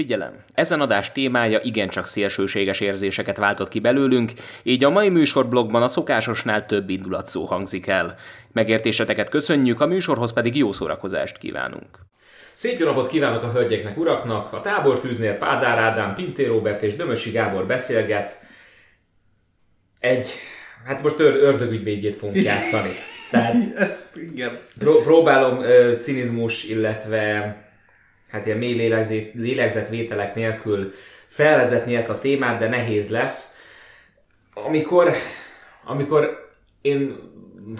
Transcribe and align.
Figyelem! 0.00 0.32
Ezen 0.54 0.80
adás 0.80 1.12
témája 1.12 1.60
igencsak 1.62 2.06
szélsőséges 2.06 2.80
érzéseket 2.80 3.36
váltott 3.36 3.68
ki 3.68 3.78
belőlünk, 3.78 4.32
így 4.62 4.84
a 4.84 4.90
mai 4.90 5.08
műsorblogban 5.08 5.82
a 5.82 5.88
szokásosnál 5.88 6.66
több 6.66 6.90
indulatszó 6.90 7.44
hangzik 7.44 7.86
el. 7.86 8.14
Megértéseteket 8.52 9.28
köszönjük, 9.28 9.80
a 9.80 9.86
műsorhoz 9.86 10.32
pedig 10.32 10.56
jó 10.56 10.72
szórakozást 10.72 11.38
kívánunk. 11.38 11.88
Szép 12.52 12.78
jó 12.78 12.86
napot 12.86 13.08
kívánok 13.08 13.42
a 13.42 13.50
hölgyeknek, 13.50 13.98
uraknak! 13.98 14.52
A 14.52 14.60
tábortűznél 14.60 15.34
Pádár 15.34 15.78
Ádám, 15.78 16.14
Pinté 16.14 16.46
Robert 16.46 16.82
és 16.82 16.96
Dömösi 16.96 17.30
Gábor 17.30 17.66
beszélget. 17.66 18.44
Egy, 19.98 20.30
hát 20.84 21.02
most 21.02 21.18
ör- 21.18 21.42
ördögügyvédjét 21.42 22.16
fogunk 22.16 22.42
játszani. 22.42 22.90
Tehát 23.30 23.54
Ezt, 23.76 24.16
igen. 24.32 24.58
pró- 24.78 25.00
próbálom 25.00 25.62
ö, 25.62 25.94
cinizmus, 25.98 26.64
illetve 26.64 27.56
hát 28.30 28.46
ilyen 28.46 28.58
mély 28.58 28.74
lélegzét, 28.74 29.34
lélegzetvételek 29.34 30.34
nélkül 30.34 30.92
felvezetni 31.26 31.96
ezt 31.96 32.10
a 32.10 32.18
témát, 32.18 32.58
de 32.58 32.68
nehéz 32.68 33.10
lesz. 33.10 33.58
Amikor, 34.54 35.12
amikor 35.84 36.44
én 36.80 37.16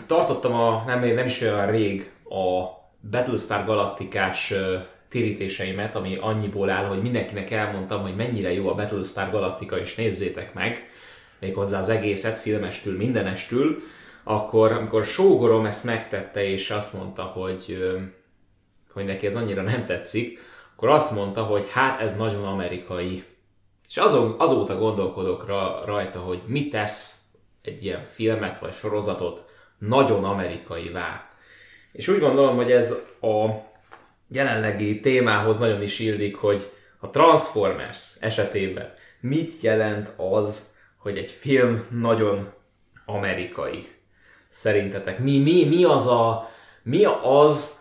tartottam 0.07 0.55
a, 0.55 0.85
nem, 0.87 1.15
nem 1.15 1.27
is 1.27 1.41
olyan 1.41 1.71
rég 1.71 2.11
a 2.25 2.79
Battlestar 3.11 3.65
Galaktikás 3.65 4.55
térítéseimet, 5.09 5.97
ami 5.97 6.17
annyiból 6.21 6.71
áll, 6.71 6.85
hogy 6.85 7.03
mindenkinek 7.03 7.51
elmondtam, 7.51 8.03
hogy 8.03 8.17
mennyire 8.17 8.53
jó 8.53 8.69
a 8.69 8.75
Battlestar 8.75 9.31
Galaktika, 9.31 9.79
és 9.79 9.95
nézzétek 9.95 10.55
meg, 10.55 10.91
méghozzá 11.41 11.79
az 11.79 11.89
egészet, 11.89 12.39
filmestül, 12.39 12.97
mindenestül, 12.97 13.83
akkor 14.25 14.73
amikor 14.73 15.05
sógorom 15.05 15.67
ezt 15.67 15.85
megtette, 15.85 16.45
és 16.45 16.71
azt 16.71 16.95
mondta, 16.95 17.23
hogy 17.23 17.79
hogy 18.93 19.05
neki 19.05 19.27
ez 19.27 19.37
annyira 19.37 19.63
nem 19.63 19.85
tetszik, 19.85 20.41
akkor 20.73 20.89
azt 20.89 21.15
mondta, 21.15 21.43
hogy 21.43 21.67
hát 21.71 22.01
ez 22.01 22.17
nagyon 22.17 22.45
amerikai. 22.45 23.25
És 23.89 23.97
azon, 23.97 24.35
azóta 24.39 24.79
gondolkodok 24.79 25.47
ra, 25.47 25.85
rajta, 25.85 26.19
hogy 26.19 26.43
mit 26.47 26.71
tesz 26.71 27.21
egy 27.63 27.85
ilyen 27.85 28.05
filmet 28.05 28.59
vagy 28.59 28.73
sorozatot 28.73 29.45
nagyon 29.79 30.25
amerikaivá. 30.25 31.29
És 31.93 32.09
úgy 32.09 32.19
gondolom, 32.19 32.57
hogy 32.57 32.73
ez 32.73 33.09
a 33.21 33.47
jelenlegi 34.29 35.01
témához 35.01 35.59
nagyon 35.59 35.83
is 35.83 35.99
illik, 35.99 36.37
hogy 36.37 36.71
a 36.99 37.11
Transformers 37.11 38.17
esetében 38.21 38.95
mit 39.21 39.61
jelent 39.61 40.13
az, 40.17 40.77
hogy 40.97 41.19
egy 41.19 41.31
film 41.31 41.87
nagyon 41.91 42.53
amerikai. 43.07 43.89
Szerintetek 44.49 45.19
mi, 45.19 45.39
mi, 45.39 45.65
mi 45.65 45.85
az 45.85 46.07
a, 46.07 46.51
mi 46.83 47.05
az 47.23 47.80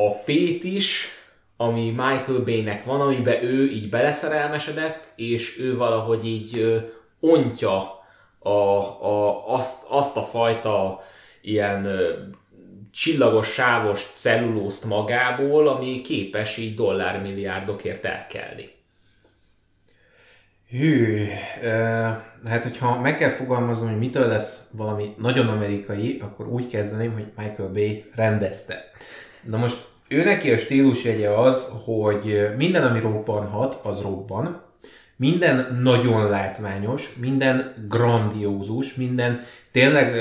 a 0.00 0.10
fétis, 0.10 1.08
ami 1.56 1.90
Michael 1.90 2.40
Bay-nek 2.44 2.84
van, 2.84 3.00
amiben 3.00 3.44
ő 3.44 3.70
így 3.70 3.88
beleszerelmesedett, 3.88 5.06
és 5.16 5.58
ő 5.58 5.76
valahogy 5.76 6.26
így 6.26 6.82
ontja 7.20 8.00
a, 8.38 8.48
a, 8.48 9.48
azt, 9.54 9.84
azt 9.88 10.16
a 10.16 10.22
fajta 10.22 11.02
ilyen 11.40 11.86
csillagos, 12.92 13.52
sávos 13.52 14.10
cellulózt 14.14 14.84
magából, 14.84 15.68
ami 15.68 16.00
képes 16.00 16.56
így 16.56 16.74
dollármilliárdokért 16.74 18.04
elkelni. 18.04 18.70
Hű, 20.68 21.26
hát 22.44 22.62
hogyha 22.62 23.00
meg 23.00 23.16
kell 23.16 23.30
fogalmaznom, 23.30 23.88
hogy 23.88 23.98
mitől 23.98 24.26
lesz 24.26 24.70
valami 24.72 25.14
nagyon 25.16 25.48
amerikai, 25.48 26.18
akkor 26.20 26.48
úgy 26.48 26.66
kezdeném, 26.66 27.12
hogy 27.12 27.26
Michael 27.36 27.68
Bay 27.68 28.04
rendezte. 28.14 28.90
Na 29.42 29.56
most 29.56 29.87
ő 30.08 30.24
neki 30.24 30.52
a 30.52 30.58
stílusjegye 30.58 31.28
az, 31.28 31.68
hogy 31.84 32.48
minden, 32.56 32.82
ami 32.82 33.00
robbanhat, 33.00 33.80
az 33.82 34.00
robban. 34.00 34.62
Minden 35.16 35.78
nagyon 35.82 36.30
látványos, 36.30 37.14
minden 37.20 37.86
grandiózus, 37.88 38.94
minden 38.94 39.40
tényleg 39.72 40.14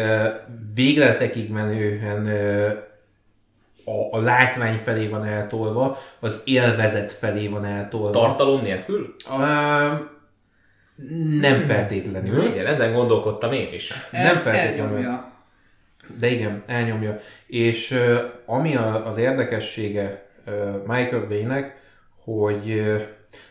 végletekig 0.76 1.52
menően 1.52 2.28
a, 3.86 4.18
a 4.18 4.22
látvány 4.22 4.78
felé 4.78 5.08
van 5.08 5.26
eltolva, 5.26 5.98
az 6.20 6.42
élvezet 6.46 7.12
felé 7.12 7.48
van 7.48 7.66
eltolva. 7.66 8.10
Tartalom 8.10 8.62
nélkül? 8.62 9.16
Ö, 9.30 9.94
nem 11.40 11.60
feltétlenül. 11.60 12.44
Igen, 12.44 12.66
ezen 12.66 12.94
gondolkodtam 12.94 13.52
én 13.52 13.74
is. 13.74 13.94
Nem 14.12 14.38
feltétlenül. 14.38 14.96
Elnyomja. 14.96 15.37
De 16.20 16.28
igen, 16.28 16.64
elnyomja. 16.66 17.20
És 17.48 18.00
ami 18.46 18.76
a, 18.76 19.06
az 19.08 19.18
érdekessége 19.18 20.26
Michael 20.86 21.26
Bay-nek, 21.28 21.82
hogy 22.24 22.92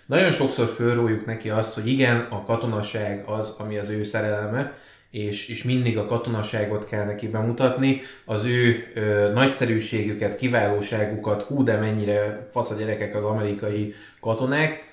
nagyon 0.07 0.33
sokszor 0.33 0.67
fölrójuk 0.67 1.27
neki 1.27 1.51
azt, 1.51 1.75
hogy 1.75 1.89
igen, 1.89 2.17
a 2.31 2.43
katonaság 2.43 3.25
az, 3.27 3.55
ami 3.59 3.79
az 3.79 3.89
ő 3.89 4.03
szerelme, 4.03 4.75
és, 5.11 5.49
és 5.49 5.63
mindig 5.63 5.99
a 5.99 6.05
katonaságot 6.05 6.85
kell 6.85 7.05
neki 7.05 7.29
bemutatni, 7.29 8.01
az 8.25 8.45
ő 8.45 8.87
ö, 8.95 9.31
nagyszerűségüket, 9.33 10.37
kiválóságukat, 10.37 11.43
hú 11.43 11.63
de 11.63 11.77
mennyire 11.77 12.49
fasz 12.51 12.71
a 12.71 12.75
gyerekek 12.75 13.15
az 13.15 13.25
amerikai 13.25 13.95
katonák, 14.21 14.85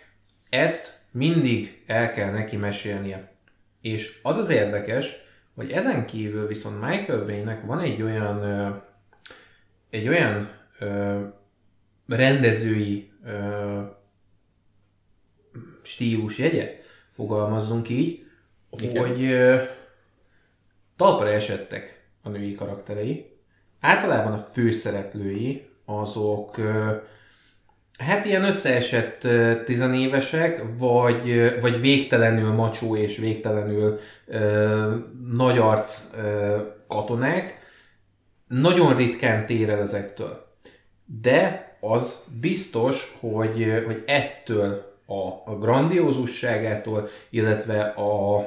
ezt 0.50 1.00
mindig 1.12 1.84
el 1.88 2.12
kell 2.12 2.32
neki 2.32 2.56
mesélnie. 2.56 3.32
És 3.82 4.20
az 4.22 4.38
az 4.38 4.50
érdekes, 4.50 5.14
hogy 5.56 5.72
ezen 5.72 6.06
kívül 6.06 6.48
viszont 6.48 6.82
Michael 6.82 7.26
Bay-nek 7.26 7.66
van 7.66 7.80
egy 7.80 8.02
olyan 8.02 8.44
egy 9.94 10.08
olyan 10.08 10.50
ö, 10.80 11.20
rendezői 12.08 13.12
ö, 13.26 13.82
stílus 15.82 16.38
jegye, 16.38 16.80
fogalmazzunk 17.12 17.90
így, 17.90 18.26
Igen. 18.72 19.08
hogy 19.08 19.24
ö, 19.24 19.62
talpra 20.96 21.30
esettek 21.30 22.08
a 22.22 22.30
női 22.30 22.56
karakterei. 22.56 23.38
Általában 23.80 24.34
a 24.34 24.38
főszereplői 24.38 25.70
azok 25.86 26.58
ö, 26.58 26.96
Hát 27.98 28.26
ilyen 28.26 28.44
összeesett 28.44 29.28
tizenévesek, 29.66 30.64
vagy, 30.78 31.56
vagy 31.62 31.82
végtelenül 31.82 32.52
macsó 32.52 32.96
és 32.96 33.18
végtelenül 33.18 34.00
ö, 34.26 34.96
nagy 35.32 35.58
arc 35.58 36.14
ö, 36.18 36.58
katonák. 36.88 37.60
Nagyon 38.48 38.96
ritkán 38.96 39.46
tér 39.46 39.70
el 39.70 39.80
ezektől. 39.80 40.46
De 41.22 41.72
az 41.80 42.24
biztos, 42.42 43.18
hogy, 43.20 43.84
hogy 43.86 44.04
ettől 44.06 44.94
a, 45.06 45.52
a 45.52 45.58
grandiózusságától, 45.60 47.10
illetve 47.30 47.82
a, 47.82 48.38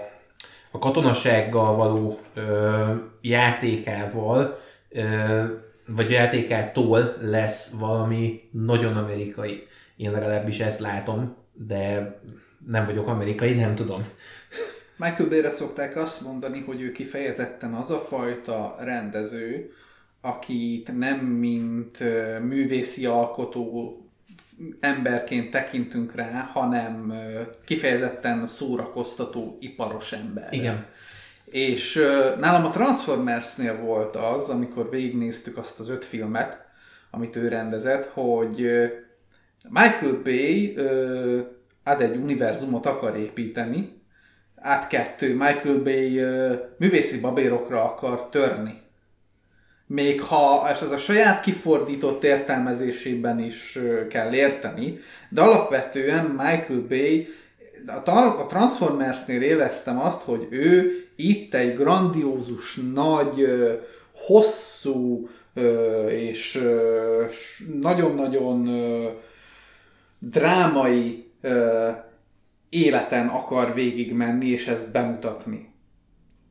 a 0.70 0.78
katonasággal 0.78 1.76
való 1.76 2.18
ö, 2.34 2.92
játékával, 3.20 4.60
ö, 4.88 5.44
vagy 5.86 6.10
játékától 6.10 7.16
lesz 7.20 7.70
valami 7.70 8.40
nagyon 8.50 8.96
amerikai. 8.96 9.66
Én 9.96 10.10
legalábbis 10.10 10.60
ezt 10.60 10.80
látom, 10.80 11.36
de 11.52 12.14
nem 12.66 12.86
vagyok 12.86 13.06
amerikai, 13.06 13.54
nem 13.54 13.74
tudom. 13.74 14.06
Michael 14.96 15.28
Bay-re 15.28 15.50
szokták 15.50 15.96
azt 15.96 16.20
mondani, 16.20 16.60
hogy 16.60 16.80
ő 16.80 16.92
kifejezetten 16.92 17.74
az 17.74 17.90
a 17.90 17.98
fajta 17.98 18.76
rendező, 18.78 19.72
akit 20.20 20.98
nem 20.98 21.18
mint 21.18 21.98
művészi 22.42 23.06
alkotó 23.06 24.00
emberként 24.80 25.50
tekintünk 25.50 26.14
rá, 26.14 26.50
hanem 26.52 27.12
kifejezetten 27.64 28.46
szórakoztató, 28.46 29.56
iparos 29.60 30.12
ember. 30.12 30.52
Igen. 30.52 30.86
És 31.56 31.94
nálam 32.38 32.64
a 32.64 32.70
Transformersnél 32.70 33.76
volt 33.76 34.16
az, 34.16 34.48
amikor 34.48 34.90
végignéztük 34.90 35.56
azt 35.56 35.80
az 35.80 35.88
öt 35.88 36.04
filmet, 36.04 36.58
amit 37.10 37.36
ő 37.36 37.48
rendezett, 37.48 38.10
hogy 38.12 38.56
Michael 39.68 40.20
Bay 40.24 40.76
ad 41.84 42.00
egy 42.00 42.16
univerzumot 42.16 42.86
akar 42.86 43.16
építeni, 43.16 44.02
át 44.56 44.88
kettő, 44.88 45.34
Michael 45.34 45.78
Bay 45.82 46.20
művészi 46.78 47.20
babérokra 47.20 47.84
akar 47.84 48.28
törni. 48.28 48.80
Még 49.86 50.22
ha 50.22 50.68
és 50.72 50.80
ez 50.80 50.90
a 50.90 50.98
saját 50.98 51.42
kifordított 51.42 52.24
értelmezésében 52.24 53.38
is 53.38 53.78
kell 54.08 54.32
érteni, 54.32 54.98
de 55.28 55.40
alapvetően 55.40 56.26
Michael 56.26 56.84
Bay 56.88 57.28
a 58.36 58.46
Transformersnél 58.46 59.42
éreztem 59.42 60.00
azt, 60.00 60.22
hogy 60.22 60.46
ő 60.50 61.00
itt 61.16 61.54
egy 61.54 61.76
grandiózus, 61.76 62.80
nagy, 62.94 63.46
hosszú 64.12 65.28
és 66.08 66.62
nagyon-nagyon 67.80 68.68
drámai 70.18 71.30
életen 72.68 73.26
akar 73.26 73.74
végigmenni, 73.74 74.48
és 74.48 74.66
ezt 74.66 74.92
bemutatni. 74.92 75.74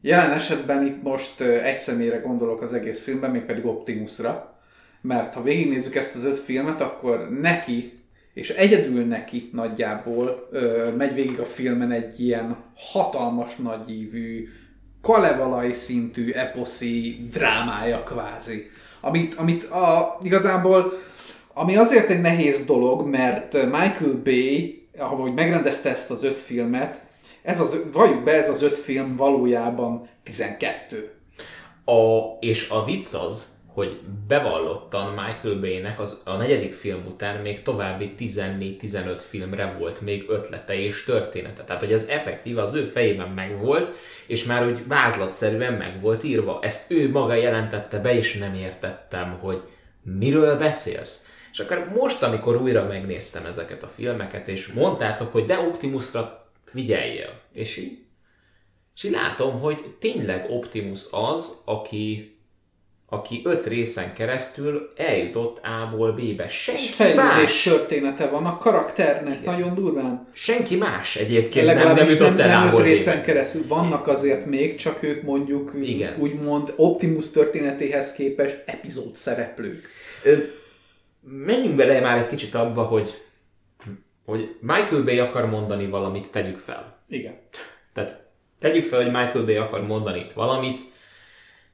Jelen 0.01 0.31
esetben 0.31 0.85
itt 0.85 1.01
most 1.01 1.41
egy 1.41 1.79
személyre 1.79 2.18
gondolok 2.18 2.61
az 2.61 2.73
egész 2.73 3.00
filmben, 3.00 3.31
mégpedig 3.31 3.65
Optimusra, 3.65 4.59
mert 5.01 5.33
ha 5.33 5.44
végignézzük 5.44 5.95
ezt 5.95 6.15
az 6.15 6.23
öt 6.23 6.38
filmet, 6.38 6.81
akkor 6.81 7.29
neki 7.29 7.94
és 8.35 8.49
egyedül 8.49 9.05
neki 9.05 9.49
nagyjából 9.53 10.47
ö, 10.51 10.89
megy 10.97 11.13
végig 11.13 11.39
a 11.39 11.45
filmen 11.45 11.91
egy 11.91 12.19
ilyen 12.19 12.57
hatalmas 12.75 13.55
nagyívű, 13.55 14.49
kalevalai 15.01 15.73
szintű 15.73 16.31
eposzi 16.31 17.19
drámája 17.31 18.03
kvázi. 18.03 18.69
Amit, 19.01 19.33
amit 19.33 19.63
a, 19.63 20.17
igazából, 20.23 21.01
ami 21.53 21.75
azért 21.75 22.09
egy 22.09 22.21
nehéz 22.21 22.65
dolog, 22.65 23.07
mert 23.07 23.53
Michael 23.53 24.21
Bay, 24.23 24.87
ahogy 24.97 25.33
megrendezte 25.33 25.89
ezt 25.89 26.11
az 26.11 26.23
öt 26.23 26.37
filmet, 26.37 27.03
ez 27.41 27.59
az, 27.59 27.77
valljuk 27.91 28.23
be, 28.23 28.31
ez 28.31 28.49
az 28.49 28.61
öt 28.61 28.77
film 28.77 29.15
valójában 29.15 30.09
12. 30.23 31.11
A, 31.85 32.19
és 32.39 32.69
a 32.69 32.85
vicc 32.85 33.13
az, 33.13 33.55
hogy 33.75 34.00
bevallottan 34.27 35.13
Michael 35.13 35.60
Bay-nek 35.60 36.00
az, 36.00 36.22
a 36.25 36.36
negyedik 36.36 36.74
film 36.74 37.06
után 37.07 37.42
még 37.42 37.62
további 37.62 38.16
14-15 38.19 39.22
filmre 39.30 39.75
volt 39.80 40.01
még 40.01 40.25
ötlete 40.30 40.74
és 40.80 41.04
története. 41.04 41.63
Tehát, 41.63 41.81
hogy 41.81 41.92
ez 41.94 42.07
effektív 42.07 42.57
az 42.57 42.74
ő 42.74 42.83
fejében 42.83 43.30
megvolt, 43.30 43.92
és 44.27 44.45
már 44.45 44.68
úgy 44.68 44.88
vázlatszerűen 44.88 45.74
meg 45.74 46.01
volt 46.01 46.24
írva. 46.24 46.60
Ezt 46.62 46.92
ő 46.92 47.12
maga 47.12 47.33
jelentette 47.33 48.00
be, 48.00 48.16
és 48.16 48.38
nem 48.38 48.54
értettem, 48.54 49.38
hogy 49.39 49.62
miről 50.01 50.57
beszélsz. 50.57 51.30
És 51.51 51.60
akkor 51.60 51.88
most, 51.95 52.24
amikor 52.24 52.56
újra 52.56 52.88
megnéztem 52.88 53.45
ezeket 53.45 53.83
a 53.83 53.92
filmeket, 53.95 54.48
és 54.48 54.68
mondtátok, 54.68 55.31
hogy 55.31 55.45
de 55.45 55.60
Optimusra 55.60 56.51
figyeljél, 56.66 57.42
és 57.54 57.78
így, 57.78 57.98
és 58.95 59.04
így 59.04 59.12
látom, 59.12 59.60
hogy 59.60 59.95
tényleg 60.00 60.50
Optimus 60.50 61.07
az, 61.12 61.62
aki 61.66 62.34
aki 63.15 63.41
öt 63.44 63.65
részen 63.65 64.13
keresztül 64.13 64.91
eljutott 64.95 65.62
A-ból 65.63 66.12
B-be. 66.12 66.47
Senki 66.47 66.81
És 66.81 66.94
fejlődés 66.94 67.23
más. 67.25 67.63
története 67.63 68.27
van 68.29 68.45
a 68.45 68.57
karakternek, 68.57 69.39
Igen. 69.41 69.53
nagyon 69.53 69.75
durván. 69.75 70.27
Senki 70.33 70.75
más 70.75 71.15
egyébként 71.15 71.65
nem, 71.65 71.95
nem 71.95 72.06
jutott 72.07 72.38
nem, 72.38 72.50
el 72.50 72.63
nem 72.65 72.75
öt 72.75 72.81
részen 72.83 73.15
B-be. 73.17 73.25
keresztül. 73.25 73.67
Vannak 73.67 74.07
azért 74.07 74.45
még, 74.45 74.75
csak 74.75 75.03
ők 75.03 75.23
mondjuk 75.23 75.71
Igen. 75.81 76.15
úgymond 76.19 76.73
Optimus 76.75 77.31
történetéhez 77.31 78.13
képest 78.13 78.63
epizód 78.65 79.15
szereplők. 79.15 79.88
Ö, 80.23 80.33
Menjünk 81.27 81.75
bele 81.75 82.00
már 82.00 82.18
egy 82.18 82.27
kicsit 82.29 82.56
abba, 82.56 82.83
hogy, 82.83 83.21
hogy 84.25 84.56
Michael 84.61 85.03
Bay 85.03 85.19
akar 85.19 85.45
mondani 85.50 85.88
valamit, 85.88 86.31
tegyük 86.31 86.59
fel. 86.59 86.97
Igen. 87.09 87.33
Tehát 87.94 88.23
tegyük 88.59 88.85
fel, 88.85 88.97
hogy 89.03 89.11
Michael 89.11 89.45
Bay 89.45 89.56
akar 89.56 89.88
mondani 89.88 90.19
itt 90.19 90.31
valamit, 90.31 90.81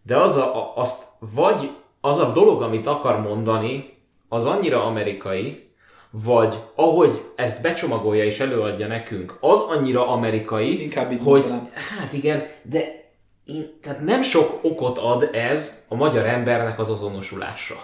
de 0.03 0.17
az 0.17 0.37
a, 0.37 0.73
azt 0.75 1.03
vagy 1.19 1.71
az 2.01 2.17
a 2.17 2.31
dolog, 2.31 2.61
amit 2.61 2.87
akar 2.87 3.21
mondani, 3.21 3.97
az 4.29 4.45
annyira 4.45 4.85
amerikai, 4.85 5.69
vagy 6.09 6.55
ahogy 6.75 7.25
ezt 7.35 7.61
becsomagolja 7.61 8.23
és 8.23 8.39
előadja 8.39 8.87
nekünk, 8.87 9.37
az 9.39 9.59
annyira 9.59 10.07
amerikai, 10.07 10.81
Inkább 10.83 11.11
így 11.11 11.21
hogy 11.23 11.39
mondanám. 11.39 11.69
hát 11.99 12.13
igen, 12.13 12.47
de 12.63 13.01
én, 13.45 13.77
tehát 13.81 14.01
nem 14.01 14.21
sok 14.21 14.59
okot 14.61 14.97
ad 14.97 15.29
ez 15.33 15.85
a 15.89 15.95
magyar 15.95 16.25
embernek 16.25 16.79
az 16.79 16.89
azonosulásra. 16.89 17.75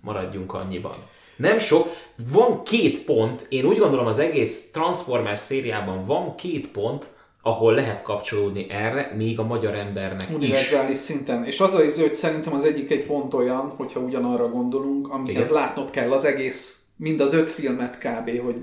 Maradjunk 0.00 0.54
annyiban. 0.54 0.94
Nem 1.36 1.58
sok, 1.58 1.88
van 2.32 2.62
két 2.62 3.04
pont, 3.04 3.46
én 3.48 3.64
úgy 3.64 3.78
gondolom 3.78 4.06
az 4.06 4.18
egész 4.18 4.70
Transformers 4.70 5.40
szériában 5.40 6.04
van 6.04 6.34
két 6.34 6.70
pont, 6.70 7.06
ahol 7.46 7.74
lehet 7.74 8.02
kapcsolódni 8.02 8.66
erre, 8.70 9.12
még 9.16 9.38
a 9.38 9.44
magyar 9.44 9.74
embernek 9.74 10.28
is. 10.28 10.34
Univerzális 10.34 10.98
szinten. 10.98 11.44
És 11.44 11.60
az 11.60 11.74
az 11.74 12.00
hogy 12.00 12.14
szerintem 12.14 12.52
az 12.54 12.64
egyik 12.64 12.90
egy 12.90 13.04
pont 13.04 13.34
olyan, 13.34 13.74
hogyha 13.76 14.00
ugyanarra 14.00 14.48
gondolunk, 14.48 15.12
amihez 15.12 15.48
Igen. 15.48 15.52
látnod 15.52 15.90
kell 15.90 16.12
az 16.12 16.24
egész, 16.24 16.80
mind 16.96 17.20
az 17.20 17.32
öt 17.32 17.50
filmet 17.50 17.98
kb., 17.98 18.40
hogy 18.44 18.56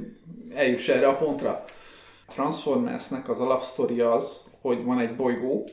eljuss 0.56 0.88
erre 0.88 1.08
a 1.08 1.16
pontra. 1.16 1.66
A 2.28 2.32
Transformersnek 2.32 3.30
az 3.30 3.40
alapsztori 3.40 4.00
az, 4.00 4.42
hogy 4.62 4.84
van 4.84 5.00
egy 5.00 5.16
bolygó, 5.16 5.70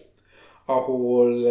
ahol 0.64 1.48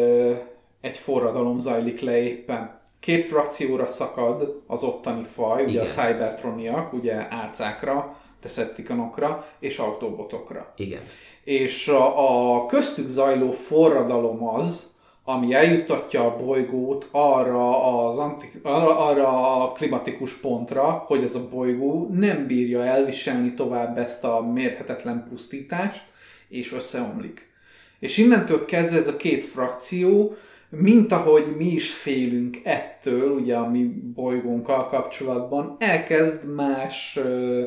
egy 0.81 0.97
forradalom 0.97 1.59
zajlik 1.59 2.01
le 2.01 2.21
éppen. 2.21 2.79
Két 2.99 3.25
frakcióra 3.25 3.87
szakad 3.87 4.61
az 4.67 4.83
ottani 4.83 5.23
faj, 5.23 5.63
ugye 5.63 5.71
Igen. 5.71 5.83
a 5.83 5.87
Cybertroniak, 5.87 6.93
ugye 6.93 7.27
álcákra, 7.29 8.17
Decepticonokra 8.41 9.47
és 9.59 9.77
Autobotokra 9.77 10.73
Igen. 10.75 11.01
És 11.49 11.87
a, 11.87 12.55
a 12.55 12.65
köztük 12.65 13.09
zajló 13.09 13.51
forradalom 13.51 14.47
az, 14.47 14.87
ami 15.23 15.53
eljuttatja 15.53 16.25
a 16.25 16.35
bolygót 16.45 17.07
arra, 17.11 18.07
az 18.07 18.17
anti, 18.17 18.51
arra, 18.63 19.07
arra 19.07 19.55
a 19.63 19.71
klimatikus 19.71 20.33
pontra, 20.33 20.83
hogy 20.83 21.23
ez 21.23 21.35
a 21.35 21.47
bolygó 21.51 22.07
nem 22.11 22.47
bírja 22.47 22.85
elviselni 22.85 23.53
tovább 23.53 23.97
ezt 23.97 24.23
a 24.23 24.41
mérhetetlen 24.41 25.25
pusztítást, 25.29 26.03
és 26.49 26.73
összeomlik. 26.73 27.51
És 27.99 28.17
innentől 28.17 28.65
kezdve 28.65 28.97
ez 28.97 29.07
a 29.07 29.17
két 29.17 29.43
frakció, 29.43 30.35
mint 30.69 31.11
ahogy 31.11 31.55
mi 31.57 31.65
is 31.65 31.93
félünk 31.93 32.57
ettől, 32.63 33.31
ugye 33.31 33.55
a 33.55 33.69
mi 33.69 33.83
bolygónkkal 34.13 34.89
kapcsolatban, 34.89 35.75
elkezd 35.79 36.53
más 36.53 37.17
ö, 37.17 37.63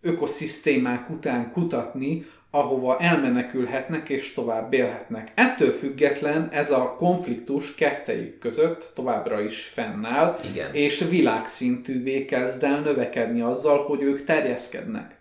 ökoszisztémák 0.00 1.10
után 1.10 1.50
kutatni, 1.50 2.26
ahova 2.50 2.98
elmenekülhetnek 2.98 4.08
és 4.08 4.32
tovább 4.32 4.72
élhetnek. 4.72 5.32
Ettől 5.34 5.72
független 5.72 6.48
ez 6.52 6.70
a 6.70 6.94
konfliktus 6.98 7.74
kettejük 7.74 8.38
között 8.38 8.90
továbbra 8.94 9.40
is 9.40 9.64
fennáll, 9.64 10.40
Igen. 10.44 10.74
és 10.74 11.06
világszintűvé 11.08 12.24
kezd 12.24 12.62
el 12.62 12.80
növekedni 12.80 13.40
azzal, 13.40 13.84
hogy 13.84 14.02
ők 14.02 14.24
terjeszkednek. 14.24 15.16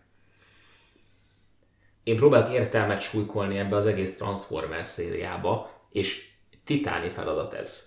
Én 2.03 2.15
próbálok 2.15 2.53
értelmet 2.53 3.01
súlykolni 3.01 3.57
ebbe 3.57 3.75
az 3.75 3.85
egész 3.85 4.17
Transformers 4.17 4.87
szériába, 4.87 5.71
és 5.91 6.27
titáni 6.65 7.09
feladat 7.09 7.53
ez. 7.53 7.85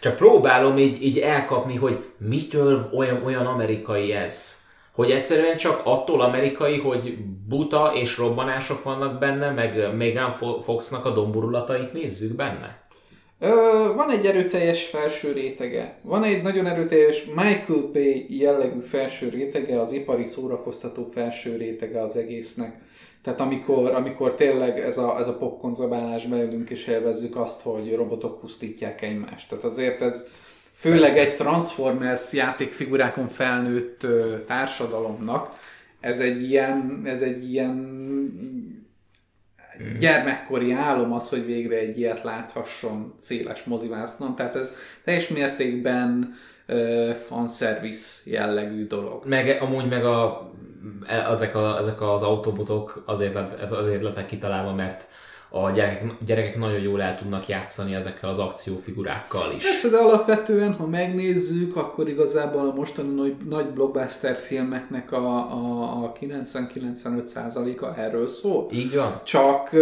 Csak 0.00 0.16
próbálom 0.16 0.78
így, 0.78 1.02
így 1.02 1.18
elkapni, 1.18 1.76
hogy 1.76 2.04
mitől 2.18 2.90
olyan, 2.94 3.24
olyan 3.24 3.46
amerikai 3.46 4.12
ez. 4.12 4.63
Hogy 4.94 5.10
egyszerűen 5.10 5.56
csak 5.56 5.80
attól 5.84 6.20
amerikai, 6.20 6.78
hogy 6.78 7.16
buta 7.48 7.92
és 7.94 8.18
robbanások 8.18 8.82
vannak 8.82 9.18
benne, 9.18 9.50
meg 9.50 9.96
Megan 9.96 10.32
Fo- 10.32 10.64
Foxnak 10.64 11.04
a 11.04 11.10
domborulatait 11.10 11.92
nézzük 11.92 12.36
benne. 12.36 12.82
Ö, 13.40 13.48
van 13.96 14.10
egy 14.10 14.26
erőteljes 14.26 14.84
felső 14.86 15.32
rétege. 15.32 15.98
Van 16.02 16.24
egy 16.24 16.42
nagyon 16.42 16.66
erőteljes 16.66 17.24
Michael 17.24 17.90
Bay 17.92 18.26
jellegű 18.38 18.80
felső 18.80 19.28
rétege, 19.28 19.80
az 19.80 19.92
ipari 19.92 20.26
szórakoztató 20.26 21.04
felső 21.04 21.56
rétege 21.56 22.02
az 22.02 22.16
egésznek. 22.16 22.78
Tehát 23.22 23.40
amikor, 23.40 23.94
amikor 23.94 24.34
tényleg 24.34 24.80
ez 24.80 24.98
a, 24.98 25.18
ez 25.18 25.28
a 25.28 25.36
popcorn 25.36 25.74
zabálás 25.74 26.26
beülünk 26.26 26.70
és 26.70 26.86
élvezzük 26.86 27.36
azt, 27.36 27.62
hogy 27.62 27.94
robotok 27.94 28.38
pusztítják 28.38 29.02
egymást. 29.02 29.48
Tehát 29.48 29.64
azért 29.64 30.00
ez 30.00 30.26
főleg 30.74 31.00
Persze. 31.00 31.20
egy 31.20 31.34
Transformers 31.34 32.32
játékfigurákon 32.32 33.28
felnőtt 33.28 34.06
társadalomnak, 34.46 35.62
ez 36.00 36.20
egy 36.20 36.42
ilyen, 36.42 37.02
ez 37.04 37.22
egy 37.22 37.50
ilyen 37.52 38.02
gyermekkori 39.98 40.72
álom 40.72 41.12
az, 41.12 41.28
hogy 41.28 41.46
végre 41.46 41.76
egy 41.76 41.98
ilyet 41.98 42.22
láthasson 42.22 43.14
széles 43.20 43.64
mozivásznon, 43.64 44.36
tehát 44.36 44.54
ez 44.54 44.76
teljes 45.04 45.28
mértékben 45.28 46.34
uh, 46.68 47.10
fanservice 47.10 48.30
jellegű 48.30 48.86
dolog. 48.86 49.26
Meg 49.26 49.62
amúgy 49.62 49.88
meg 49.88 50.04
a, 50.04 50.50
e- 51.06 51.30
ezek, 51.30 51.54
a, 51.54 51.78
ezek 51.78 52.02
az 52.02 52.22
autobotok 52.22 53.02
azért, 53.06 53.36
azért 53.72 54.02
lettek 54.02 54.26
kitalálva, 54.26 54.74
mert 54.74 55.08
a 55.56 55.70
gyerekek, 55.70 56.02
gyerekek 56.26 56.58
nagyon 56.58 56.80
jól 56.80 57.02
el 57.02 57.18
tudnak 57.18 57.48
játszani 57.48 57.94
ezekkel 57.94 58.28
az 58.28 58.38
akciófigurákkal 58.38 59.52
is. 59.56 59.62
Persze, 59.62 59.88
de 59.88 59.96
alapvetően, 59.96 60.72
ha 60.72 60.86
megnézzük, 60.86 61.76
akkor 61.76 62.08
igazából 62.08 62.68
a 62.68 62.74
mostani 62.74 63.14
nagy, 63.14 63.36
nagy 63.48 63.66
blockbuster 63.66 64.36
filmeknek 64.36 65.12
a, 65.12 65.26
a, 65.36 66.04
a 66.04 66.12
90-95%-a 66.20 68.00
erről 68.00 68.28
szól. 68.28 68.68
Így 68.72 68.94
van? 68.94 69.20
Csak 69.24 69.70
uh, 69.72 69.80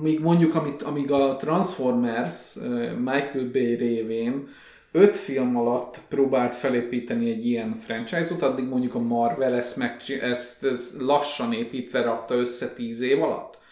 míg 0.00 0.20
mondjuk, 0.20 0.54
amit, 0.54 0.82
amíg 0.82 1.10
a 1.10 1.36
Transformers 1.36 2.56
uh, 2.56 2.64
Michael 2.96 3.50
Bay 3.52 3.74
révén 3.74 4.48
öt 4.92 5.16
film 5.16 5.56
alatt 5.56 6.00
próbált 6.08 6.54
felépíteni 6.54 7.30
egy 7.30 7.46
ilyen 7.46 7.78
franchise-ot, 7.80 8.42
addig 8.42 8.68
mondjuk 8.68 8.94
a 8.94 9.00
Marvel 9.00 9.54
ezt, 9.54 9.76
meg, 9.76 9.96
ezt, 10.20 10.64
ezt 10.64 11.00
lassan 11.00 11.52
építve 11.52 12.02
rakta 12.02 12.34
össze 12.34 12.68
tíz 12.68 13.00
év 13.00 13.22
alatt. 13.22 13.62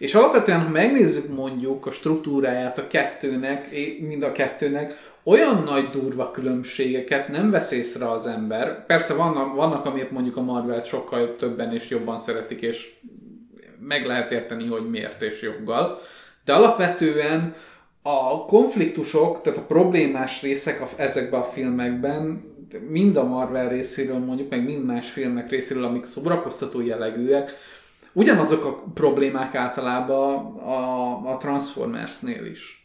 És 0.00 0.14
alapvetően, 0.14 0.60
ha 0.60 0.68
megnézzük 0.68 1.34
mondjuk 1.34 1.86
a 1.86 1.90
struktúráját 1.90 2.78
a 2.78 2.86
kettőnek, 2.86 3.66
mind 4.00 4.22
a 4.22 4.32
kettőnek, 4.32 5.10
olyan 5.22 5.62
nagy 5.64 5.90
durva 5.90 6.30
különbségeket 6.30 7.28
nem 7.28 7.50
vesz 7.50 7.70
észre 7.70 8.10
az 8.10 8.26
ember. 8.26 8.86
Persze 8.86 9.14
vannak, 9.14 9.54
vannak 9.54 9.86
amiért 9.86 10.10
mondjuk 10.10 10.36
a 10.36 10.42
Marvel 10.42 10.84
sokkal 10.84 11.36
többen 11.36 11.74
és 11.74 11.88
jobban 11.88 12.18
szeretik, 12.18 12.60
és 12.60 12.92
meg 13.80 14.06
lehet 14.06 14.32
érteni, 14.32 14.66
hogy 14.66 14.90
miért 14.90 15.22
és 15.22 15.42
joggal. 15.42 16.00
De 16.44 16.52
alapvetően 16.52 17.54
a 18.02 18.44
konfliktusok, 18.44 19.42
tehát 19.42 19.58
a 19.58 19.66
problémás 19.66 20.42
részek 20.42 20.80
a, 20.80 20.88
ezekben 20.96 21.40
a 21.40 21.44
filmekben 21.44 22.48
mind 22.88 23.16
a 23.16 23.24
Marvel 23.24 23.68
részéről 23.68 24.18
mondjuk, 24.18 24.50
meg 24.50 24.64
mind 24.64 24.84
más 24.84 25.10
filmek 25.10 25.50
részéről, 25.50 25.84
amik 25.84 26.04
szórakoztató 26.04 26.80
jellegűek, 26.80 27.56
ugyanazok 28.12 28.64
a 28.64 28.90
problémák 28.94 29.54
általában 29.54 30.56
a, 30.58 31.32
a 31.32 31.36
Transformersnél 31.36 32.44
is. 32.44 32.80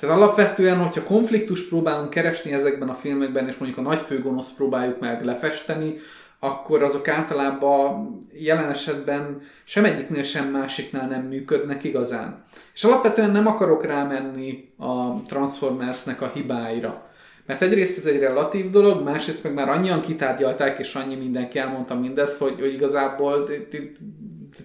Tehát 0.00 0.16
alapvetően, 0.16 0.78
hogyha 0.78 1.02
konfliktus 1.02 1.68
próbálunk 1.68 2.10
keresni 2.10 2.52
ezekben 2.52 2.88
a 2.88 2.94
filmekben, 2.94 3.48
és 3.48 3.56
mondjuk 3.56 3.86
a 3.86 3.88
nagy 3.88 4.00
főgonosz 4.00 4.52
próbáljuk 4.52 5.00
meg 5.00 5.24
lefesteni, 5.24 5.96
akkor 6.40 6.82
azok 6.82 7.08
általában 7.08 8.18
jelen 8.32 8.70
esetben 8.70 9.42
sem 9.64 9.84
egyiknél, 9.84 10.22
sem 10.22 10.50
másiknál 10.50 11.08
nem 11.08 11.22
működnek 11.22 11.84
igazán. 11.84 12.44
És 12.74 12.84
alapvetően 12.84 13.30
nem 13.30 13.46
akarok 13.46 13.84
rámenni 13.84 14.68
a 14.76 15.22
Transformersnek 15.22 16.22
a 16.22 16.30
hibáira. 16.34 17.02
Mert 17.46 17.62
egyrészt 17.62 17.98
ez 17.98 18.04
egy 18.06 18.20
relatív 18.20 18.70
dolog, 18.70 19.04
másrészt 19.04 19.42
meg 19.42 19.54
már 19.54 19.68
annyian 19.68 20.00
kitárgyalták, 20.00 20.78
és 20.78 20.94
annyi 20.94 21.14
mindenki 21.14 21.58
elmondta 21.58 21.94
mindezt, 21.94 22.38
hogy, 22.38 22.60
hogy 22.60 22.72
igazából 22.72 23.48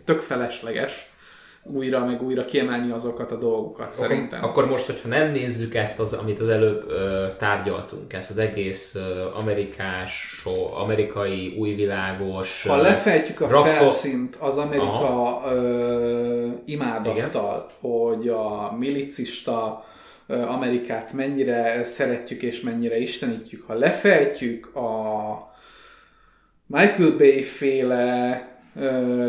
tök 0.06 0.22
felesleges 0.22 1.10
újra 1.64 2.06
meg 2.06 2.22
újra 2.22 2.46
kiemelni 2.46 2.92
azokat 2.92 3.32
a 3.32 3.36
dolgokat 3.36 3.86
akkor, 3.86 4.08
szerintem. 4.08 4.44
Akkor 4.44 4.68
most, 4.68 4.86
hogyha 4.86 5.08
nem 5.08 5.32
nézzük 5.32 5.76
ezt, 5.76 6.00
az, 6.00 6.14
amit 6.14 6.40
az 6.40 6.50
előbb 6.50 6.90
ö, 6.90 7.28
tárgyaltunk, 7.38 8.14
ezt 8.14 8.30
az 8.30 8.38
egész 8.38 8.96
ö, 8.96 9.36
amerikás, 9.36 10.44
amerikai 10.74 11.56
újvilágos... 11.58 12.64
Ha 12.68 12.76
lefejtjük 12.76 13.42
a 13.42 13.48
rakszol... 13.48 13.74
felszínt 13.74 14.36
az 14.36 14.58
Amerika 14.58 15.42
ö, 15.46 16.48
imádattal, 16.66 17.70
Igen. 17.82 17.92
hogy 17.92 18.28
a 18.28 18.76
milicista 18.78 19.86
ö, 20.28 20.42
Amerikát 20.42 21.14
mennyire 21.14 21.84
szeretjük 21.84 22.42
és 22.42 22.62
mennyire 22.62 22.98
istenítjük, 22.98 23.68
ha 23.68 23.74
lefejtjük 23.74 24.76
a 24.76 24.88
Michael 26.66 27.18
Bay 27.18 27.44
féle 27.44 28.48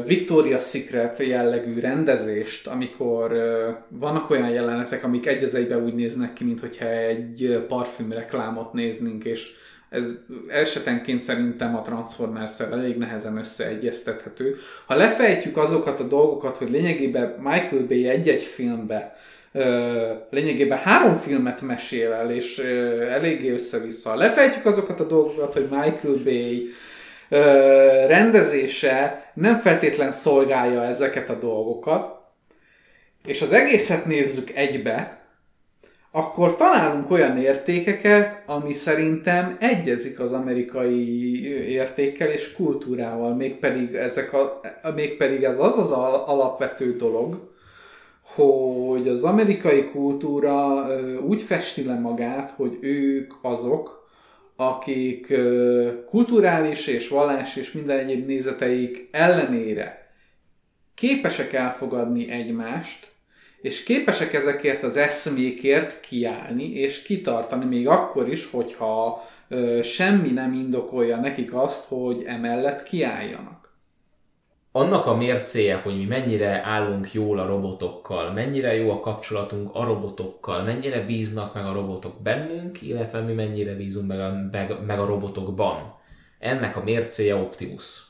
Victoria 0.06 0.58
Secret 0.58 1.18
jellegű 1.18 1.80
rendezést, 1.80 2.66
amikor 2.66 3.32
vannak 3.88 4.30
olyan 4.30 4.50
jelenetek, 4.50 5.04
amik 5.04 5.26
egy 5.26 5.72
úgy 5.84 5.94
néznek 5.94 6.32
ki, 6.32 6.44
mintha 6.44 6.88
egy 6.88 7.64
parfüm 7.68 8.12
reklámot 8.12 8.72
néznénk, 8.72 9.24
és 9.24 9.50
ez 9.90 10.18
esetenként 10.48 11.22
szerintem 11.22 11.76
a 11.76 11.82
transformers 11.82 12.60
elég 12.60 12.96
nehezen 12.96 13.36
összeegyeztethető. 13.36 14.56
Ha 14.86 14.94
lefejtjük 14.94 15.56
azokat 15.56 16.00
a 16.00 16.08
dolgokat, 16.08 16.56
hogy 16.56 16.70
lényegében 16.70 17.34
Michael 17.38 17.86
Bay 17.88 18.08
egy-egy 18.08 18.42
filmbe 18.42 19.16
lényegében 20.30 20.78
három 20.78 21.16
filmet 21.18 21.60
mesél 21.60 22.12
el, 22.12 22.30
és 22.30 22.58
eléggé 23.10 23.50
össze-vissza. 23.50 24.10
Ha 24.10 24.16
lefejtjük 24.16 24.64
azokat 24.64 25.00
a 25.00 25.06
dolgokat, 25.06 25.52
hogy 25.52 25.66
Michael 25.70 26.16
Bay 26.24 26.66
rendezése 28.06 29.30
nem 29.34 29.56
feltétlen 29.56 30.12
szolgálja 30.12 30.84
ezeket 30.84 31.30
a 31.30 31.38
dolgokat, 31.38 32.18
és 33.24 33.42
az 33.42 33.52
egészet 33.52 34.06
nézzük 34.06 34.50
egybe, 34.50 35.20
akkor 36.12 36.56
találunk 36.56 37.10
olyan 37.10 37.38
értékeket, 37.38 38.42
ami 38.46 38.72
szerintem 38.72 39.56
egyezik 39.60 40.20
az 40.20 40.32
amerikai 40.32 41.42
értékkel 41.68 42.28
és 42.28 42.52
kultúrával, 42.52 43.34
mégpedig, 43.34 43.94
ezek 43.94 44.32
a, 44.32 44.60
mégpedig 44.94 45.42
ez 45.42 45.58
az 45.58 45.78
az 45.78 45.90
alapvető 46.26 46.96
dolog, 46.96 47.48
hogy 48.22 49.08
az 49.08 49.24
amerikai 49.24 49.84
kultúra 49.84 50.86
úgy 51.26 51.40
festi 51.40 51.84
le 51.84 51.98
magát, 51.98 52.52
hogy 52.56 52.78
ők 52.80 53.32
azok, 53.42 53.99
akik 54.60 55.34
kulturális 56.08 56.86
és 56.86 57.08
vallás 57.08 57.56
és 57.56 57.72
minden 57.72 57.98
egyéb 57.98 58.26
nézeteik 58.26 59.08
ellenére 59.10 60.12
képesek 60.94 61.52
elfogadni 61.52 62.30
egymást, 62.30 63.06
és 63.62 63.82
képesek 63.82 64.32
ezekért 64.32 64.82
az 64.82 64.96
eszmékért 64.96 66.00
kiállni 66.00 66.72
és 66.72 67.02
kitartani, 67.02 67.64
még 67.64 67.88
akkor 67.88 68.28
is, 68.28 68.50
hogyha 68.50 69.28
semmi 69.82 70.30
nem 70.30 70.52
indokolja 70.52 71.16
nekik 71.16 71.54
azt, 71.54 71.84
hogy 71.88 72.22
emellett 72.26 72.82
kiálljanak 72.82 73.59
annak 74.72 75.06
a 75.06 75.14
mércéje, 75.14 75.76
hogy 75.76 75.96
mi 75.96 76.04
mennyire 76.04 76.62
állunk 76.64 77.12
jól 77.12 77.38
a 77.38 77.46
robotokkal, 77.46 78.32
mennyire 78.32 78.74
jó 78.74 78.90
a 78.90 79.00
kapcsolatunk 79.00 79.70
a 79.72 79.84
robotokkal, 79.84 80.62
mennyire 80.62 81.00
bíznak 81.00 81.54
meg 81.54 81.64
a 81.64 81.72
robotok 81.72 82.22
bennünk, 82.22 82.82
illetve 82.82 83.20
mi 83.20 83.32
mennyire 83.32 83.74
bízunk 83.74 84.08
meg 84.08 84.20
a, 84.20 84.48
meg, 84.50 84.76
meg 84.86 84.98
a 84.98 85.06
robotokban. 85.06 85.94
Ennek 86.38 86.76
a 86.76 86.82
mércéje 86.82 87.34
Optimus. 87.34 88.08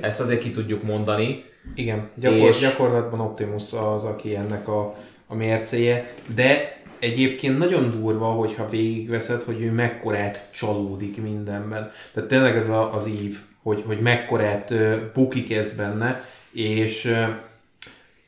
Ezt 0.00 0.20
azért 0.20 0.40
ki 0.40 0.50
tudjuk 0.50 0.82
mondani. 0.82 1.44
Igen, 1.74 2.10
gyakor- 2.14 2.48
és... 2.48 2.58
gyakorlatban 2.58 3.20
Optimus 3.20 3.72
az, 3.72 4.04
aki 4.04 4.36
ennek 4.36 4.68
a, 4.68 4.94
a 5.26 5.34
mércéje, 5.34 6.14
de 6.34 6.82
egyébként 6.98 7.58
nagyon 7.58 7.90
durva, 7.90 8.26
hogyha 8.26 8.68
végigveszed, 8.68 9.42
hogy 9.42 9.62
ő 9.62 9.70
mekkorát 9.70 10.48
csalódik 10.52 11.22
mindenben. 11.22 11.90
Tehát 12.14 12.28
tényleg 12.28 12.56
ez 12.56 12.68
a, 12.68 12.94
az 12.94 13.06
ív, 13.06 13.38
hogy, 13.64 13.82
hogy 13.86 14.00
mekkorát 14.00 14.74
bukik 15.12 15.52
ez 15.52 15.70
benne, 15.70 16.24
és 16.52 17.16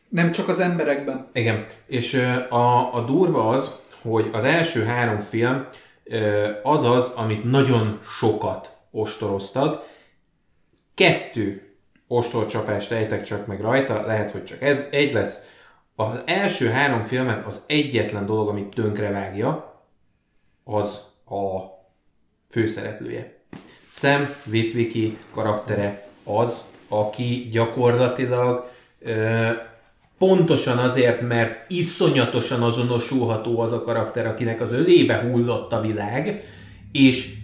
nem 0.09 0.31
csak 0.31 0.49
az 0.49 0.61
emberekben. 0.61 1.29
Igen, 1.33 1.67
és 1.87 2.15
a, 2.49 2.95
a 2.95 3.01
durva 3.01 3.49
az, 3.49 3.81
hogy 4.03 4.31
az 4.33 4.45
első 4.45 4.85
három 4.85 5.21
film 5.21 5.67
az 6.63 6.85
az, 6.85 7.13
amit 7.17 7.45
nagyon 7.45 8.01
sokat 8.19 8.77
ostoroztak. 8.91 9.85
Kettő 10.95 11.77
ostorcsapást 12.09 12.93
ejtek 12.93 13.23
csak 13.23 13.47
meg 13.47 13.61
rajta, 13.61 14.07
lehet, 14.07 14.31
hogy 14.31 14.45
csak 14.45 14.63
ez, 14.63 14.85
egy 14.91 15.13
lesz. 15.13 15.39
Az 15.95 16.23
első 16.25 16.69
három 16.69 17.05
filmet 17.05 17.47
az 17.47 17.61
egyetlen 17.67 18.27
dolog, 18.27 18.49
amit 18.49 18.75
tönkrevágja, 18.75 19.83
az 20.65 21.01
a 21.25 21.61
főszereplője. 22.51 23.36
Sam 23.99 24.29
Witwicky 24.51 25.17
karaktere 25.35 26.09
az, 26.25 26.65
aki 26.89 27.49
gyakorlatilag 27.51 28.71
ö, 29.01 29.51
pontosan 30.19 30.79
azért, 30.79 31.21
mert 31.21 31.71
iszonyatosan 31.71 32.63
azonosulható 32.63 33.61
az 33.61 33.73
a 33.73 33.83
karakter, 33.83 34.27
akinek 34.27 34.61
az 34.61 34.73
ölébe 34.73 35.21
hullott 35.21 35.73
a 35.73 35.81
világ, 35.81 36.45
és 36.93 37.35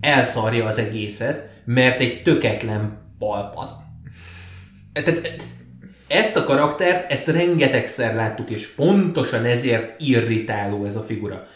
elszarja 0.00 0.66
az 0.66 0.78
egészet, 0.78 1.48
mert 1.64 2.00
egy 2.00 2.22
töketlen 2.22 2.98
balfasz. 3.18 3.74
Ezt 6.06 6.36
a 6.36 6.44
karaktert, 6.44 7.10
ezt 7.10 7.28
rengetegszer 7.28 8.14
láttuk, 8.14 8.50
és 8.50 8.68
pontosan 8.68 9.44
ezért 9.44 10.00
irritáló 10.00 10.84
ez 10.84 10.96
a 10.96 11.02
figura 11.02 11.46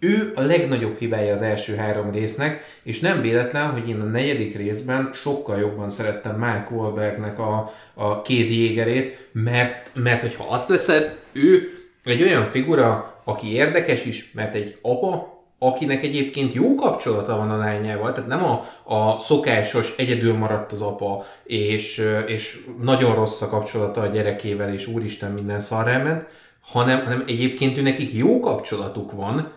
ő 0.00 0.32
a 0.34 0.40
legnagyobb 0.40 0.98
hibája 0.98 1.32
az 1.32 1.42
első 1.42 1.74
három 1.74 2.10
résznek, 2.10 2.64
és 2.82 3.00
nem 3.00 3.20
véletlen, 3.20 3.70
hogy 3.70 3.88
én 3.88 4.00
a 4.00 4.04
negyedik 4.04 4.56
részben 4.56 5.10
sokkal 5.14 5.58
jobban 5.58 5.90
szerettem 5.90 6.38
Mark 6.38 6.70
Wahlbergnek 6.70 7.38
a, 7.38 7.72
a 7.94 8.22
két 8.22 8.50
jégerét, 8.50 9.28
mert, 9.32 9.90
mert 9.94 10.20
hogyha 10.20 10.44
azt 10.48 10.68
veszed, 10.68 11.18
ő 11.32 11.74
egy 12.04 12.22
olyan 12.22 12.44
figura, 12.44 13.14
aki 13.24 13.52
érdekes 13.52 14.04
is, 14.04 14.32
mert 14.32 14.54
egy 14.54 14.78
apa, 14.82 15.38
akinek 15.58 16.02
egyébként 16.02 16.52
jó 16.52 16.74
kapcsolata 16.74 17.36
van 17.36 17.50
a 17.50 17.56
lányával, 17.56 18.12
tehát 18.12 18.28
nem 18.28 18.44
a, 18.44 18.64
a 18.94 19.18
szokásos 19.18 19.94
egyedül 19.96 20.34
maradt 20.34 20.72
az 20.72 20.80
apa, 20.80 21.26
és, 21.44 22.04
és 22.26 22.60
nagyon 22.82 23.14
rossz 23.14 23.40
a 23.40 23.48
kapcsolata 23.48 24.00
a 24.00 24.06
gyerekével, 24.06 24.72
és 24.72 24.86
úristen 24.86 25.32
minden 25.32 25.60
szarra 25.60 26.28
hanem, 26.62 27.04
hanem 27.04 27.24
egyébként 27.26 27.78
ő 27.78 27.82
nekik 27.82 28.12
jó 28.12 28.40
kapcsolatuk 28.40 29.12
van, 29.12 29.52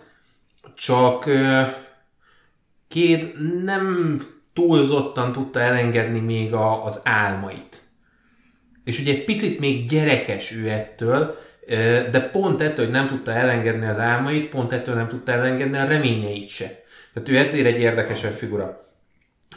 csak 0.76 1.28
Kéd 2.94 3.32
nem 3.64 4.18
túlzottan 4.52 5.32
tudta 5.32 5.60
elengedni 5.60 6.20
még 6.20 6.52
a, 6.52 6.84
az 6.84 7.00
álmait. 7.04 7.82
És 8.84 9.00
ugye 9.00 9.12
egy 9.12 9.24
picit 9.24 9.60
még 9.60 9.88
gyerekes 9.88 10.52
ő 10.52 10.68
ettől, 10.68 11.38
de 12.10 12.20
pont 12.32 12.60
ettől, 12.60 12.84
hogy 12.84 12.94
nem 12.94 13.06
tudta 13.06 13.32
elengedni 13.32 13.86
az 13.86 13.98
álmait, 13.98 14.48
pont 14.48 14.72
ettől 14.72 14.94
nem 14.94 15.08
tudta 15.08 15.32
elengedni 15.32 15.76
a 15.76 15.84
reményeit 15.84 16.48
se. 16.48 16.82
Tehát 17.14 17.28
ő 17.28 17.36
ezért 17.36 17.66
egy 17.66 17.80
érdekesebb 17.80 18.32
figura. 18.32 18.78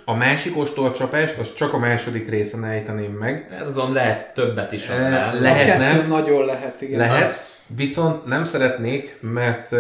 A 0.05 0.13
másik 0.13 0.57
ostolcsapást, 0.57 1.37
azt 1.37 1.55
csak 1.55 1.73
a 1.73 1.77
második 1.77 2.29
részen 2.29 2.65
ejteném 2.65 3.11
meg. 3.11 3.57
Ez 3.61 3.67
azon 3.67 3.93
lehet 3.93 4.33
többet 4.33 4.71
is. 4.71 4.87
E, 4.87 5.33
lehetne. 5.33 6.07
nagyon 6.07 6.45
lehet, 6.45 6.81
igen. 6.81 6.99
Lehet, 6.99 7.23
az... 7.23 7.55
viszont 7.75 8.25
nem 8.25 8.43
szeretnék, 8.43 9.17
mert 9.21 9.75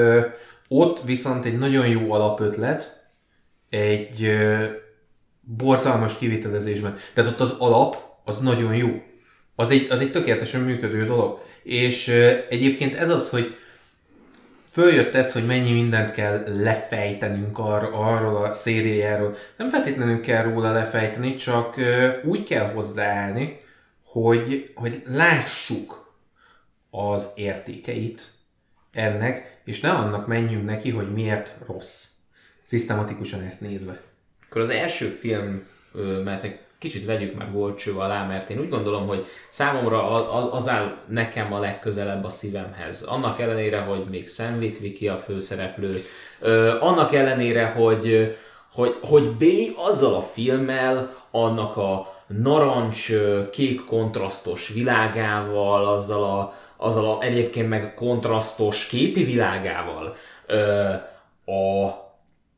ott 0.67 1.01
viszont 1.01 1.45
egy 1.45 1.57
nagyon 1.57 1.87
jó 1.87 2.11
alapötlet, 2.11 3.09
egy 3.69 4.23
ö, 4.23 4.65
borzalmas 5.41 6.17
kivitelezésben. 6.17 6.97
Tehát 7.13 7.31
ott 7.31 7.39
az 7.39 7.53
alap, 7.57 7.97
az 8.25 8.39
nagyon 8.39 8.75
jó. 8.75 9.01
Az 9.55 9.69
egy, 9.69 9.87
az 9.89 9.99
egy 9.99 10.11
tökéletesen 10.11 10.61
működő 10.61 11.05
dolog. 11.05 11.39
És 11.63 12.07
ö, 12.07 12.37
egyébként 12.49 12.95
ez 12.95 13.09
az, 13.09 13.29
hogy 13.29 13.55
följött 14.71 15.15
ez, 15.15 15.31
hogy 15.31 15.45
mennyi 15.45 15.71
mindent 15.71 16.11
kell 16.11 16.43
lefejtenünk 16.47 17.59
ar- 17.59 17.93
arról 17.93 18.43
a 18.43 18.53
szériáról. 18.53 19.35
Nem 19.57 19.67
feltétlenül 19.67 20.21
kell 20.21 20.43
róla 20.43 20.71
lefejteni, 20.71 21.35
csak 21.35 21.77
ö, 21.77 22.09
úgy 22.23 22.43
kell 22.43 22.71
hozzáállni, 22.71 23.59
hogy, 24.03 24.71
hogy 24.75 25.03
lássuk 25.05 26.15
az 26.89 27.27
értékeit 27.35 28.31
ennek, 28.91 29.56
és 29.67 29.79
ne 29.79 29.89
annak 29.89 30.27
menjünk 30.27 30.65
neki, 30.65 30.91
hogy 30.91 31.13
miért 31.13 31.55
rossz. 31.65 32.03
Szisztematikusan 32.63 33.41
ezt 33.41 33.61
nézve. 33.61 34.01
Akkor 34.49 34.61
az 34.61 34.69
első 34.69 35.05
film, 35.05 35.67
mert 36.23 36.43
egy 36.43 36.59
kicsit 36.77 37.05
vegyük 37.05 37.35
már 37.37 37.51
golcső 37.51 37.93
alá, 37.93 38.25
mert 38.25 38.49
én 38.49 38.59
úgy 38.59 38.69
gondolom, 38.69 39.07
hogy 39.07 39.25
számomra 39.49 40.51
az 40.51 40.69
áll 40.69 40.97
nekem 41.07 41.53
a 41.53 41.59
legközelebb 41.59 42.23
a 42.23 42.29
szívemhez. 42.29 43.01
Annak 43.01 43.39
ellenére, 43.39 43.79
hogy 43.79 44.05
még 44.09 44.29
Sam 44.29 44.57
Witwicky 44.57 45.07
a 45.07 45.17
főszereplő, 45.17 46.03
annak 46.79 47.13
ellenére, 47.13 47.65
hogy, 47.65 48.35
hogy, 48.71 48.97
hogy 49.01 49.23
B 49.23 49.43
azzal 49.77 50.13
a 50.13 50.21
filmmel, 50.21 51.15
annak 51.31 51.77
a 51.77 52.15
narancs, 52.27 53.11
kék 53.51 53.85
kontrasztos 53.85 54.67
világával, 54.67 55.87
azzal 55.93 56.23
a, 56.23 56.55
azzal 56.77 57.11
a 57.11 57.21
egyébként 57.23 57.69
meg 57.69 57.93
kontrasztos 57.93 58.85
képi 58.85 59.23
világával, 59.23 60.15
ö, 60.45 60.93
a, 61.45 61.85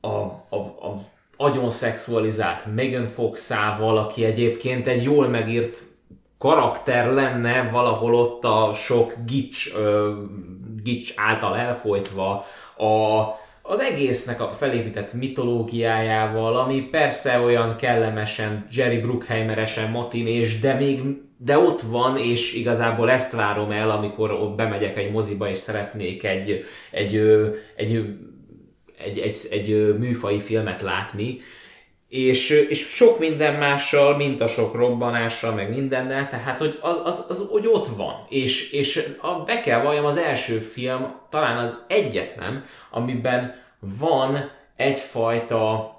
a, 0.01 0.07
a, 0.49 0.55
a 0.55 0.95
agyon 1.37 1.69
szexualizált 1.69 2.75
Megan 2.75 3.07
Fox-ával, 3.07 3.97
aki 3.97 4.23
egyébként 4.23 4.87
egy 4.87 5.03
jól 5.03 5.27
megírt 5.27 5.83
karakter 6.37 7.13
lenne 7.13 7.69
valahol 7.69 8.15
ott 8.15 8.43
a 8.43 8.71
sok 8.73 9.13
gics, 9.25 9.73
ö, 9.75 10.13
gics 10.83 11.13
által 11.15 11.57
elfolytva, 11.57 12.45
a, 12.77 13.21
az 13.61 13.79
egésznek 13.79 14.41
a 14.41 14.51
felépített 14.53 15.13
mitológiájával, 15.13 16.57
ami 16.57 16.81
persze 16.81 17.39
olyan 17.39 17.75
kellemesen 17.75 18.67
Jerry 18.71 18.97
Bruckheimeresen 18.97 19.91
matinés, 19.91 20.59
de 20.59 20.73
még 20.73 21.01
de 21.41 21.57
ott 21.57 21.81
van, 21.81 22.17
és 22.17 22.53
igazából 22.53 23.11
ezt 23.11 23.31
várom 23.31 23.71
el, 23.71 23.89
amikor 23.89 24.31
ott 24.31 24.55
bemegyek 24.55 24.97
egy 24.97 25.11
moziba, 25.11 25.49
és 25.49 25.57
szeretnék 25.57 26.23
egy, 26.23 26.65
egy, 26.91 27.15
egy, 27.75 27.95
egy, 28.97 29.19
egy, 29.19 29.37
egy 29.49 29.97
műfai 29.97 30.39
filmet 30.39 30.81
látni, 30.81 31.39
és, 32.09 32.49
és 32.49 32.79
sok 32.79 33.19
minden 33.19 33.53
mással, 33.59 34.17
mint 34.17 34.41
a 34.41 34.47
sok 34.47 34.75
robbanással, 34.75 35.53
meg 35.53 35.69
mindennel, 35.69 36.29
tehát 36.29 36.59
hogy 36.59 36.79
az, 36.81 36.95
az, 37.03 37.25
az 37.29 37.47
hogy 37.51 37.67
ott 37.67 37.87
van. 37.87 38.25
És, 38.29 38.71
és 38.71 39.15
a, 39.21 39.43
be 39.43 39.59
kell 39.59 39.81
valljam, 39.81 40.05
az 40.05 40.17
első 40.17 40.57
film 40.57 41.15
talán 41.29 41.57
az 41.57 41.83
egyetlen, 41.87 42.63
amiben 42.89 43.55
van 43.79 44.51
egyfajta 44.75 45.91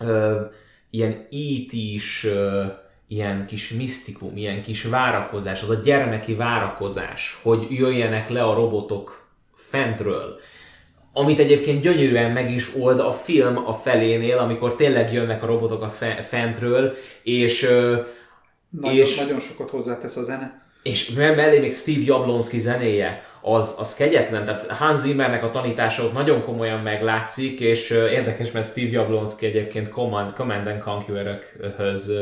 ö, 0.00 0.40
ilyen 0.90 1.26
is 1.70 2.26
ilyen 3.08 3.46
kis 3.46 3.70
misztikum, 3.70 4.36
ilyen 4.36 4.62
kis 4.62 4.84
várakozás, 4.84 5.62
az 5.62 5.68
a 5.68 5.74
gyermeki 5.74 6.34
várakozás, 6.34 7.38
hogy 7.42 7.66
jöjjenek 7.70 8.28
le 8.28 8.42
a 8.42 8.54
robotok 8.54 9.26
fentről 9.54 10.40
amit 11.18 11.38
egyébként 11.38 11.82
gyönyörűen 11.82 12.30
meg 12.30 12.50
is 12.50 12.74
old 12.74 13.00
a 13.00 13.12
film 13.12 13.56
a 13.66 13.72
felénél, 13.74 14.38
amikor 14.38 14.76
tényleg 14.76 15.12
jönnek 15.12 15.42
a 15.42 15.46
robotok 15.46 15.82
a 15.82 15.88
fe- 15.90 16.26
fentről, 16.26 16.94
és, 17.22 17.60
Nagyon, 18.70 18.98
És- 18.98 19.16
nagyon 19.18 19.40
sokat 19.40 19.70
hozzátesz 19.70 20.16
a 20.16 20.22
zene. 20.24 20.62
és 20.82 21.10
me- 21.10 21.36
mellé 21.36 21.58
még 21.60 21.74
Steve 21.74 22.02
Jablonski 22.04 22.58
zenéje, 22.58 23.22
az, 23.48 23.74
az 23.78 23.94
kegyetlen, 23.94 24.44
tehát 24.44 24.66
Hans 24.66 24.98
Zimmernek 24.98 25.44
a 25.44 25.50
tanítása 25.50 26.04
ott 26.04 26.12
nagyon 26.12 26.42
komolyan 26.42 26.80
meglátszik, 26.80 27.60
és 27.60 27.90
érdekes, 27.90 28.50
mert 28.50 28.66
Steve 28.66 28.90
Jablonski 28.90 29.46
egyébként 29.46 29.88
Command, 29.88 30.32
Command 30.32 30.66
and 30.66 30.82
Conqueror-höz, 30.82 32.12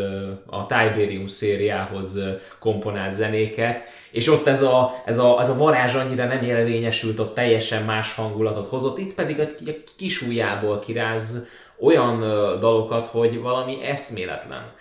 a 0.47 0.67
Tiberium 0.67 1.27
szériához 1.27 2.19
komponált 2.59 3.13
zenéket, 3.13 3.83
és 4.11 4.29
ott 4.29 4.47
ez 4.47 4.63
a, 4.63 4.95
ez, 5.05 5.19
a, 5.19 5.41
ez 5.41 5.49
a 5.49 5.57
varázs 5.57 5.95
annyira 5.95 6.27
nem 6.27 6.43
érvényesült, 6.43 7.19
ott 7.19 7.35
teljesen 7.35 7.83
más 7.83 8.15
hangulatot 8.15 8.67
hozott, 8.67 8.99
itt 8.99 9.15
pedig 9.15 9.41
a, 9.41 9.43
a 9.43 9.71
kis 9.97 10.23
ujjából 10.23 10.79
kiráz 10.79 11.47
olyan 11.81 12.21
dalokat, 12.61 13.07
hogy 13.07 13.41
valami 13.41 13.85
eszméletlen. 13.85 14.73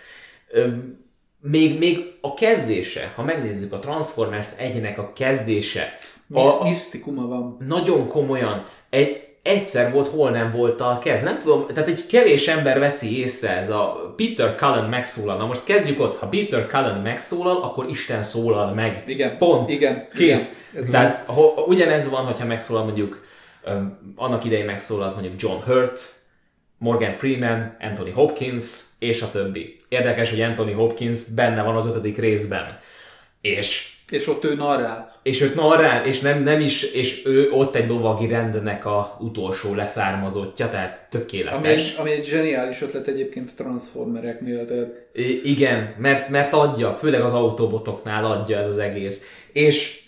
Még, 1.40 1.78
még 1.78 2.12
a 2.20 2.34
kezdése, 2.34 3.12
ha 3.16 3.22
megnézzük 3.22 3.72
a 3.72 3.78
Transformers 3.78 4.48
1-nek 4.58 4.96
a 4.96 5.12
kezdése, 5.12 5.96
Misz, 6.26 6.60
a, 6.60 6.64
misztikuma 6.64 7.26
van. 7.26 7.56
nagyon 7.68 8.06
komolyan, 8.06 8.66
egy, 8.90 9.28
egyszer 9.42 9.92
volt, 9.92 10.08
hol 10.08 10.30
nem 10.30 10.50
volt 10.50 10.80
a 10.80 10.98
kezd. 11.02 11.24
Nem 11.24 11.38
tudom, 11.42 11.66
tehát 11.66 11.88
egy 11.88 12.06
kevés 12.06 12.48
ember 12.48 12.78
veszi 12.78 13.20
észre 13.20 13.56
ez 13.58 13.70
a 13.70 14.14
Peter 14.16 14.54
Cullen 14.54 14.88
megszólal. 14.88 15.36
Na 15.36 15.46
most 15.46 15.64
kezdjük 15.64 16.00
ott, 16.00 16.16
ha 16.18 16.26
Peter 16.26 16.66
Cullen 16.66 17.00
megszólal, 17.00 17.56
akkor 17.62 17.88
Isten 17.88 18.22
szólal 18.22 18.74
meg. 18.74 19.02
Igen, 19.06 19.38
Pont. 19.38 19.70
igen, 19.72 20.08
Kész. 20.14 20.56
igen, 20.72 20.90
Tehát 20.90 21.26
ho, 21.26 21.42
ugyanez 21.66 22.10
van, 22.10 22.24
hogyha 22.24 22.46
megszólal 22.46 22.84
mondjuk, 22.84 23.24
öm, 23.64 23.98
annak 24.16 24.44
idején 24.44 24.64
megszólalt 24.64 25.14
mondjuk 25.14 25.40
John 25.40 25.62
Hurt, 25.62 26.12
Morgan 26.78 27.12
Freeman, 27.12 27.76
Anthony 27.80 28.12
Hopkins, 28.12 28.80
és 28.98 29.22
a 29.22 29.30
többi. 29.30 29.80
Érdekes, 29.88 30.30
hogy 30.30 30.40
Anthony 30.40 30.74
Hopkins 30.74 31.24
benne 31.24 31.62
van 31.62 31.76
az 31.76 31.86
ötödik 31.86 32.18
részben. 32.18 32.78
És 33.40 33.92
És 34.10 34.28
ott 34.28 34.44
ő 34.44 34.54
narrál. 34.54 35.13
És 35.24 35.40
őt 35.40 35.54
narrál, 35.54 36.06
és 36.06 36.20
nem, 36.20 36.42
nem 36.42 36.60
is, 36.60 36.82
és 36.82 37.26
ő 37.26 37.50
ott 37.50 37.74
egy 37.74 37.88
lovagi 37.88 38.26
rendnek 38.26 38.86
a 38.86 39.16
utolsó 39.20 39.74
leszármazottja, 39.74 40.68
tehát 40.68 41.06
tökéletes. 41.10 41.58
Ami 41.58 41.68
egy, 41.68 41.94
ami 41.98 42.10
egy 42.10 42.24
zseniális 42.24 42.82
ötlet 42.82 43.06
egyébként 43.06 43.56
Transformereknél, 43.56 44.66
tehát 44.66 45.06
I- 45.12 45.50
igen, 45.50 45.94
mert, 45.98 46.28
mert 46.28 46.52
adja, 46.52 46.96
főleg 46.98 47.20
az 47.20 47.32
autobotoknál 47.32 48.24
adja 48.24 48.58
ez 48.58 48.66
az 48.68 48.78
egész. 48.78 49.46
És, 49.52 50.02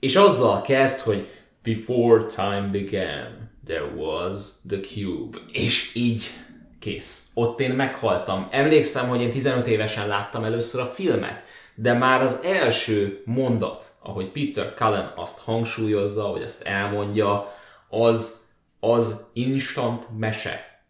és 0.00 0.16
azzal 0.16 0.62
kezd, 0.62 1.00
hogy 1.00 1.26
Before 1.62 2.24
time 2.24 2.68
began, 2.72 3.50
there 3.64 3.92
was 3.96 4.34
the 4.68 4.80
cube. 4.80 5.38
És 5.52 5.90
így 5.94 6.30
kész. 6.78 7.26
Ott 7.34 7.60
én 7.60 7.70
meghaltam. 7.70 8.48
Emlékszem, 8.50 9.08
hogy 9.08 9.20
én 9.20 9.30
15 9.30 9.66
évesen 9.66 10.08
láttam 10.08 10.44
először 10.44 10.80
a 10.80 10.86
filmet, 10.86 11.44
de 11.74 11.92
már 11.92 12.22
az 12.22 12.40
első 12.44 13.22
mondat, 13.24 13.92
ahogy 14.02 14.30
Peter 14.30 14.72
Cullen 14.74 15.12
azt 15.16 15.38
hangsúlyozza, 15.38 16.30
vagy 16.30 16.42
ezt 16.42 16.62
elmondja, 16.62 17.54
az, 17.88 18.40
az 18.80 19.24
instant 19.32 20.18
mese. 20.18 20.82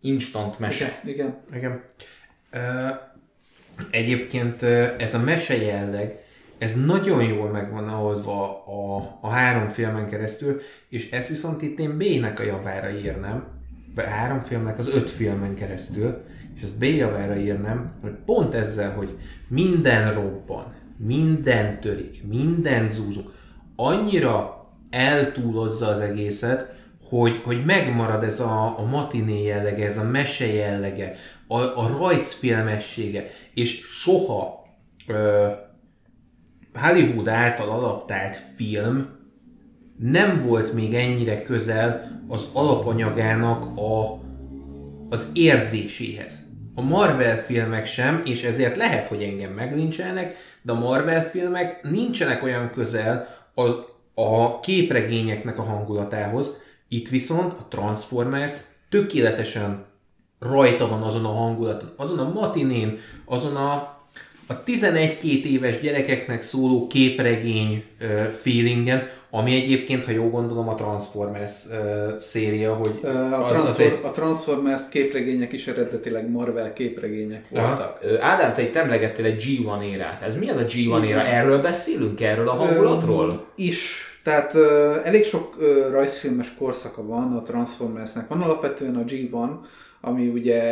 Instant 0.00 0.58
mese. 0.58 1.00
igen. 1.04 1.42
Igen. 1.52 1.84
Ö, 2.50 2.88
egyébként 3.90 4.62
ö, 4.62 4.86
ez 4.98 5.14
a 5.14 5.18
mese 5.18 5.56
jelleg, 5.56 6.24
ez 6.58 6.84
nagyon 6.84 7.24
jól 7.24 7.50
meg 7.50 7.72
van 7.72 7.88
oldva 7.88 8.64
a, 8.66 9.18
a 9.20 9.28
három 9.28 9.68
filmen 9.68 10.08
keresztül, 10.08 10.60
és 10.88 11.10
ezt 11.10 11.28
viszont 11.28 11.62
itt 11.62 11.78
én 11.78 11.98
B-nek 11.98 12.40
a 12.40 12.42
javára 12.42 12.90
írnám, 12.90 13.46
három 13.96 14.40
filmnek 14.40 14.78
az 14.78 14.94
öt 14.94 15.10
filmen 15.10 15.54
keresztül, 15.54 16.24
és 16.60 16.66
ezt 16.66 16.78
B 16.78 16.82
javára 16.82 17.36
írnám, 17.36 17.90
hogy 18.00 18.12
pont 18.24 18.54
ezzel, 18.54 18.92
hogy 18.94 19.18
minden 19.48 20.14
robban, 20.14 20.74
minden 20.96 21.80
törik, 21.80 22.22
minden 22.28 22.90
zúzunk, 22.90 23.30
annyira 23.76 24.66
eltúlozza 24.90 25.86
az 25.86 25.98
egészet, 25.98 26.72
hogy, 27.08 27.40
hogy 27.44 27.64
megmarad 27.64 28.22
ez 28.22 28.40
a, 28.40 28.78
a 28.78 28.84
matiné 28.84 29.42
jellege, 29.42 29.86
ez 29.86 29.98
a 29.98 30.04
mese 30.04 30.46
jellege, 30.46 31.14
a, 31.48 31.58
a 31.58 31.96
rajzfilmessége, 31.98 33.30
és 33.54 33.80
soha 33.84 34.66
ö, 35.06 35.46
Hollywood 36.74 37.28
által 37.28 37.70
adaptált 37.70 38.36
film 38.56 39.08
nem 39.98 40.42
volt 40.46 40.72
még 40.72 40.94
ennyire 40.94 41.42
közel 41.42 42.20
az 42.28 42.50
alapanyagának 42.52 43.78
a, 43.78 44.20
az 45.08 45.30
érzéséhez. 45.32 46.48
A 46.74 46.82
Marvel 46.82 47.36
filmek 47.36 47.86
sem, 47.86 48.22
és 48.24 48.42
ezért 48.44 48.76
lehet, 48.76 49.06
hogy 49.06 49.22
engem 49.22 49.52
meglincselnek, 49.52 50.36
de 50.62 50.72
a 50.72 50.78
Marvel 50.78 51.22
filmek 51.22 51.82
nincsenek 51.82 52.42
olyan 52.42 52.70
közel 52.70 53.28
az, 53.54 53.74
a 54.14 54.60
képregényeknek 54.60 55.58
a 55.58 55.62
hangulatához. 55.62 56.50
Itt 56.88 57.08
viszont 57.08 57.52
a 57.52 57.66
Transformers 57.68 58.60
tökéletesen 58.88 59.84
rajta 60.38 60.88
van 60.88 61.02
azon 61.02 61.24
a 61.24 61.32
hangulaton, 61.32 61.92
azon 61.96 62.18
a 62.18 62.32
matinén, 62.32 62.98
azon 63.24 63.56
a, 63.56 63.96
a 64.50 64.62
11-2 64.66 65.22
éves 65.44 65.80
gyerekeknek 65.80 66.42
szóló 66.42 66.86
képregény 66.86 67.84
uh, 68.00 68.22
feelingen, 68.26 69.06
ami 69.30 69.54
egyébként, 69.54 70.04
ha 70.04 70.10
jól 70.10 70.30
gondolom, 70.30 70.68
a 70.68 70.74
Transformers 70.74 71.52
uh, 71.66 72.20
széria, 72.20 72.74
hogy 72.74 72.98
Ö, 73.02 73.08
A, 73.08 73.44
az 73.44 73.52
Transfor- 73.52 73.86
egy- 73.92 73.98
a 74.02 74.10
Transformers 74.10 74.82
képregények 74.90 75.52
is 75.52 75.66
eredetileg 75.66 76.30
Marvel 76.30 76.72
képregények 76.72 77.44
voltak. 77.50 77.98
Ö, 78.02 78.18
Ádám, 78.20 78.54
te 78.54 78.62
itt 78.62 78.76
emlegettél 78.76 79.24
egy 79.24 79.44
G1 79.46 79.82
érát. 79.82 80.22
Ez 80.22 80.38
mi 80.38 80.48
az 80.48 80.56
a 80.56 80.64
G1 80.64 81.04
éra? 81.04 81.20
Erről 81.26 81.62
beszélünk? 81.62 82.20
Erről 82.20 82.48
a 82.48 82.52
hangulatról? 82.54 83.28
Ö, 83.28 83.62
is. 83.62 84.04
Tehát 84.24 84.54
ö, 84.54 84.96
elég 85.04 85.24
sok 85.24 85.56
ö, 85.60 85.88
rajzfilmes 85.90 86.54
korszaka 86.58 87.06
van 87.06 87.36
a 87.36 87.42
Transformersnek. 87.42 88.28
Van 88.28 88.40
alapvetően 88.42 88.96
a 88.96 89.04
G1, 89.04 89.48
ami 90.00 90.26
ugye 90.28 90.62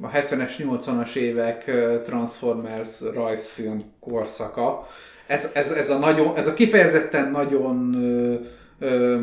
a 0.00 0.08
70-es, 0.10 0.52
80-as 0.58 1.14
évek 1.14 1.64
Transformers 2.04 3.00
rajzfilm 3.14 3.84
korszaka. 4.00 4.88
Ez, 5.26 5.50
ez, 5.52 5.70
ez, 5.70 5.90
a, 5.90 5.98
nagyon, 5.98 6.36
ez 6.36 6.46
a 6.46 6.54
kifejezetten 6.54 7.30
nagyon... 7.30 7.94
Ö, 7.94 8.34
ö, 8.78 9.18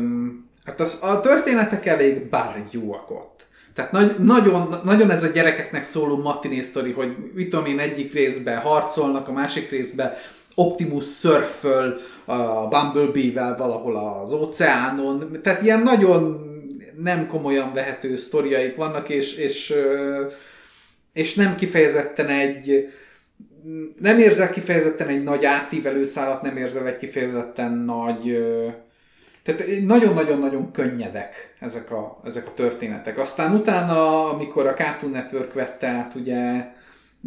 hát 0.64 0.80
az, 0.80 0.98
a 1.00 1.20
történetek 1.20 1.86
elég 1.86 2.28
bárgyúak 2.28 3.10
ott. 3.10 3.46
Tehát 3.74 3.92
nagy, 3.92 4.14
nagyon, 4.18 4.68
nagyon 4.84 5.10
ez 5.10 5.22
a 5.22 5.30
gyerekeknek 5.32 5.84
szóló 5.84 6.16
matiné 6.16 6.62
sztori, 6.62 6.92
hogy 6.92 7.16
mit 7.34 7.48
tudom 7.48 7.66
én, 7.66 7.78
egyik 7.78 8.12
részben 8.12 8.58
harcolnak, 8.58 9.28
a 9.28 9.32
másik 9.32 9.70
részben 9.70 10.12
Optimus 10.54 11.04
szörföl 11.04 11.98
a 12.24 12.68
Bumblebee-vel 12.68 13.56
valahol 13.56 13.96
az 13.96 14.32
óceánon. 14.32 15.38
Tehát 15.42 15.62
ilyen 15.62 15.82
nagyon 15.82 16.44
nem 17.02 17.26
komolyan 17.26 17.72
vehető 17.74 18.16
sztoriaik 18.16 18.76
vannak, 18.76 19.08
és, 19.08 19.34
és, 19.36 19.70
ö, 19.70 20.26
és 21.16 21.34
nem 21.34 21.56
kifejezetten 21.56 22.28
egy 22.28 22.92
nem 24.00 24.18
érzel 24.18 24.50
kifejezetten 24.50 25.08
egy 25.08 25.22
nagy 25.22 25.44
átívelő 25.44 26.04
szálat, 26.04 26.42
nem 26.42 26.56
érzel 26.56 26.86
egy 26.86 26.96
kifejezetten 26.96 27.72
nagy 27.72 28.38
tehát 29.42 29.80
nagyon-nagyon-nagyon 29.84 30.72
könnyedek 30.72 31.54
ezek 31.60 31.90
a, 31.90 32.20
ezek 32.24 32.46
a 32.46 32.54
történetek. 32.54 33.18
Aztán 33.18 33.54
utána, 33.54 34.28
amikor 34.28 34.66
a 34.66 34.72
Cartoon 34.72 35.12
Network 35.12 35.52
vette 35.52 35.86
át 35.86 36.14
ugye 36.14 36.64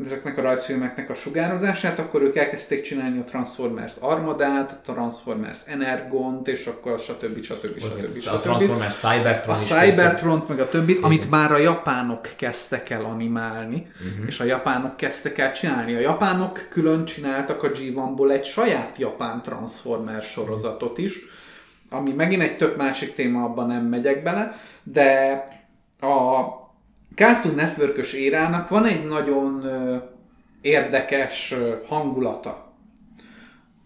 ezeknek 0.05 0.37
a 0.37 0.41
rajzfilmeknek 0.41 1.09
a 1.09 1.13
sugározását, 1.13 1.99
akkor 1.99 2.21
ők 2.21 2.35
elkezdték 2.35 2.81
csinálni 2.81 3.19
a 3.19 3.23
Transformers 3.23 3.95
Armadát, 3.99 4.71
a 4.71 4.91
Transformers 4.91 5.59
Energont, 5.65 6.47
és 6.47 6.65
akkor 6.65 6.99
stb. 6.99 7.43
stb. 7.43 7.79
stb. 7.79 8.05
A 8.05 8.07
stb. 8.07 8.41
Transformers 8.41 8.95
Cybertron 8.95 9.55
A. 9.55 9.57
Cybertront, 9.57 10.47
meg 10.47 10.59
a 10.59 10.69
többit, 10.69 11.03
amit 11.03 11.29
már 11.29 11.51
a 11.51 11.57
japánok 11.57 12.29
kezdtek 12.35 12.89
el 12.89 13.05
animálni, 13.05 13.91
uh-huh. 13.93 14.27
és 14.27 14.39
a 14.39 14.43
japánok 14.43 14.97
kezdtek 14.97 15.37
el 15.37 15.51
csinálni. 15.51 15.95
A 15.95 15.99
japánok 15.99 16.67
külön 16.69 17.05
csináltak 17.05 17.63
a 17.63 17.71
G1-ból 17.71 18.31
egy 18.31 18.45
saját 18.45 18.97
japán 18.97 19.41
Transformers 19.41 20.31
sorozatot 20.31 20.97
is, 20.97 21.19
ami 21.89 22.11
megint 22.11 22.41
egy 22.41 22.57
tök 22.57 22.77
másik 22.77 23.15
téma, 23.15 23.43
abban 23.43 23.67
nem 23.67 23.85
megyek 23.85 24.23
bele, 24.23 24.59
de 24.83 25.47
a 25.99 26.58
Cartoon 27.19 27.55
network 27.55 28.13
érának 28.13 28.69
van 28.69 28.85
egy 28.85 29.05
nagyon 29.05 29.69
érdekes 30.61 31.55
hangulata. 31.87 32.73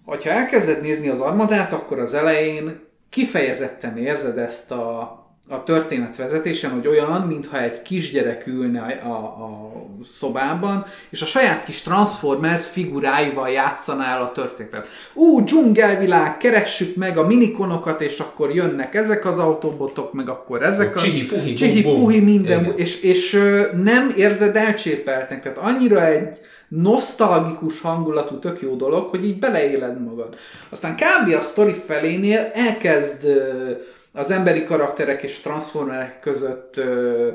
Ha 0.06 0.17
elkezded 0.24 0.82
nézni 0.82 1.08
az 1.08 1.19
armadát, 1.19 1.74
akkor 1.74 2.00
az 2.00 2.13
elején 2.13 2.80
kifejezetten 3.10 3.98
érzed 3.98 4.38
ezt 4.38 4.72
a, 4.72 5.17
a 5.54 5.63
történet 5.63 6.18
vezetésen, 6.18 6.72
hogy 6.72 6.88
olyan, 6.88 7.22
mintha 7.22 7.62
egy 7.62 7.82
kisgyerek 7.82 8.48
ülne 8.48 8.82
a, 9.04 9.10
a, 9.10 9.72
szobában, 10.04 10.86
és 11.10 11.22
a 11.22 11.26
saját 11.26 11.66
kis 11.66 11.82
Transformers 11.82 12.66
figuráival 12.66 13.50
játszanál 13.50 14.22
a 14.22 14.32
történetet. 14.32 14.88
Ú, 15.13 15.44
dzsungelvilág, 15.44 16.38
keressük 16.38 16.96
meg 16.96 17.18
a 17.18 17.28
minikonokat, 17.28 18.02
és 18.02 18.20
akkor 18.20 18.56
jönnek 18.56 18.96
ezek 18.96 19.26
az 19.26 19.39
autóbotok, 19.39 20.13
meg 20.13 20.30
akkor 20.30 20.63
ezek 20.63 20.96
a... 20.96 21.00
Csihi-puhi, 21.00 21.54
csihi 21.54 21.82
bum-bum. 21.82 22.02
puhi 22.02 22.20
minden, 22.20 22.63
Igen. 22.63 22.78
és, 22.78 23.02
és 23.02 23.39
nem 23.84 24.13
érzed 24.18 24.56
elcsépeltnek, 24.56 25.42
tehát 25.42 25.58
annyira 25.58 26.06
egy 26.06 26.38
nosztalgikus 26.68 27.82
hangulatú, 27.82 28.39
tök 28.39 28.62
jó 28.62 28.76
dolog, 28.76 29.10
hogy 29.10 29.26
így 29.26 29.39
beleéled 29.39 30.04
magad. 30.04 30.36
Aztán 30.70 30.96
kb. 30.96 31.34
a 31.34 31.42
sztori 31.42 31.76
felénél 31.88 32.52
elkezd 32.54 33.26
ö, 33.26 33.72
az 34.13 34.32
emberi 34.32 34.63
karakterek 34.63 35.23
és 35.23 35.38
a 35.38 35.41
transformerek 35.49 36.19
között 36.19 36.78
ö, 36.78 37.30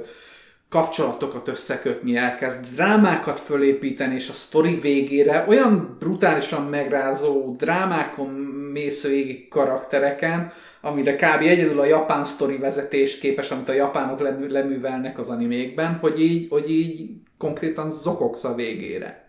kapcsolatokat 0.68 1.48
összekötni, 1.48 2.16
elkezd 2.16 2.64
drámákat 2.74 3.40
fölépíteni, 3.40 4.14
és 4.14 4.28
a 4.28 4.32
sztori 4.32 4.80
végére 4.80 5.44
olyan 5.48 5.96
brutálisan 5.98 6.64
megrázó 6.64 7.54
drámákon 7.56 8.28
mész 8.72 9.06
végig 9.06 9.48
karaktereken, 9.48 10.52
amire 10.80 11.16
kb. 11.16 11.40
egyedül 11.40 11.80
a 11.80 11.84
japán 11.84 12.24
sztori 12.24 12.56
vezetés 12.56 13.18
képes, 13.18 13.50
amit 13.50 13.68
a 13.68 13.72
japánok 13.72 14.20
lemű- 14.20 14.50
leművelnek 14.50 15.18
az 15.18 15.28
animékben, 15.28 15.94
hogy 15.94 16.20
így, 16.20 16.46
hogy 16.48 16.70
így 16.70 17.10
konkrétan 17.38 17.90
zokogsz 17.90 18.44
a 18.44 18.54
végére. 18.54 19.27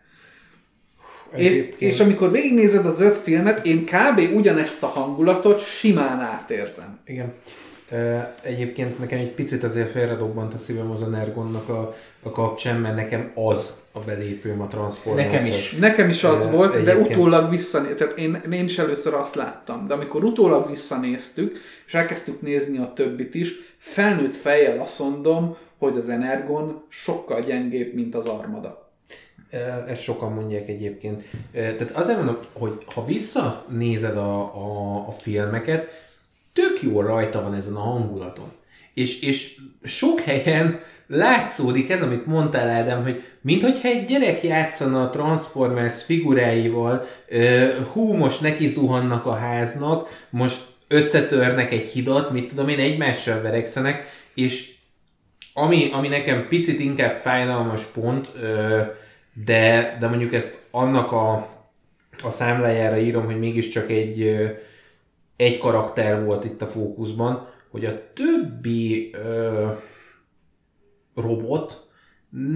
És, 1.35 1.45
Egyébként- 1.45 1.91
és 1.93 1.99
amikor 1.99 2.31
végignézed 2.31 2.85
az 2.85 3.01
öt 3.01 3.15
filmet, 3.17 3.65
én 3.65 3.85
kb. 3.85 4.35
ugyanezt 4.35 4.83
a 4.83 4.87
hangulatot 4.87 5.59
simán 5.59 6.19
átérzem. 6.19 6.99
Igen. 7.05 7.33
Egyébként 8.41 8.99
nekem 8.99 9.19
egy 9.19 9.31
picit 9.31 9.63
azért 9.63 9.91
félredobbant 9.91 10.53
a 10.53 10.57
szívem 10.57 10.91
az 10.91 11.01
Energonnak 11.01 11.69
a, 11.69 11.95
a 12.23 12.31
kapcsán, 12.31 12.79
mert 12.79 12.95
nekem 12.95 13.31
az 13.35 13.73
a 13.91 13.99
belépőm 13.99 14.61
a 14.61 14.67
Transformers. 14.67 15.31
Nekem 15.31 15.45
is. 15.47 15.71
Nekem 15.71 16.09
is 16.09 16.23
az 16.23 16.45
Ö, 16.45 16.49
volt, 16.49 16.83
de 16.83 16.91
egyébként- 16.91 17.19
utólag 17.19 17.49
visszanéztem, 17.49 17.97
tehát 17.97 18.17
én, 18.17 18.41
én 18.51 18.65
is 18.65 18.77
először 18.77 19.13
azt 19.13 19.35
láttam, 19.35 19.87
de 19.87 19.93
amikor 19.93 20.23
utólag 20.23 20.69
visszanéztük, 20.69 21.57
és 21.87 21.93
elkezdtük 21.93 22.41
nézni 22.41 22.77
a 22.77 22.91
többit 22.95 23.35
is, 23.35 23.51
felnőtt 23.77 24.35
fejjel 24.35 24.79
azt 24.79 24.99
mondom, 24.99 25.55
hogy 25.77 25.97
az 25.97 26.09
Energon 26.09 26.81
sokkal 26.89 27.41
gyengébb, 27.41 27.93
mint 27.93 28.15
az 28.15 28.25
Armada. 28.25 28.88
Ezt 29.87 30.01
sokan 30.01 30.33
mondják 30.33 30.67
egyébként. 30.67 31.23
Tehát 31.51 31.91
azért 31.91 32.17
mondom, 32.17 32.37
hogy 32.53 32.77
ha 32.93 33.05
visszanézed 33.05 34.17
a, 34.17 34.39
a, 34.39 35.07
a 35.07 35.11
filmeket, 35.11 35.87
tök 36.53 36.81
jó 36.81 37.01
rajta 37.01 37.41
van 37.41 37.53
ezen 37.53 37.75
a 37.75 37.79
hangulaton. 37.79 38.51
És, 38.93 39.21
és 39.21 39.57
sok 39.83 40.19
helyen 40.19 40.79
látszódik 41.07 41.89
ez, 41.89 42.01
amit 42.01 42.25
mondtál, 42.25 42.69
Ádám, 42.69 43.03
hogy 43.03 43.23
minthogyha 43.41 43.87
egy 43.87 44.05
gyerek 44.05 44.43
játszana 44.43 45.03
a 45.03 45.09
Transformers 45.09 46.03
figuráival, 46.03 47.05
hú, 47.91 48.13
most 48.13 48.41
neki 48.41 48.67
zuhannak 48.67 49.25
a 49.25 49.33
háznak, 49.33 50.25
most 50.29 50.61
összetörnek 50.87 51.71
egy 51.71 51.87
hidat, 51.87 52.31
mit 52.31 52.47
tudom 52.47 52.67
én, 52.67 52.79
egymással 52.79 53.41
verekszenek, 53.41 54.05
és 54.35 54.73
ami, 55.53 55.89
ami 55.91 56.07
nekem 56.07 56.47
picit 56.47 56.79
inkább 56.79 57.17
fájdalmas 57.17 57.81
pont, 57.81 58.29
ö, 58.41 58.81
de, 59.33 59.95
de 59.99 60.07
mondjuk 60.07 60.33
ezt 60.33 60.67
annak 60.71 61.11
a, 61.11 61.33
a 62.23 62.29
számlájára 62.29 62.97
írom, 62.97 63.25
hogy 63.25 63.39
mégiscsak 63.39 63.89
egy, 63.89 64.21
egy 65.35 65.57
karakter 65.57 66.25
volt 66.25 66.45
itt 66.45 66.61
a 66.61 66.67
fókuszban, 66.67 67.47
hogy 67.69 67.85
a 67.85 68.13
többi 68.13 69.09
ö, 69.13 69.67
robot 71.15 71.88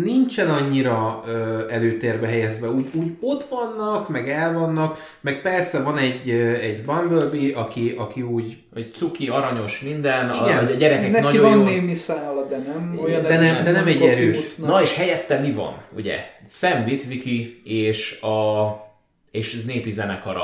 nincsen 0.04 0.50
annyira 0.50 1.24
ö, 1.28 1.70
előtérbe 1.70 2.28
helyezve, 2.28 2.70
úgy, 2.70 2.90
úgy 2.94 3.12
ott 3.22 3.44
vannak, 3.44 4.10
meg 4.10 4.30
el 4.30 4.54
vannak, 4.54 4.98
meg 5.22 5.42
persze 5.42 5.82
van 5.84 5.98
egy, 5.98 6.30
ö, 6.30 6.54
egy 6.54 6.82
Bumblebee, 6.84 7.56
aki, 7.58 7.96
aki 7.98 8.22
úgy 8.22 8.58
Hogy 8.74 8.92
cuki, 8.94 9.28
aranyos, 9.28 9.80
minden, 9.82 10.30
a, 10.30 10.46
Igen. 10.50 10.66
a 10.66 10.72
gyerekek 10.72 11.12
Neki 11.12 11.24
nagyon 11.24 11.42
van 11.50 11.58
jó. 11.58 11.64
némi 11.64 11.96
szála, 11.96 12.48
de 12.48 12.58
nem 12.58 13.00
olyan 13.04 13.22
De 13.24 13.38
nem- 13.38 13.64
de 13.64 13.72
nem 13.72 13.88
egy 13.88 14.02
erős. 14.02 14.56
Na 14.56 14.82
és 14.82 14.96
helyette 14.96 15.40
mi 15.40 15.52
van, 15.52 15.82
ugye? 15.96 16.20
Sam 16.48 16.84
Witwicky 16.84 17.62
és 17.64 18.22
a 18.22 18.72
és 19.32 19.54
az 19.54 19.64
népi 19.64 19.92
zenekara. 19.92 20.44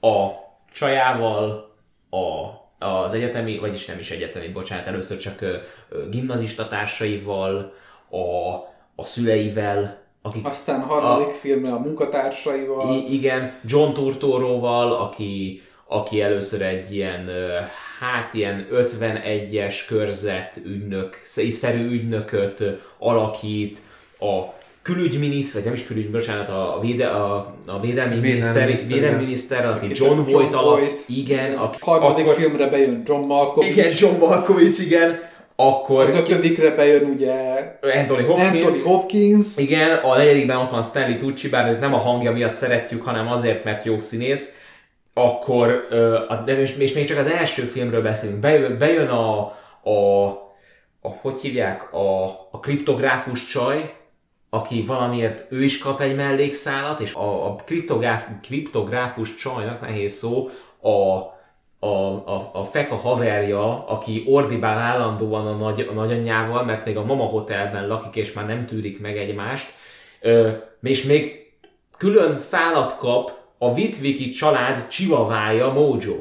A 0.00 0.28
csajával, 0.72 1.74
a, 2.10 2.86
az 2.86 3.12
egyetemi, 3.12 3.58
vagyis 3.58 3.86
nem 3.86 3.98
is 3.98 4.10
egyetemi, 4.10 4.48
bocsánat, 4.48 4.86
először 4.86 5.16
csak 5.18 5.40
ö, 5.40 5.54
ö, 5.88 6.08
gimnazista 6.08 6.68
társaival, 6.68 7.74
a, 8.12 8.54
a 8.96 9.04
szüleivel, 9.04 10.00
akik 10.22 10.46
Aztán 10.46 10.80
a 10.80 10.84
harmadik 10.86 11.34
filmre 11.34 11.72
a 11.72 11.78
munkatársaival. 11.78 12.94
I- 12.94 13.14
igen, 13.14 13.52
John 13.66 13.92
Turturroval, 13.92 14.92
aki, 14.92 15.62
aki 15.86 16.20
először 16.20 16.62
egy 16.62 16.94
ilyen, 16.94 17.28
hát 18.00 18.34
ilyen 18.34 18.66
51-es 18.72 19.76
körzet 19.88 20.60
ügynök, 20.66 21.16
szerű 21.50 21.90
ügynököt 21.90 22.62
alakít, 22.98 23.78
a 24.20 24.40
külügyminiszter, 24.82 25.54
vagy 25.62 25.70
nem 25.70 25.80
is 25.80 25.86
külügy, 25.86 26.10
bocsánat, 26.10 26.48
a, 26.48 26.78
véde, 26.80 27.06
a, 27.06 27.54
a 27.66 27.80
védelmi 27.80 28.14
miniszter, 28.18 28.66
miniszter, 28.66 28.88
védelmi 28.92 29.24
miniszter, 29.24 29.66
aki 29.66 29.86
John 29.92 30.20
Voight 30.30 30.54
alak, 30.54 30.80
igen, 31.06 31.56
aki, 31.56 31.78
harmadik 31.80 32.24
akkor- 32.24 32.36
filmre 32.36 32.66
bejön 32.68 33.02
John 33.06 33.26
Malkovich. 33.26 33.76
igen, 33.76 33.92
John 33.98 34.18
Malkovich, 34.18 34.80
igen, 34.80 35.30
akkor 35.68 36.04
Az 36.04 36.14
ötödikre 36.14 36.70
bejön 36.70 37.10
ugye 37.10 37.32
Anthony 37.80 38.24
Hopkins, 38.24 38.48
Anthony 38.48 38.82
Hopkins. 38.84 39.56
igen, 39.56 39.98
a 39.98 40.16
negyedikben 40.16 40.56
ott 40.56 40.70
van 40.70 40.82
Stanley 40.82 41.18
Tucci, 41.18 41.48
bár 41.48 41.66
ez 41.66 41.78
nem 41.78 41.94
a 41.94 41.98
hangja 41.98 42.32
miatt 42.32 42.54
szeretjük, 42.54 43.02
hanem 43.02 43.28
azért, 43.32 43.64
mert 43.64 43.84
jó 43.84 44.00
színész, 44.00 44.56
akkor, 45.14 45.86
de 46.44 46.60
és, 46.60 46.76
és 46.76 46.92
még 46.92 47.06
csak 47.06 47.18
az 47.18 47.26
első 47.26 47.62
filmről 47.62 48.02
beszélünk, 48.02 48.40
bejön, 48.40 48.78
bejön 48.78 49.08
a, 49.08 49.40
a, 49.82 50.26
a, 51.00 51.08
hogy 51.20 51.40
hívják, 51.40 51.92
a, 51.92 52.24
a 52.50 52.60
kriptográfus 52.60 53.44
csaj, 53.44 53.94
aki 54.50 54.84
valamiért 54.86 55.46
ő 55.50 55.62
is 55.62 55.78
kap 55.78 56.00
egy 56.00 56.16
mellékszálat, 56.16 57.00
és 57.00 57.14
a, 57.14 57.46
a 57.46 57.54
kriptográf, 57.54 58.26
kriptográfus 58.42 59.34
csajnak, 59.34 59.80
nehéz 59.80 60.12
szó, 60.12 60.48
a, 60.80 61.18
a, 61.84 61.86
a, 61.86 62.50
a 62.52 62.64
feka 62.64 62.96
haverja, 62.96 63.86
aki 63.86 64.24
ordibál 64.26 64.78
állandóan 64.78 65.46
a, 65.46 65.56
nagy, 65.56 65.86
a 65.90 65.92
nagyanyjával, 65.92 66.64
mert 66.64 66.84
még 66.84 66.96
a 66.96 67.04
mama 67.04 67.24
hotelben 67.24 67.86
lakik, 67.86 68.14
és 68.14 68.32
már 68.32 68.46
nem 68.46 68.66
tűrik 68.66 69.00
meg 69.00 69.16
egymást, 69.16 69.70
ö, 70.20 70.50
és 70.82 71.04
még 71.04 71.52
külön 71.96 72.38
szálat 72.38 72.96
kap 72.96 73.30
a 73.58 73.74
Vitviki 73.74 74.28
család 74.28 74.86
csivavája 74.86 75.72
Mojo. 75.72 76.16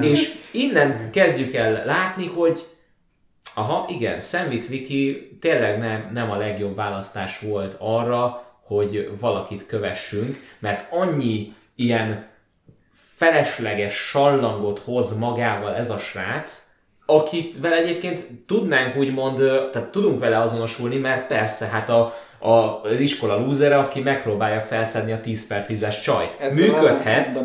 És 0.00 0.34
innen 0.50 1.10
kezdjük 1.10 1.54
el 1.54 1.84
látni, 1.84 2.26
hogy 2.26 2.60
aha, 3.54 3.86
igen, 3.88 4.20
Sam 4.20 4.48
Witwicky 4.48 5.36
tényleg 5.40 5.78
nem, 5.78 6.10
nem 6.12 6.30
a 6.30 6.36
legjobb 6.36 6.76
választás 6.76 7.38
volt 7.38 7.76
arra, 7.78 8.42
hogy 8.62 9.10
valakit 9.20 9.66
kövessünk, 9.66 10.38
mert 10.58 10.92
annyi 10.92 11.54
ilyen 11.74 12.30
felesleges 13.22 13.94
sallangot 13.94 14.78
hoz 14.78 15.18
magával 15.18 15.74
ez 15.74 15.90
a 15.90 15.98
srác, 15.98 16.70
akivel 17.06 17.72
egyébként 17.72 18.26
tudnánk 18.46 18.96
úgymond, 18.96 19.36
tehát 19.72 19.88
tudunk 19.90 20.20
vele 20.20 20.40
azonosulni, 20.40 20.96
mert 20.96 21.26
persze, 21.26 21.66
hát 21.66 21.88
a, 21.88 22.14
a, 22.38 22.80
az 22.82 23.00
iskola 23.00 23.38
lúzere, 23.38 23.78
aki 23.78 24.00
megpróbálja 24.00 24.60
felszedni 24.60 25.12
a 25.12 25.20
10 25.20 25.46
per 25.46 25.66
10-es 25.68 26.02
csajt. 26.02 26.36
Ezzel 26.40 26.66
Működhet, 26.66 27.38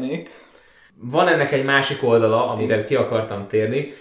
van 0.99 1.27
ennek 1.27 1.51
egy 1.51 1.65
másik 1.65 2.03
oldala, 2.03 2.49
amire 2.49 2.83
ki 2.83 2.95
akartam 2.95 3.47
térni, 3.47 3.93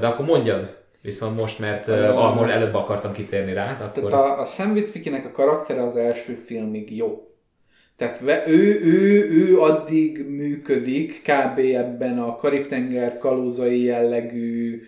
de 0.00 0.06
akkor 0.06 0.24
mondjad 0.24 0.76
viszont 1.02 1.40
most, 1.40 1.58
mert 1.58 1.86
uh, 1.86 2.50
előbb 2.50 2.74
akartam 2.74 3.12
kitérni 3.12 3.52
rá, 3.52 3.76
akkor... 3.80 4.10
Tehát 4.10 4.38
a, 4.38 4.40
a 4.40 4.44
Sam 4.44 4.72
Witwickinek 4.72 5.26
a 5.26 5.30
karaktere 5.30 5.82
az 5.82 5.96
első 5.96 6.32
filmig 6.32 6.96
jó. 6.96 7.25
Tehát 7.96 8.46
ő, 8.46 8.80
ő, 8.84 9.30
ő 9.30 9.58
addig 9.58 10.24
működik 10.28 11.22
kb. 11.22 11.58
ebben 11.58 12.18
a 12.18 12.36
Karib-tenger 12.36 13.18
kalózai 13.18 13.82
jellegű 13.82 14.82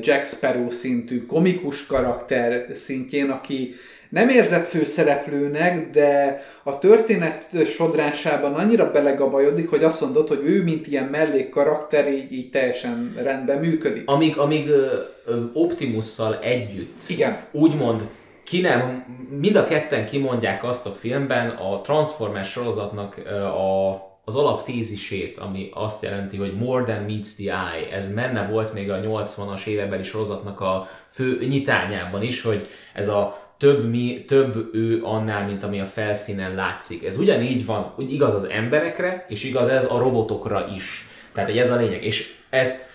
Jack 0.00 0.26
Sparrow 0.26 0.70
szintű 0.70 1.26
komikus 1.26 1.86
karakter 1.86 2.66
szintjén, 2.74 3.30
aki 3.30 3.74
nem 4.08 4.28
érzett 4.28 4.66
főszereplőnek, 4.66 5.90
de 5.90 6.42
a 6.62 6.78
történet 6.78 7.66
sodrásában 7.66 8.54
annyira 8.54 8.90
belegabajodik, 8.90 9.70
hogy 9.70 9.84
azt 9.84 10.00
mondod, 10.00 10.28
hogy 10.28 10.40
ő, 10.44 10.62
mint 10.62 10.86
ilyen 10.86 11.04
mellékkarakter, 11.04 12.12
így, 12.12 12.32
így 12.32 12.50
teljesen 12.50 13.14
rendben 13.22 13.58
működik. 13.58 14.02
Amíg, 14.06 14.36
amíg 14.36 14.68
ö, 14.68 14.86
ö, 15.26 15.40
Optimusszal 15.52 16.38
együtt, 16.42 17.00
Igen. 17.08 17.36
úgymond 17.52 18.02
ki 18.50 18.60
nem, 18.60 19.04
mind 19.40 19.56
a 19.56 19.64
ketten 19.64 20.06
kimondják 20.06 20.64
azt 20.64 20.86
a 20.86 20.90
filmben 20.90 21.48
a 21.48 21.80
Transformers 21.80 22.50
sorozatnak 22.50 23.16
a, 23.26 23.90
az 24.24 24.36
alaptézisét, 24.36 25.38
ami 25.38 25.70
azt 25.74 26.02
jelenti, 26.02 26.36
hogy 26.36 26.56
more 26.56 26.84
than 26.84 27.02
meets 27.02 27.34
the 27.34 27.52
eye. 27.52 27.96
Ez 27.96 28.14
menne 28.14 28.46
volt 28.46 28.72
még 28.72 28.90
a 28.90 29.00
80-as 29.00 29.66
évekbeli 29.66 30.02
sorozatnak 30.02 30.60
a 30.60 30.88
fő 31.08 31.38
nyitányában 31.48 32.22
is, 32.22 32.42
hogy 32.42 32.66
ez 32.94 33.08
a 33.08 33.52
több, 33.58 33.90
mi, 33.90 34.24
több 34.26 34.74
ő 34.74 35.00
annál, 35.04 35.46
mint 35.46 35.62
ami 35.62 35.80
a 35.80 35.86
felszínen 35.86 36.54
látszik. 36.54 37.04
Ez 37.04 37.18
ugyanígy 37.18 37.66
van, 37.66 37.92
úgy 37.98 38.12
igaz 38.12 38.34
az 38.34 38.48
emberekre, 38.48 39.26
és 39.28 39.44
igaz 39.44 39.68
ez 39.68 39.84
a 39.90 39.98
robotokra 39.98 40.66
is. 40.74 41.08
Tehát 41.32 41.48
hogy 41.48 41.58
ez 41.58 41.70
a 41.70 41.76
lényeg. 41.76 42.04
És 42.04 42.34
ezt 42.48 42.88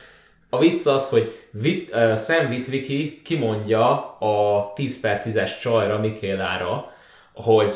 a 0.49 0.59
vicc 0.59 0.85
az, 0.85 1.09
hogy 1.09 1.44
Vit, 1.61 1.89
uh, 1.93 2.17
Sam 2.17 2.49
Witwicky 2.49 3.21
kimondja 3.23 4.17
a 4.19 4.71
10 4.75 4.99
per 4.99 5.21
10-es 5.25 5.59
csajra, 5.59 5.99
Mikélára, 5.99 6.93
hogy 7.33 7.73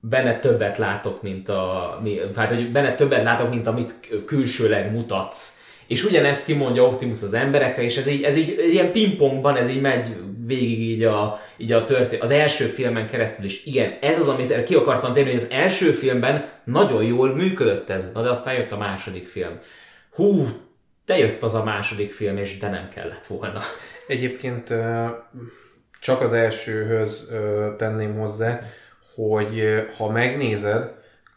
benne 0.00 0.38
többet 0.38 0.78
látok, 0.78 1.22
mint 1.22 1.48
a, 1.48 1.98
mi, 2.02 2.18
hát, 2.36 2.48
hogy 2.48 2.72
benne 2.72 2.94
többet 2.94 3.22
látok, 3.22 3.50
mint 3.50 3.66
amit 3.66 3.94
külsőleg 4.26 4.92
mutatsz. 4.92 5.62
És 5.86 6.04
ugyanezt 6.04 6.46
kimondja 6.46 6.82
Optimus 6.82 7.22
az 7.22 7.34
emberekre, 7.34 7.82
és 7.82 7.96
ez 7.96 8.06
így, 8.06 8.22
ez 8.22 8.36
így 8.36 8.58
ilyen 8.70 8.92
pingpongban, 8.92 9.56
ez 9.56 9.68
így 9.68 9.80
megy 9.80 10.06
végig 10.46 10.80
így 10.80 11.02
a, 11.02 11.40
így 11.56 11.72
a 11.72 11.84
történet, 11.84 12.22
az 12.22 12.30
első 12.30 12.64
filmen 12.64 13.06
keresztül 13.06 13.44
is. 13.44 13.64
Igen, 13.64 13.98
ez 14.00 14.18
az, 14.18 14.28
amit 14.28 14.62
ki 14.62 14.74
akartam 14.74 15.12
térni, 15.12 15.30
hogy 15.30 15.40
az 15.40 15.50
első 15.50 15.90
filmben 15.90 16.48
nagyon 16.64 17.02
jól 17.02 17.34
működött 17.34 17.90
ez, 17.90 18.12
na 18.12 18.22
de 18.22 18.30
aztán 18.30 18.54
jött 18.54 18.72
a 18.72 18.76
második 18.76 19.26
film. 19.26 19.58
Hú, 20.14 20.46
de 21.08 21.18
jött 21.18 21.42
az 21.42 21.54
a 21.54 21.64
második 21.64 22.12
film, 22.12 22.36
és 22.36 22.58
de 22.58 22.68
nem 22.68 22.88
kellett 22.94 23.26
volna. 23.26 23.60
Egyébként 24.06 24.74
csak 26.00 26.20
az 26.20 26.32
elsőhöz 26.32 27.28
tenném 27.76 28.18
hozzá, 28.18 28.60
hogy 29.14 29.84
ha 29.96 30.10
megnézed, 30.10 30.90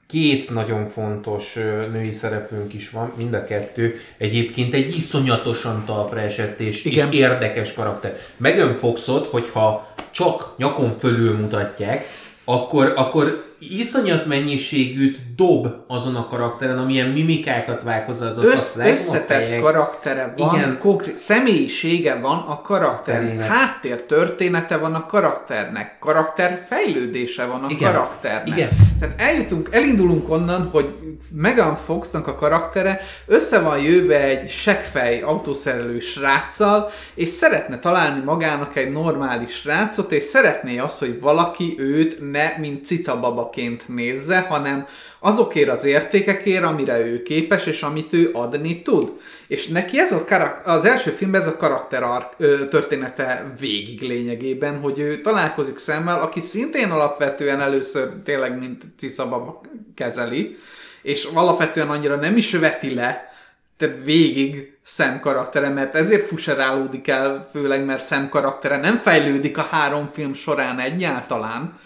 két 0.07 0.49
nagyon 0.49 0.85
fontos 0.85 1.53
női 1.91 2.11
szereplőnk 2.11 2.73
is 2.73 2.89
van, 2.89 3.13
mind 3.15 3.33
a 3.33 3.43
kettő 3.43 3.99
egyébként 4.17 4.73
egy 4.73 4.95
iszonyatosan 4.95 5.85
talpra 5.85 6.19
esett 6.19 6.59
és, 6.59 6.85
és 6.85 7.03
érdekes 7.11 7.73
karakter. 7.73 8.17
Megan 8.37 8.75
Foxot, 8.75 9.25
hogyha 9.25 9.93
csak 10.11 10.53
nyakon 10.57 10.97
fölül 10.97 11.37
mutatják, 11.37 12.05
akkor, 12.43 12.93
akkor 12.95 13.50
iszonyat 13.69 14.25
mennyiségűt 14.25 15.19
dob 15.35 15.67
azon 15.87 16.15
a 16.15 16.27
karakteren, 16.27 16.77
amilyen 16.77 17.09
mimikákat 17.09 17.83
válkozott, 17.83 18.43
Össz, 18.43 18.77
összetett 18.77 19.59
karaktere 19.59 20.33
van, 20.37 20.55
Igen. 20.55 20.63
Igen. 20.63 20.77
konkrét 20.79 21.17
személyisége 21.17 22.19
van 22.19 22.37
a 22.47 22.61
karakternek, 22.61 23.47
háttér 23.47 24.01
története 24.01 24.77
van 24.77 24.93
a 24.93 25.05
karakternek, 25.05 25.99
karakter 25.99 26.65
fejlődése 26.67 27.45
van 27.45 27.63
a 27.63 27.69
Igen. 27.69 27.91
karakternek. 27.91 28.47
Igen. 28.47 28.69
Tehát 28.99 29.21
eljutunk, 29.21 29.69
elindulunk 29.71 30.29
onnan, 30.29 30.69
hogy 30.71 31.10
Megan 31.33 31.75
Foxnak 31.75 32.27
a 32.27 32.35
karaktere 32.35 33.01
össze 33.25 33.59
van 33.59 33.79
jöve 33.79 34.23
egy 34.23 34.49
seggfej 34.49 35.21
autószerelő 35.21 35.99
sráccal, 35.99 36.91
és 37.13 37.29
szeretne 37.29 37.79
találni 37.79 38.23
magának 38.23 38.75
egy 38.75 38.91
normális 38.91 39.53
srácot, 39.53 40.11
és 40.11 40.23
szeretné 40.23 40.77
azt, 40.77 40.99
hogy 40.99 41.19
valaki 41.19 41.75
őt 41.77 42.31
ne 42.31 42.57
mint 42.57 42.85
cicababaként 42.85 43.87
nézze, 43.87 44.39
hanem 44.39 44.87
azokért 45.23 45.69
az 45.69 45.83
értékekért, 45.83 46.63
amire 46.63 46.99
ő 46.99 47.21
képes, 47.21 47.65
és 47.65 47.81
amit 47.81 48.13
ő 48.13 48.29
adni 48.33 48.81
tud. 48.81 49.11
És 49.47 49.67
neki 49.67 49.99
ez 49.99 50.11
a 50.11 50.25
karak- 50.25 50.65
az 50.67 50.85
első 50.85 51.11
filmben 51.11 51.41
ez 51.41 51.47
a 51.47 51.57
karakter 51.57 52.29
története 52.69 53.53
végig 53.59 54.01
lényegében, 54.01 54.79
hogy 54.79 54.99
ő 54.99 55.21
találkozik 55.21 55.77
szemmel, 55.77 56.21
aki 56.21 56.39
szintén 56.39 56.91
alapvetően 56.91 57.61
először 57.61 58.09
tényleg 58.23 58.59
mint 58.59 58.83
cicababa 58.97 59.61
kezeli, 59.95 60.57
és 61.01 61.23
alapvetően 61.33 61.89
annyira 61.89 62.15
nem 62.15 62.37
is 62.37 62.51
veti 62.51 62.93
le, 62.93 63.33
tehát 63.77 63.95
végig 64.03 64.77
Sam 64.85 65.19
karaktere, 65.19 65.69
mert 65.69 65.95
ezért 65.95 66.27
fuserálódik 66.27 67.07
el, 67.07 67.47
főleg 67.51 67.85
mert 67.85 68.05
Sam 68.05 68.29
karaktere 68.29 68.77
nem 68.77 68.97
fejlődik 68.97 69.57
a 69.57 69.61
három 69.61 70.09
film 70.13 70.33
során 70.33 70.79
egyáltalán, 70.79 71.79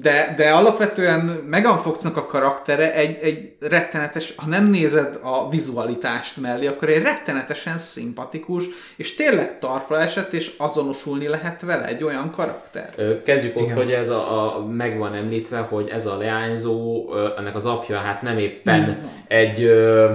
de, 0.00 0.34
de 0.36 0.50
alapvetően 0.50 1.20
Megan 1.46 1.76
Foxnak 1.76 2.16
a 2.16 2.26
karaktere 2.26 2.94
egy, 2.94 3.18
egy 3.22 3.52
rettenetes, 3.60 4.34
ha 4.36 4.46
nem 4.46 4.70
nézed 4.70 5.18
a 5.22 5.50
vizualitást 5.50 6.40
mellé, 6.40 6.66
akkor 6.66 6.88
egy 6.88 7.02
rettenetesen 7.02 7.78
szimpatikus, 7.78 8.64
és 8.96 9.14
tényleg 9.14 9.58
tarpra 9.58 10.00
esett, 10.00 10.32
és 10.32 10.52
azonosulni 10.56 11.28
lehet 11.28 11.60
vele 11.60 11.86
egy 11.86 12.04
olyan 12.04 12.30
karakter. 12.30 12.94
Kezdjük 13.24 13.56
ott, 13.56 13.70
hogy 13.70 13.92
ez 13.92 14.08
a, 14.08 14.56
a, 14.56 14.66
meg 14.66 14.98
van 14.98 15.14
említve, 15.14 15.58
hogy 15.58 15.88
ez 15.88 16.06
a 16.06 16.16
leányzó, 16.16 17.06
ennek 17.36 17.54
az 17.56 17.66
apja 17.66 17.98
hát 17.98 18.22
nem 18.22 18.38
éppen 18.38 19.10
egy 19.28 19.62
ö, 19.62 20.10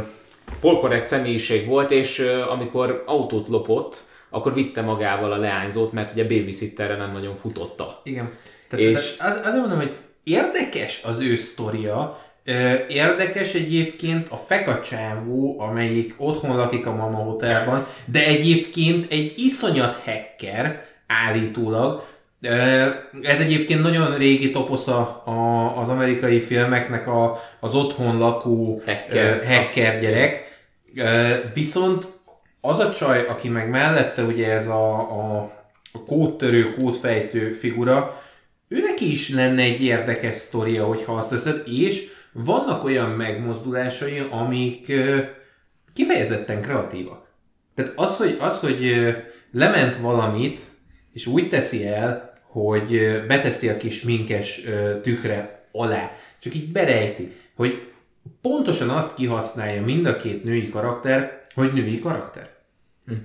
polkorrekt 0.61 1.05
személyiség 1.05 1.67
volt, 1.67 1.91
és 1.91 2.19
ö, 2.19 2.49
amikor 2.49 3.03
autót 3.05 3.47
lopott, 3.47 4.03
akkor 4.29 4.53
vitte 4.53 4.81
magával 4.81 5.31
a 5.31 5.37
leányzót, 5.37 5.91
mert 5.91 6.11
ugye 6.11 6.23
babysitterre 6.23 6.95
nem 6.95 7.11
nagyon 7.11 7.35
futotta. 7.35 8.01
Igen. 8.03 8.31
Tehát 8.69 8.85
És- 8.85 9.15
az, 9.19 9.39
azért 9.43 9.59
mondom, 9.59 9.77
hogy 9.77 9.91
érdekes 10.23 11.01
az 11.03 11.19
ő 11.19 11.35
sztoria, 11.35 12.25
Érdekes 12.87 13.53
egyébként 13.53 14.27
a 14.29 14.35
fekacsávó, 14.35 15.59
amelyik 15.59 16.13
otthon 16.17 16.55
lakik 16.55 16.85
a 16.85 16.95
Mama 16.95 17.17
Hotelban, 17.17 17.87
de 18.05 18.25
egyébként 18.25 19.11
egy 19.11 19.33
iszonyat 19.37 20.01
hacker 20.05 20.85
állítólag. 21.07 22.05
Ez 23.21 23.39
egyébként 23.39 23.81
nagyon 23.81 24.17
régi 24.17 24.51
toposza 24.51 25.23
az 25.75 25.87
amerikai 25.89 26.39
filmeknek 26.39 27.07
a, 27.07 27.41
az 27.59 27.75
otthon 27.75 28.17
lakó 28.17 28.81
Hacker. 28.85 29.45
hacker 29.47 29.99
gyerek. 29.99 30.61
Viszont 31.53 32.07
az 32.61 32.79
a 32.79 32.91
csaj, 32.91 33.25
aki 33.25 33.49
meg 33.49 33.69
mellette 33.69 34.21
ugye 34.23 34.51
ez 34.51 34.67
a, 34.67 34.93
a, 34.99 35.51
a 35.91 36.03
kódtörő, 36.03 36.73
kódfejtő 36.73 37.51
figura, 37.51 38.21
ő 38.67 38.79
neki 38.79 39.11
is 39.11 39.29
lenne 39.29 39.61
egy 39.61 39.81
érdekes 39.81 40.35
sztoria, 40.35 40.85
hogyha 40.85 41.15
azt 41.15 41.29
teszed, 41.29 41.63
és 41.65 42.07
vannak 42.31 42.83
olyan 42.83 43.09
megmozdulásai, 43.09 44.27
amik 44.29 44.91
kifejezetten 45.93 46.61
kreatívak. 46.61 47.25
Tehát 47.75 47.93
az, 47.95 48.17
hogy, 48.17 48.37
az, 48.39 48.59
hogy 48.59 48.95
lement 49.51 49.97
valamit, 49.97 50.61
és 51.13 51.25
úgy 51.25 51.49
teszi 51.49 51.87
el, 51.87 52.33
hogy 52.41 53.21
beteszi 53.27 53.69
a 53.69 53.77
kis 53.77 54.01
minkes 54.01 54.61
tükre 55.01 55.67
alá, 55.71 56.11
csak 56.39 56.55
így 56.55 56.71
berejti, 56.71 57.35
hogy 57.55 57.91
pontosan 58.41 58.89
azt 58.89 59.15
kihasználja 59.15 59.83
mind 59.83 60.05
a 60.05 60.17
két 60.17 60.43
női 60.43 60.69
karakter, 60.69 61.41
hogy 61.53 61.73
női 61.73 61.99
karakter. 61.99 62.49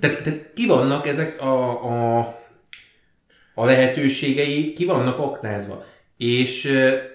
Tehát, 0.00 0.22
tehát 0.22 0.50
ki 0.54 0.66
vannak 0.66 1.06
ezek 1.06 1.40
a, 1.40 1.84
a, 2.18 2.41
a 3.54 3.64
lehetőségei, 3.64 4.72
ki 4.72 4.84
vannak 4.84 5.18
aknázva. 5.18 5.84
És 6.16 6.72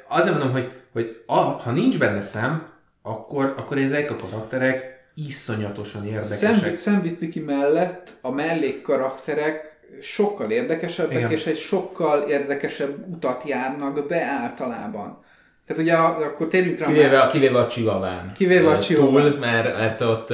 azért 0.07 0.33
mondom, 0.37 0.51
hogy, 0.51 0.71
hogy 0.93 1.21
a, 1.25 1.39
ha 1.39 1.71
nincs 1.71 1.97
benne 1.97 2.21
szem, 2.21 2.67
akkor, 3.01 3.53
akkor 3.57 3.77
ezek 3.77 4.11
a 4.11 4.15
karakterek 4.15 5.05
iszonyatosan 5.15 6.05
érdekesek. 6.05 6.55
Sam, 6.55 6.77
Sam 6.77 7.01
Witwicky 7.03 7.39
mellett 7.39 8.09
a 8.21 8.31
mellék 8.31 8.81
karakterek 8.81 9.77
sokkal 10.01 10.51
érdekesebbek, 10.51 11.17
Igen. 11.17 11.31
és 11.31 11.45
egy 11.45 11.57
sokkal 11.57 12.21
érdekesebb 12.29 13.07
utat 13.07 13.47
járnak 13.47 14.07
be 14.07 14.23
általában. 14.23 15.25
Tehát 15.67 15.81
ugye 15.81 15.93
akkor 15.93 16.47
térjünk 16.47 16.79
rá 16.79 16.85
Kivéve, 16.85 17.21
a- 17.21 17.27
kivéve 17.27 17.59
a 17.59 17.67
Csivaván. 17.67 18.31
Kivéve 18.37 18.69
a 18.69 18.79
Chihuahuán. 18.79 19.31
Túl, 19.31 19.39
mert, 19.39 19.77
mert 19.77 20.01
ott 20.01 20.33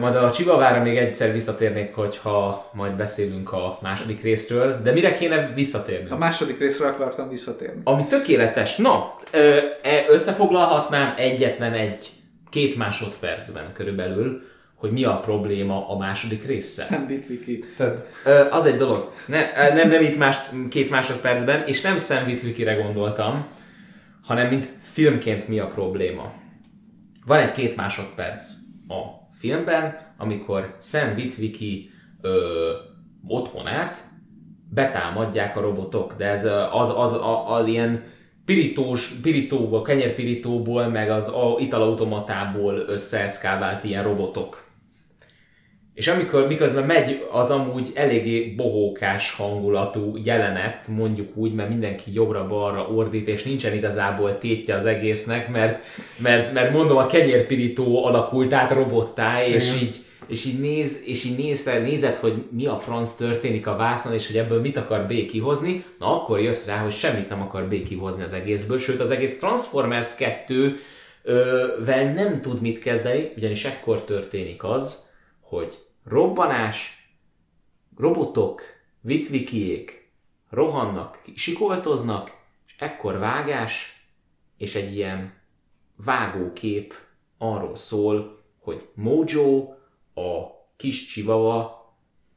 majd 0.00 0.14
a 0.16 0.30
Csivavára 0.30 0.82
még 0.82 0.96
egyszer 0.96 1.32
visszatérnék, 1.32 1.94
hogyha 1.94 2.70
majd 2.72 2.96
beszélünk 2.96 3.52
a 3.52 3.78
második 3.82 4.22
részről, 4.22 4.82
de 4.82 4.92
mire 4.92 5.12
kéne 5.14 5.52
visszatérni? 5.54 6.10
A 6.10 6.16
második 6.16 6.58
részre 6.58 6.86
akartam 6.86 7.28
visszatérni. 7.28 7.80
Ami 7.84 8.06
tökéletes. 8.06 8.76
Na, 8.76 9.14
e, 9.82 10.04
összefoglalhatnám 10.08 11.14
egyetlen 11.16 11.72
egy, 11.72 12.10
két 12.50 12.76
másodpercben 12.76 13.72
körülbelül, 13.72 14.42
hogy 14.74 14.90
mi 14.90 15.04
a 15.04 15.20
probléma 15.20 15.88
a 15.88 15.96
második. 15.96 16.46
Tehát, 17.76 18.06
Ö, 18.24 18.50
az 18.50 18.66
egy 18.66 18.76
dolog. 18.76 19.12
Ne, 19.26 19.72
nem, 19.74 19.88
nem 19.88 20.02
itt 20.02 20.18
más, 20.18 20.36
két 20.70 20.90
másodpercben, 20.90 21.66
és 21.66 21.80
nem 21.80 21.96
Sam 21.96 22.24
Witwicky-re 22.26 22.74
gondoltam, 22.74 23.46
hanem 24.24 24.48
mint 24.48 24.68
filmként 24.92 25.48
mi 25.48 25.58
a 25.58 25.66
probléma. 25.66 26.32
Van 27.26 27.38
egy 27.38 27.52
két 27.52 27.76
másodperc 27.76 28.48
a 28.88 29.21
filmben, 29.42 29.96
amikor 30.16 30.76
Sam 30.80 31.14
Witwicky 31.16 31.90
ö, 32.20 32.70
otthonát 33.26 33.98
betámadják 34.70 35.56
a 35.56 35.60
robotok, 35.60 36.14
de 36.16 36.24
ez 36.24 36.44
az, 36.72 36.92
az, 36.96 37.18
az 37.46 37.66
ilyen 37.66 38.04
pirítós, 38.44 39.20
pirítóból, 39.22 39.82
kenyérpirítóból, 39.82 40.86
meg 40.86 41.10
az 41.10 41.28
a, 41.28 41.56
italautomatából 41.58 42.74
összeeszkávált 42.74 43.84
ilyen 43.84 44.02
robotok. 44.02 44.64
És 46.02 46.08
amikor 46.08 46.46
miközben 46.46 46.84
megy 46.84 47.26
az 47.30 47.50
amúgy 47.50 47.88
eléggé 47.94 48.54
bohókás 48.56 49.32
hangulatú 49.32 50.16
jelenet, 50.24 50.88
mondjuk 50.88 51.36
úgy, 51.36 51.54
mert 51.54 51.68
mindenki 51.68 52.12
jobbra-balra 52.12 52.88
ordít, 52.88 53.28
és 53.28 53.42
nincsen 53.42 53.74
igazából 53.74 54.38
tétje 54.38 54.74
az 54.74 54.86
egésznek, 54.86 55.48
mert, 55.50 55.84
mert, 56.16 56.52
mert 56.52 56.72
mondom, 56.72 56.96
a 56.96 57.06
kenyérpirító 57.06 58.04
alakult 58.04 58.52
át 58.52 58.70
robottá, 58.70 59.46
és 59.46 59.82
így, 59.82 59.94
és 60.26 60.44
így 60.44 60.60
néz, 60.60 61.02
és 61.06 61.24
így 61.24 61.36
néz, 61.36 61.64
nézed, 61.64 62.16
hogy 62.16 62.42
mi 62.50 62.66
a 62.66 62.76
franc 62.76 63.14
történik 63.14 63.66
a 63.66 63.76
vászon, 63.76 64.14
és 64.14 64.26
hogy 64.26 64.36
ebből 64.36 64.60
mit 64.60 64.76
akar 64.76 65.06
B 65.06 65.26
kihozni, 65.26 65.84
na 65.98 66.20
akkor 66.20 66.40
jössz 66.40 66.66
rá, 66.66 66.76
hogy 66.76 66.92
semmit 66.92 67.28
nem 67.28 67.40
akar 67.40 67.68
B 67.68 67.82
kihozni 67.82 68.22
az 68.22 68.32
egészből, 68.32 68.78
sőt 68.78 69.00
az 69.00 69.10
egész 69.10 69.38
Transformers 69.38 70.14
2 70.14 70.76
ö, 71.22 71.66
vel 71.84 72.12
nem 72.12 72.40
tud 72.40 72.60
mit 72.60 72.78
kezdeni, 72.78 73.32
ugyanis 73.36 73.64
ekkor 73.64 74.04
történik 74.04 74.64
az, 74.64 75.10
hogy 75.40 75.78
robbanás, 76.04 77.08
robotok, 77.96 78.62
vitvikiék 79.00 80.12
rohannak, 80.50 81.20
sikoltoznak, 81.34 82.40
és 82.66 82.74
ekkor 82.78 83.18
vágás, 83.18 84.06
és 84.56 84.74
egy 84.74 84.94
ilyen 84.94 85.40
vágókép 85.96 86.94
arról 87.38 87.76
szól, 87.76 88.42
hogy 88.58 88.88
Mojo, 88.94 89.74
a 90.14 90.46
kis 90.76 91.06
csivava 91.06 91.80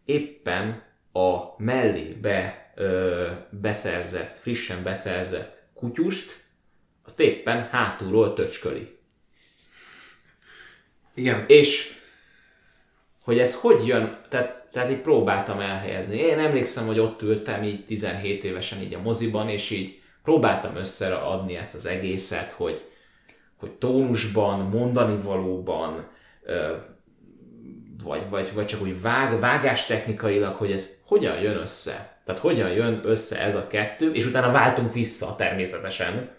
éppen 0.06 0.84
a 1.12 1.64
mellébe 1.64 2.72
ö, 2.76 3.32
beszerzett, 3.50 4.38
frissen 4.38 4.84
beszerzett 4.84 5.64
kutyust, 5.74 6.44
azt 7.04 7.20
éppen 7.20 7.68
hátulról 7.70 8.34
töcsköli. 8.34 8.98
igen. 11.14 11.46
És 11.48 11.95
hogy 13.26 13.40
ez 13.40 13.60
hogy 13.60 13.88
jön, 13.88 14.18
tehát, 14.30 14.68
tehát 14.72 14.92
így 14.92 15.02
próbáltam 15.02 15.60
elhelyezni. 15.60 16.18
Én 16.18 16.40
emlékszem, 16.40 16.86
hogy 16.86 17.00
ott 17.00 17.22
ültem 17.22 17.64
így 17.64 17.86
17 17.86 18.44
évesen 18.44 18.82
így 18.82 18.94
a 18.94 19.02
moziban, 19.02 19.50
és 19.50 19.70
így 19.70 20.02
próbáltam 20.24 20.76
összeadni 20.76 21.56
ezt 21.56 21.76
az 21.76 21.86
egészet, 21.86 22.52
hogy, 22.52 22.84
hogy 23.60 23.72
tónusban, 23.72 24.60
mondani 24.60 25.22
valóban, 25.22 26.08
vagy, 28.04 28.22
vagy, 28.30 28.54
vagy 28.54 28.66
csak 28.66 28.82
úgy 28.82 29.02
vág, 29.02 29.40
vágás 29.40 29.86
technikailag, 29.86 30.56
hogy 30.56 30.72
ez 30.72 30.98
hogyan 31.06 31.42
jön 31.42 31.58
össze. 31.58 32.20
Tehát 32.26 32.42
hogyan 32.42 32.70
jön 32.70 33.00
össze 33.04 33.42
ez 33.42 33.56
a 33.56 33.68
kettő, 33.68 34.12
és 34.12 34.26
utána 34.26 34.52
váltunk 34.52 34.94
vissza 34.94 35.36
természetesen 35.36 36.30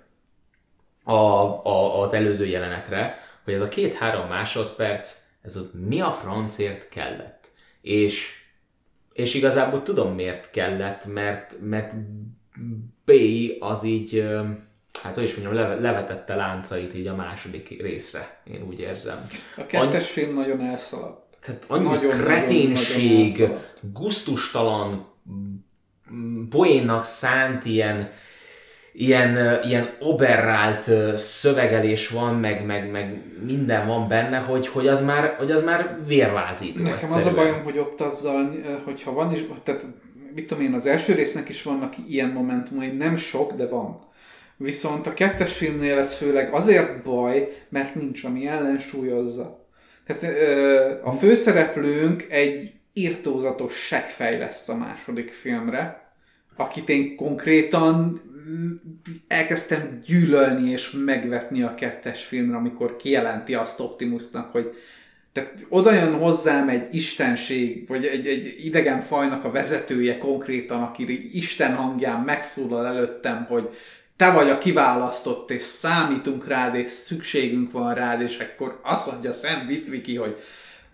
a, 1.04 1.12
a, 1.12 2.00
az 2.02 2.12
előző 2.12 2.46
jelenetre, 2.46 3.18
hogy 3.44 3.54
ez 3.54 3.60
a 3.62 3.68
két-három 3.68 4.28
másodperc, 4.28 5.25
ez 5.46 5.56
ott 5.56 5.72
mi 5.86 6.00
a 6.00 6.10
francért 6.10 6.88
kellett. 6.88 7.46
És, 7.80 8.42
és 9.12 9.34
igazából 9.34 9.82
tudom 9.82 10.14
miért 10.14 10.50
kellett, 10.50 11.12
mert, 11.12 11.56
mert 11.62 11.94
B 13.04 13.10
az 13.60 13.84
így, 13.84 14.28
hát 15.02 15.14
hogy 15.14 15.24
is 15.24 15.34
mondjam, 15.34 15.54
leve- 15.54 15.80
levetette 15.80 16.34
láncait 16.34 16.94
így 16.94 17.06
a 17.06 17.14
második 17.14 17.82
részre, 17.82 18.40
én 18.44 18.62
úgy 18.62 18.80
érzem. 18.80 19.26
A 19.56 19.66
kettes 19.66 20.10
film 20.10 20.34
nagyon 20.34 20.60
elszaladt. 20.60 21.36
Tehát 21.40 21.64
annyi 21.68 21.84
Nagyon, 21.84 21.96
nagyon, 22.04 22.16
nagyon, 22.16 22.24
kreténség, 22.26 23.30
nagyon 23.38 23.50
elszaladt. 23.50 23.80
guztustalan, 23.92 25.06
mm, 26.12 26.48
poénnak 26.48 27.04
szánt 27.04 27.64
ilyen, 27.64 28.10
ilyen, 28.98 29.60
ilyen 29.64 29.88
oberrált 30.00 30.90
szövegelés 31.18 32.08
van, 32.08 32.34
meg, 32.34 32.66
meg, 32.66 32.90
meg 32.90 33.22
minden 33.46 33.86
van 33.86 34.08
benne, 34.08 34.38
hogy, 34.38 34.66
hogy, 34.66 34.86
az 34.86 35.04
már, 35.04 35.34
hogy 35.38 35.50
az 35.50 35.64
már 35.64 35.98
vérlázító 36.06 36.82
Nekem 36.82 37.08
az 37.08 37.12
a 37.12 37.16
egyszerűen. 37.16 37.44
bajom, 37.44 37.62
hogy 37.64 37.78
ott 37.78 38.00
azzal, 38.00 38.54
hogyha 38.84 39.12
van 39.12 39.32
is, 39.32 39.40
tehát 39.62 39.86
mit 40.34 40.46
tudom 40.46 40.64
én, 40.64 40.72
az 40.72 40.86
első 40.86 41.14
résznek 41.14 41.48
is 41.48 41.62
vannak 41.62 41.94
ilyen 42.08 42.28
momentumai, 42.28 42.88
nem 42.88 43.16
sok, 43.16 43.52
de 43.52 43.68
van. 43.68 44.04
Viszont 44.56 45.06
a 45.06 45.14
kettes 45.14 45.52
filmnél 45.52 45.98
ez 45.98 46.16
főleg 46.16 46.52
azért 46.52 47.02
baj, 47.02 47.56
mert 47.68 47.94
nincs, 47.94 48.24
ami 48.24 48.46
ellensúlyozza. 48.46 49.66
Tehát 50.06 50.36
a 51.04 51.12
főszereplőnk 51.12 52.26
egy 52.28 52.72
írtózatos 52.92 53.74
seggfej 53.74 54.38
lesz 54.38 54.68
a 54.68 54.76
második 54.76 55.32
filmre, 55.32 56.10
akit 56.56 56.88
én 56.88 57.16
konkrétan 57.16 58.20
elkezdtem 59.28 60.00
gyűlölni 60.06 60.70
és 60.70 60.90
megvetni 60.90 61.62
a 61.62 61.74
kettes 61.74 62.24
filmre, 62.24 62.56
amikor 62.56 62.96
kijelenti 62.96 63.54
azt 63.54 63.80
Optimusnak, 63.80 64.52
hogy 64.52 64.74
tehát 65.32 65.66
oda 65.68 65.92
jön 65.92 66.12
hozzám 66.12 66.68
egy 66.68 66.94
istenség, 66.94 67.88
vagy 67.88 68.04
egy, 68.04 68.26
egy 68.26 68.54
idegen 68.64 69.02
fajnak 69.02 69.44
a 69.44 69.50
vezetője 69.50 70.18
konkrétan, 70.18 70.82
aki 70.82 71.30
Isten 71.32 71.74
hangján 71.74 72.20
megszólal 72.20 72.86
előttem, 72.86 73.46
hogy 73.48 73.68
te 74.16 74.30
vagy 74.30 74.48
a 74.48 74.58
kiválasztott, 74.58 75.50
és 75.50 75.62
számítunk 75.62 76.46
rád, 76.46 76.74
és 76.74 76.90
szükségünk 76.90 77.72
van 77.72 77.94
rád, 77.94 78.20
és 78.20 78.38
akkor 78.38 78.80
azt 78.82 79.06
mondja 79.06 79.32
Sam 79.32 79.66
Witwicky, 79.68 80.16
hogy 80.16 80.36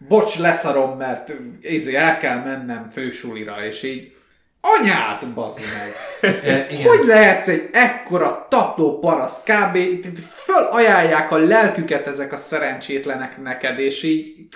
bocs, 0.08 0.38
leszarom, 0.38 0.96
mert 0.96 1.32
izé, 1.60 1.94
el 1.94 2.18
kell 2.18 2.42
mennem 2.42 2.86
fősulira, 2.86 3.64
és 3.64 3.82
így 3.82 4.14
anyát, 4.62 5.28
bazd 5.34 5.60
meg! 5.60 5.92
E. 6.44 6.66
Hogy 6.82 7.06
lehetsz 7.06 7.48
egy 7.48 7.68
ekkora 7.72 8.46
tapló 8.50 8.98
paraszt, 8.98 9.44
kb. 9.44 9.78
fölajánlják 10.30 11.30
a 11.30 11.36
lelküket 11.36 12.06
ezek 12.06 12.32
a 12.32 12.36
szerencsétlenek 12.36 13.42
neked, 13.42 13.78
és 13.78 14.02
így 14.02 14.48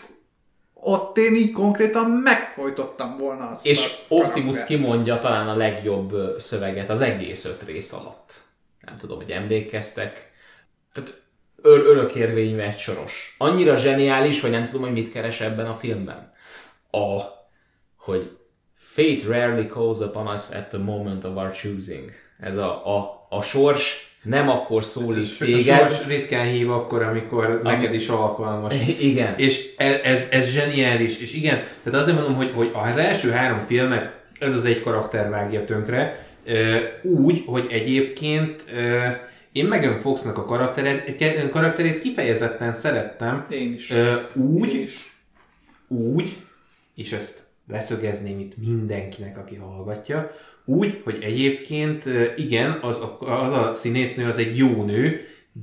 ott 0.74 1.16
én 1.16 1.34
így 1.34 1.52
konkrétan 1.52 2.10
megfojtottam 2.10 3.16
volna 3.18 3.48
azt 3.48 3.66
És 3.66 3.96
Optimus 4.08 4.64
kimondja 4.64 5.18
talán 5.18 5.48
a 5.48 5.56
legjobb 5.56 6.38
szöveget 6.38 6.90
az 6.90 7.00
egész 7.00 7.44
öt 7.44 7.62
rész 7.62 7.92
alatt. 7.92 8.32
Nem 8.80 8.96
tudom, 8.96 9.16
hogy 9.16 9.30
emlékeztek. 9.30 10.32
Tehát 10.92 11.22
ör- 11.62 11.86
örökérvényű 11.86 12.58
egy 12.58 12.78
soros. 12.78 13.34
Annyira 13.38 13.76
zseniális, 13.76 14.40
hogy 14.40 14.50
nem 14.50 14.66
tudom, 14.66 14.82
hogy 14.82 14.92
mit 14.92 15.12
keres 15.12 15.40
ebben 15.40 15.66
a 15.66 15.74
filmben. 15.74 16.30
A, 16.90 17.20
hogy 17.96 18.36
Fate 18.96 19.26
rarely 19.28 19.66
calls 19.66 20.00
upon 20.00 20.26
us 20.26 20.50
at 20.50 20.68
the 20.68 20.78
moment 20.78 21.24
of 21.24 21.36
our 21.36 21.52
choosing. 21.52 22.10
Ez 22.40 22.56
a, 22.56 22.96
a, 22.96 23.26
a 23.28 23.42
sors 23.42 24.14
nem 24.22 24.48
akkor 24.48 24.84
szólít 24.84 25.24
A 25.40 25.44
téged. 25.44 25.78
sors 25.78 26.06
ritkán 26.06 26.46
hív 26.46 26.70
akkor, 26.70 27.02
amikor 27.02 27.60
neked 27.62 27.94
is 27.94 28.08
alkalmas. 28.08 28.74
Igen. 29.00 29.34
És 29.36 29.74
ez, 29.76 30.00
ez, 30.04 30.26
ez 30.30 30.50
zseniális, 30.50 31.20
és 31.20 31.34
igen, 31.34 31.62
tehát 31.82 32.00
azért 32.00 32.16
mondom, 32.16 32.34
hogy, 32.34 32.50
hogy 32.54 32.70
az 32.90 32.96
első 32.96 33.30
három 33.30 33.64
filmet 33.66 34.14
ez 34.38 34.54
az 34.54 34.64
egy 34.64 34.80
karakter 34.80 35.30
vágja 35.30 35.64
tönkre, 35.64 36.26
úgy, 37.02 37.42
hogy 37.46 37.66
egyébként 37.70 38.64
én 39.52 39.64
Megan 39.64 39.96
Foxnak 39.96 40.38
a 40.38 40.44
karakterét, 40.44 41.50
karakterét 41.50 41.98
kifejezetten 41.98 42.74
szerettem, 42.74 43.46
Én 43.50 43.74
is. 43.74 43.92
Úgy, 44.34 44.74
Én 44.74 44.82
is. 44.82 45.16
úgy, 45.88 46.36
és 46.94 47.12
ezt 47.12 47.45
leszögezném 47.66 48.38
itt 48.38 48.56
mindenkinek, 48.56 49.38
aki 49.38 49.54
hallgatja, 49.54 50.30
úgy, 50.64 51.00
hogy 51.04 51.18
egyébként 51.22 52.04
igen, 52.36 52.78
az 52.82 53.00
a, 53.00 53.42
az 53.42 53.50
a 53.50 53.74
színésznő 53.74 54.28
az 54.28 54.38
egy 54.38 54.56
jó 54.56 54.82
nő, 54.84 55.20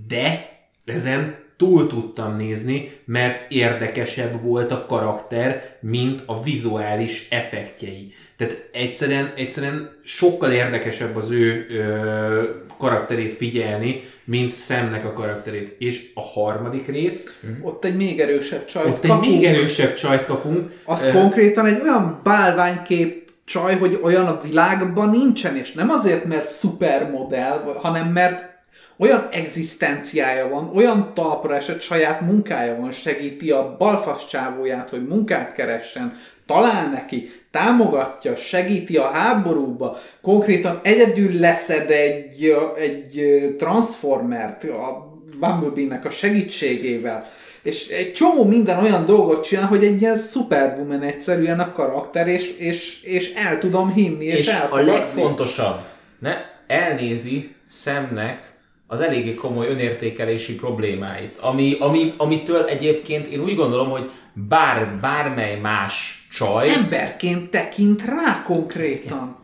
de 0.07 0.49
ezen 0.85 1.35
túl 1.57 1.87
tudtam 1.87 2.35
nézni, 2.35 2.91
mert 3.05 3.51
érdekesebb 3.51 4.41
volt 4.41 4.71
a 4.71 4.85
karakter, 4.85 5.77
mint 5.81 6.23
a 6.25 6.43
vizuális 6.43 7.29
effektjei. 7.29 8.13
Tehát 8.47 8.69
egyszerűen, 8.71 9.31
egyszerűen 9.35 9.89
sokkal 10.03 10.51
érdekesebb 10.51 11.15
az 11.15 11.31
ő 11.31 11.65
ö, 11.69 12.43
karakterét 12.77 13.33
figyelni, 13.33 14.03
mint 14.23 14.51
szemnek 14.51 15.05
a 15.05 15.13
karakterét. 15.13 15.75
És 15.79 16.11
a 16.13 16.21
harmadik 16.21 16.87
rész, 16.87 17.37
Ott 17.61 17.85
egy 17.85 17.95
még 17.95 18.19
erősebb 18.19 18.65
csaj. 18.65 18.85
ott 18.85 19.03
egy 19.03 19.19
még 19.19 19.43
erősebb 19.45 19.93
csajt 19.93 20.25
kapunk. 20.25 20.71
Az 20.85 21.05
Ö, 21.05 21.11
konkrétan 21.11 21.65
egy 21.65 21.81
olyan 21.81 22.19
bálványkép 22.23 23.31
csaj, 23.45 23.77
hogy 23.77 23.99
olyan 24.03 24.25
a 24.25 24.41
világban 24.41 25.09
nincsen, 25.09 25.57
és 25.57 25.71
nem 25.71 25.89
azért, 25.89 26.25
mert 26.25 26.45
szupermodell, 26.45 27.73
hanem 27.81 28.07
mert 28.07 28.51
olyan 28.97 29.27
egzisztenciája 29.31 30.49
van, 30.49 30.71
olyan 30.75 31.11
talpra 31.13 31.55
esett 31.55 31.81
saját 31.81 32.21
munkája 32.21 32.75
van, 32.79 32.91
segíti 32.91 33.51
a 33.51 33.75
balfas 33.79 34.27
csávóját, 34.27 34.89
hogy 34.89 35.07
munkát 35.07 35.53
keressen, 35.53 36.17
talál 36.45 36.89
neki, 36.89 37.42
támogatja, 37.53 38.35
segíti 38.35 38.97
a 38.97 39.11
háborúba, 39.11 39.97
konkrétan 40.21 40.79
egyedül 40.83 41.39
leszed 41.39 41.89
egy, 41.89 42.53
egy 42.77 43.15
transformert 43.57 44.63
a 44.63 45.11
Bumblebee-nek 45.39 46.05
a 46.05 46.09
segítségével, 46.09 47.31
és 47.63 47.87
egy 47.87 48.13
csomó 48.13 48.43
minden 48.43 48.83
olyan 48.83 49.05
dolgot 49.05 49.43
csinál, 49.43 49.65
hogy 49.65 49.83
egy 49.83 50.01
ilyen 50.01 50.17
superwoman 50.17 51.01
egyszerűen 51.01 51.59
a 51.59 51.71
karakter, 51.71 52.27
és, 52.27 52.57
és, 52.57 53.01
és 53.03 53.33
el 53.33 53.59
tudom 53.59 53.93
hinni, 53.93 54.25
és, 54.25 54.39
És 54.39 54.47
a 54.47 54.51
elfogadni. 54.51 54.91
legfontosabb, 54.91 55.81
ne, 56.19 56.35
elnézi 56.67 57.55
szemnek 57.69 58.53
az 58.87 59.01
eléggé 59.01 59.33
komoly 59.33 59.67
önértékelési 59.67 60.55
problémáit, 60.55 61.37
ami, 61.39 61.75
ami, 61.79 62.13
amitől 62.17 62.65
egyébként 62.65 63.27
én 63.27 63.39
úgy 63.39 63.55
gondolom, 63.55 63.89
hogy 63.89 64.09
bár, 64.33 64.97
bármely 65.01 65.59
más 65.59 66.27
csaj, 66.31 66.69
Emberként 66.69 67.49
tekint 67.49 68.05
rá 68.05 68.43
konkrétan. 68.45 69.39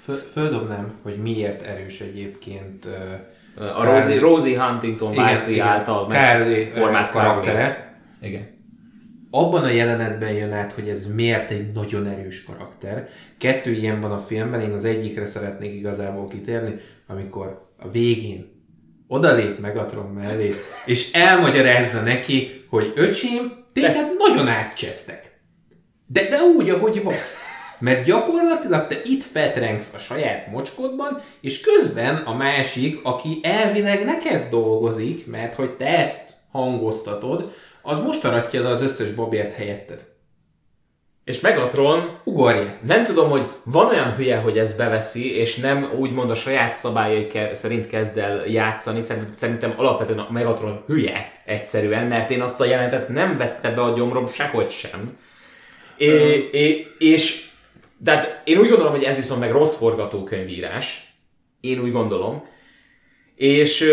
Föl, 0.00 0.14
földobnám, 0.14 0.92
hogy 1.02 1.16
miért 1.16 1.62
erős 1.62 2.00
egyébként 2.00 2.84
ö, 2.84 3.60
a 3.60 3.84
Rosie, 3.84 4.20
Rosie 4.20 4.62
Huntington 4.62 5.08
Whiteley 5.08 5.60
által 5.60 6.06
Kárli 6.06 6.64
formált 6.64 7.10
karaktere. 7.10 7.96
Igen. 8.22 8.56
Abban 9.30 9.62
a 9.62 9.68
jelenetben 9.68 10.32
jön 10.32 10.52
át, 10.52 10.72
hogy 10.72 10.88
ez 10.88 11.14
miért 11.14 11.50
egy 11.50 11.72
nagyon 11.72 12.06
erős 12.06 12.44
karakter. 12.44 13.08
Kettő 13.38 13.70
ilyen 13.70 14.00
van 14.00 14.10
a 14.10 14.18
filmben, 14.18 14.60
én 14.60 14.72
az 14.72 14.84
egyikre 14.84 15.26
szeretnék 15.26 15.74
igazából 15.74 16.28
kitérni, 16.28 16.74
amikor 17.06 17.68
a 17.78 17.90
végén 17.90 18.56
odalép 19.08 19.58
Megatron 19.60 20.06
mellé, 20.06 20.54
és 20.84 21.12
elmagyarázza 21.12 22.00
neki, 22.00 22.64
hogy 22.68 22.92
öcsém, 22.94 23.64
téged 23.80 24.16
nagyon 24.18 24.48
átcsesztek. 24.48 25.40
De, 26.06 26.28
de 26.28 26.38
úgy, 26.56 26.70
ahogy 26.70 27.02
van. 27.02 27.14
Mert 27.78 28.04
gyakorlatilag 28.04 28.86
te 28.86 29.00
itt 29.04 29.24
fetrengsz 29.24 29.94
a 29.94 29.98
saját 29.98 30.50
mocskodban, 30.50 31.22
és 31.40 31.60
közben 31.60 32.16
a 32.16 32.34
másik, 32.34 33.00
aki 33.02 33.38
elvileg 33.42 34.04
neked 34.04 34.48
dolgozik, 34.50 35.26
mert 35.26 35.54
hogy 35.54 35.70
te 35.70 35.98
ezt 35.98 36.32
hangoztatod, 36.50 37.52
az 37.82 37.98
most 37.98 38.24
aratja 38.24 38.62
le 38.62 38.68
az 38.68 38.82
összes 38.82 39.10
babért 39.10 39.52
helyetted. 39.52 40.04
És 41.28 41.40
Megatron 41.40 42.18
Ugorja! 42.24 42.76
Nem 42.86 43.04
tudom, 43.04 43.30
hogy 43.30 43.42
van 43.64 43.86
olyan 43.86 44.14
hülye, 44.14 44.36
hogy 44.36 44.58
ezt 44.58 44.76
beveszi, 44.76 45.36
és 45.36 45.56
nem 45.56 45.90
úgymond 45.98 46.30
a 46.30 46.34
saját 46.34 46.74
szabályai 46.76 47.26
ke- 47.26 47.54
szerint 47.54 47.86
kezd 47.86 48.18
el 48.18 48.46
játszani. 48.46 49.00
Szerintem, 49.34 49.74
alapvetően 49.76 50.18
a 50.18 50.28
Megatron 50.30 50.82
hülye 50.86 51.42
egyszerűen, 51.44 52.06
mert 52.06 52.30
én 52.30 52.40
azt 52.40 52.60
a 52.60 52.64
jelenetet 52.64 53.08
nem 53.08 53.36
vette 53.36 53.70
be 53.70 53.82
a 53.82 53.92
gyomrom 53.92 54.26
sehogy 54.26 54.70
sem. 54.70 55.18
É, 55.96 56.48
é, 56.52 56.86
és 56.98 57.46
tehát 58.04 58.40
én 58.44 58.58
úgy 58.58 58.68
gondolom, 58.68 58.92
hogy 58.92 59.04
ez 59.04 59.16
viszont 59.16 59.40
meg 59.40 59.50
rossz 59.50 59.76
forgatókönyvírás. 59.76 61.12
Én 61.60 61.80
úgy 61.80 61.92
gondolom. 61.92 62.48
És 63.34 63.84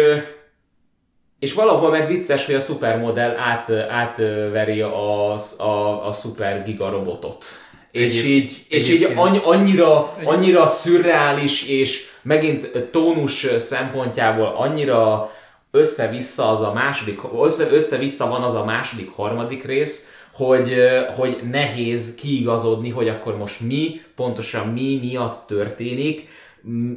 és 1.46 1.54
valahol 1.54 1.90
meg 1.90 2.08
vicces, 2.08 2.46
hogy 2.46 2.56
a 2.56 2.62
szupermodell 2.62 3.36
át, 3.38 3.70
átveri 3.90 4.82
a, 4.82 5.34
a, 5.58 6.08
a 6.08 6.12
szuper 6.12 6.64
giga 6.64 6.90
robotot. 6.90 7.46
És 7.92 8.18
Egyéb- 8.18 8.26
így, 8.26 8.58
és 8.70 8.90
így 8.90 9.04
annyi, 9.16 9.40
annyira, 9.44 10.16
annyira 10.24 10.66
szürreális, 10.66 11.68
és 11.68 12.06
megint 12.22 12.88
tónus 12.92 13.48
szempontjából 13.58 14.56
annyira 14.58 15.32
össze-vissza 15.72 16.50
az 16.50 16.62
a 16.62 16.74
második, 16.74 17.20
össze, 17.44 17.68
össze-vissza 17.72 18.30
van 18.30 18.44
az 18.44 18.54
a 18.54 18.66
második, 18.66 19.10
harmadik 19.16 19.64
rész, 19.64 20.08
hogy, 20.32 20.76
hogy 21.16 21.38
nehéz 21.52 22.16
kiigazodni, 22.16 22.90
hogy 22.90 23.08
akkor 23.08 23.38
most 23.38 23.60
mi, 23.60 24.02
pontosan 24.16 24.68
mi 24.68 25.00
miatt 25.02 25.48
történik, 25.48 26.28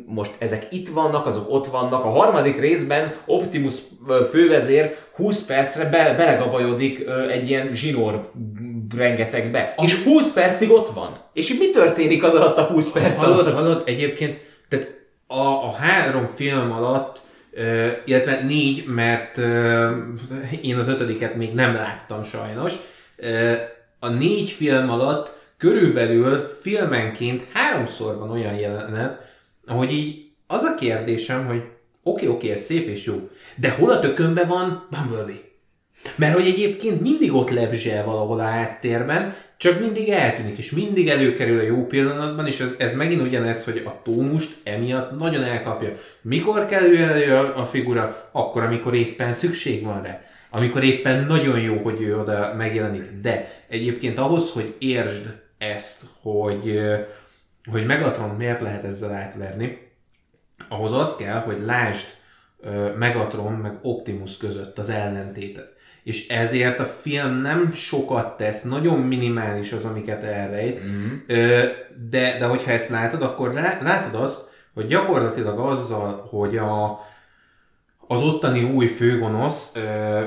most 0.06 0.34
ezek 0.38 0.66
itt 0.70 0.88
vannak, 0.88 1.26
azok 1.26 1.50
ott 1.50 1.66
vannak. 1.66 2.04
A 2.04 2.08
harmadik 2.08 2.60
részben 2.60 3.14
Optimus 3.26 3.74
fővezér 4.30 4.96
20 5.14 5.44
percre 5.44 5.84
be, 5.84 6.14
belegabajodik 6.16 7.06
egy 7.30 7.48
ilyen 7.48 7.72
zsinór 7.72 8.30
rengetegbe. 8.96 9.74
És 9.82 10.02
20 10.02 10.32
percig 10.32 10.70
ott 10.70 10.88
van. 10.88 11.18
És 11.32 11.54
mi 11.58 11.70
történik 11.70 12.24
az 12.24 12.34
alatt 12.34 12.58
a 12.58 12.62
20 12.62 12.90
perc 12.90 13.22
alatt? 13.22 13.36
Hallod, 13.36 13.54
hallod, 13.54 13.82
egyébként, 13.86 14.38
tehát 14.68 14.96
a, 15.26 15.66
a 15.66 15.72
három 15.72 16.26
film 16.26 16.72
alatt, 16.72 17.22
illetve 18.04 18.40
négy, 18.46 18.84
mert 18.86 19.38
én 20.62 20.76
az 20.76 20.88
ötödiket 20.88 21.34
még 21.34 21.54
nem 21.54 21.74
láttam 21.74 22.22
sajnos, 22.22 22.74
a 23.98 24.08
négy 24.08 24.50
film 24.50 24.90
alatt 24.90 25.36
körülbelül 25.58 26.48
filmenként 26.60 27.46
háromszor 27.52 28.18
van 28.18 28.30
olyan 28.30 28.54
jelenet, 28.54 29.27
ahogy 29.68 29.92
így 29.92 30.30
az 30.46 30.62
a 30.62 30.74
kérdésem, 30.74 31.46
hogy 31.46 31.62
oké, 32.02 32.26
oké, 32.26 32.50
ez 32.50 32.60
szép 32.60 32.88
és 32.88 33.04
jó, 33.04 33.28
de 33.56 33.70
hol 33.70 33.90
a 33.90 33.98
tökönben 33.98 34.48
van 34.48 34.86
Bumblebee? 34.90 35.46
Mert 36.16 36.34
hogy 36.34 36.46
egyébként 36.46 37.00
mindig 37.00 37.34
ott 37.34 37.50
lebzsel 37.50 38.04
valahol 38.04 38.40
a 38.40 38.44
háttérben, 38.44 39.34
csak 39.56 39.80
mindig 39.80 40.08
eltűnik, 40.08 40.58
és 40.58 40.70
mindig 40.70 41.08
előkerül 41.08 41.58
a 41.58 41.62
jó 41.62 41.86
pillanatban, 41.86 42.46
és 42.46 42.60
ez, 42.60 42.74
ez 42.78 42.94
megint 42.94 43.22
ugyanez, 43.22 43.64
hogy 43.64 43.82
a 43.86 44.00
tónust 44.04 44.56
emiatt 44.64 45.18
nagyon 45.18 45.42
elkapja. 45.42 45.92
Mikor 46.22 46.66
kerül 46.66 46.98
elő 46.98 47.34
a, 47.34 47.60
a 47.60 47.64
figura? 47.64 48.28
Akkor, 48.32 48.62
amikor 48.62 48.94
éppen 48.94 49.32
szükség 49.32 49.84
van 49.84 50.02
rá. 50.02 50.20
Amikor 50.50 50.84
éppen 50.84 51.26
nagyon 51.26 51.60
jó, 51.60 51.76
hogy 51.76 52.00
ő 52.00 52.18
oda 52.18 52.54
megjelenik. 52.56 53.02
De 53.22 53.62
egyébként 53.68 54.18
ahhoz, 54.18 54.50
hogy 54.50 54.74
értsd 54.78 55.24
ezt, 55.58 56.02
hogy, 56.22 56.80
hogy 57.70 57.86
Megatron 57.86 58.28
miért 58.28 58.60
lehet 58.60 58.84
ezzel 58.84 59.12
átverni, 59.12 59.78
ahhoz 60.68 60.92
az 60.92 61.16
kell, 61.16 61.40
hogy 61.40 61.60
lásd 61.64 62.06
Megatron 62.98 63.52
meg 63.52 63.78
Optimus 63.82 64.36
között 64.36 64.78
az 64.78 64.88
ellentétet. 64.88 65.76
És 66.02 66.28
ezért 66.28 66.78
a 66.78 66.84
film 66.84 67.34
nem 67.34 67.72
sokat 67.72 68.36
tesz, 68.36 68.62
nagyon 68.62 68.98
minimális 68.98 69.72
az, 69.72 69.84
amiket 69.84 70.22
elrejt, 70.22 70.80
mm-hmm. 70.80 71.16
de, 72.10 72.38
de 72.38 72.44
hogyha 72.44 72.70
ezt 72.70 72.88
látod, 72.88 73.22
akkor 73.22 73.52
látod 73.82 74.14
azt, 74.14 74.48
hogy 74.74 74.86
gyakorlatilag 74.86 75.58
azzal, 75.58 76.26
hogy 76.30 76.56
a, 76.56 77.00
az 78.06 78.22
ottani 78.22 78.62
új 78.62 78.86
főgonosz 78.86 79.70
ö, 79.74 80.24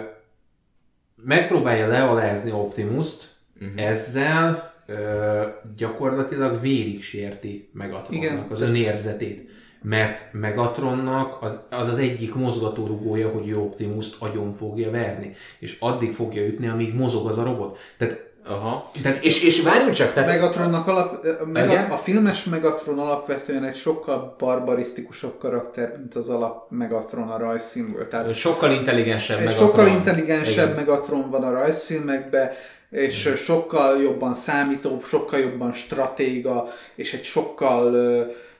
megpróbálja 1.15 1.87
lealázni 1.87 2.51
Optimust, 2.51 3.29
uh-huh. 3.61 3.81
ezzel 3.81 4.70
ö, 4.91 5.41
gyakorlatilag 5.77 6.61
vérig 6.61 7.03
sérti 7.03 7.69
Megatronnak 7.73 8.23
Igen. 8.23 8.45
az 8.49 8.61
önérzetét. 8.61 9.49
mert 9.83 10.23
Megatronnak 10.31 11.37
az 11.41 11.57
az, 11.69 11.87
az 11.87 11.97
egyik 11.97 12.35
mozgatórugója, 12.35 13.29
hogy 13.29 13.45
jó 13.47 13.61
Optimus 13.61 14.07
agyon 14.19 14.51
fogja 14.53 14.91
verni, 14.91 15.33
és 15.59 15.77
addig 15.79 16.13
fogja 16.13 16.45
ütni, 16.45 16.67
amíg 16.67 16.93
mozog 16.93 17.27
az 17.27 17.37
a 17.37 17.43
robot. 17.43 17.77
Tehát 17.97 18.29
Aha. 18.45 18.91
Tehát, 19.01 19.23
és, 19.23 19.43
és 19.43 19.61
várjunk 19.63 19.93
csak, 19.93 20.13
tehát 20.13 20.29
Megatronnak 20.29 20.87
alap? 20.87 21.25
Megat, 21.45 21.91
a 21.91 21.95
filmes 21.95 22.43
Megatron 22.43 22.99
alapvetően 22.99 23.63
egy 23.63 23.75
sokkal 23.75 24.35
barbarisztikusabb 24.37 25.37
karakter, 25.39 25.97
mint 25.97 26.15
az 26.15 26.29
alap 26.29 26.65
Megatron 26.69 27.29
a 27.29 27.37
rajzfilmből. 27.37 28.07
Tehát 28.07 28.33
sokkal 28.33 28.71
intelligensebb 28.71 29.37
egy 29.37 29.43
Megatron. 29.43 29.67
sokkal 29.67 29.87
intelligensebb 29.87 30.71
Igen. 30.71 30.85
Megatron 30.85 31.29
van 31.29 31.43
a 31.43 31.51
rajzfilmekben, 31.51 32.49
és 32.91 33.29
sokkal 33.35 34.01
jobban 34.01 34.35
számító, 34.35 35.01
sokkal 35.05 35.39
jobban 35.39 35.73
stratéga, 35.73 36.73
és 36.95 37.13
egy 37.13 37.23
sokkal... 37.23 37.91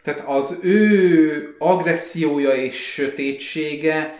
Tehát 0.03 0.23
az 0.27 0.57
ő 0.61 1.55
agressziója 1.59 2.51
és 2.55 2.75
sötétsége 2.75 4.17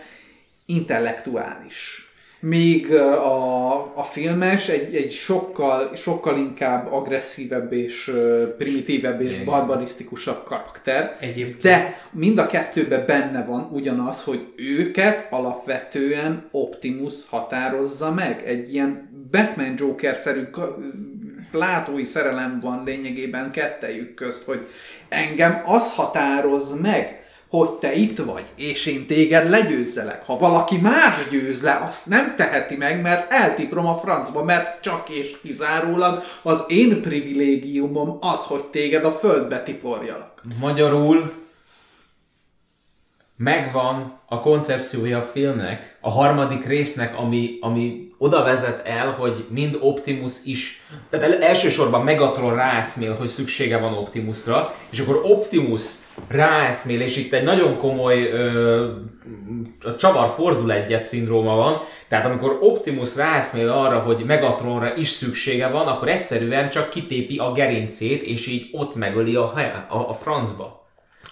intellektuális. 0.66 2.06
Míg 2.40 2.94
a, 2.94 3.98
a 3.98 4.02
filmes 4.02 4.68
egy, 4.68 4.94
egy 4.94 5.12
sokkal, 5.12 5.96
sokkal 5.96 6.38
inkább 6.38 6.92
agresszívebb 6.92 7.72
és 7.72 8.12
primitívebb 8.58 9.20
és 9.20 9.38
barbarisztikusabb 9.44 10.44
karakter. 10.44 11.16
Egyébként- 11.20 11.62
De 11.62 12.00
mind 12.10 12.38
a 12.38 12.46
kettőben 12.46 13.06
benne 13.06 13.44
van 13.44 13.68
ugyanaz, 13.72 14.22
hogy 14.22 14.52
őket 14.56 15.26
alapvetően 15.30 16.48
Optimus 16.50 17.28
határozza 17.28 18.12
meg. 18.12 18.42
Egy 18.46 18.74
ilyen 18.74 19.11
Batman 19.32 19.74
Joker-szerű 19.76 20.48
látói 21.52 22.04
szerelem 22.04 22.60
van 22.62 22.84
lényegében 22.84 23.50
kettejük 23.50 24.14
közt, 24.14 24.44
hogy 24.44 24.66
engem 25.08 25.62
az 25.66 25.94
határoz 25.94 26.80
meg, 26.80 27.20
hogy 27.48 27.70
te 27.70 27.94
itt 27.94 28.18
vagy, 28.18 28.44
és 28.56 28.86
én 28.86 29.06
téged 29.06 29.50
legyőzzelek. 29.50 30.26
Ha 30.26 30.38
valaki 30.38 30.76
más 30.76 31.28
győz 31.30 31.62
le, 31.62 31.82
azt 31.86 32.06
nem 32.06 32.34
teheti 32.36 32.76
meg, 32.76 33.00
mert 33.00 33.32
eltiprom 33.32 33.86
a 33.86 33.98
francba, 33.98 34.44
mert 34.44 34.82
csak 34.82 35.08
és 35.10 35.36
kizárólag 35.42 36.22
az 36.42 36.64
én 36.66 37.02
privilégiumom 37.02 38.18
az, 38.20 38.40
hogy 38.40 38.64
téged 38.64 39.04
a 39.04 39.12
földbe 39.12 39.62
tiporjalak. 39.62 40.42
Magyarul 40.60 41.41
megvan 43.42 44.20
a 44.28 44.40
koncepciója 44.40 45.18
a 45.18 45.22
filmnek, 45.22 45.98
a 46.00 46.10
harmadik 46.10 46.66
résznek, 46.66 47.18
ami, 47.18 47.58
ami 47.60 48.10
oda 48.18 48.44
vezet 48.44 48.86
el, 48.86 49.10
hogy 49.10 49.44
mind 49.48 49.78
Optimus 49.80 50.32
is, 50.44 50.82
tehát 51.10 51.26
el- 51.26 51.42
elsősorban 51.42 52.04
Megatron 52.04 52.54
ráeszmél, 52.54 53.14
hogy 53.14 53.26
szüksége 53.26 53.78
van 53.78 53.94
Optimusra, 53.94 54.74
és 54.90 54.98
akkor 54.98 55.20
Optimus 55.24 55.82
ráeszmél, 56.28 57.00
és 57.00 57.16
itt 57.16 57.32
egy 57.32 57.42
nagyon 57.42 57.76
komoly 57.76 58.30
ö, 58.30 58.88
a 59.84 59.96
csavar 59.96 60.30
fordul 60.30 60.72
egyet 60.72 61.04
szindróma 61.04 61.54
van, 61.54 61.80
tehát 62.08 62.26
amikor 62.26 62.58
Optimus 62.60 63.16
ráeszmél 63.16 63.70
arra, 63.70 63.98
hogy 63.98 64.24
Megatronra 64.26 64.94
is 64.96 65.08
szüksége 65.08 65.68
van, 65.68 65.86
akkor 65.86 66.08
egyszerűen 66.08 66.70
csak 66.70 66.90
kitépi 66.90 67.38
a 67.38 67.52
gerincét, 67.52 68.22
és 68.22 68.46
így 68.46 68.68
ott 68.72 68.94
megöli 68.94 69.34
a, 69.34 69.52
a, 69.88 70.08
a 70.08 70.12
francba. 70.12 70.81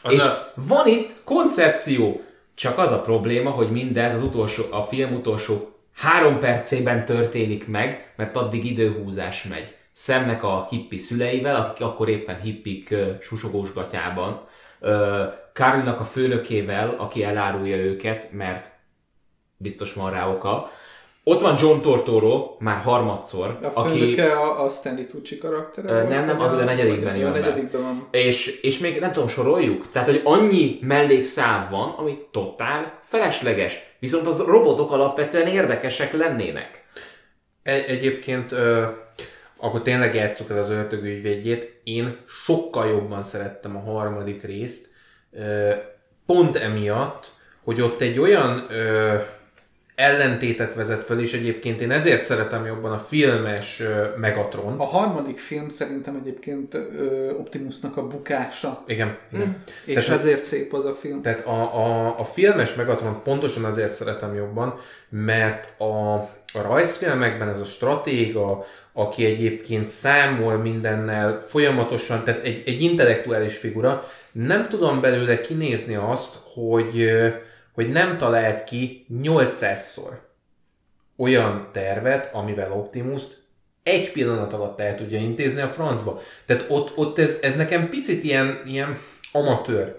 Az 0.02 0.12
és 0.12 0.22
a- 0.22 0.52
van 0.54 0.86
itt 0.86 1.10
koncepció. 1.24 2.20
Csak 2.54 2.78
az 2.78 2.92
a 2.92 3.00
probléma, 3.00 3.50
hogy 3.50 3.70
mindez 3.70 4.14
az 4.14 4.22
utolsó, 4.22 4.62
a 4.70 4.82
film 4.82 5.14
utolsó 5.14 5.68
három 5.94 6.38
percében 6.38 7.04
történik 7.04 7.68
meg, 7.68 8.12
mert 8.16 8.36
addig 8.36 8.64
időhúzás 8.64 9.44
megy. 9.44 9.74
Szemnek 9.92 10.42
a 10.42 10.66
hippi 10.70 10.96
szüleivel, 10.98 11.54
akik 11.56 11.86
akkor 11.86 12.08
éppen 12.08 12.40
hippik 12.40 12.94
susogós 13.20 13.72
gatyában, 13.72 14.48
Carlnak 15.52 16.00
a 16.00 16.04
főnökével, 16.04 16.94
aki 16.98 17.24
elárulja 17.24 17.76
őket, 17.76 18.32
mert 18.32 18.70
biztos 19.56 19.92
van 19.94 20.10
rá 20.10 20.28
oka. 20.28 20.70
Ott 21.24 21.40
van 21.40 21.56
John 21.60 21.80
Tortoro, 21.80 22.56
már 22.58 22.80
harmadszor, 22.82 23.58
A 23.62 23.80
aki... 23.80 24.20
a, 24.20 24.64
a 24.64 24.70
Stanley 24.70 25.06
Tucci 25.06 25.38
karaktere? 25.38 26.02
Nem, 26.02 26.24
nem, 26.26 26.36
vagy 26.36 26.46
az 26.46 26.52
a 26.52 26.64
negyedikben 26.64 27.16
jön 27.16 27.32
negyedikben 27.32 27.82
van. 27.82 28.08
És, 28.10 28.60
és 28.60 28.78
még 28.78 29.00
nem 29.00 29.12
tudom, 29.12 29.28
soroljuk? 29.28 29.90
Tehát, 29.92 30.08
hogy 30.08 30.20
annyi 30.24 30.78
mellékszáv 30.82 31.70
van, 31.70 31.94
ami 31.96 32.18
totál 32.30 32.98
felesleges. 33.02 33.78
Viszont 33.98 34.26
az 34.26 34.40
robotok 34.40 34.92
alapvetően 34.92 35.46
érdekesek 35.46 36.12
lennének. 36.12 36.84
Egy, 37.62 37.84
egyébként, 37.88 38.52
ö, 38.52 38.84
akkor 39.56 39.82
tényleg 39.82 40.14
játsszuk 40.14 40.50
el 40.50 40.58
az 40.58 40.70
ördögügyvédjét. 40.70 41.80
Én 41.84 42.16
sokkal 42.44 42.88
jobban 42.88 43.22
szerettem 43.22 43.76
a 43.76 43.90
harmadik 43.92 44.42
részt, 44.42 44.88
ö, 45.32 45.70
pont 46.26 46.56
emiatt, 46.56 47.30
hogy 47.64 47.80
ott 47.80 48.00
egy 48.00 48.18
olyan 48.18 48.66
ö, 48.70 49.14
ellentétet 50.00 50.74
vezet 50.74 51.04
fel, 51.04 51.20
és 51.20 51.32
egyébként 51.32 51.80
én 51.80 51.90
ezért 51.90 52.22
szeretem 52.22 52.66
jobban 52.66 52.92
a 52.92 52.98
filmes 52.98 53.82
Megatron. 54.16 54.78
A 54.80 54.84
harmadik 54.84 55.38
film 55.38 55.68
szerintem 55.68 56.16
egyébként 56.22 56.74
ö, 56.74 57.30
Optimusnak 57.38 57.96
a 57.96 58.06
bukása, 58.06 58.82
Igen, 58.86 59.16
igen. 59.32 59.62
és 59.84 60.04
Tehát- 60.04 60.20
ezért 60.20 60.44
szép 60.44 60.74
az 60.74 60.84
a 60.84 60.92
film. 61.00 61.22
Tehát 61.22 61.46
a, 61.46 61.60
a, 61.60 62.18
a 62.18 62.24
filmes 62.24 62.74
Megatron 62.74 63.22
pontosan 63.22 63.64
azért 63.64 63.92
szeretem 63.92 64.34
jobban, 64.34 64.74
mert 65.08 65.80
a, 65.80 66.14
a 66.52 66.62
rajzfilmekben 66.62 67.48
ez 67.48 67.60
a 67.60 67.64
stratéga, 67.64 68.64
aki 68.92 69.24
egyébként 69.24 69.88
számol 69.88 70.56
mindennel 70.56 71.38
folyamatosan, 71.38 72.24
tehát 72.24 72.44
egy, 72.44 72.62
egy 72.66 72.82
intellektuális 72.82 73.56
figura, 73.56 74.04
nem 74.32 74.68
tudom 74.68 75.00
belőle 75.00 75.40
kinézni 75.40 75.94
azt, 75.94 76.38
hogy, 76.54 77.10
hogy 77.80 77.90
nem 77.90 78.18
talált 78.18 78.64
ki 78.64 79.06
800-szor 79.22 80.18
olyan 81.16 81.68
tervet, 81.72 82.34
amivel 82.34 82.72
Optimus 82.72 83.22
egy 83.82 84.12
pillanat 84.12 84.52
alatt 84.52 84.80
el 84.80 84.94
tudja 84.94 85.18
intézni 85.18 85.60
a 85.60 85.68
francba. 85.68 86.20
Tehát 86.46 86.64
ott, 86.68 86.96
ott 86.96 87.18
ez, 87.18 87.38
ez 87.42 87.56
nekem 87.56 87.88
picit 87.88 88.24
ilyen, 88.24 88.62
ilyen 88.66 88.98
amatőr. 89.32 89.98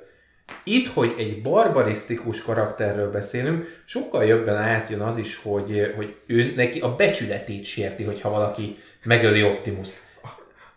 Itt, 0.64 0.88
hogy 0.88 1.14
egy 1.18 1.42
barbarisztikus 1.42 2.42
karakterről 2.42 3.12
beszélünk, 3.12 3.82
sokkal 3.86 4.26
jobban 4.26 4.58
átjön 4.58 5.02
az 5.02 5.18
is, 5.18 5.40
hogy, 5.44 5.94
hogy 5.96 6.16
ő 6.28 6.54
neki 6.56 6.80
a 6.80 6.96
becsületét 6.96 7.64
sérti, 7.64 8.04
hogyha 8.04 8.30
valaki 8.30 8.78
megöli 9.04 9.44
Optimust. 9.44 10.02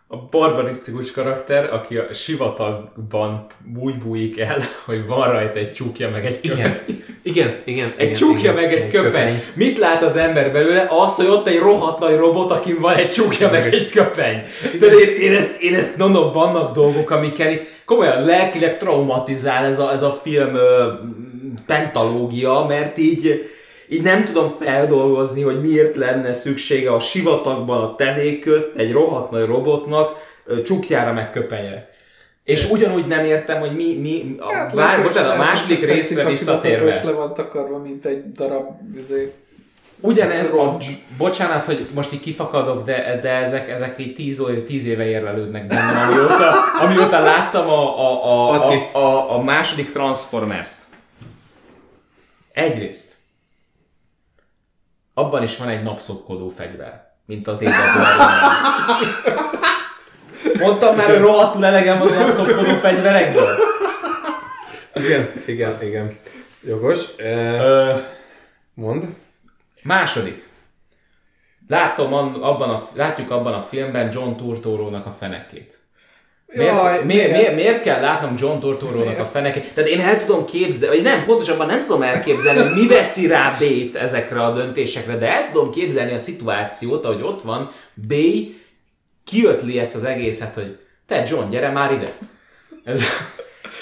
A 0.07 0.17
barbarisztikus 0.31 1.11
karakter, 1.11 1.73
aki 1.73 1.97
a 1.97 2.13
sivatagban 2.13 3.45
úgy 3.79 3.97
bújik 3.97 4.39
el, 4.39 4.57
hogy 4.85 5.05
van 5.07 5.31
rajta 5.31 5.59
egy 5.59 5.73
csukja 5.73 6.09
meg 6.09 6.25
egy 6.25 6.39
köpeny. 6.41 6.57
Igen, 6.57 6.79
igen, 7.23 7.55
igen. 7.63 7.93
Egy 7.97 8.05
igen, 8.05 8.13
csukja 8.13 8.51
igen, 8.51 8.55
meg 8.55 8.73
egy 8.73 8.87
köpeny. 8.87 9.41
Mit 9.53 9.77
lát 9.77 10.03
az 10.03 10.15
ember 10.15 10.51
belőle? 10.51 10.87
Az, 10.89 11.15
hogy 11.15 11.27
ott 11.27 11.47
egy 11.47 11.59
rohadt 11.59 11.99
nagy 11.99 12.15
robot, 12.15 12.51
akin 12.51 12.79
van 12.79 12.95
egy 12.95 13.09
csukja 13.09 13.49
meg 13.51 13.73
egy 13.73 13.89
köpeny. 13.89 14.43
De 14.79 14.85
én, 14.85 15.17
én, 15.19 15.35
ezt, 15.35 15.61
én 15.61 15.75
ezt 15.75 15.97
mondom, 15.97 16.33
vannak 16.33 16.75
dolgok, 16.75 17.09
amiken 17.09 17.59
komolyan 17.85 18.23
lelkileg 18.23 18.77
traumatizál 18.77 19.65
ez 19.65 19.79
a, 19.79 19.91
ez 19.91 20.01
a 20.01 20.19
film 20.23 20.55
ö, 20.55 20.91
pentalógia, 21.65 22.65
mert 22.67 22.97
így, 22.97 23.49
így 23.87 24.01
nem 24.01 24.23
tudom 24.23 24.55
feldolgozni, 24.59 25.41
hogy 25.41 25.61
miért 25.61 25.95
lenne 25.95 26.33
szüksége 26.33 26.93
a 26.93 26.99
sivatagban 26.99 27.81
a 27.83 27.95
tevék 27.95 28.39
közt 28.39 28.75
egy 28.75 28.91
rohadt 28.91 29.31
nagy 29.31 29.45
robotnak 29.45 30.37
csukjára 30.65 31.13
meg 31.13 31.29
köpenyre. 31.31 31.89
És 32.43 32.69
ugyanúgy 32.69 33.05
nem 33.05 33.23
értem, 33.23 33.59
hogy 33.59 33.75
mi, 33.75 33.97
mi 33.99 34.35
a, 34.39 34.53
Hát, 34.53 34.73
vár, 34.73 35.03
bocsánat, 35.03 35.33
a 35.33 35.37
második 35.37 35.85
részre 35.85 36.23
a 36.23 36.27
visszatérve. 36.27 37.01
le 37.03 37.11
van 37.11 37.33
takarva, 37.33 37.77
mint 37.77 38.05
egy 38.05 38.31
darab 38.31 38.65
izé, 38.97 39.33
Ugyanez, 39.99 40.49
a, 40.49 40.77
bocsánat, 41.17 41.65
hogy 41.65 41.87
most 41.93 42.13
így 42.13 42.19
kifakadok, 42.19 42.83
de, 42.83 43.19
de 43.21 43.29
ezek, 43.29 43.69
ezek 43.69 43.99
így 43.99 44.13
tíz, 44.13 44.43
tíz 44.65 44.85
éve 44.85 45.05
érlelődnek 45.05 45.65
bennem, 45.67 46.09
amióta, 46.09 46.51
amióta 46.81 47.19
láttam 47.19 47.69
a, 47.69 47.99
a, 47.99 48.25
a, 48.25 48.71
a, 48.71 48.97
a, 48.97 49.35
a 49.35 49.41
második 49.41 49.91
Transformers-t. 49.91 50.83
Egyrészt. 52.53 53.14
Abban 55.17 55.43
is 55.43 55.57
van 55.57 55.67
egy 55.69 55.83
napszokkodó 55.83 56.47
fegyver, 56.47 57.11
mint 57.25 57.47
az 57.47 57.61
évadban. 57.61 58.05
Mondtam 60.59 60.95
már, 60.95 61.09
hogy 61.09 61.19
rohadtul 61.19 61.65
elegem 61.65 62.01
az 62.01 62.11
napszokkodó 62.11 62.73
fegyverekből. 62.79 63.57
Igen, 64.93 65.31
igen, 65.45 65.75
igen. 65.81 66.17
Jogos. 66.67 67.17
Eh, 67.17 67.65
Ö, 67.65 67.95
Mond. 68.73 69.05
Második. 69.83 70.49
Látom 71.67 72.13
an- 72.13 72.43
abban 72.43 72.69
a, 72.69 72.87
látjuk 72.93 73.31
abban 73.31 73.53
a 73.53 73.61
filmben 73.61 74.09
John 74.13 74.35
Turturro-nak 74.35 75.05
a 75.05 75.11
fenekét. 75.19 75.79
Miért, 76.45 76.73
Jaj, 76.73 77.03
miért, 77.03 77.31
miért? 77.31 77.55
miért, 77.55 77.81
kell 77.81 78.01
látnom 78.01 78.35
John 78.37 78.59
Turturro-nak 78.59 79.19
a 79.19 79.25
fenekét? 79.25 79.73
Tehát 79.73 79.89
én 79.89 80.01
el 80.01 80.25
tudom 80.25 80.45
képzelni, 80.45 80.95
vagy 80.95 81.05
nem, 81.05 81.23
pontosabban 81.23 81.67
nem 81.67 81.79
tudom 81.79 82.01
elképzelni, 82.01 82.59
hogy 82.59 82.81
mi 82.81 82.87
veszi 82.87 83.27
rá 83.27 83.57
B-t 83.59 83.95
ezekre 83.95 84.43
a 84.43 84.53
döntésekre, 84.53 85.17
de 85.17 85.31
el 85.31 85.51
tudom 85.51 85.71
képzelni 85.71 86.13
a 86.13 86.19
szituációt, 86.19 87.05
ahogy 87.05 87.21
ott 87.21 87.41
van, 87.41 87.71
B 87.93 88.13
kiötli 89.23 89.79
ezt 89.79 89.95
az 89.95 90.03
egészet, 90.03 90.53
hogy 90.53 90.77
te 91.07 91.23
John, 91.27 91.49
gyere 91.49 91.69
már 91.69 91.91
ide. 91.91 92.17
Ez, 92.83 93.03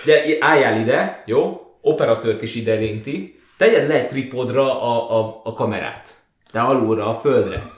Ugye, 0.04 0.38
álljál 0.40 0.80
ide, 0.80 1.24
jó? 1.26 1.62
Operatőrt 1.82 2.42
is 2.42 2.56
ide 2.56 2.80
érinti. 2.80 3.40
Tegyed 3.58 3.88
le 3.88 3.94
egy 3.94 4.08
tripodra 4.08 4.82
a, 4.82 5.20
a, 5.20 5.42
a 5.44 5.54
kamerát. 5.54 6.10
De 6.52 6.60
alulra, 6.60 7.08
a 7.08 7.14
földre. 7.14 7.72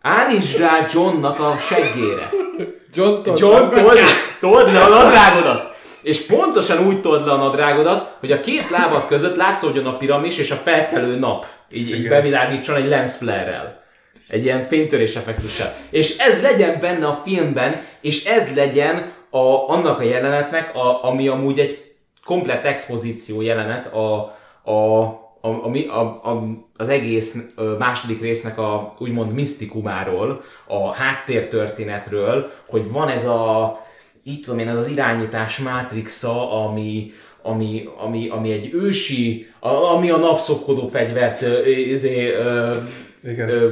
Állítsd 0.00 0.58
rá 0.58 0.84
Johnnak 0.92 1.40
a 1.40 1.56
seggére. 1.56 2.30
John, 2.96 3.22
Todd, 3.22 3.38
John, 3.38 3.70
told, 3.70 3.98
told 4.40 4.72
le 4.72 4.80
a 4.80 4.88
nadrágodat! 4.88 5.74
És 6.02 6.26
pontosan 6.26 6.86
úgy 6.86 7.00
told 7.00 7.26
le 7.26 7.32
a 7.32 7.36
nadrágodat, 7.36 8.16
hogy 8.20 8.32
a 8.32 8.40
két 8.40 8.70
lábad 8.70 9.06
között 9.06 9.36
látszódjon 9.36 9.86
a 9.86 9.96
piramis 9.96 10.38
és 10.38 10.50
a 10.50 10.54
felkelő 10.54 11.18
nap. 11.18 11.46
Így, 11.70 11.90
így 11.90 12.08
bevilágítson 12.08 12.76
egy 12.76 12.88
lens 12.88 13.16
flare-rel. 13.16 13.82
Egy 14.28 14.44
ilyen 14.44 14.66
fénytörés 14.66 15.16
effektussal. 15.16 15.74
És 15.90 16.18
ez 16.18 16.42
legyen 16.42 16.80
benne 16.80 17.06
a 17.06 17.20
filmben, 17.24 17.82
és 18.00 18.24
ez 18.24 18.54
legyen 18.54 19.12
a, 19.30 19.68
annak 19.68 19.98
a 19.98 20.02
jelenetnek, 20.02 20.74
a, 20.74 21.04
ami 21.04 21.28
amúgy 21.28 21.58
egy 21.58 21.94
komplett 22.24 22.64
expozíció 22.64 23.40
jelenet 23.40 23.94
a, 23.94 24.14
a, 24.70 25.02
a, 25.46 25.98
a, 25.98 26.30
a, 26.30 26.42
az 26.76 26.88
egész 26.88 27.54
második 27.78 28.20
résznek 28.20 28.58
a 28.58 28.94
úgymond 28.98 29.32
misztikumáról, 29.32 30.42
a 30.66 30.92
háttértörténetről, 30.92 32.50
hogy 32.68 32.90
van 32.90 33.08
ez 33.08 33.26
a, 33.26 33.76
így 34.24 34.40
tudom 34.40 34.58
én, 34.58 34.68
ez 34.68 34.76
az 34.76 34.88
irányítás 34.88 35.58
mátrixa, 35.58 36.64
ami, 36.64 37.12
ami, 37.42 37.88
ami, 37.98 38.28
ami 38.28 38.52
egy 38.52 38.70
ősi, 38.72 39.46
ami 39.94 40.10
a 40.10 40.16
napszokkodó 40.16 40.88
fegyvert 40.88 41.66
izé, 41.66 42.32
ö, 42.32 42.76
Igen. 43.24 43.48
ö, 43.48 43.70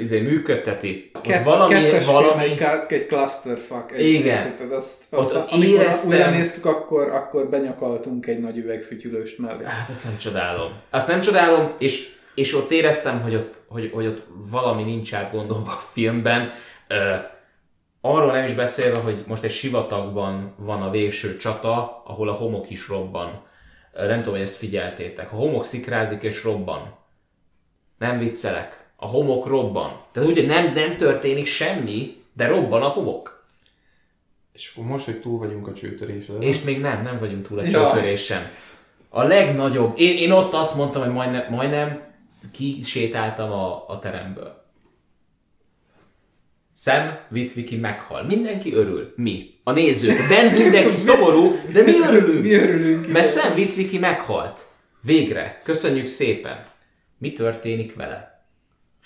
izé, 0.00 0.20
működteti. 0.20 1.10
Ott 1.14 1.22
Kett, 1.22 1.44
valami, 1.44 1.74
kettes 1.74 2.04
valami, 2.06 2.42
film, 2.42 2.68
egy, 2.68 2.92
egy 2.92 3.06
clusterfuck. 3.06 3.92
Egy, 3.92 4.08
Igen. 4.08 4.56
Tudod, 4.56 4.72
azt, 4.72 5.04
Ott 5.10 5.20
azt, 5.20 5.34
amikor 5.34 5.68
éreztem- 5.68 6.10
újra 6.10 6.30
néztük, 6.30 6.66
akkor, 6.66 7.08
akkor 7.08 7.48
benyakaltunk 7.48 8.26
egy 8.26 8.38
nagy 8.40 8.56
üvegfütyülőst 8.56 9.38
mellé. 9.38 9.64
Hát 9.64 9.88
azt 9.90 10.04
nem 10.04 10.16
csodálom. 10.16 10.72
Azt 10.90 11.08
nem 11.08 11.20
csodálom, 11.20 11.74
és, 11.78 12.08
és 12.34 12.54
ott 12.54 12.70
éreztem, 12.70 13.20
hogy 13.20 13.34
ott, 13.34 13.54
hogy, 13.68 13.90
hogy 13.94 14.06
ott 14.06 14.26
valami 14.50 14.82
nincs 14.82 15.14
átgondolva 15.14 15.70
a 15.70 15.82
filmben. 15.92 16.52
Ö, 16.88 17.14
arról 18.00 18.32
nem 18.32 18.44
is 18.44 18.54
beszélve, 18.54 18.98
hogy 18.98 19.24
most 19.26 19.42
egy 19.42 19.50
sivatagban 19.50 20.54
van 20.58 20.82
a 20.82 20.90
végső 20.90 21.36
csata, 21.36 22.02
ahol 22.06 22.28
a 22.28 22.32
homok 22.32 22.70
is 22.70 22.88
robban. 22.88 23.42
Ö, 23.94 24.06
nem 24.06 24.18
tudom, 24.18 24.34
hogy 24.34 24.42
ezt 24.46 24.56
figyeltétek. 24.56 25.32
A 25.32 25.36
homok 25.36 25.64
szikrázik 25.64 26.22
és 26.22 26.44
robban. 26.44 26.98
Nem 27.98 28.18
viccelek. 28.18 28.79
A 29.00 29.06
homok 29.06 29.46
robban. 29.46 29.90
Tehát 30.12 30.28
úgy, 30.28 30.36
hogy 30.36 30.46
nem, 30.46 30.72
nem 30.72 30.96
történik 30.96 31.46
semmi, 31.46 32.16
de 32.32 32.46
robban 32.46 32.82
a 32.82 32.88
homok. 32.88 33.44
És 34.52 34.72
akkor 34.74 34.90
most, 34.90 35.04
hogy 35.04 35.20
túl 35.20 35.38
vagyunk 35.38 35.66
a 35.68 35.72
csőtörésen. 35.72 36.42
És 36.42 36.62
még 36.62 36.80
nem, 36.80 37.02
nem 37.02 37.18
vagyunk 37.18 37.46
túl 37.46 37.58
a 37.58 37.64
Ja. 37.64 37.70
csőtörésen. 37.70 38.50
A 39.08 39.22
legnagyobb, 39.22 39.98
én, 39.98 40.16
én 40.16 40.30
ott 40.30 40.52
azt 40.52 40.76
mondtam, 40.76 41.02
hogy 41.02 41.12
majdnem, 41.12 41.46
majdnem 41.50 42.00
kisétáltam 42.52 43.50
a, 43.52 43.84
a 43.88 43.98
teremből. 43.98 44.58
Sam 46.76 47.16
Witwicky 47.30 47.76
meghal. 47.76 48.22
Mindenki 48.22 48.72
örül. 48.74 49.12
Mi? 49.16 49.54
A 49.64 49.72
nézők. 49.72 50.28
Ben 50.28 50.52
mindenki 50.52 50.96
szomorú, 51.06 51.52
de 51.72 51.82
mi 51.82 51.92
örülünk. 52.08 52.42
Mi 52.42 52.52
örülünk. 52.54 53.12
Mert 53.12 53.32
Sam 53.32 53.52
Witwicky 53.56 53.98
meghalt. 53.98 54.60
Végre. 55.02 55.60
Köszönjük 55.64 56.06
szépen. 56.06 56.62
Mi 57.18 57.32
történik 57.32 57.94
vele? 57.94 58.29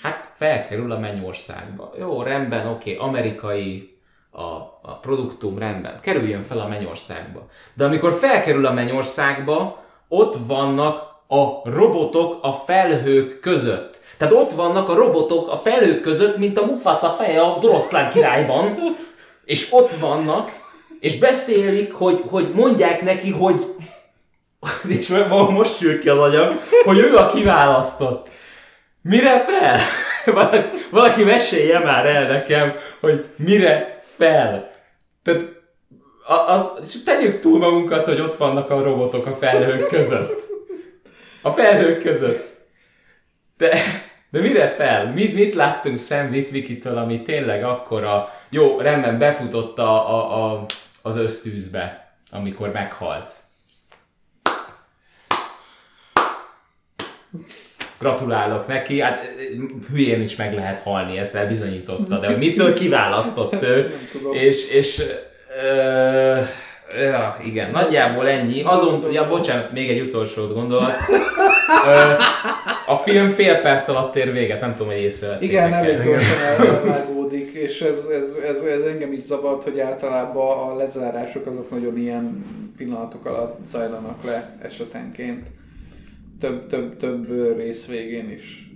Hát 0.02 0.32
felkerül 0.36 0.92
a 0.92 0.98
mennyországba. 0.98 1.92
Jó, 1.98 2.22
rendben, 2.22 2.66
oké, 2.66 2.96
amerikai 2.96 3.98
a, 4.30 4.42
a 4.82 4.98
produktum, 5.02 5.58
rendben. 5.58 5.94
Kerüljön 6.00 6.44
fel 6.48 6.58
a 6.58 6.68
mennyországba. 6.68 7.46
De 7.74 7.84
amikor 7.84 8.12
felkerül 8.12 8.66
a 8.66 8.72
mennyországba, 8.72 9.84
ott 10.08 10.36
vannak 10.46 11.12
a 11.26 11.70
robotok 11.70 12.38
a 12.42 12.52
felhők 12.52 13.40
között. 13.40 14.00
Tehát 14.18 14.34
ott 14.34 14.50
vannak 14.52 14.88
a 14.88 14.94
robotok 14.94 15.48
a 15.48 15.56
felhők 15.56 16.00
között, 16.00 16.36
mint 16.36 16.58
a 16.58 16.64
Mufasa 16.64 17.10
feje 17.10 17.40
a 17.40 17.58
Oroszlán 17.62 18.10
királyban. 18.10 18.78
És 19.44 19.72
ott 19.72 19.92
vannak, 19.92 20.50
és 21.00 21.18
beszélik, 21.18 21.92
hogy, 21.92 22.22
hogy 22.26 22.50
mondják 22.54 23.02
neki, 23.02 23.30
hogy 23.30 23.60
és 24.98 25.08
mo- 25.08 25.50
most 25.50 25.76
sül 25.76 26.00
ki 26.00 26.08
az 26.08 26.18
agyam, 26.18 26.60
hogy 26.84 26.98
ő 26.98 27.16
a 27.16 27.30
kiválasztott. 27.30 28.28
Mire 29.08 29.44
fel? 29.44 29.78
Valaki, 30.34 30.68
valaki 30.90 31.24
mesélje 31.24 31.78
már 31.78 32.06
el 32.06 32.26
nekem, 32.26 32.74
hogy 33.00 33.24
mire 33.36 34.00
fel. 34.02 34.70
Tehát 35.22 35.40
a- 36.26 36.50
az, 36.52 36.78
és 36.84 37.02
tegyük 37.02 37.40
túl 37.40 37.58
magunkat, 37.58 38.04
hogy 38.06 38.20
ott 38.20 38.36
vannak 38.36 38.70
a 38.70 38.82
robotok 38.82 39.26
a 39.26 39.36
felhők 39.36 39.88
között. 39.88 40.42
A 41.42 41.52
felhők 41.52 42.02
között. 42.02 42.46
De, 43.56 43.78
de 44.30 44.40
mire 44.40 44.68
fel? 44.68 45.12
Mit, 45.12 45.34
mit 45.34 45.54
láttunk 45.54 45.98
Sam 45.98 46.28
Witwicky-től, 46.30 46.98
ami 46.98 47.22
tényleg 47.22 47.64
akkora... 47.64 48.28
Jó, 48.50 48.78
rendben, 48.80 49.18
befutott 49.18 49.78
a, 49.78 50.14
a, 50.14 50.52
a, 50.52 50.66
az 51.02 51.16
ösztűzbe, 51.16 52.16
amikor 52.30 52.72
meghalt. 52.72 53.32
Gratulálok 57.98 58.66
neki, 58.66 59.00
hát 59.00 59.30
hülyén 59.90 60.22
is 60.22 60.36
meg 60.36 60.54
lehet 60.54 60.80
halni, 60.80 61.18
ezzel 61.18 61.48
bizonyította, 61.48 62.18
de 62.18 62.26
hogy 62.26 62.38
mitől 62.38 62.74
kiválasztott 62.74 63.62
ő, 63.62 63.94
és, 64.32 64.70
és 64.70 65.02
ö, 65.62 66.38
ja, 67.02 67.38
igen, 67.44 67.70
nagyjából 67.70 68.28
ennyi. 68.28 68.62
Azon, 68.62 69.12
ja, 69.12 69.28
bocsánat, 69.28 69.72
még 69.72 69.90
egy 69.90 70.00
utolsó 70.00 70.46
gondolat. 70.46 70.92
Ö, 71.86 72.12
a 72.86 72.96
film 72.96 73.30
fél 73.30 73.60
perc 73.60 73.88
alatt 73.88 74.16
ér 74.16 74.32
véget, 74.32 74.60
nem 74.60 74.72
tudom, 74.72 74.92
hogy 74.92 75.02
észrevettétek 75.02 75.48
Igen, 75.48 75.72
el. 75.72 75.84
elég 75.84 76.04
gyorsan 76.04 76.38
elvágódik, 76.38 77.52
és 77.52 77.80
ez, 77.80 78.04
ez, 78.04 78.36
ez, 78.48 78.62
ez 78.62 78.80
engem 78.80 79.12
is 79.12 79.20
zavart, 79.20 79.62
hogy 79.62 79.80
általában 79.80 80.68
a 80.68 80.76
lezárások 80.76 81.46
azok 81.46 81.70
nagyon 81.70 81.96
ilyen 81.98 82.44
pillanatok 82.76 83.26
alatt 83.26 83.58
zajlanak 83.66 84.24
le 84.24 84.58
esetenként. 84.62 85.46
Több, 86.44 86.66
több, 86.68 86.96
több 86.96 87.56
rész 87.56 87.86
végén 87.86 88.30
is. 88.30 88.68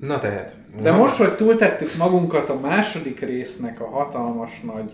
Na 0.00 0.18
tehát. 0.18 0.56
De 0.82 0.92
most, 0.92 1.16
hogy 1.16 1.34
túltettük 1.34 1.96
magunkat 1.96 2.48
a 2.48 2.60
második 2.60 3.20
résznek 3.20 3.80
a 3.80 3.88
hatalmas 3.88 4.60
nagy 4.64 4.90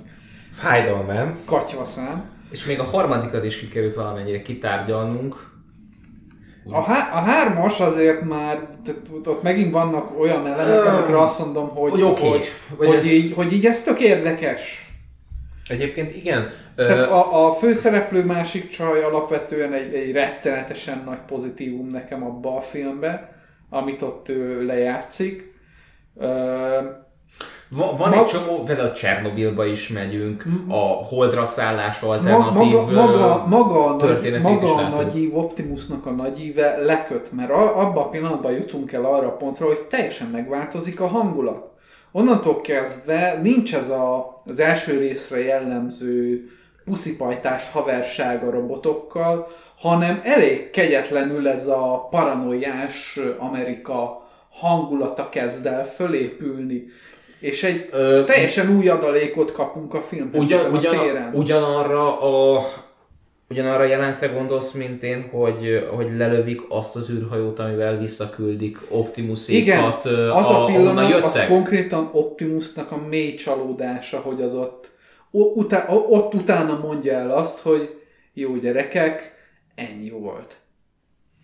Fájdalmám. 0.51 1.39
katyvaszán, 1.45 2.25
És 2.51 2.65
még 2.65 2.79
a 2.79 2.83
harmadikat 2.83 3.45
is 3.45 3.59
kikerült 3.59 3.95
valamennyire 3.95 4.43
kitárgyalnunk. 4.43 5.37
a, 6.65 6.81
há- 6.81 7.13
a 7.13 7.19
hármas 7.19 7.81
azért 7.81 8.23
már, 8.29 8.69
tehát 8.85 9.01
ott 9.25 9.43
megint 9.43 9.73
vannak 9.73 10.19
olyan 10.21 10.47
elemek, 10.47 10.85
amikre 10.95 11.19
azt 11.19 11.39
mondom, 11.39 11.69
hogy, 11.69 11.91
Hogy 11.91 12.03
oké, 12.03 12.29
hogy, 12.29 12.45
hogy, 12.77 12.95
ez- 12.95 13.07
így, 13.07 13.33
hogy 13.33 13.53
így 13.53 13.67
ez 13.67 13.83
tök 13.83 14.01
érdekes. 14.01 14.86
Egyébként 15.69 16.17
igen. 16.17 16.51
Tehát 16.77 17.11
a, 17.11 17.47
a 17.47 17.53
főszereplő 17.53 18.25
másik 18.25 18.69
csaj 18.69 19.03
alapvetően 19.03 19.73
egy, 19.73 19.95
egy 19.95 20.13
rettenetesen 20.13 21.03
nagy 21.05 21.21
pozitívum 21.27 21.89
nekem 21.91 22.25
abba 22.25 22.57
a 22.57 22.61
filmbe, 22.61 23.33
amit 23.71 24.03
ott 24.03 24.29
ő 24.29 24.67
lejátszik. 24.67 25.55
Va- 27.71 27.99
van 27.99 28.09
Ma- 28.09 28.17
egy 28.17 28.25
csomó, 28.25 28.63
például 28.63 28.93
Csernobilba 28.93 29.65
is 29.65 29.89
megyünk, 29.89 30.45
a 30.69 31.05
Holdra 31.05 31.45
szállás 31.45 32.01
alternatív 32.01 32.73
maga, 32.73 32.93
maga, 32.93 33.45
maga, 33.47 33.85
a, 33.85 33.97
nagy, 33.97 34.43
maga 34.43 34.75
a 34.75 34.89
nagy 34.89 35.17
ív, 35.17 35.37
Optimusnak 35.37 36.07
a 36.07 36.11
nagy 36.11 36.41
íve 36.41 36.77
leköt, 36.77 37.33
mert 37.33 37.51
a, 37.51 37.81
abban 37.81 38.03
a 38.03 38.09
pillanatban 38.09 38.53
jutunk 38.53 38.93
el 38.93 39.05
arra 39.05 39.27
a 39.27 39.37
pontra, 39.37 39.67
hogy 39.67 39.81
teljesen 39.81 40.29
megváltozik 40.29 41.01
a 41.01 41.07
hangulat. 41.07 41.75
Onnantól 42.19 42.61
kezdve 42.61 43.41
nincs 43.43 43.75
ez 43.75 43.89
a, 43.89 44.37
az 44.45 44.59
első 44.59 44.99
részre 44.99 45.45
jellemző 45.45 46.47
puszipajtás 46.85 47.71
haverság 47.71 48.45
a 48.45 48.51
robotokkal, 48.51 49.49
hanem 49.79 50.21
elég 50.25 50.71
kegyetlenül 50.71 51.49
ez 51.49 51.67
a 51.67 52.09
paranoiás 52.11 53.19
Amerika 53.39 54.29
hangulata 54.51 55.29
kezd 55.29 55.67
el 55.67 55.87
fölépülni. 55.87 56.85
És 57.41 57.63
egy 57.63 57.89
Ö, 57.93 58.25
teljesen 58.25 58.77
új 58.77 58.89
adalékot 58.89 59.53
kapunk 59.53 59.95
a 59.95 60.01
filmhez 60.01 60.41
Ugyan, 60.41 60.59
ezen 60.59 60.75
a 60.75 60.79
ugyan, 60.79 60.99
téren. 60.99 61.35
ugyanarra 61.35 62.21
a 62.21 62.63
ugyanarra 63.51 63.83
a 63.83 63.87
jelentre 63.87 64.27
gondolsz, 64.27 64.73
mint 64.73 65.03
én, 65.03 65.29
hogy, 65.31 65.87
hogy 65.95 66.17
lelövik 66.17 66.61
azt 66.69 66.97
az 66.97 67.11
űrhajót, 67.11 67.59
amivel 67.59 67.99
visszaküldik 67.99 68.77
Igen, 68.77 68.99
Optimusékat, 68.99 70.05
ö, 70.05 70.31
az 70.31 70.45
a 70.45 70.49
ahonnan 70.49 70.67
pillanat, 70.75 71.11
jöttek? 71.11 71.25
az 71.25 71.47
konkrétan 71.47 72.09
Optimusnak 72.13 72.93
a 72.93 73.07
mély 73.09 73.35
csalódása, 73.35 74.19
hogy 74.19 74.43
az 74.43 74.55
ott, 74.55 74.91
utá, 75.31 75.89
ott 75.89 76.35
utána 76.35 76.79
mondja 76.79 77.13
el 77.13 77.31
azt, 77.31 77.59
hogy 77.59 78.01
jó 78.33 78.57
gyerekek, 78.57 79.35
ennyi 79.75 80.11
volt. 80.11 80.57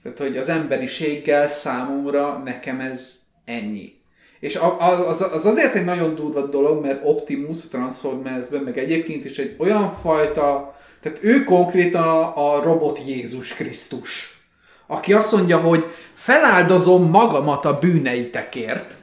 Tehát, 0.03 0.19
hogy 0.19 0.37
az 0.37 0.49
emberiséggel 0.49 1.49
számomra 1.49 2.41
nekem 2.45 2.81
ez 2.81 3.21
ennyi. 3.45 3.93
És 4.41 4.57
a- 4.57 4.81
a- 4.81 5.09
az, 5.09 5.21
az 5.33 5.45
azért 5.47 5.75
egy 5.75 5.85
nagyon 5.85 6.15
durva 6.15 6.47
dolog, 6.47 6.83
mert 6.83 7.01
Optimus 7.05 7.59
a 7.65 7.69
Transformersben, 7.71 8.63
meg 8.63 8.79
egyébként 8.79 9.25
is 9.25 9.39
egy 9.39 9.55
olyan 9.59 9.97
fajta 10.03 10.72
Tehát 11.03 11.19
ő 11.21 11.45
konkrétan 11.45 12.03
a, 12.03 12.55
a 12.55 12.63
robot 12.63 13.01
Jézus 13.07 13.55
Krisztus, 13.55 14.41
aki 14.87 15.13
azt 15.13 15.33
mondja, 15.33 15.59
hogy 15.59 15.85
feláldozom 16.15 17.11
magamat 17.11 17.65
a 17.65 17.79
bűneitekért, 17.79 18.95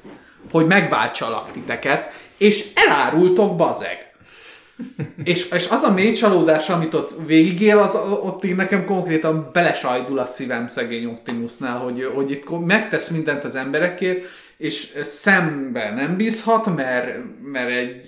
hogy 0.51 0.65
megváltsalak 0.65 1.51
titeket, 1.51 2.13
és 2.37 2.69
elárultok 2.73 3.55
bazeg. 3.55 4.13
és, 5.23 5.51
és 5.51 5.69
az 5.69 5.83
a 5.83 5.93
mély 5.93 6.11
csalódás, 6.11 6.69
amit 6.69 6.93
ott 6.93 7.13
végigél, 7.25 7.77
az, 7.77 7.95
ott 8.23 8.43
így 8.43 8.55
nekem 8.55 8.85
konkrétan 8.85 9.49
belesajdul 9.53 10.19
a 10.19 10.25
szívem 10.25 10.67
szegény 10.67 11.05
Optimusnál, 11.05 11.77
hogy, 11.77 12.03
hogy 12.15 12.31
itt 12.31 12.65
megtesz 12.65 13.09
mindent 13.09 13.43
az 13.43 13.55
emberekért, 13.55 14.25
és 14.57 14.93
szembe 15.03 15.93
nem 15.93 16.17
bízhat, 16.17 16.75
mert, 16.75 17.17
mert 17.43 17.69
egy 17.69 18.01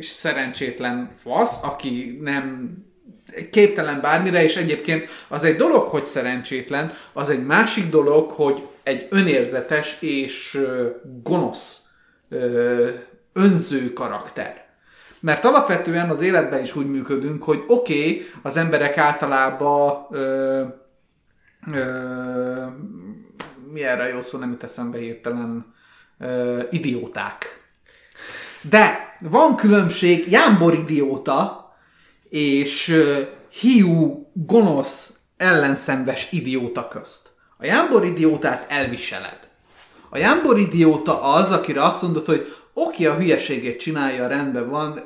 szerencsétlen 0.00 1.10
fasz, 1.18 1.62
aki 1.62 2.18
nem 2.20 2.70
képtelen 3.50 4.00
bármire, 4.00 4.42
és 4.44 4.56
egyébként 4.56 5.08
az 5.28 5.44
egy 5.44 5.56
dolog, 5.56 5.82
hogy 5.82 6.04
szerencsétlen, 6.04 6.92
az 7.12 7.30
egy 7.30 7.46
másik 7.46 7.90
dolog, 7.90 8.30
hogy 8.30 8.62
egy 8.82 9.06
önérzetes 9.10 10.02
és 10.02 10.60
gonosz, 11.22 11.84
önző 13.32 13.92
karakter. 13.92 14.64
Mert 15.20 15.44
alapvetően 15.44 16.10
az 16.10 16.22
életben 16.22 16.62
is 16.62 16.76
úgy 16.76 16.90
működünk, 16.90 17.42
hogy 17.42 17.64
oké, 17.66 17.98
okay, 17.98 18.26
az 18.42 18.56
emberek 18.56 18.98
általában 18.98 20.06
ö, 20.10 20.62
ö, 21.72 22.64
mi 23.72 23.84
erre 23.84 24.08
jó 24.08 24.22
szó, 24.22 24.38
nem 24.38 24.50
jut 24.50 24.62
eszembe 24.62 24.98
hirtelen, 24.98 25.74
ö, 26.18 26.62
idióták. 26.70 27.64
De 28.60 29.16
van 29.20 29.56
különbség 29.56 30.30
Jámbor 30.30 30.74
idióta 30.74 31.65
és 32.36 32.96
hiú, 33.48 34.26
gonosz, 34.32 35.14
ellenszembes 35.36 36.32
idióta 36.32 36.88
közt. 36.88 37.28
A 37.58 37.64
Jámbor 37.64 38.04
idiótát 38.04 38.66
elviseled. 38.70 39.48
A 40.10 40.18
Jámbor 40.18 40.58
idióta 40.58 41.22
az, 41.22 41.50
akire 41.50 41.84
azt 41.84 42.02
mondod, 42.02 42.26
hogy 42.26 42.46
oké, 42.74 43.04
a 43.04 43.16
hülyeségét 43.16 43.80
csinálja, 43.80 44.26
rendben 44.26 44.70
van, 44.70 45.02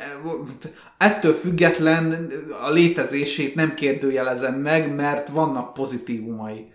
ettől 0.99 1.35
független 1.35 2.33
a 2.63 2.71
létezését 2.71 3.55
nem 3.55 3.75
kérdőjelezem 3.75 4.55
meg, 4.55 4.95
mert 4.95 5.29
vannak 5.29 5.75
pozitívumai. 5.75 6.73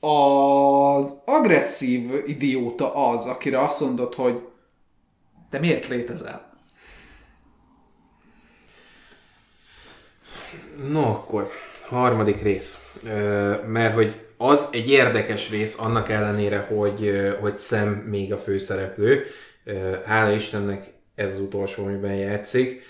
Az 0.00 1.14
agresszív 1.24 2.10
idióta 2.26 3.10
az, 3.10 3.26
akire 3.26 3.62
azt 3.62 3.80
mondod, 3.80 4.14
hogy 4.14 4.40
te 5.50 5.58
miért 5.58 5.88
létezel? 5.88 6.53
No, 10.90 11.00
akkor 11.00 11.50
harmadik 11.80 12.42
rész. 12.42 12.78
Mert 13.66 13.94
hogy 13.94 14.14
az 14.36 14.68
egy 14.72 14.90
érdekes 14.90 15.50
rész 15.50 15.78
annak 15.78 16.10
ellenére, 16.10 16.58
hogy, 16.58 17.12
hogy 17.40 17.56
Szem 17.56 17.88
még 17.88 18.32
a 18.32 18.38
főszereplő. 18.38 19.24
Hála 20.04 20.34
Istennek 20.34 20.84
ez 21.14 21.32
az 21.32 21.40
utolsó, 21.40 21.84
amiben 21.84 22.14
játszik. 22.14 22.82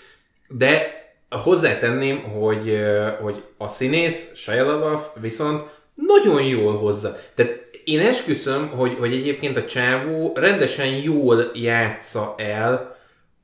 De 0.47 1.03
hozzátenném, 1.29 2.23
hogy, 2.23 2.79
hogy 3.21 3.43
a 3.57 3.67
színész, 3.67 4.35
Shia 4.35 4.65
LaBeouf 4.65 5.07
viszont 5.21 5.63
nagyon 5.95 6.43
jól 6.43 6.77
hozza. 6.77 7.17
Tehát 7.35 7.69
én 7.83 7.99
esküszöm, 7.99 8.67
hogy, 8.69 8.95
hogy 8.99 9.13
egyébként 9.13 9.57
a 9.57 9.65
csávó 9.65 10.31
rendesen 10.35 10.87
jól 10.87 11.51
játsza 11.53 12.35
el 12.37 12.97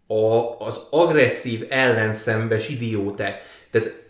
a, 0.08 0.56
az 0.66 0.88
agresszív, 0.90 1.66
ellenszembes 1.70 2.70
idiótát. 2.70 3.42
Tehát 3.72 4.01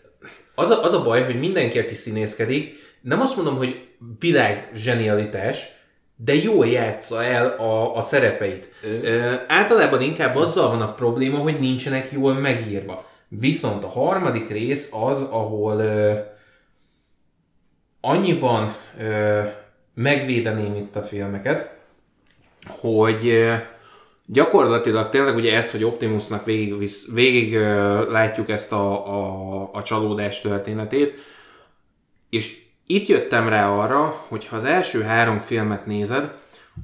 az 0.62 0.70
a, 0.70 0.82
az 0.82 0.92
a 0.92 1.02
baj, 1.02 1.24
hogy 1.24 1.38
mindenki, 1.38 1.78
aki 1.78 1.94
színészkedik, 1.94 2.74
nem 3.00 3.20
azt 3.20 3.36
mondom, 3.36 3.56
hogy 3.56 3.88
világ 4.18 4.70
zsenialitás, 4.74 5.66
de 6.16 6.34
jól 6.34 6.66
játsza 6.66 7.24
el 7.24 7.46
a, 7.46 7.96
a 7.96 8.00
szerepeit. 8.00 8.72
Ö, 8.82 9.34
általában 9.48 10.00
inkább 10.00 10.36
azzal 10.36 10.68
van 10.68 10.82
a 10.82 10.94
probléma, 10.94 11.38
hogy 11.38 11.58
nincsenek 11.58 12.12
jól 12.12 12.34
megírva. 12.34 13.10
Viszont 13.28 13.84
a 13.84 13.88
harmadik 13.88 14.48
rész 14.48 14.92
az, 14.92 15.22
ahol 15.22 15.78
ö, 15.78 16.14
annyiban 18.00 18.74
ö, 18.98 19.40
megvédeném 19.94 20.74
itt 20.74 20.96
a 20.96 21.02
filmeket, 21.02 21.76
hogy 22.80 23.28
ö, 23.28 23.54
gyakorlatilag 24.26 25.08
tényleg 25.08 25.36
ugye 25.36 25.56
ez, 25.56 25.70
hogy 25.70 25.84
Optimusnak 25.84 26.44
végig, 26.44 26.78
visz, 26.78 27.06
végig 27.12 27.54
látjuk 28.08 28.48
ezt 28.48 28.72
a, 28.72 29.06
a, 29.06 29.70
a 29.72 29.82
csalódás 29.82 30.40
történetét, 30.40 31.14
és 32.30 32.60
itt 32.86 33.06
jöttem 33.06 33.48
rá 33.48 33.70
arra, 33.70 34.24
hogy 34.28 34.46
ha 34.46 34.56
az 34.56 34.64
első 34.64 35.02
három 35.02 35.38
filmet 35.38 35.86
nézed, 35.86 36.34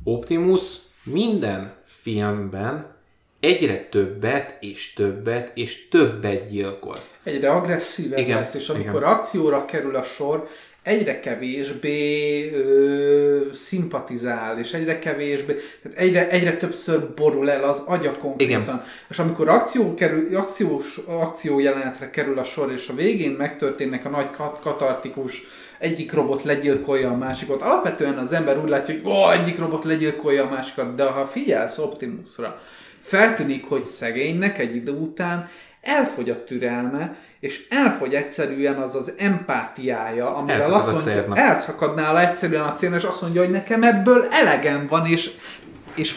Optimus 0.04 0.76
minden 1.02 1.74
filmben 1.84 2.96
egyre 3.40 3.88
többet 3.88 4.56
és 4.60 4.92
többet 4.92 5.50
és 5.54 5.88
többet 5.88 6.50
gyilkol. 6.50 6.96
Egyre 7.22 7.50
agresszívebb 7.50 8.18
igen, 8.18 8.38
lesz, 8.38 8.54
és 8.54 8.68
amikor 8.68 9.00
igen. 9.00 9.12
akcióra 9.12 9.64
kerül 9.64 9.96
a 9.96 10.02
sor, 10.02 10.48
egyre 10.88 11.20
kevésbé 11.20 12.52
ö, 12.52 13.40
szimpatizál, 13.52 14.58
és 14.58 14.72
egyre 14.72 14.98
kevésbé, 14.98 15.56
tehát 15.82 15.98
egyre, 15.98 16.28
egyre 16.28 16.56
többször 16.56 17.14
borul 17.14 17.50
el 17.50 17.64
az 17.64 17.82
agya 17.86 18.12
konkrétan. 18.12 18.62
Igen. 18.62 18.82
És 19.10 19.18
amikor 19.18 19.48
akció 19.48 19.94
kerül, 19.94 20.36
akciós, 20.36 21.00
akció 21.06 21.58
jelenetre 21.58 22.10
kerül 22.10 22.38
a 22.38 22.44
sor, 22.44 22.72
és 22.72 22.88
a 22.88 22.94
végén 22.94 23.30
megtörténnek 23.30 24.04
a 24.04 24.08
nagy 24.08 24.26
katartikus 24.60 25.42
egyik 25.78 26.12
robot 26.12 26.42
legyilkolja 26.42 27.10
a 27.10 27.16
másikat. 27.16 27.62
Alapvetően 27.62 28.18
az 28.18 28.32
ember 28.32 28.58
úgy 28.58 28.68
látja, 28.68 28.94
hogy 28.94 29.12
ó, 29.12 29.30
egyik 29.30 29.58
robot 29.58 29.84
legyilkolja 29.84 30.44
a 30.44 30.50
másikat, 30.50 30.94
de 30.94 31.04
ha 31.04 31.26
figyelsz 31.26 31.78
Optimusra, 31.78 32.60
feltűnik, 33.00 33.64
hogy 33.64 33.84
szegénynek 33.84 34.58
egy 34.58 34.76
idő 34.76 34.92
után 34.92 35.48
elfogy 35.80 36.30
a 36.30 36.44
türelme, 36.44 37.16
és 37.40 37.66
elfogy 37.68 38.14
egyszerűen 38.14 38.74
az 38.74 38.94
az 38.94 39.12
empátiája, 39.16 40.36
amivel 40.36 40.72
azt 40.72 40.92
mondja, 40.92 41.36
elszakad 41.36 41.94
nála 41.94 42.20
egyszerűen 42.20 42.62
a 42.62 42.74
cél, 42.74 42.94
és 42.94 43.02
azt 43.02 43.22
mondja, 43.22 43.40
hogy 43.40 43.50
nekem 43.50 43.82
ebből 43.82 44.26
elegem 44.30 44.86
van, 44.88 45.06
és, 45.06 45.30
és 45.94 46.14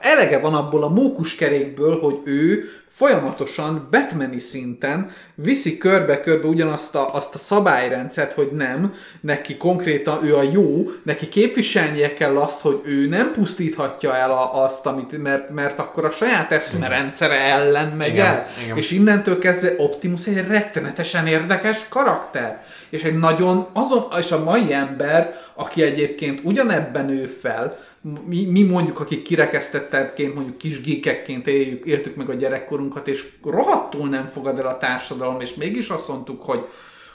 elege 0.00 0.38
van 0.38 0.54
abból 0.54 0.82
a 0.82 0.88
mókuskerékből, 0.88 2.00
hogy 2.00 2.20
ő 2.24 2.68
folyamatosan 2.96 3.88
Batmani 3.90 4.38
szinten 4.38 5.10
viszi 5.34 5.78
körbe-körbe 5.78 6.46
ugyanazt 6.46 6.94
a, 6.94 7.14
azt 7.14 7.34
a 7.34 7.38
szabályrendszert, 7.38 8.32
hogy 8.32 8.48
nem, 8.52 8.94
neki 9.20 9.56
konkrétan 9.56 10.24
ő 10.24 10.36
a 10.36 10.42
jó, 10.42 10.90
neki 11.02 11.28
képviselnie 11.28 12.14
kell 12.14 12.36
azt, 12.36 12.60
hogy 12.60 12.80
ő 12.84 13.08
nem 13.08 13.32
pusztíthatja 13.32 14.16
el 14.16 14.30
a, 14.30 14.64
azt, 14.64 14.86
amit, 14.86 15.22
mert, 15.22 15.50
mert 15.50 15.78
akkor 15.78 16.04
a 16.04 16.10
saját 16.10 16.52
eszmerendszere 16.52 17.34
ellen 17.34 17.88
megy 17.96 18.12
igen, 18.12 18.26
el. 18.26 18.46
Igen. 18.64 18.76
És 18.76 18.90
innentől 18.90 19.38
kezdve 19.38 19.74
Optimus 19.76 20.26
egy 20.26 20.46
rettenetesen 20.46 21.26
érdekes 21.26 21.86
karakter. 21.88 22.64
És 22.88 23.02
egy 23.02 23.16
nagyon, 23.16 23.66
azon, 23.72 24.02
és 24.18 24.32
a 24.32 24.44
mai 24.44 24.72
ember, 24.72 25.36
aki 25.54 25.82
egyébként 25.82 26.40
ugyanebben 26.44 27.06
nő 27.06 27.26
fel, 27.26 27.78
mi, 28.26 28.44
mi 28.44 28.62
mondjuk, 28.62 29.00
akik 29.00 29.22
kirekesztettebbként, 29.22 30.34
mondjuk 30.34 30.58
kis 30.58 30.80
gíkekként 30.80 31.46
éljük, 31.46 31.84
értük 31.84 32.16
meg 32.16 32.28
a 32.28 32.34
gyerekkorunkat, 32.34 33.08
és 33.08 33.28
rohadtul 33.44 34.08
nem 34.08 34.26
fogad 34.26 34.58
el 34.58 34.66
a 34.66 34.78
társadalom, 34.78 35.40
és 35.40 35.54
mégis 35.54 35.88
azt 35.88 36.08
mondtuk, 36.08 36.42
hogy, 36.42 36.66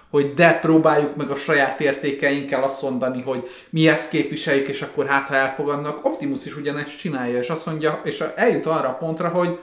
hogy 0.09 0.33
de 0.33 0.59
próbáljuk 0.59 1.15
meg 1.15 1.29
a 1.29 1.35
saját 1.35 1.81
értékeinkkel 1.81 2.63
azt 2.63 2.81
mondani, 2.81 3.21
hogy 3.21 3.49
mi 3.69 3.87
ezt 3.87 4.09
képviseljük, 4.09 4.67
és 4.67 4.81
akkor 4.81 5.05
hát, 5.05 5.27
ha 5.27 5.35
elfogadnak, 5.35 6.05
Optimus 6.05 6.45
is 6.45 6.57
ugyanezt 6.57 6.97
csinálja, 6.97 7.39
és 7.39 7.49
azt 7.49 7.65
mondja, 7.65 8.01
és 8.03 8.23
eljut 8.35 8.65
arra 8.65 8.87
a 8.87 8.97
pontra, 8.97 9.27
hogy 9.27 9.59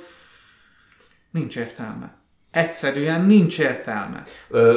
nincs 1.31 1.57
értelme. 1.57 2.17
Egyszerűen 2.51 3.25
nincs 3.25 3.59
értelme. 3.59 4.23
Ö, 4.51 4.77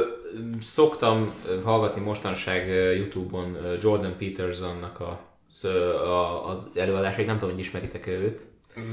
szoktam 0.61 1.33
hallgatni 1.63 2.01
mostanság 2.01 2.67
YouTube-on 2.97 3.57
Jordan 3.81 4.15
Petersonnak 4.17 4.99
a 4.99 5.30
az 6.47 6.71
előadásait, 6.75 7.27
nem 7.27 7.37
tudom, 7.37 7.49
hogy 7.49 7.59
ismeritek 7.59 8.07
őt. 8.07 8.41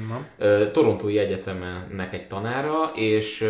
Na. 0.08 0.26
Torontói 0.70 1.18
Egyetemennek 1.18 2.12
egy 2.12 2.26
tanára, 2.26 2.92
és 2.94 3.40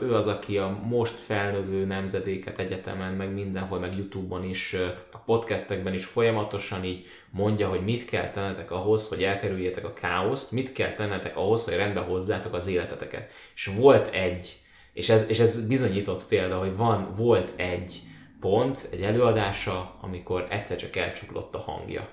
ő 0.00 0.14
az, 0.14 0.26
aki 0.26 0.58
a 0.58 0.78
most 0.88 1.14
felnövő 1.14 1.84
nemzedéket 1.84 2.58
egyetemen, 2.58 3.12
meg 3.12 3.32
mindenhol, 3.32 3.78
meg 3.78 3.96
Youtube-on 3.96 4.44
is, 4.44 4.76
a 5.12 5.18
podcastekben 5.18 5.94
is 5.94 6.04
folyamatosan 6.04 6.84
így 6.84 7.06
mondja, 7.30 7.68
hogy 7.68 7.84
mit 7.84 8.04
kell 8.04 8.30
tennetek 8.30 8.70
ahhoz, 8.70 9.08
hogy 9.08 9.22
elkerüljétek 9.22 9.84
a 9.84 9.92
káoszt, 9.92 10.52
mit 10.52 10.72
kell 10.72 10.92
tennetek 10.92 11.36
ahhoz, 11.36 11.64
hogy 11.64 11.74
rendbe 11.74 12.00
hozzátok 12.00 12.54
az 12.54 12.66
életeteket. 12.66 13.30
És 13.54 13.70
volt 13.76 14.14
egy, 14.14 14.56
és 14.92 15.08
ez, 15.08 15.24
és 15.28 15.38
ez 15.38 15.66
bizonyított 15.66 16.26
példa, 16.26 16.58
hogy 16.58 16.76
van, 16.76 17.12
volt 17.16 17.52
egy 17.56 18.00
pont, 18.40 18.88
egy 18.92 19.02
előadása, 19.02 19.94
amikor 20.00 20.46
egyszer 20.50 20.76
csak 20.76 20.96
elcsuklott 20.96 21.54
a 21.54 21.58
hangja 21.58 22.08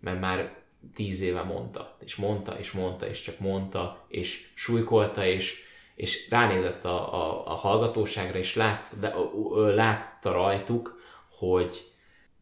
mert 0.00 0.20
már 0.20 0.56
tíz 0.94 1.20
éve 1.20 1.42
mondta, 1.42 1.96
és 2.00 2.16
mondta, 2.16 2.58
és 2.58 2.72
mondta, 2.72 3.06
és 3.06 3.20
csak 3.20 3.38
mondta, 3.38 4.04
és 4.08 4.50
súlykolta, 4.54 5.26
és, 5.26 5.62
és 5.94 6.30
ránézett 6.30 6.84
a, 6.84 7.14
a, 7.14 7.46
a 7.46 7.54
hallgatóságra, 7.54 8.38
és 8.38 8.54
lát, 8.54 9.00
de, 9.00 9.14
ö, 9.54 9.74
látta 9.74 10.32
rajtuk, 10.32 11.00
hogy 11.38 11.92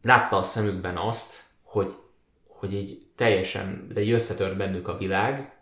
látta 0.01 0.37
a 0.37 0.43
szemükben 0.43 0.97
azt, 0.97 1.43
hogy, 1.63 1.95
hogy 2.47 2.73
így 2.73 3.05
teljesen, 3.15 3.87
de 3.93 4.01
így 4.01 4.11
összetört 4.11 4.57
bennük 4.57 4.87
a 4.87 4.97
világ, 4.97 5.57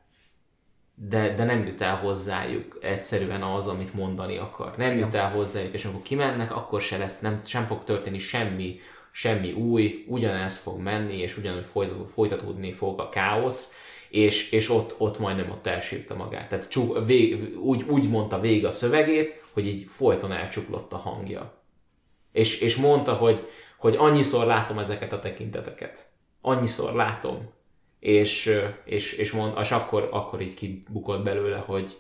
de, 0.96 1.34
de 1.34 1.44
nem 1.44 1.66
jut 1.66 1.82
el 1.82 1.96
hozzájuk 1.96 2.78
egyszerűen 2.82 3.44
az, 3.44 3.68
amit 3.68 3.94
mondani 3.94 4.38
akar. 4.38 4.78
Nem 4.78 4.98
jut 4.98 5.14
el 5.14 5.32
hozzájuk, 5.32 5.74
és 5.74 5.86
amikor 5.86 6.02
kimennek, 6.04 6.56
akkor 6.56 6.82
se 6.82 6.98
lesz, 6.98 7.20
nem, 7.20 7.42
sem 7.44 7.66
fog 7.66 7.84
történni 7.84 8.20
semmi, 8.20 8.80
semmi 9.18 9.52
új, 9.52 10.06
ugyanez 10.08 10.58
fog 10.58 10.80
menni, 10.80 11.18
és 11.18 11.38
ugyanúgy 11.38 11.66
folytatódni 12.06 12.72
fog 12.72 13.00
a 13.00 13.10
káosz, 13.10 13.76
és, 14.10 14.52
és 14.52 14.70
ott, 14.70 14.96
ott 14.98 15.20
majdnem 15.20 15.52
ott 15.52 15.68
elsírta 15.68 16.16
magát. 16.16 16.50
Tehát 16.50 16.68
csuk, 16.70 17.06
vég, 17.06 17.58
úgy, 17.58 17.84
úgy 17.88 18.10
mondta 18.10 18.40
végig 18.40 18.66
a 18.66 18.72
szövegét, 18.72 19.42
hogy 19.54 19.68
így 19.68 19.86
folyton 19.88 20.32
elcsuklott 20.32 20.94
a 20.94 20.98
hangja. 20.98 21.62
És, 22.32 22.60
és 22.60 22.76
mondta, 22.76 23.14
hogy, 23.14 23.48
hogy 23.78 23.96
annyiszor 23.96 24.46
látom 24.46 24.80
ezeket 24.80 25.14
a 25.14 25.20
tekinteteket. 25.20 26.06
Annyiszor 26.42 26.94
látom. 26.94 27.50
És, 28.00 28.60
és, 28.86 29.14
és, 29.14 29.32
mond, 29.32 29.54
és 29.62 29.72
akkor, 29.72 30.10
akkor 30.12 30.42
így 30.42 30.54
kibukott 30.54 31.24
belőle, 31.24 31.58
hogy, 31.58 31.96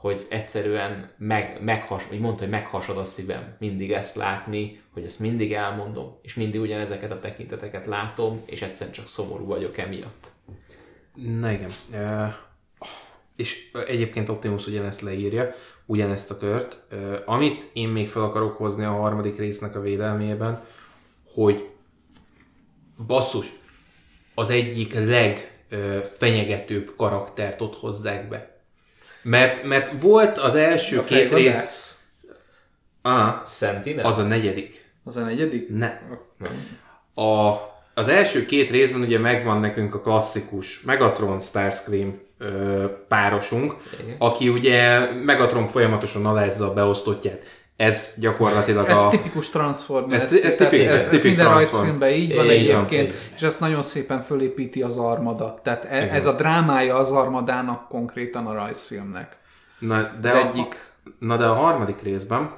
hogy 0.00 0.26
egyszerűen 0.28 1.10
meg, 1.16 1.58
meghas, 1.62 2.04
hogy 2.04 2.20
mondta, 2.20 2.42
hogy 2.42 2.52
meghasad 2.52 2.98
a 2.98 3.04
szívem 3.04 3.56
mindig 3.58 3.92
ezt 3.92 4.16
látni, 4.16 4.80
hogy 4.92 5.04
ezt 5.04 5.20
mindig 5.20 5.52
elmondom, 5.52 6.18
és 6.22 6.34
mindig 6.34 6.60
ugyanezeket 6.60 7.10
a 7.10 7.20
tekinteteket 7.20 7.86
látom, 7.86 8.42
és 8.44 8.62
egyszerűen 8.62 8.94
csak 8.94 9.06
szomorú 9.06 9.46
vagyok 9.46 9.78
emiatt. 9.78 10.28
Na 11.14 11.50
igen. 11.50 11.70
Uh, 11.92 12.32
és 13.36 13.70
egyébként 13.86 14.28
Optimus 14.28 14.66
ugyanezt 14.66 15.00
leírja, 15.00 15.54
ugyanezt 15.86 16.30
a 16.30 16.36
kört. 16.36 16.82
Uh, 16.92 17.16
amit 17.24 17.70
én 17.72 17.88
még 17.88 18.08
fel 18.08 18.22
akarok 18.22 18.56
hozni 18.56 18.84
a 18.84 18.90
harmadik 18.90 19.38
résznek 19.38 19.74
a 19.74 19.80
védelmében, 19.80 20.64
hogy 21.34 21.68
basszus, 23.06 23.52
az 24.34 24.50
egyik 24.50 24.94
legfenyegetőbb 24.94 26.92
karaktert 26.96 27.60
ott 27.60 27.76
hozzák 27.76 28.28
be. 28.28 28.59
Mert, 29.22 29.64
mert 29.64 30.00
volt 30.00 30.38
az 30.38 30.54
első 30.54 30.98
a 30.98 31.04
két 31.04 31.32
rész... 31.32 31.94
Ah, 33.02 33.46
Sentinel? 33.46 34.04
Az 34.04 34.18
a 34.18 34.22
negyedik. 34.22 34.90
Az 35.04 35.16
a 35.16 35.22
negyedik? 35.22 35.68
Ne. 35.68 35.98
A, 37.14 37.54
az 37.94 38.08
első 38.08 38.46
két 38.46 38.70
részben 38.70 39.00
ugye 39.00 39.18
megvan 39.18 39.60
nekünk 39.60 39.94
a 39.94 40.00
klasszikus 40.00 40.80
Megatron 40.80 41.40
Starscream 41.40 42.20
ö, 42.38 42.84
párosunk, 43.08 43.76
Igen. 44.02 44.16
aki 44.18 44.48
ugye 44.48 45.10
Megatron 45.12 45.66
folyamatosan 45.66 46.26
alázza 46.26 46.68
a 46.68 46.72
beosztottját. 46.72 47.42
Ez 47.80 48.12
gyakorlatilag 48.16 48.88
ez 48.88 48.98
a... 48.98 49.08
tipikus 49.08 49.48
Transformers. 49.48 50.24
Ez, 50.24 50.32
ez, 50.32 50.56
tipik, 50.56 50.80
ez, 50.80 50.94
ez 50.94 51.08
tipik 51.08 51.24
Minden 51.24 51.48
rajzfilmben 51.48 52.10
így 52.10 52.34
van 52.34 52.48
egyébként, 52.48 53.12
és 53.36 53.42
ezt 53.42 53.60
nagyon 53.60 53.82
szépen 53.82 54.22
fölépíti 54.22 54.82
az 54.82 54.98
armada. 54.98 55.58
Tehát 55.62 55.84
e, 55.84 56.08
ez 56.12 56.26
a 56.26 56.32
drámája 56.32 56.94
az 56.94 57.10
armadának 57.10 57.88
konkrétan 57.88 58.46
a 58.46 58.52
rajzfilmnek. 58.52 59.38
Na, 59.78 60.10
de 60.20 60.28
az 60.30 60.34
a, 60.34 60.48
egyik. 60.48 60.76
Na 61.18 61.36
de 61.36 61.44
a 61.44 61.54
harmadik 61.54 62.02
részben 62.02 62.50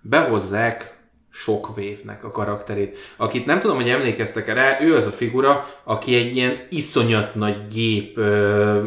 behozzák 0.00 0.98
sok 1.30 1.74
vévnek 1.74 2.24
a 2.24 2.30
karakterét. 2.30 2.98
Akit 3.16 3.46
nem 3.46 3.60
tudom, 3.60 3.76
hogy 3.76 3.88
emlékeztek-e 3.88 4.52
rá, 4.52 4.78
ő 4.80 4.96
az 4.96 5.06
a 5.06 5.10
figura, 5.10 5.66
aki 5.84 6.14
egy 6.14 6.36
ilyen 6.36 6.66
iszonyat 6.70 7.34
nagy 7.34 7.66
gép 7.74 8.18
ö, 8.18 8.82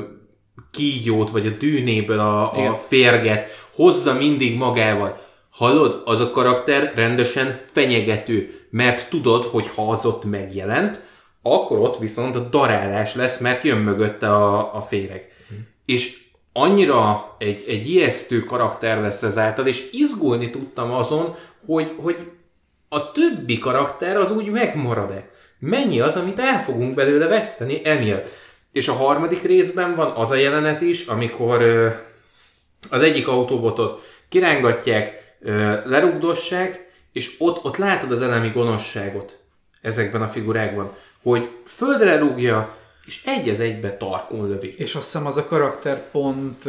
kígyót, 0.72 1.30
vagy 1.30 1.47
a 1.47 1.57
dűnéből 1.59 2.20
a, 2.20 2.70
a 2.70 2.76
férget 2.76 3.51
hozza 3.74 4.14
mindig 4.14 4.57
magával. 4.57 5.32
Hallod, 5.54 6.01
az 6.06 6.20
a 6.20 6.32
karakter 6.32 6.91
rendesen 6.95 7.60
fenyegető, 7.66 8.68
mert 8.70 9.10
tudod, 9.10 9.43
hogy 9.43 9.70
ha 9.70 9.89
az 9.89 10.06
ott 10.06 10.24
megjelent, 10.24 11.01
akkor 11.41 11.80
ott 11.80 11.97
viszont 11.97 12.36
a 12.36 12.39
darálás 12.39 13.16
lesz, 13.16 13.39
mert 13.39 13.64
jön 13.64 13.78
mögötte 13.78 14.36
a, 14.36 14.76
a 14.76 14.82
féreg. 14.82 15.32
Hm. 15.49 15.56
És 15.86 16.22
annyira 16.54 17.36
egy, 17.38 17.64
egy 17.68 17.89
ijesztő 17.89 18.39
karakter 18.39 19.01
lesz 19.01 19.24
ezáltal, 19.24 19.68
és 19.68 19.89
izgulni 19.91 20.49
tudtam 20.49 20.91
azon, 20.91 21.36
hogy, 21.66 21.93
hogy 21.97 22.18
a 22.89 23.12
többi 23.12 23.58
karakter 23.58 24.18
az 24.18 24.32
úgy 24.32 24.49
megmarad-e. 24.49 25.30
Mennyi 25.60 25.99
az, 25.99 26.16
amit 26.16 26.39
el 26.39 26.64
fogunk 26.64 26.93
belőle 26.93 27.28
veszteni 27.28 27.82
emiatt. 27.84 28.30
És 28.72 28.88
a 28.88 28.93
harmadik 28.93 29.41
részben 29.41 29.95
van 29.95 30.12
az 30.12 30.32
a 30.32 30.36
jelenet 30.36 30.82
is, 30.82 31.06
amikor 31.06 31.64
az 32.89 33.01
egyik 33.01 33.28
autóbotot 33.28 34.01
kirángatják, 34.30 35.22
lerugdossák, 35.86 36.91
és 37.12 37.36
ott, 37.39 37.64
ott 37.64 37.78
látod 37.78 38.12
az 38.12 38.22
elemi 38.22 38.50
gonoszságot 38.50 39.39
ezekben 39.82 40.22
a 40.22 40.28
figurákban, 40.28 40.96
hogy 41.24 41.50
földre 41.66 42.18
rúgja, 42.18 42.78
és 43.06 43.22
egy 43.26 43.50
az 43.50 43.60
egybe 43.60 43.98
tarkon 43.98 44.48
lövi. 44.48 44.76
És 44.78 44.96
azt 44.96 45.04
hiszem 45.04 45.26
az 45.26 45.38
a 45.38 45.46
karakter 45.46 46.10
pont... 46.12 46.66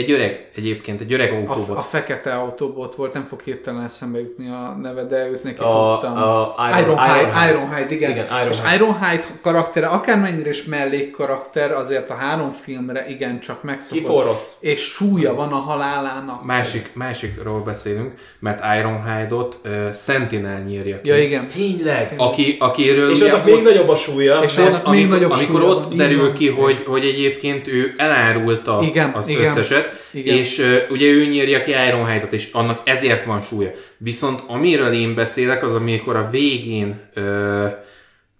Egy 0.00 0.10
öreg, 0.10 0.48
egyébként, 0.56 1.00
egy 1.00 1.12
öreg 1.12 1.32
autóbot. 1.32 1.76
A, 1.76 1.78
a 1.78 1.80
fekete 1.80 2.34
autóbot 2.34 2.94
volt, 2.94 3.12
nem 3.12 3.24
fog 3.24 3.40
hirtelen 3.40 3.84
eszembe 3.84 4.18
jutni 4.18 4.48
a 4.48 4.78
neve, 4.82 5.04
de 5.04 5.28
őt 5.28 5.42
neki 5.44 5.60
a, 5.60 5.98
tudtam. 6.00 6.22
A 6.22 6.54
Iron, 6.68 6.82
Ironhide, 6.82 7.20
Ironhide, 7.20 7.50
Ironhide, 7.50 7.94
igen. 7.94 8.10
igen 8.10 8.24
Ironhide. 8.24 8.50
És 8.50 8.74
Ironhide 8.74 9.24
karaktere, 9.40 9.86
akármennyire 9.86 10.48
is 10.48 10.64
mellékkarakter, 10.64 11.72
azért 11.72 12.10
a 12.10 12.14
három 12.14 12.52
filmre 12.52 13.06
igen 13.08 13.40
csak 13.40 13.62
megszokott. 13.62 13.98
Kiforrott. 13.98 14.56
És 14.60 14.80
súlya 14.80 15.34
van 15.34 15.52
a 15.52 15.56
halálának. 15.56 16.44
Másik, 16.44 16.90
másikról 16.94 17.60
beszélünk, 17.60 18.12
mert 18.38 18.78
Ironhide-ot 18.78 19.60
uh, 19.64 19.92
Sentinel 19.92 20.62
nyírja 20.62 21.00
ki. 21.00 21.08
Ja, 21.08 21.22
igen. 21.22 21.46
Tényleg. 21.46 22.14
Aki, 22.16 22.56
akiről 22.58 23.10
és 23.10 23.20
annak 23.20 23.44
még 23.44 23.62
nagyobb 23.62 23.88
a 23.88 23.96
súlya. 23.96 24.42
És 24.42 24.56
annak 24.56 24.90
még 24.90 25.00
amikor, 25.00 25.16
nagyobb 25.16 25.30
amikor 25.30 25.60
súlya. 25.60 25.74
ott 25.74 25.94
derül 25.94 26.32
ki, 26.32 26.48
hogy, 26.48 26.82
hogy 26.86 27.04
egyébként 27.04 27.68
ő 27.68 27.94
elárulta 27.96 28.80
igen, 28.82 29.10
az 29.10 29.28
igen. 29.28 29.42
összeset, 29.42 29.89
És 30.12 30.58
uh, 30.58 30.76
ugye 30.90 31.06
ő 31.06 31.24
nyírja 31.24 31.62
ki 31.62 31.70
Ironhide-ot, 31.70 32.32
és 32.32 32.52
annak 32.52 32.82
ezért 32.84 33.24
van 33.24 33.42
súlya. 33.42 33.70
Viszont 33.96 34.42
amiről 34.46 34.92
én 34.92 35.14
beszélek, 35.14 35.62
az 35.62 35.74
amikor 35.74 36.16
a 36.16 36.28
végén 36.30 37.00
uh, 37.16 37.70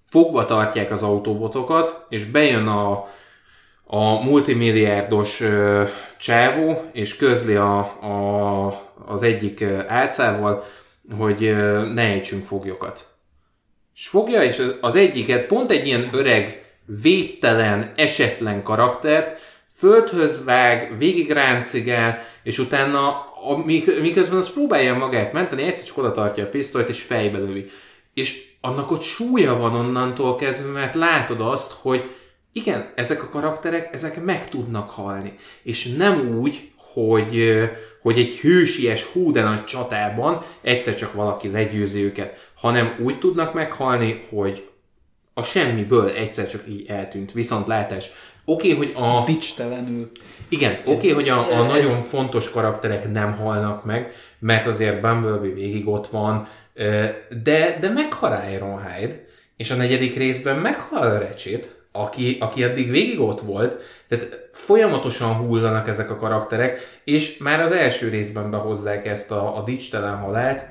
fogva 0.08 0.44
tartják 0.44 0.90
az 0.90 1.02
autóbotokat, 1.02 2.06
és 2.08 2.24
bejön 2.24 2.66
a, 2.66 3.08
a 3.84 4.24
multimilliárdos 4.24 5.40
uh, 5.40 5.88
csávó, 6.18 6.82
és 6.92 7.16
közli 7.16 7.54
a, 7.54 7.78
a, 7.78 8.66
az 9.06 9.22
egyik 9.22 9.60
uh, 9.60 9.84
álcával, 9.86 10.64
hogy 11.18 11.42
uh, 11.42 11.92
ne 11.92 12.02
ejtsünk 12.02 12.46
foglyokat. 12.46 13.08
És 13.94 14.08
fogja, 14.08 14.42
és 14.42 14.62
az 14.80 14.94
egyiket 14.94 15.46
pont 15.46 15.70
egy 15.70 15.86
ilyen 15.86 16.08
öreg, 16.12 16.64
védtelen, 17.02 17.92
esetlen 17.96 18.62
karaktert, 18.62 19.40
földhöz 19.80 20.44
vág, 20.44 20.98
végig 20.98 21.30
ráncigál, 21.30 22.22
és 22.42 22.58
utána 22.58 23.08
a, 23.48 23.56
miközben 24.00 24.38
az 24.38 24.52
próbálja 24.52 24.94
magát 24.94 25.32
menteni, 25.32 25.62
egyszer 25.62 25.86
csak 25.86 25.96
oda 25.96 26.12
tartja 26.12 26.44
a 26.44 26.48
pisztolyt, 26.48 26.88
és 26.88 27.02
fejbe 27.02 27.38
lövi. 27.38 27.70
És 28.14 28.42
annak 28.60 28.90
ott 28.90 29.02
súlya 29.02 29.56
van 29.56 29.74
onnantól 29.74 30.34
kezdve, 30.34 30.70
mert 30.70 30.94
látod 30.94 31.40
azt, 31.40 31.72
hogy 31.72 32.10
igen, 32.52 32.88
ezek 32.94 33.22
a 33.22 33.28
karakterek, 33.28 33.92
ezek 33.92 34.24
meg 34.24 34.48
tudnak 34.48 34.90
halni. 34.90 35.34
És 35.62 35.94
nem 35.96 36.38
úgy, 36.38 36.70
hogy, 36.76 37.60
hogy 38.02 38.18
egy 38.18 38.36
hősies, 38.36 39.04
hú 39.04 39.32
de 39.32 39.42
nagy 39.42 39.64
csatában 39.64 40.42
egyszer 40.62 40.94
csak 40.94 41.12
valaki 41.12 41.50
legyőzi 41.50 42.04
őket, 42.04 42.50
hanem 42.54 42.96
úgy 42.98 43.18
tudnak 43.18 43.54
meghalni, 43.54 44.26
hogy 44.30 44.70
a 45.34 45.42
semmiből 45.42 46.08
egyszer 46.08 46.48
csak 46.48 46.62
így 46.68 46.88
eltűnt. 46.88 47.32
Viszont 47.32 47.66
látás, 47.66 48.10
Oké, 48.44 48.72
okay, 48.72 48.86
hogy 48.86 49.04
a... 49.04 49.24
Dicstelenül. 49.24 50.10
Igen, 50.48 50.72
oké, 50.84 50.90
okay, 50.92 51.10
hogy 51.10 51.28
a, 51.28 51.60
a 51.60 51.64
ez... 51.64 51.70
nagyon 51.70 52.02
fontos 52.02 52.50
karakterek 52.50 53.12
nem 53.12 53.36
halnak 53.36 53.84
meg, 53.84 54.12
mert 54.38 54.66
azért 54.66 55.00
Bumblebee 55.00 55.54
végig 55.54 55.88
ott 55.88 56.06
van, 56.06 56.46
de, 57.42 57.76
de 57.80 57.88
meghal 57.94 58.44
Ironhide, 58.52 59.24
és 59.56 59.70
a 59.70 59.74
negyedik 59.74 60.16
részben 60.16 60.56
meghal 60.56 61.18
Ratchet, 61.18 61.74
aki, 61.92 62.36
aki 62.40 62.62
eddig 62.62 62.90
végig 62.90 63.20
ott 63.20 63.40
volt, 63.40 63.76
tehát 64.08 64.48
folyamatosan 64.52 65.34
hullanak 65.34 65.88
ezek 65.88 66.10
a 66.10 66.16
karakterek, 66.16 67.00
és 67.04 67.38
már 67.38 67.60
az 67.60 67.70
első 67.70 68.08
részben 68.08 68.50
behozzák 68.50 69.06
ezt 69.06 69.30
a, 69.30 69.56
a 69.56 69.62
dicstelen 69.62 70.16
halált. 70.16 70.66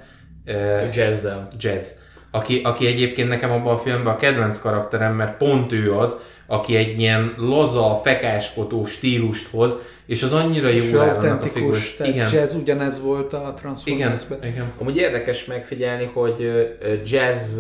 Jazz-zel. 0.94 1.48
Jazz. 1.60 1.90
Aki, 2.32 2.62
aki 2.64 2.88
egyébként 2.88 3.30
nekem 3.30 3.52
abban 3.52 3.74
a 3.74 3.78
filmben 3.78 4.14
a 4.14 4.18
kedvenc 4.18 4.60
karakterem, 4.60 5.16
mert 5.16 5.38
pont 5.38 5.72
ő 5.72 5.96
az, 5.96 6.18
aki 6.50 6.76
egy 6.76 7.00
ilyen 7.00 7.34
laza, 7.38 8.00
fekáskodó 8.04 8.86
stílust 8.86 9.48
hoz, 9.48 9.78
és 10.06 10.24
az 10.24 10.34
annyira 10.34 10.70
jó 10.70 11.00
áll 11.00 11.18
annak 11.18 11.44
a 11.44 11.46
figurus. 11.46 12.00
Igen. 12.00 12.28
jazz 12.32 12.56
ugyanez 12.56 13.02
volt 13.02 13.34
a 13.34 13.54
Transformers-ben. 13.54 14.38
Igen, 14.38 14.52
igen. 14.52 14.72
Amúgy 14.78 14.98
érdekes 14.98 15.46
megfigyelni, 15.46 16.10
hogy 16.14 16.52
jazz 17.06 17.60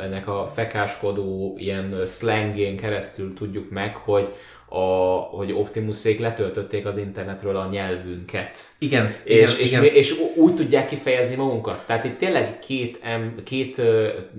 ennek 0.00 0.28
a 0.28 0.50
fekáskodó 0.54 1.54
ilyen 1.58 2.02
slangén 2.06 2.76
keresztül 2.76 3.34
tudjuk 3.34 3.70
meg, 3.70 3.96
hogy 3.96 4.28
a, 4.72 5.16
hogy 5.36 5.52
Optimusék 5.52 6.18
letöltötték 6.18 6.86
az 6.86 6.96
internetről 6.96 7.56
a 7.56 7.68
nyelvünket. 7.70 8.58
Igen, 8.78 9.14
És, 9.24 9.36
igen, 9.36 9.58
és, 9.58 9.70
igen. 9.70 9.84
és 9.84 10.14
úgy 10.36 10.54
tudják 10.54 10.88
kifejezni 10.88 11.36
magunkat. 11.36 11.86
Tehát 11.86 12.04
itt 12.04 12.18
tényleg 12.18 12.58
két, 12.58 12.98
em, 13.02 13.34
két 13.44 13.82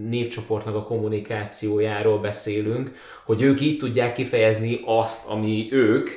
népcsoportnak 0.09 0.75
a 0.75 0.83
kommunikációjáról 0.83 2.19
beszélünk, 2.19 2.91
hogy 3.25 3.41
ők 3.41 3.61
így 3.61 3.77
tudják 3.77 4.13
kifejezni 4.13 4.79
azt, 4.85 5.27
ami 5.27 5.67
ők, 5.71 6.09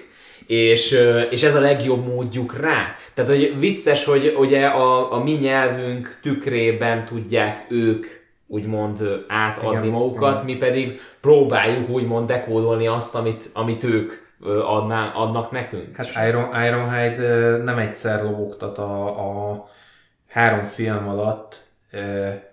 és, 0.46 0.98
és 1.30 1.42
ez 1.42 1.54
a 1.54 1.60
legjobb 1.60 2.06
módjuk 2.06 2.56
rá. 2.60 2.94
Tehát, 3.14 3.30
hogy 3.30 3.58
vicces, 3.58 4.04
hogy 4.04 4.34
ugye 4.38 4.66
a, 4.66 5.12
a 5.12 5.22
mi 5.22 5.32
nyelvünk 5.32 6.18
tükrében 6.22 7.04
tudják 7.04 7.66
ők 7.68 8.06
úgymond 8.54 9.24
átadni 9.28 9.86
Igen, 9.86 9.88
magukat, 9.88 10.44
mi 10.44 10.56
pedig 10.56 11.00
próbáljuk 11.20 11.88
úgymond 11.88 12.26
dekódolni 12.26 12.86
azt, 12.86 13.14
amit, 13.14 13.50
amit 13.52 13.84
ők 13.84 14.12
adná, 14.64 15.12
adnak 15.14 15.50
nekünk. 15.50 15.96
Hát 15.96 16.28
Iron, 16.28 16.64
Ironhide 16.66 17.56
nem 17.56 17.78
egyszer 17.78 18.22
lobogtat 18.22 18.78
a, 18.78 19.06
a 19.50 19.68
három 20.28 20.62
film 20.62 21.08
alatt 21.08 21.62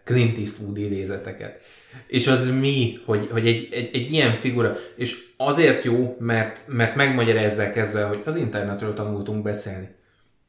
Clint 0.04 0.38
Eastwood 0.38 0.78
idézeteket. 0.78 1.62
És 2.08 2.28
az 2.28 2.52
mi, 2.60 2.98
hogy, 3.06 3.28
hogy 3.32 3.48
egy, 3.48 3.68
egy, 3.72 3.90
egy 3.94 4.12
ilyen 4.12 4.32
figura, 4.32 4.76
és 4.96 5.30
azért 5.38 5.84
jó, 5.84 6.16
mert, 6.20 6.60
mert 6.68 6.96
megmagyarázzák 6.96 7.76
ezzel, 7.76 8.08
hogy 8.08 8.22
az 8.26 8.36
internetről 8.36 8.94
tanultunk 8.94 9.44
beszélni. 9.44 9.90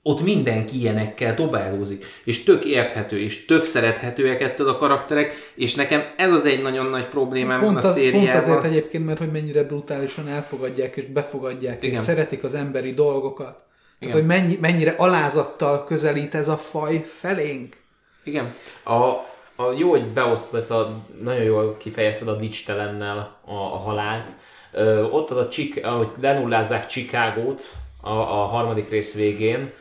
Ott 0.04 0.22
mindenki 0.22 0.78
ilyenekkel 0.78 1.34
dobálózik, 1.34 2.04
és 2.24 2.44
tök 2.44 2.64
érthető, 2.64 3.20
és 3.20 3.44
tök 3.44 3.64
szerethetőek 3.64 4.40
ettől 4.40 4.68
a 4.68 4.76
karakterek, 4.76 5.52
és 5.54 5.74
nekem 5.74 6.02
ez 6.16 6.32
az 6.32 6.44
egy 6.44 6.62
nagyon 6.62 6.86
nagy 6.86 7.06
problémám 7.06 7.60
van 7.60 7.72
Pont, 7.72 7.84
a 7.84 7.88
az, 7.88 8.10
pont 8.10 8.34
azért 8.34 8.64
egyébként, 8.64 9.06
mert 9.06 9.18
hogy 9.18 9.30
mennyire 9.30 9.62
brutálisan 9.62 10.28
elfogadják 10.28 10.96
és 10.96 11.04
befogadják, 11.04 11.82
Igen. 11.82 11.94
és 11.94 12.00
szeretik 12.00 12.44
az 12.44 12.54
emberi 12.54 12.94
dolgokat. 12.94 13.62
Tehát, 13.98 13.98
Igen. 13.98 14.12
hogy 14.12 14.26
mennyi, 14.26 14.58
mennyire 14.60 14.94
alázattal 14.96 15.84
közelít 15.84 16.34
ez 16.34 16.48
a 16.48 16.56
faj 16.56 17.10
felénk. 17.20 17.76
Igen. 18.24 18.54
A, 18.84 18.94
a 19.56 19.72
jó, 19.76 19.90
hogy 19.90 20.06
beosztod 20.06 20.60
ezt 20.60 20.70
a, 20.70 20.92
nagyon 21.22 21.42
jól 21.42 21.76
kifejezted 21.76 22.28
a 22.28 22.36
dicstelennel 22.36 23.38
a, 23.44 23.52
a 23.52 23.78
halált. 23.78 24.30
Ö, 24.72 25.02
ott 25.02 25.30
az 25.30 25.36
a 25.36 25.48
csik, 25.48 25.84
ahogy 25.84 26.08
lenullázzák 26.20 26.86
Chicagót 26.86 27.70
a, 28.00 28.10
a 28.10 28.44
harmadik 28.46 28.88
rész 28.88 29.14
végén. 29.14 29.72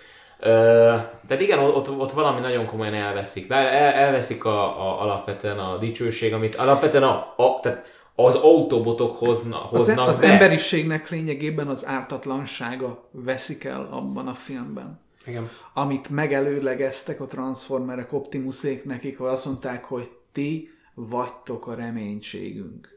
Tehát 0.42 1.40
igen, 1.40 1.60
ott, 1.60 1.90
ott 1.90 2.12
valami 2.12 2.40
nagyon 2.40 2.66
komolyan 2.66 2.94
elveszik. 2.94 3.48
De 3.48 3.56
el, 3.56 3.94
elveszik 3.94 4.46
a, 4.46 4.64
a, 4.82 5.02
alapvetően 5.02 5.60
a 5.60 5.78
dicsőség, 5.78 6.34
amit 6.34 6.56
alapvetően 6.56 7.04
a, 7.04 7.34
a, 7.38 7.60
tehát 7.62 7.86
az 8.16 8.36
autobotok 8.36 9.18
hozna, 9.18 9.64
Az, 9.64 9.70
hoznak 9.78 10.08
az 10.08 10.20
be. 10.20 10.28
emberiségnek 10.28 11.10
lényegében 11.10 11.68
az 11.68 11.86
ártatlansága 11.86 13.10
veszik 13.12 13.64
el 13.64 13.88
abban 13.92 14.28
a 14.28 14.34
filmben. 14.34 15.00
Igen. 15.26 15.50
Amit 15.74 16.10
megelőlegeztek 16.10 17.22
a 17.22 17.26
Transformerek 17.26 18.14
Optimusék 18.14 18.86
nekik, 18.86 19.18
hogy 19.18 19.28
azt 19.28 19.46
mondták, 19.46 19.84
hogy 19.84 20.10
ti 20.32 20.70
vagytok 20.94 21.68
a 21.68 21.76
reménységünk. 21.76 22.91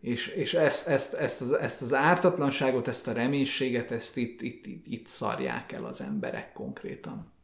És, 0.00 0.26
és 0.26 0.54
ezt, 0.54 0.88
ezt, 0.88 1.14
ezt, 1.14 1.40
az, 1.40 1.52
ezt 1.52 1.82
az 1.82 1.94
ártatlanságot, 1.94 2.88
ezt 2.88 3.08
a 3.08 3.12
reménységet, 3.12 3.90
ezt 3.90 4.16
itt, 4.16 4.40
itt, 4.40 4.66
itt, 4.66 4.86
itt 4.86 5.06
szarják 5.06 5.72
el 5.72 5.84
az 5.84 6.00
emberek 6.00 6.52
konkrétan. 6.52 7.34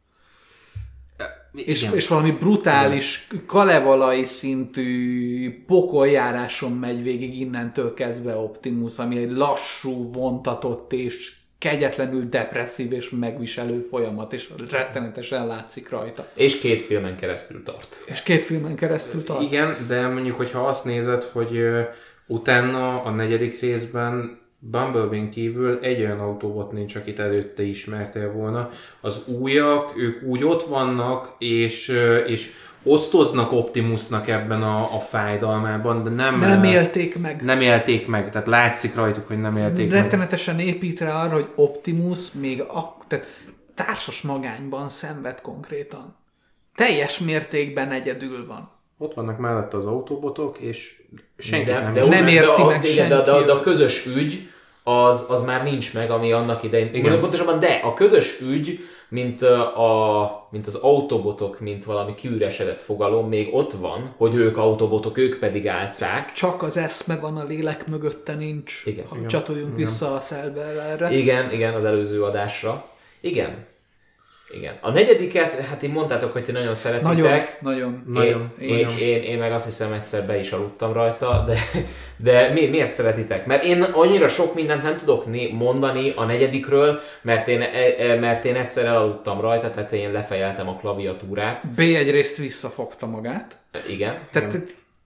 És, 1.53 1.81
Igen. 1.81 1.95
és 1.95 2.07
valami 2.07 2.31
brutális, 2.31 3.27
kalevalai 3.45 4.23
szintű 4.23 5.63
pokoljáráson 5.65 6.71
megy 6.71 7.03
végig 7.03 7.39
innentől 7.39 7.93
kezdve 7.93 8.35
Optimus, 8.35 8.97
ami 8.97 9.17
egy 9.17 9.31
lassú, 9.31 10.11
vontatott 10.11 10.93
és 10.93 11.35
kegyetlenül 11.57 12.29
depresszív 12.29 12.91
és 12.91 13.09
megviselő 13.09 13.79
folyamat, 13.79 14.33
és 14.33 14.49
rettenetesen 14.69 15.47
látszik 15.47 15.89
rajta. 15.89 16.27
És 16.33 16.59
két 16.59 16.81
filmen 16.81 17.15
keresztül 17.15 17.63
tart. 17.63 18.03
És 18.05 18.23
két 18.23 18.45
filmen 18.45 18.75
keresztül 18.75 19.23
tart. 19.23 19.41
Igen, 19.41 19.85
de 19.87 20.07
mondjuk, 20.07 20.35
hogyha 20.35 20.67
azt 20.67 20.85
nézed, 20.85 21.23
hogy 21.23 21.59
utána 22.27 23.03
a 23.03 23.09
negyedik 23.09 23.59
részben 23.59 24.41
Bumblebee-n 24.59 25.29
kívül 25.29 25.79
egy 25.81 25.99
olyan 25.99 26.19
autóbot 26.19 26.71
nincs, 26.71 26.95
akit 26.95 27.19
előtte 27.19 27.63
ismertél 27.63 28.31
volna. 28.31 28.69
Az 29.01 29.21
újak, 29.25 29.93
ők 29.97 30.23
úgy 30.23 30.43
ott 30.43 30.63
vannak, 30.63 31.35
és, 31.37 31.93
és 32.27 32.51
osztoznak 32.83 33.51
Optimusnak 33.51 34.27
ebben 34.27 34.61
a, 34.63 34.95
a 34.95 34.99
fájdalmában, 34.99 36.03
de 36.03 36.09
nem, 36.09 36.39
De 36.39 36.47
nem 36.47 36.63
élték 36.63 37.19
meg. 37.19 37.41
nem 37.43 37.61
élték 37.61 38.07
meg, 38.07 38.31
tehát 38.31 38.47
látszik 38.47 38.95
rajtuk, 38.95 39.27
hogy 39.27 39.39
nem 39.39 39.57
élték 39.57 39.91
meg. 39.91 40.01
Rettenetesen 40.01 40.59
épít 40.59 40.99
rá 40.99 41.23
arra, 41.23 41.33
hogy 41.33 41.49
Optimus 41.55 42.31
még 42.31 42.61
a, 42.61 42.97
tehát 43.07 43.25
társas 43.75 44.21
magányban 44.21 44.89
szenved 44.89 45.41
konkrétan. 45.41 46.15
Teljes 46.75 47.19
mértékben 47.19 47.91
egyedül 47.91 48.45
van. 48.47 48.71
Ott 49.03 49.13
vannak 49.13 49.37
mellette 49.37 49.77
az 49.77 49.85
autóbotok, 49.85 50.57
és 50.57 51.01
senki 51.37 51.65
de, 51.65 51.79
nem 51.79 51.93
de, 51.93 52.07
Nem 52.07 52.25
de, 52.25 52.31
érti 52.31 52.61
de, 52.61 52.67
meg 52.67 52.81
de, 52.81 52.89
igen, 52.89 53.09
de, 53.09 53.15
de, 53.15 53.25
senki. 53.25 53.45
de, 53.45 53.51
a 53.51 53.59
közös 53.59 54.05
ügy 54.05 54.49
az, 54.83 55.25
az 55.29 55.45
már 55.45 55.63
nincs 55.63 55.93
meg, 55.93 56.11
ami 56.11 56.31
annak 56.31 56.63
idején. 56.63 56.87
Igen. 56.87 57.05
Igen. 57.05 57.19
Pontosabban, 57.19 57.59
de 57.59 57.79
a 57.83 57.93
közös 57.93 58.39
ügy, 58.41 58.79
mint, 59.09 59.41
a, 59.41 60.47
mint 60.51 60.67
az 60.67 60.75
autobotok, 60.75 61.59
mint 61.59 61.85
valami 61.85 62.15
kiüresedett 62.15 62.81
fogalom, 62.81 63.27
még 63.27 63.53
ott 63.53 63.73
van, 63.73 64.13
hogy 64.17 64.35
ők 64.35 64.57
autobotok, 64.57 65.17
ők 65.17 65.39
pedig 65.39 65.67
álcák. 65.67 66.33
Csak 66.33 66.61
az 66.61 66.77
eszme 66.77 67.15
van, 67.15 67.37
a 67.37 67.43
lélek 67.43 67.87
mögötte 67.87 68.33
nincs. 68.33 68.83
Igen. 68.85 69.05
Ha 69.09 69.25
csatoljunk 69.27 69.75
vissza 69.75 70.13
a 70.13 70.19
Cellbellerre. 70.19 71.11
Igen, 71.11 71.51
igen, 71.51 71.73
az 71.73 71.85
előző 71.85 72.23
adásra. 72.23 72.85
Igen. 73.21 73.71
Igen. 74.55 74.77
A 74.81 74.91
negyediket, 74.91 75.53
hát 75.53 75.83
én 75.83 75.89
mondtátok, 75.89 76.31
hogy 76.31 76.43
ti 76.43 76.51
nagyon 76.51 76.75
szeretitek. 76.75 77.13
Nagyon, 77.13 77.43
nagyon. 77.59 78.03
Nagyon, 78.07 78.51
én, 78.59 78.69
én 78.69 78.77
én, 78.77 78.87
én, 78.99 79.23
én, 79.23 79.37
meg 79.37 79.51
azt 79.51 79.65
hiszem 79.65 79.93
egyszer 79.93 80.25
be 80.25 80.39
is 80.39 80.51
aludtam 80.51 80.93
rajta, 80.93 81.43
de, 81.47 81.57
de 82.17 82.49
mi, 82.53 82.67
miért 82.67 82.91
szeretitek? 82.91 83.45
Mert 83.45 83.63
én 83.63 83.81
annyira 83.81 84.27
sok 84.27 84.55
mindent 84.55 84.83
nem 84.83 84.97
tudok 84.97 85.25
né- 85.25 85.51
mondani 85.51 86.13
a 86.15 86.23
negyedikről, 86.23 86.99
mert 87.21 87.47
én, 87.47 87.61
e- 87.61 87.95
e- 87.97 88.19
mert 88.19 88.45
én 88.45 88.55
egyszer 88.55 88.85
elaludtam 88.85 89.41
rajta, 89.41 89.69
tehát 89.69 89.91
én 89.91 90.11
lefejeltem 90.11 90.67
a 90.67 90.75
klaviatúrát. 90.75 91.67
B 91.67 91.79
egyrészt 91.79 92.37
visszafogta 92.37 93.07
magát. 93.07 93.57
Igen. 93.89 94.17
Tehát 94.31 94.57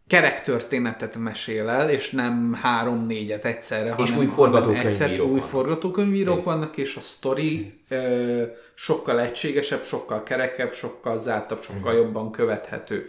kerek 0.08 0.42
történetet 0.42 1.16
mesél 1.18 1.70
el, 1.70 1.90
és 1.90 2.10
nem 2.10 2.58
három-négyet 2.62 3.46
egyszerre, 3.46 3.96
És 3.98 4.10
hanem, 4.10 4.18
új 4.18 4.26
forgatókönyvírók 4.26 4.98
hanem 4.98 5.12
egyszer 5.12 5.20
új 5.20 5.40
forgatókönyvírók 5.40 6.44
vannak, 6.44 6.78
és 6.78 6.96
a 6.96 7.02
sztori 7.02 7.74
ö, 7.90 8.44
sokkal 8.80 9.20
egységesebb, 9.22 9.84
sokkal 9.84 10.24
kerekebb, 10.24 10.74
sokkal 10.74 11.20
zártabb, 11.20 11.62
sokkal 11.62 11.94
Mhm. 11.94 12.02
jobban 12.02 12.32
követhető. 12.32 13.06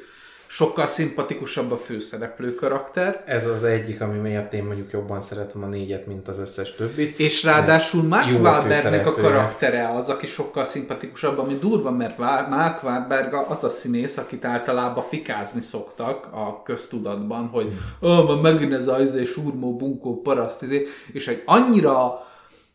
Sokkal 0.51 0.87
szimpatikusabb 0.87 1.71
a 1.73 1.77
főszereplő 1.77 2.55
karakter, 2.55 3.23
Ez 3.27 3.47
az 3.47 3.65
egyik, 3.65 4.01
ami 4.01 4.19
miatt 4.19 4.53
én 4.53 4.65
mondjuk 4.65 4.91
jobban 4.91 5.21
szeretem 5.21 5.63
a 5.63 5.67
négyet, 5.67 6.07
mint 6.07 6.29
az 6.29 6.39
összes 6.39 6.75
többit. 6.75 7.19
és 7.19 7.43
ráadásul 7.45 8.03
Mark 8.03 8.27
Wahlbergnek 8.41 9.07
a 9.07 9.15
karaktere 9.15 9.89
az, 9.89 10.09
aki 10.09 10.27
sokkal 10.27 10.65
szimpatikusabb, 10.65 11.39
ami 11.39 11.55
durva, 11.55 11.91
mert 11.91 12.19
Mark 12.19 12.83
Wahlberg 12.83 13.35
az 13.35 13.65
a 13.65 13.71
színész, 13.71 14.17
akit 14.17 14.45
általában 14.45 15.05
fikázni 15.05 15.61
szoktak 15.61 16.29
a 16.33 16.63
köztudatban, 16.63 17.49
hogy 17.49 17.73
oh, 18.01 18.41
már 18.43 18.53
megint 18.53 18.73
ez 18.73 18.87
az 18.87 19.01
izé, 19.01 19.25
surmó, 19.25 19.77
bunkó, 19.77 20.21
paraszt, 20.21 20.63
izé, 20.63 20.87
és 21.13 21.29
egy 21.29 21.43
annyira, 21.45 22.27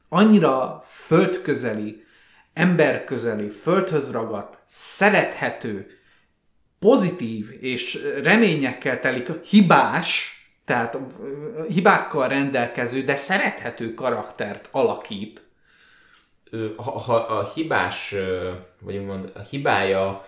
annyira 0.10 0.84
földközeli, 1.06 2.03
emberközeli, 2.54 3.50
földhöz 3.50 4.12
ragadt, 4.12 4.58
szerethető, 4.68 5.98
pozitív 6.80 7.58
és 7.60 8.08
reményekkel 8.24 9.00
telik, 9.00 9.44
hibás, 9.46 10.38
tehát 10.66 10.98
hibákkal 11.68 12.28
rendelkező, 12.28 13.02
de 13.02 13.16
szerethető 13.16 13.94
karaktert 13.94 14.68
alakít. 14.72 15.42
Ha, 16.76 16.92
ha 16.92 17.16
a 17.16 17.52
hibás, 17.54 18.16
vagy 18.80 18.98
úgymond 18.98 19.32
a 19.36 19.40
hibája 19.40 20.26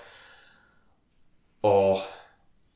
a, 1.60 1.98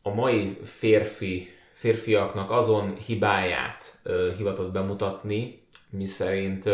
a 0.02 0.14
mai 0.14 0.60
férfi, 0.64 1.50
férfiaknak 1.74 2.52
azon 2.52 2.98
hibáját 3.06 4.00
ö, 4.04 4.32
hivatott 4.38 4.72
bemutatni, 4.72 5.68
mi 5.90 6.06
szerint 6.06 6.70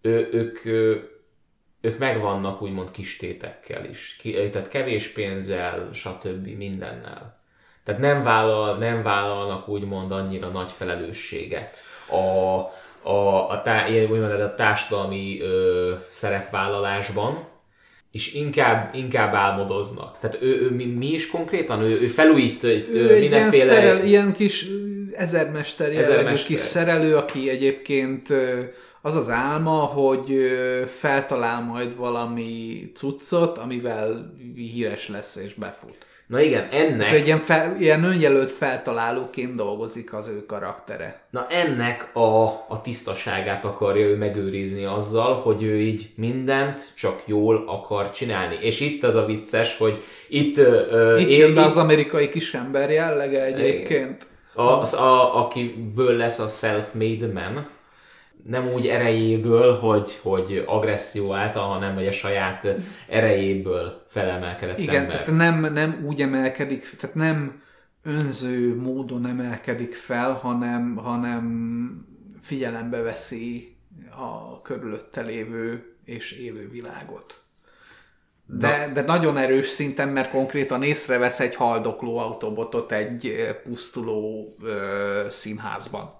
ő, 0.00 0.28
ők, 0.32 0.64
ők 1.80 1.98
megvannak 1.98 2.62
úgymond 2.62 2.90
kistétekkel 2.90 3.84
is, 3.84 4.16
Ki, 4.20 4.32
tehát 4.32 4.68
kevés 4.68 5.08
pénzzel, 5.08 5.88
stb. 5.92 6.46
mindennel. 6.56 7.36
Tehát 7.84 8.00
nem, 8.00 8.22
vállal, 8.22 8.76
nem 8.76 9.02
vállalnak 9.02 9.68
úgymond 9.68 10.12
annyira 10.12 10.48
nagy 10.48 10.70
felelősséget 10.70 11.78
a, 12.06 12.16
a, 13.10 13.50
a, 13.50 13.62
tá, 13.62 13.88
úgymond 13.88 14.40
a 14.40 14.54
társadalmi 14.54 15.40
ö, 15.40 15.94
szerepvállalásban, 16.10 17.48
és 18.12 18.34
inkább, 18.34 18.94
inkább 18.94 19.34
álmodoznak. 19.34 20.18
Tehát 20.20 20.42
ő, 20.42 20.60
ő 20.60 20.70
mi, 20.70 20.84
mi 20.84 21.06
is 21.06 21.30
konkrétan? 21.30 21.82
Ő, 21.82 22.00
ő 22.00 22.06
felújít 22.06 22.64
Ő 22.64 22.68
ö, 22.68 22.74
egy 22.74 22.90
ilyen, 22.92 23.18
mindenféle... 23.18 23.64
szerel, 23.64 24.04
ilyen 24.04 24.34
kis 24.34 24.66
ezermester 25.10 25.92
jellegű 25.92 26.12
Ezermester. 26.12 26.46
kis 26.46 26.60
szerelő, 26.60 27.16
aki 27.16 27.50
egyébként 27.50 28.28
az 29.02 29.16
az 29.16 29.30
álma, 29.30 29.70
hogy 29.70 30.36
feltalál 30.88 31.62
majd 31.62 31.96
valami 31.96 32.90
cuccot, 32.94 33.58
amivel 33.58 34.34
híres 34.54 35.08
lesz 35.08 35.36
és 35.36 35.54
befut. 35.54 36.06
Na 36.28 36.40
igen, 36.40 36.68
ennek, 36.70 37.12
egy 37.12 37.26
ilyen, 37.26 37.38
fel, 37.38 37.76
ilyen 37.78 38.04
önjelölt 38.04 38.50
feltalálóként 38.50 39.54
dolgozik 39.54 40.12
az 40.14 40.28
ő 40.28 40.46
karaktere. 40.46 41.20
na 41.30 41.46
ennek 41.50 42.16
a, 42.16 42.44
a 42.68 42.80
tisztaságát 42.82 43.64
akarja 43.64 44.06
ő 44.06 44.16
megőrizni 44.16 44.84
azzal, 44.84 45.34
hogy 45.34 45.62
ő 45.62 45.80
így 45.80 46.08
mindent 46.14 46.92
csak 46.94 47.22
jól 47.24 47.64
akar 47.66 48.10
csinálni. 48.10 48.58
És 48.60 48.80
itt 48.80 49.04
az 49.04 49.14
a 49.14 49.24
vicces, 49.24 49.76
hogy 49.76 50.02
itt, 50.28 50.56
ö, 50.56 51.18
Itt 51.18 51.36
jön 51.36 51.54
be 51.54 51.64
az 51.64 51.76
amerikai 51.76 52.28
kisember 52.28 52.90
jellege 52.90 53.44
egyébként. 53.44 54.26
az, 54.54 54.94
a, 54.94 55.44
akiből 55.44 56.16
lesz 56.16 56.38
a 56.38 56.48
self-made 56.48 57.32
man, 57.32 57.66
nem 58.44 58.72
úgy 58.72 58.86
erejéből, 58.86 59.74
hogy, 59.74 60.18
hogy 60.22 60.64
agresszió 60.66 61.34
által, 61.34 61.68
hanem 61.68 61.94
hogy 61.94 62.06
a 62.06 62.12
saját 62.12 62.66
erejéből 63.08 64.02
felemelkedett 64.06 64.78
Igen, 64.78 65.02
ember. 65.02 65.24
tehát 65.24 65.36
nem, 65.36 65.72
nem 65.72 66.04
úgy 66.06 66.22
emelkedik, 66.22 66.96
tehát 67.00 67.16
nem 67.16 67.62
önző 68.02 68.80
módon 68.80 69.26
emelkedik 69.26 69.94
fel, 69.94 70.32
hanem, 70.32 70.96
hanem 70.96 72.06
figyelembe 72.42 73.02
veszi 73.02 73.76
a 74.10 74.62
körülötte 74.62 75.22
lévő 75.22 75.96
és 76.04 76.32
élő 76.32 76.68
világot. 76.68 77.42
De, 78.46 78.90
de 78.94 79.02
nagyon 79.02 79.36
erős 79.36 79.66
szinten, 79.66 80.08
mert 80.08 80.30
konkrétan 80.30 80.82
észrevesz 80.82 81.40
egy 81.40 81.54
haldokló 81.54 82.18
autobotot 82.18 82.92
egy 82.92 83.26
eh, 83.26 83.54
pusztuló 83.54 84.56
ö, 84.62 85.26
színházban. 85.30 86.17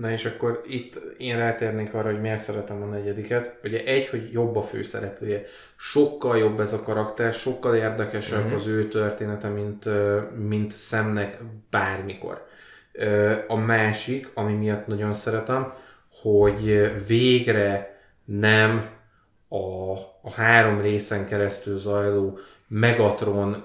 Na 0.00 0.10
és 0.10 0.24
akkor 0.24 0.60
itt 0.66 0.94
én 1.18 1.36
rátérnék 1.36 1.94
arra, 1.94 2.10
hogy 2.10 2.20
miért 2.20 2.42
szeretem 2.42 2.82
a 2.82 2.86
negyediket. 2.86 3.58
Ugye 3.64 3.84
egy, 3.84 4.08
hogy 4.08 4.32
jobb 4.32 4.56
a 4.56 4.62
főszereplője. 4.62 5.42
Sokkal 5.76 6.38
jobb 6.38 6.60
ez 6.60 6.72
a 6.72 6.82
karakter, 6.82 7.32
sokkal 7.32 7.74
érdekesebb 7.74 8.44
uh-huh. 8.44 8.58
az 8.58 8.66
ő 8.66 8.88
története, 8.88 9.48
mint, 9.48 9.84
mint 10.48 10.72
szemnek 10.72 11.38
bármikor. 11.70 12.46
A 13.48 13.56
másik, 13.56 14.30
ami 14.34 14.52
miatt 14.52 14.86
nagyon 14.86 15.12
szeretem, 15.12 15.72
hogy 16.22 16.92
végre 17.06 18.00
nem 18.24 18.88
a, 19.48 19.92
a 20.22 20.30
három 20.34 20.80
részen 20.80 21.26
keresztül 21.26 21.76
zajló 21.76 22.38
Megatron 22.68 23.64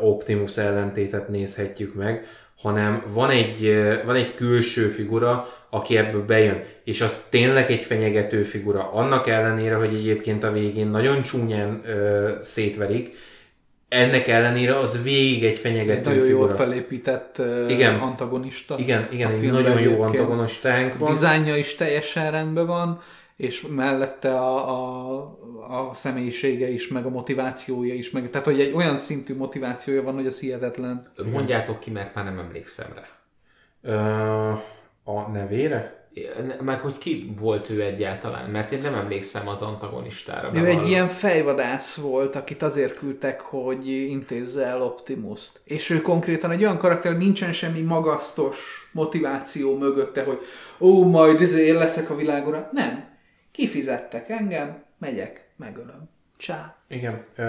Optimus 0.00 0.56
ellentétet 0.56 1.28
nézhetjük 1.28 1.94
meg, 1.94 2.26
hanem 2.56 3.02
van 3.06 3.30
egy, 3.30 3.74
van 4.04 4.14
egy 4.14 4.34
külső 4.34 4.88
figura, 4.88 5.48
aki 5.74 5.96
ebből 5.96 6.24
bejön, 6.24 6.64
és 6.84 7.00
az 7.00 7.26
tényleg 7.30 7.70
egy 7.70 7.84
fenyegető 7.84 8.42
figura, 8.42 8.92
annak 8.92 9.28
ellenére, 9.28 9.74
hogy 9.74 9.94
egyébként 9.94 10.44
a 10.44 10.52
végén 10.52 10.86
nagyon 10.88 11.22
csúnyán 11.22 11.82
ö, 11.86 12.30
szétverik, 12.40 13.16
ennek 13.88 14.28
ellenére 14.28 14.78
az 14.78 15.02
végig 15.02 15.44
egy 15.44 15.58
fenyegető 15.58 16.02
Nagyon 16.10 16.24
figura. 16.24 16.46
jól 16.46 16.56
felépített 16.56 17.42
Igen. 17.68 17.94
antagonista. 17.98 18.74
Igen, 18.78 19.08
igen, 19.10 19.30
a 19.30 19.34
egy 19.34 19.50
nagyon 19.50 19.80
jó 19.80 20.02
antagonistánk 20.02 20.94
A 20.94 20.98
van. 20.98 21.12
dizájnja 21.12 21.56
is 21.56 21.74
teljesen 21.74 22.30
rendben 22.30 22.66
van, 22.66 23.00
és 23.36 23.66
mellette 23.74 24.34
a, 24.38 24.68
a, 24.68 25.88
a 25.88 25.94
személyisége 25.94 26.68
is, 26.68 26.88
meg 26.88 27.04
a 27.06 27.08
motivációja 27.08 27.94
is, 27.94 28.10
meg, 28.10 28.30
tehát 28.30 28.46
hogy 28.46 28.60
egy 28.60 28.72
olyan 28.74 28.96
szintű 28.96 29.36
motivációja 29.36 30.02
van, 30.02 30.14
hogy 30.14 30.26
az 30.26 30.40
hihetetlen. 30.40 31.12
Mondjátok 31.32 31.80
ki, 31.80 31.90
mert 31.90 32.14
már 32.14 32.24
nem 32.24 32.38
emlékszem 32.38 32.86
rá. 32.94 33.06
Ö, 33.82 34.52
a 35.04 35.30
nevére? 35.30 36.02
Meg 36.60 36.80
hogy 36.80 36.98
ki 36.98 37.34
volt 37.40 37.70
ő 37.70 37.82
egyáltalán, 37.82 38.50
mert 38.50 38.72
én 38.72 38.80
nem 38.80 38.94
emlékszem 38.94 39.48
az 39.48 39.62
antagonistára. 39.62 40.50
Ő 40.54 40.66
egy 40.66 40.88
ilyen 40.88 41.08
fejvadász 41.08 41.96
volt, 41.96 42.36
akit 42.36 42.62
azért 42.62 42.98
küldtek, 42.98 43.40
hogy 43.40 43.88
intézze 43.88 44.64
el 44.64 44.82
Optimus-t. 44.82 45.60
És 45.64 45.90
ő 45.90 46.00
konkrétan 46.00 46.50
egy 46.50 46.62
olyan 46.62 46.78
karakter, 46.78 47.12
hogy 47.12 47.20
nincsen 47.20 47.52
semmi 47.52 47.80
magasztos 47.80 48.88
motiváció 48.92 49.76
mögötte, 49.76 50.24
hogy 50.24 50.38
ó, 50.80 51.04
majd 51.04 51.40
izé, 51.40 51.66
én 51.66 51.74
leszek 51.74 52.10
a 52.10 52.16
világura. 52.16 52.68
Nem. 52.72 53.04
Kifizettek 53.52 54.28
engem, 54.28 54.82
megyek, 54.98 55.48
megölöm. 55.56 56.13
Csá. 56.46 56.74
Igen. 56.88 57.20
Ö, 57.36 57.44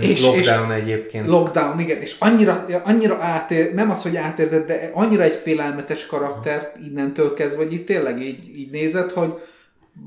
És- 0.00 0.24
lockdown 0.24 0.70
egyébként. 0.72 1.28
Lockdown, 1.28 1.80
igen, 1.80 2.00
és 2.00 2.16
annyira, 2.18 2.64
annyira 2.84 3.16
átér, 3.20 3.74
nem 3.74 3.90
az, 3.90 4.02
hogy 4.02 4.16
átérzed, 4.16 4.66
de 4.66 4.90
annyira 4.94 5.22
egy 5.22 5.40
félelmetes 5.42 6.06
karaktert 6.06 6.76
innentől 6.90 7.34
kezdve, 7.34 7.62
hogy 7.62 7.72
itt 7.72 7.86
tényleg 7.86 8.22
így, 8.22 8.58
így 8.58 8.70
nézed, 8.70 9.10
hogy 9.10 9.32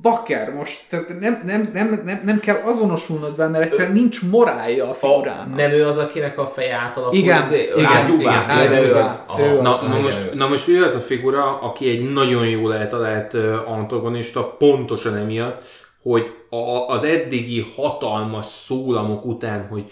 bakker, 0.01 0.53
most 0.53 0.79
tehát 0.89 1.19
nem, 1.19 1.41
nem, 1.45 1.69
nem, 1.73 2.01
nem, 2.05 2.21
nem 2.25 2.39
kell 2.39 2.59
azonosulnod 2.63 3.35
vele, 3.37 3.49
mert 3.49 3.63
egyszerűen 3.63 3.93
nincs 3.93 4.21
morálja 4.23 4.85
a 4.85 4.89
A, 4.89 4.93
figurának. 4.93 5.55
nem 5.55 5.71
ő 5.71 5.87
az, 5.87 5.97
akinek 5.97 6.37
a 6.37 6.47
feje 6.47 6.75
átalakul? 6.75 7.17
Igen, 7.17 7.41
izé- 7.41 7.71
igen, 7.75 7.85
ágyúvá? 7.85 8.43
igen, 8.43 8.71
Igen, 8.71 8.83
ő 8.83 8.95
az. 8.95 9.21
Aha. 9.27 9.41
Ő 9.41 9.57
az. 9.57 9.63
Na, 9.63 9.77
Igen, 9.81 9.95
na, 9.95 9.99
most, 10.01 10.33
na 10.33 10.47
most 10.47 10.67
ő 10.67 10.83
az 10.83 10.95
a 10.95 10.99
figura, 10.99 11.59
aki 11.61 11.89
egy 11.89 12.13
nagyon 12.13 12.47
jól 12.47 12.75
eltalált 12.75 13.33
antagonista, 13.65 14.43
pontosan 14.59 15.15
emiatt, 15.15 15.61
hogy 16.01 16.31
a, 16.49 16.55
az 16.87 17.03
eddigi 17.03 17.65
hatalmas 17.75 18.45
szólamok 18.45 19.25
után, 19.25 19.67
hogy 19.67 19.91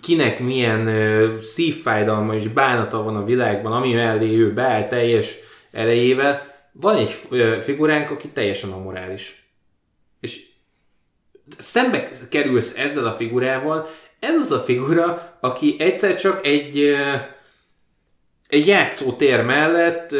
kinek 0.00 0.40
milyen 0.40 0.86
ö, 0.86 1.36
szívfájdalma 1.42 2.34
és 2.34 2.48
bánata 2.48 3.02
van 3.02 3.16
a 3.16 3.24
világban, 3.24 3.72
ami 3.72 3.92
mellé 3.92 4.38
ő 4.38 4.52
beáll 4.52 4.86
teljes 4.86 5.34
erejével, 5.70 6.54
van 6.72 6.96
egy 6.96 7.14
ö, 7.28 7.56
figuránk, 7.60 8.10
aki 8.10 8.28
teljesen 8.28 8.70
amorális. 8.70 9.50
És 10.20 10.40
szembe 11.56 12.08
kerülsz 12.28 12.76
ezzel 12.76 13.06
a 13.06 13.12
figurával, 13.12 13.88
ez 14.20 14.34
az 14.34 14.52
a 14.52 14.60
figura, 14.60 15.36
aki 15.40 15.76
egyszer 15.78 16.14
csak 16.14 16.46
egy 16.46 16.78
ö, 16.78 17.14
egy 18.48 18.66
játszótér 18.66 19.42
mellett 19.42 20.14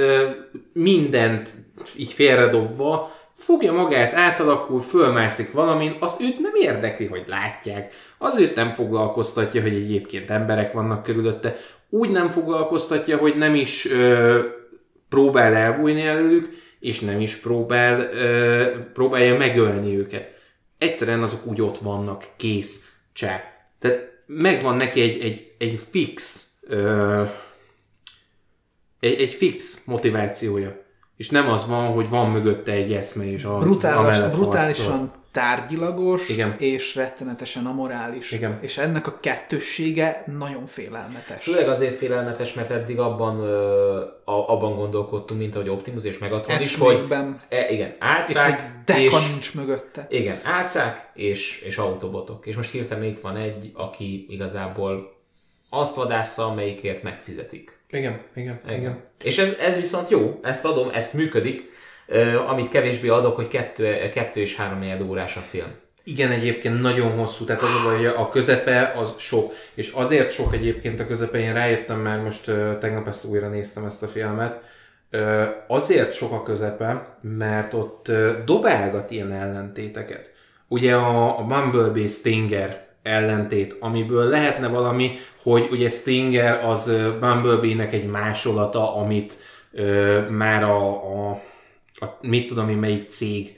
mindent 0.73 1.51
így 1.97 2.13
félredobva 2.13 3.16
fogja 3.37 3.73
magát, 3.73 4.13
átalakul, 4.13 4.81
fölmászik 4.81 5.53
valamin, 5.53 5.97
az 6.01 6.17
őt 6.21 6.39
nem 6.39 6.55
érdekli, 6.55 7.07
hogy 7.07 7.25
látják. 7.27 7.95
Az 8.19 8.39
őt 8.39 8.55
nem 8.55 8.75
foglalkoztatja, 8.75 9.63
hogy 9.63 9.75
egyébként 9.75 10.31
emberek 10.31 10.73
vannak 10.73 11.03
körülötte. 11.03 11.57
Úgy 11.91 12.11
nem 12.11 12.29
foglalkoztatja, 12.29 13.17
hogy 13.17 13.37
nem 13.37 13.55
is 13.55 13.87
ö, 13.91 14.41
próbál 15.09 15.55
elbújni 15.55 16.03
előlük, 16.07 16.49
és 16.81 17.01
nem 17.01 17.21
is 17.21 17.37
próbál, 17.37 18.01
ö, 18.01 18.65
próbálja 18.93 19.37
megölni 19.37 19.99
őket. 19.99 20.35
Egyszerűen 20.79 21.23
azok 21.23 21.47
úgy 21.47 21.61
ott 21.61 21.79
vannak, 21.79 22.25
kész, 22.37 22.91
csá. 23.13 23.43
Tehát 23.79 24.13
megvan 24.27 24.77
neki 24.77 25.01
egy, 25.01 25.23
egy, 25.23 25.53
egy 25.59 25.81
fix 25.91 26.47
ö, 26.61 27.23
egy, 29.01 29.21
egy 29.21 29.35
fix 29.35 29.83
motivációja. 29.85 30.85
És 31.17 31.31
nem 31.31 31.49
az 31.49 31.67
van, 31.67 31.87
hogy 31.87 32.09
van 32.09 32.31
mögötte 32.31 32.73
egy 32.73 32.93
eszme, 32.93 33.31
és 33.31 33.45
a, 33.45 33.59
Brutális, 33.59 33.99
amellett 33.99 34.21
harcol. 34.21 34.41
brutálisan 34.41 35.13
tárgyilagos, 35.37 36.29
Igen. 36.29 36.55
és 36.59 36.95
rettenetesen 36.95 37.67
amorális. 37.67 38.33
Igen. 38.33 38.59
És 38.61 38.79
ennek 38.79 39.07
a 39.07 39.19
kettőssége 39.21 40.25
nagyon 40.39 40.67
félelmetes. 40.67 41.43
Főleg 41.43 41.69
azért 41.69 41.97
félelmetes, 41.97 42.55
mert 42.55 42.71
eddig 42.71 42.99
abban, 42.99 43.39
ö, 43.41 43.97
a, 44.25 44.33
abban 44.49 44.77
gondolkodtunk, 44.77 45.41
mint 45.41 45.55
ahogy 45.55 45.69
Optimus 45.69 46.05
és 46.05 46.19
Megatron 46.19 46.61
is, 46.61 46.77
hogy 46.79 47.05
e, 47.49 47.69
igen, 47.69 47.89
És 47.89 47.95
álcák, 47.99 48.71
deka 48.85 49.01
és, 49.01 49.31
nincs 49.31 49.55
mögötte. 49.55 50.07
igen, 50.11 50.41
álcák 50.43 51.11
és, 51.15 51.61
és 51.61 51.77
autobotok. 51.77 52.47
És 52.47 52.57
most 52.57 52.71
hirtelen 52.71 53.05
itt 53.05 53.21
van 53.21 53.37
egy, 53.37 53.71
aki 53.75 54.27
igazából 54.29 55.15
azt 55.71 55.95
vadásza, 55.97 56.47
amelyikért 56.47 57.03
megfizetik. 57.03 57.76
Igen, 57.91 58.21
igen, 58.35 58.61
igen. 58.65 58.79
igen. 58.79 59.05
És 59.25 59.39
ez, 59.39 59.57
ez 59.61 59.75
viszont 59.75 60.11
jó, 60.11 60.41
ezt 60.43 60.65
adom, 60.65 60.91
ezt 60.95 61.15
működik, 61.15 61.75
amit 62.49 62.69
kevésbé 62.69 63.09
adok, 63.09 63.37
hogy 63.37 63.49
kettő, 63.49 64.09
kettő 64.09 64.41
és 64.41 64.57
három 64.57 65.09
órás 65.09 65.37
a 65.37 65.41
film. 65.41 65.69
Igen, 66.05 66.31
egyébként 66.31 66.81
nagyon 66.81 67.11
hosszú, 67.11 67.45
tehát 67.45 67.63
az 67.63 67.75
a 67.75 67.89
baj, 67.89 67.97
hogy 67.97 68.07
a 68.07 68.29
közepe 68.29 68.93
az 68.97 69.15
sok. 69.19 69.53
És 69.75 69.91
azért 69.91 70.31
sok 70.31 70.55
egyébként 70.55 71.01
a 71.01 71.07
közepe, 71.07 71.39
én 71.39 71.53
rájöttem 71.53 71.99
már 71.99 72.21
most 72.21 72.45
tegnap 72.81 73.09
ezt 73.09 73.25
újra 73.25 73.49
néztem 73.49 73.85
ezt 73.85 74.03
a 74.03 74.09
filmet, 74.09 74.61
azért 75.67 76.13
sok 76.13 76.33
a 76.33 76.43
közepe, 76.43 77.19
mert 77.21 77.75
ott 77.75 78.13
dobálgat 78.45 79.11
ilyen 79.11 79.33
ellentéteket. 79.33 80.33
Ugye 80.69 80.95
a, 80.95 81.39
a 81.39 81.43
Bumblebee 81.43 82.09
Stinger 82.09 82.86
ellentét, 83.07 83.77
amiből 83.81 84.29
lehetne 84.29 84.69
valami, 84.69 85.11
hogy 85.43 85.69
ugye 85.71 85.89
Stinger 85.89 86.65
az 86.65 86.93
Bumblebee-nek 87.21 87.93
egy 87.93 88.07
másolata, 88.07 88.97
amit 88.97 89.39
ö, 89.73 90.21
már 90.31 90.63
a, 90.63 90.89
a, 90.89 91.31
a 91.95 92.07
mit 92.21 92.47
tudom 92.47 92.69
én 92.69 92.77
melyik 92.77 93.09
cég 93.09 93.56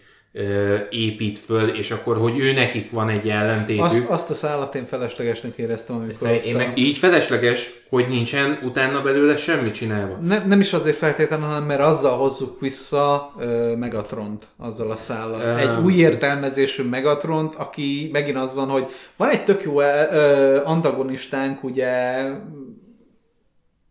épít 0.90 1.38
föl, 1.38 1.68
és 1.68 1.90
akkor, 1.90 2.16
hogy 2.16 2.38
ő 2.38 2.52
nekik 2.52 2.90
van 2.90 3.08
egy 3.08 3.28
ellentétük. 3.28 3.84
Azt, 3.84 4.08
azt 4.08 4.30
a 4.30 4.34
szállat 4.34 4.74
én 4.74 4.86
feleslegesnek 4.86 5.56
éreztem, 5.56 5.96
amikor 5.96 6.40
én 6.44 6.54
a- 6.54 6.58
meg- 6.58 6.78
Így 6.78 6.96
felesleges, 6.96 7.70
hogy 7.88 8.06
nincsen 8.08 8.58
utána 8.62 9.02
belőle 9.02 9.36
semmi 9.36 9.70
csinálva. 9.70 10.16
Ne, 10.16 10.44
nem 10.46 10.60
is 10.60 10.72
azért 10.72 10.96
feltétlenül, 10.96 11.46
hanem 11.46 11.62
mert 11.64 11.80
azzal 11.80 12.16
hozzuk 12.16 12.60
vissza 12.60 13.32
ö, 13.38 13.74
Megatront, 13.76 14.46
azzal 14.58 14.90
a 14.90 14.96
szállal. 14.96 15.40
Öm. 15.40 15.56
Egy 15.56 15.84
új 15.84 15.94
értelmezésű 15.94 16.82
Megatront, 16.82 17.54
aki 17.54 18.08
megint 18.12 18.36
az 18.36 18.54
van, 18.54 18.68
hogy 18.68 18.86
van 19.16 19.28
egy 19.28 19.44
tök 19.44 19.62
jó 19.62 19.80
ö, 19.80 20.60
antagonistánk, 20.64 21.64
ugye 21.64 22.22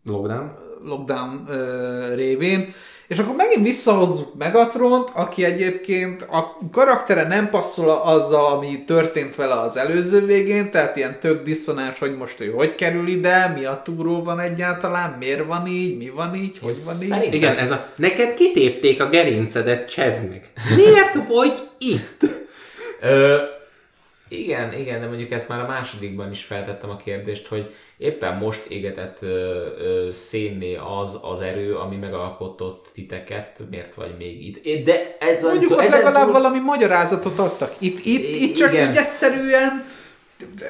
Lockdown. 0.04 0.50
lockdown 0.84 1.44
ö, 1.48 2.14
révén, 2.14 2.72
és 3.08 3.18
akkor 3.18 3.34
megint 3.36 3.66
visszahozzuk 3.66 4.34
Megatront, 4.38 5.08
aki 5.14 5.44
egyébként 5.44 6.22
a 6.22 6.58
karaktere 6.72 7.26
nem 7.26 7.50
passzol 7.50 7.90
azzal, 7.90 8.46
ami 8.46 8.84
történt 8.86 9.34
vele 9.36 9.54
az 9.54 9.76
előző 9.76 10.26
végén, 10.26 10.70
tehát 10.70 10.96
ilyen 10.96 11.18
tök 11.20 11.42
diszonáns, 11.44 11.98
hogy 11.98 12.16
most 12.16 12.40
ő 12.40 12.50
hogy 12.50 12.74
kerül 12.74 13.08
ide, 13.08 13.52
mi 13.58 13.64
a 13.64 13.80
túró 13.84 14.22
van 14.22 14.40
egyáltalán, 14.40 15.16
miért 15.18 15.46
van 15.46 15.66
így, 15.66 15.96
mi 15.96 16.08
van 16.08 16.34
így, 16.34 16.58
hogy 16.62 16.76
van 16.84 16.94
így. 17.02 17.08
Szerintem- 17.08 17.32
Igen, 17.32 17.56
ez 17.56 17.70
a... 17.70 17.86
Neked 17.96 18.34
kitépték 18.34 19.00
a 19.00 19.08
gerincedet, 19.08 19.90
cseznek. 19.90 20.50
Miért 20.76 21.14
vagy 21.28 21.52
itt? 21.78 22.20
Ö, 23.02 23.36
igen, 24.28 24.72
igen, 24.72 25.00
de 25.00 25.06
mondjuk 25.06 25.30
ezt 25.30 25.48
már 25.48 25.60
a 25.60 25.66
másodikban 25.66 26.30
is 26.30 26.44
feltettem 26.44 26.90
a 26.90 26.96
kérdést, 26.96 27.46
hogy 27.46 27.74
éppen 27.96 28.36
most 28.36 28.66
égetett 28.68 29.16
ö, 29.20 29.26
ö, 29.78 30.08
szénné 30.12 30.78
az 31.00 31.18
az 31.22 31.40
erő, 31.40 31.74
ami 31.74 31.96
megalkotott 31.96 32.90
titeket, 32.94 33.62
miért 33.70 33.94
vagy 33.94 34.14
még 34.18 34.46
itt. 34.46 34.84
De 34.84 35.16
ez 35.18 35.42
Mondjuk 35.42 35.70
ott 35.70 35.88
legalább 35.88 36.22
túl- 36.22 36.32
valami 36.32 36.58
magyarázatot 36.58 37.38
adtak. 37.38 37.74
Itt, 37.78 38.04
itt, 38.04 38.36
itt 38.40 38.54
csak 38.54 38.72
igen. 38.72 38.90
így 38.90 38.96
egyszerűen 38.96 39.96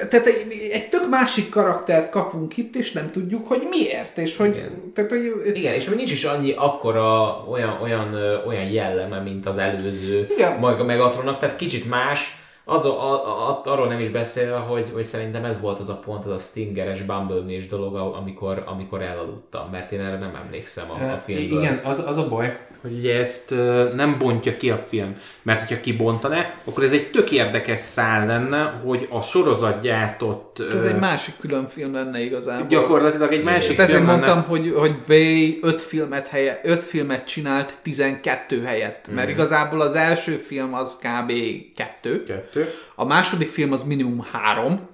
tehát 0.09 0.25
egy, 0.25 0.69
egy 0.71 0.89
tök 0.89 1.09
másik 1.09 1.49
karaktert 1.49 2.09
kapunk 2.09 2.57
itt, 2.57 2.75
és 2.75 2.91
nem 2.91 3.11
tudjuk, 3.11 3.47
hogy 3.47 3.67
miért, 3.69 4.17
és 4.17 4.37
hogy, 4.37 4.55
Igen. 4.55 4.91
tehát, 4.93 5.09
hogy 5.09 5.41
Igen, 5.53 5.73
és 5.73 5.85
még 5.85 5.95
nincs 5.95 6.11
is 6.11 6.23
annyi 6.23 6.53
akkora 6.57 7.45
olyan, 7.49 7.81
olyan, 7.81 8.13
olyan 8.47 8.63
jelleme, 8.63 9.19
mint 9.19 9.45
az 9.45 9.57
előző 9.57 10.27
Igen. 10.35 10.59
Megatronnak, 10.85 11.39
tehát 11.39 11.55
kicsit 11.55 11.89
más, 11.89 12.37
az 12.69 12.85
a, 12.85 13.13
a, 13.13 13.49
a, 13.49 13.61
arról 13.63 13.87
nem 13.87 13.99
is 13.99 14.09
beszélve, 14.09 14.57
hogy, 14.57 14.89
hogy 14.93 15.03
szerintem 15.03 15.45
ez 15.45 15.59
volt 15.59 15.79
az 15.79 15.89
a 15.89 15.99
pont, 16.05 16.25
az 16.25 16.31
a 16.31 16.37
Stingeres 16.37 17.01
bumblebee 17.01 17.61
dolog, 17.69 17.95
amikor, 17.95 18.63
amikor 18.65 19.01
elaludtam, 19.01 19.69
mert 19.71 19.91
én 19.91 19.99
erre 19.99 20.17
nem 20.17 20.35
emlékszem 20.45 20.85
a, 20.91 21.11
a 21.11 21.17
filmből. 21.17 21.59
Igen, 21.59 21.81
az, 21.83 22.03
az 22.07 22.17
a 22.17 22.27
baj, 22.27 22.57
hogy 22.81 22.93
ugye 22.93 23.19
ezt 23.19 23.49
nem 23.95 24.15
bontja 24.19 24.57
ki 24.57 24.69
a 24.69 24.77
film. 24.77 25.15
Mert 25.41 25.59
hogyha 25.59 25.81
kibontaná, 25.81 26.53
akkor 26.63 26.83
ez 26.83 26.91
egy 26.91 27.11
tök 27.11 27.31
érdekes 27.31 27.79
szál 27.79 28.25
lenne, 28.25 28.81
hogy 28.83 29.07
a 29.11 29.21
sorozat 29.21 29.81
gyártott... 29.81 30.59
ez 30.75 30.85
ö, 30.85 30.87
egy 30.87 30.99
másik 30.99 31.33
külön 31.39 31.67
film 31.67 31.93
lenne 31.93 32.19
igazából. 32.19 32.67
Gyakorlatilag 32.67 33.33
egy 33.33 33.43
másik 33.43 33.77
Hát 33.77 33.87
ezért 33.87 34.03
film 34.03 34.09
lenne. 34.09 34.25
mondtam, 34.25 34.49
hogy, 34.49 34.73
hogy 34.75 34.95
Bay 35.07 35.59
5 35.61 35.81
filmet, 35.81 36.27
helye, 36.27 36.59
5 36.63 36.83
filmet 36.83 37.25
csinált 37.25 37.73
12 37.81 38.63
helyett. 38.63 39.05
Mert 39.13 39.29
igazából 39.29 39.81
az 39.81 39.93
első 39.93 40.31
film 40.31 40.73
az 40.73 40.97
kb. 40.97 41.33
2. 41.75 42.23
Kettő. 42.59 42.73
A 42.95 43.05
második 43.05 43.49
film 43.49 43.71
az 43.71 43.83
minimum 43.83 44.21
3. 44.31 44.87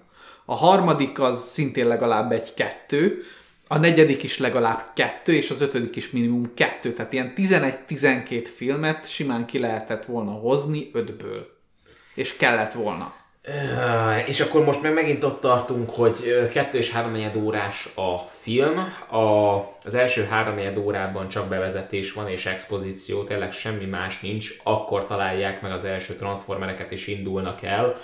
A 0.45 0.55
harmadik 0.55 1.19
az 1.19 1.43
szintén 1.43 1.87
legalább 1.87 2.31
egy 2.31 2.53
2. 2.53 3.23
A 3.67 3.77
negyedik 3.77 4.23
is 4.23 4.37
legalább 4.37 4.91
2, 4.93 5.33
és 5.33 5.49
az 5.49 5.61
ötödik 5.61 5.95
is 5.95 6.11
minimum 6.11 6.53
2. 6.53 6.93
Tehát 6.93 7.13
ilyen 7.13 7.33
11-12 7.35 8.47
filmet 8.55 9.09
simán 9.09 9.45
ki 9.45 9.59
lehetett 9.59 10.05
volna 10.05 10.31
hozni 10.31 10.91
5-ből. 10.93 11.45
És 12.13 12.35
kellett 12.37 12.73
volna. 12.73 13.13
És 14.25 14.39
akkor 14.39 14.63
most 14.63 14.81
meg 14.81 14.93
megint 14.93 15.23
ott 15.23 15.41
tartunk, 15.41 15.89
hogy 15.89 16.15
ö, 16.25 16.47
kettő 16.47 16.77
és 16.77 16.91
három 16.91 17.43
órás 17.43 17.89
a 17.95 18.17
film. 18.39 18.77
A, 19.09 19.55
az 19.83 19.93
első 19.93 20.23
három 20.23 20.77
órában 20.77 21.27
csak 21.27 21.47
bevezetés 21.47 22.13
van 22.13 22.29
és 22.29 22.45
expozíció, 22.45 23.23
tényleg 23.23 23.51
semmi 23.51 23.85
más 23.85 24.21
nincs. 24.21 24.49
Akkor 24.63 25.05
találják 25.05 25.61
meg 25.61 25.71
az 25.71 25.83
első 25.83 26.15
transformereket 26.15 26.91
és 26.91 27.07
indulnak 27.07 27.61
el 27.61 27.95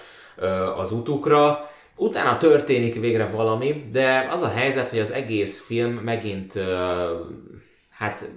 az 0.77 0.91
utukra. 0.91 1.69
Utána 1.95 2.38
történik 2.38 2.99
végre 2.99 3.26
valami, 3.27 3.89
de 3.91 4.27
az 4.31 4.41
a 4.41 4.49
helyzet, 4.49 4.89
hogy 4.89 4.99
az 4.99 5.11
egész 5.11 5.65
film 5.65 5.93
megint 5.93 6.53
hát 7.89 8.30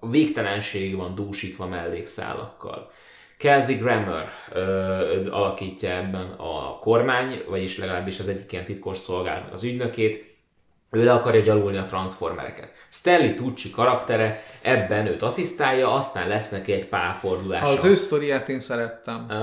a 0.00 0.08
végtelenségig 0.08 0.96
van 0.96 1.14
dúsítva 1.14 1.66
mellékszálakkal. 1.66 2.90
Kelsey 3.42 3.76
Grammer 3.76 4.28
ö, 4.52 5.30
alakítja 5.30 5.90
ebben 5.90 6.34
a 6.36 6.78
kormány, 6.78 7.42
vagyis 7.48 7.78
legalábbis 7.78 8.18
az 8.18 8.28
egyik 8.28 8.52
ilyen 8.52 8.64
titkos 8.64 8.98
szolgálatnak 8.98 9.52
az 9.52 9.64
ügynökét, 9.64 10.30
ő 10.90 11.04
le 11.04 11.12
akarja 11.12 11.40
gyalulni 11.40 11.76
a 11.76 11.84
transformereket. 11.84 12.70
Stanley 12.90 13.34
Tucci 13.34 13.70
karaktere 13.70 14.42
ebben 14.62 15.06
őt 15.06 15.22
asszisztálja, 15.22 15.94
aztán 15.94 16.28
lesz 16.28 16.50
neki 16.50 16.72
egy 16.72 16.86
pálfordulása. 16.86 17.66
Az 17.66 17.84
ő 17.84 17.94
sztoriát 17.94 18.48
én 18.48 18.60
szerettem. 18.60 19.26
Ö, 19.30 19.34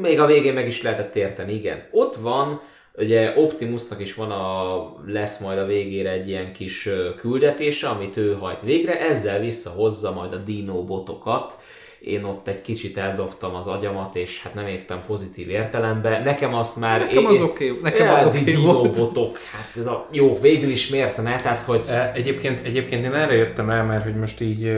még 0.00 0.20
a 0.20 0.26
végén 0.26 0.54
meg 0.54 0.66
is 0.66 0.82
lehetett 0.82 1.16
érteni, 1.16 1.52
igen. 1.52 1.88
Ott 1.90 2.16
van, 2.16 2.60
ugye 2.96 3.32
Optimusnak 3.36 4.00
is 4.00 4.14
van 4.14 4.30
a, 4.30 4.76
lesz 5.06 5.40
majd 5.40 5.58
a 5.58 5.66
végére 5.66 6.10
egy 6.10 6.28
ilyen 6.28 6.52
kis 6.52 6.88
küldetése, 7.16 7.88
amit 7.88 8.16
ő 8.16 8.34
hajt 8.34 8.62
végre, 8.62 9.00
ezzel 9.00 9.40
visszahozza 9.40 10.12
majd 10.12 10.32
a 10.32 10.36
Dino 10.36 10.84
botokat. 10.84 11.56
Én 12.00 12.24
ott 12.24 12.48
egy 12.48 12.60
kicsit 12.60 12.98
eldobtam 12.98 13.54
az 13.54 13.66
agyamat, 13.66 14.16
és 14.16 14.42
hát 14.42 14.54
nem 14.54 14.66
éppen 14.66 15.02
pozitív 15.06 15.48
értelemben. 15.48 16.22
Nekem 16.22 16.54
azt 16.54 16.76
már... 16.76 17.00
Nekem 17.00 17.26
az 17.26 17.40
oké, 17.40 17.78
nekem 17.82 18.06
Ja, 18.06 18.14
az 18.14 18.26
oké 18.26 18.40
Dino 18.40 18.72
volt. 18.72 18.94
botok, 18.96 19.38
hát 19.38 19.76
ez 19.76 19.86
a... 19.86 20.08
Jó, 20.12 20.36
végül 20.40 20.70
is 20.70 20.88
miért 20.88 21.16
ne? 21.22 21.36
Tehát, 21.40 21.62
hogy... 21.62 21.84
E, 21.88 22.10
Egyébként, 22.14 22.64
egyébként 22.66 23.04
én 23.04 23.14
erre 23.14 23.34
jöttem 23.34 23.68
rá, 23.68 23.82
mert 23.82 24.02
hogy 24.04 24.16
most 24.16 24.40
így 24.40 24.76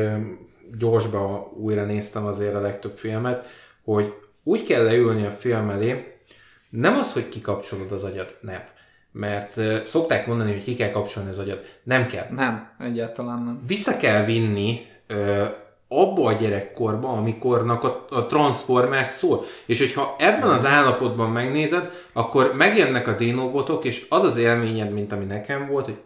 gyorsba 0.79 1.53
újra 1.57 1.85
néztem 1.85 2.27
azért 2.27 2.55
a 2.55 2.61
legtöbb 2.61 2.97
filmet, 2.97 3.47
hogy 3.85 4.13
úgy 4.45 4.63
kell 4.63 4.85
leülni 4.85 5.27
a 5.27 5.31
film 5.31 5.71
elé, 5.71 6.15
nem 6.71 6.97
az, 6.97 7.13
hogy 7.13 7.29
kikapcsolod 7.29 7.93
az 7.93 8.05
agyad, 8.05 8.37
nem. 8.41 8.61
Mert 9.13 9.61
szokták 9.87 10.27
mondani, 10.27 10.53
hogy 10.53 10.63
ki 10.65 10.75
kell 10.75 10.91
kapcsolni 10.91 11.29
az 11.31 11.39
agyad. 11.39 11.61
Nem 11.83 12.07
kell. 12.07 12.27
Nem, 12.31 12.71
egyáltalán 12.79 13.43
nem. 13.43 13.63
Vissza 13.67 13.97
kell 13.97 14.25
vinni 14.25 14.81
ö, 15.07 15.45
abba 15.93 16.25
a 16.25 16.33
gyerekkorba, 16.33 17.09
amikornak 17.09 17.85
a, 17.85 18.05
a 18.11 18.27
Transformers 18.27 19.09
szól. 19.09 19.45
És 19.67 19.79
hogyha 19.79 20.17
ebben 20.19 20.49
az 20.49 20.67
állapotban 20.67 21.31
megnézed, 21.31 21.91
akkor 22.13 22.53
megjönnek 22.57 23.09
a 23.09 23.13
dinobotok, 23.13 23.85
és 23.85 24.07
az 24.09 24.23
az 24.23 24.37
élményed, 24.37 24.93
mint 24.93 25.13
ami 25.13 25.25
nekem 25.25 25.69
volt, 25.71 25.85
hogy 25.85 25.97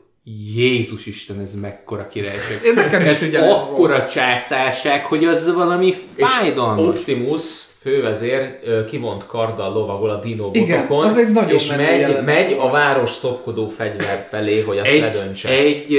Jézus 0.55 1.07
Isten, 1.07 1.41
ez 1.41 1.55
mekkora 1.55 2.07
királyság. 2.07 2.61
Én 2.65 2.75
nekem 2.75 3.01
is 3.01 3.23
ez 3.23 3.51
akkora 3.51 4.07
császárság, 4.07 5.07
hogy 5.07 5.25
az 5.25 5.53
valami 5.55 5.95
fájdalmas. 6.17 6.87
Optimus 6.87 7.43
fővezér 7.81 8.59
kivont 8.89 9.27
karddal 9.27 9.73
lovagol 9.73 10.11
a 10.11 10.19
Dino 10.19 10.51
Igen, 10.53 10.81
botokon, 10.81 11.07
az 11.07 11.17
egy 11.17 11.33
nagyon 11.33 11.55
és 11.55 11.69
megy, 11.69 12.01
jelenet 12.01 12.25
megy 12.25 12.57
a 12.61 12.71
város 12.71 13.11
szopkodó 13.11 13.67
fegyver 13.67 14.27
felé, 14.31 14.61
hogy 14.61 14.79
azt 14.79 14.89
egy, 14.89 15.01
ledöntse. 15.01 15.49
egy 15.49 15.99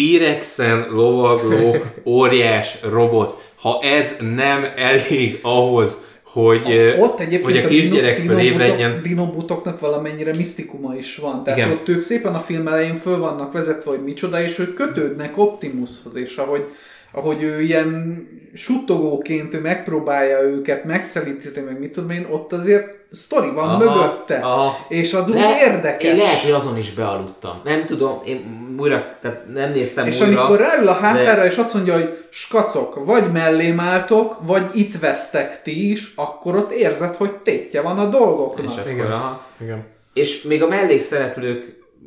T-rexen 0.00 0.86
lovagló 0.90 1.76
óriás 2.04 2.76
robot. 2.90 3.44
Ha 3.60 3.78
ez 3.82 4.16
nem 4.34 4.66
elég 4.76 5.38
ahhoz, 5.42 6.04
hogy, 6.22 6.62
ö, 6.70 6.96
Ott 6.96 7.20
egyébként 7.20 7.42
hogy 7.44 7.56
a 7.64 7.68
kisgyerek 7.68 8.18
fölébredjen. 8.18 8.76
dinobotok- 8.78 9.02
dinobotoknak 9.02 9.80
valamennyire 9.80 10.30
misztikuma 10.36 10.94
is 10.96 11.16
van. 11.16 11.44
Tehát 11.44 11.58
Igen. 11.58 11.70
ott 11.70 11.88
ők 11.88 12.02
szépen 12.02 12.34
a 12.34 12.38
film 12.40 12.66
elején 12.68 12.96
föl 12.96 13.18
vannak 13.18 13.52
vezetve, 13.52 13.90
hogy 13.90 14.02
micsoda, 14.04 14.40
és 14.42 14.58
ők 14.58 14.74
kötődnek 14.74 15.38
Optimushoz, 15.38 16.16
és 16.16 16.36
ahogy, 16.36 16.64
ahogy 17.12 17.42
ő 17.42 17.60
ilyen 17.60 18.24
suttogóként 18.54 19.54
ő 19.54 19.60
megpróbálja 19.60 20.40
őket 20.40 20.84
megszelíteni, 20.84 21.66
meg 21.66 21.78
mit 21.80 21.92
tudom 21.92 22.10
én, 22.10 22.26
ott 22.30 22.52
azért 22.52 22.94
sztori 23.10 23.50
van 23.54 23.68
Aha, 23.68 23.78
mögötte. 23.78 24.34
aha. 24.36 24.76
És 24.88 25.14
az 25.14 25.28
úgy 25.28 25.34
Le- 25.34 25.58
érdekes. 25.60 26.10
Én 26.10 26.16
lehet, 26.16 26.40
hogy 26.40 26.50
azon 26.50 26.78
is 26.78 26.92
bealudtam. 26.92 27.60
Nem 27.64 27.84
tudom, 27.86 28.20
én 28.24 28.64
újra, 28.78 29.16
tehát 29.20 29.42
nem 29.52 29.72
néztem 29.72 30.06
És 30.06 30.20
újra. 30.20 30.40
amikor 30.40 30.58
ráül 30.66 30.88
a 30.88 30.92
hátára, 30.92 31.40
de- 31.42 31.46
és 31.46 31.56
azt 31.56 31.74
mondja, 31.74 31.92
hogy 31.94 32.18
skacok, 32.30 33.04
vagy 33.04 33.24
mellém 33.32 33.80
álltok, 33.80 34.36
vagy 34.42 34.62
itt 34.74 34.98
vesztek 34.98 35.62
ti 35.62 35.90
is, 35.90 36.12
akkor 36.16 36.56
ott 36.56 36.70
érzed, 36.72 37.14
hogy 37.14 37.30
tétje 37.32 37.80
van 37.82 37.98
a 37.98 38.04
És 38.04 38.08
dolgoknak. 38.10 38.78
akkor, 38.78 38.90
Igen. 38.90 39.10
aha. 39.10 39.40
Igen. 39.62 39.84
És 40.14 40.42
még 40.42 40.62
a 40.62 40.66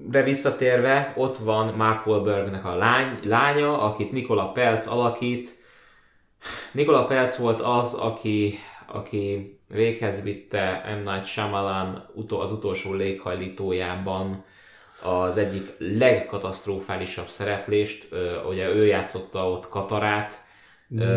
mellékszereplőkre 0.10 0.24
visszatérve, 0.24 1.14
ott 1.16 1.38
van 1.38 1.74
Mark 1.74 2.06
Wahlbergnek 2.06 2.66
a 2.66 2.76
lány, 2.76 3.20
lánya, 3.24 3.82
akit 3.82 4.12
Nikola 4.12 4.52
Pelc 4.52 4.88
alakít. 4.88 5.58
Nikola 6.72 7.06
Pelc 7.06 7.38
volt 7.38 7.62
az, 7.62 7.94
aki, 7.94 8.60
aki 8.88 9.58
véghez 9.68 10.24
vitte 10.24 10.98
M. 11.04 11.10
Night 11.10 11.26
Shyamalan 11.26 12.12
az 12.30 12.52
utolsó 12.52 12.94
léghajlítójában 12.94 14.44
az 15.04 15.38
egyik 15.38 15.76
legkatasztrofálisabb 15.78 17.28
szereplést, 17.28 18.08
ugye 18.50 18.68
ő 18.68 18.86
játszotta 18.86 19.50
ott 19.50 19.70
Katarát, 19.70 20.34
Ne. 20.88 21.16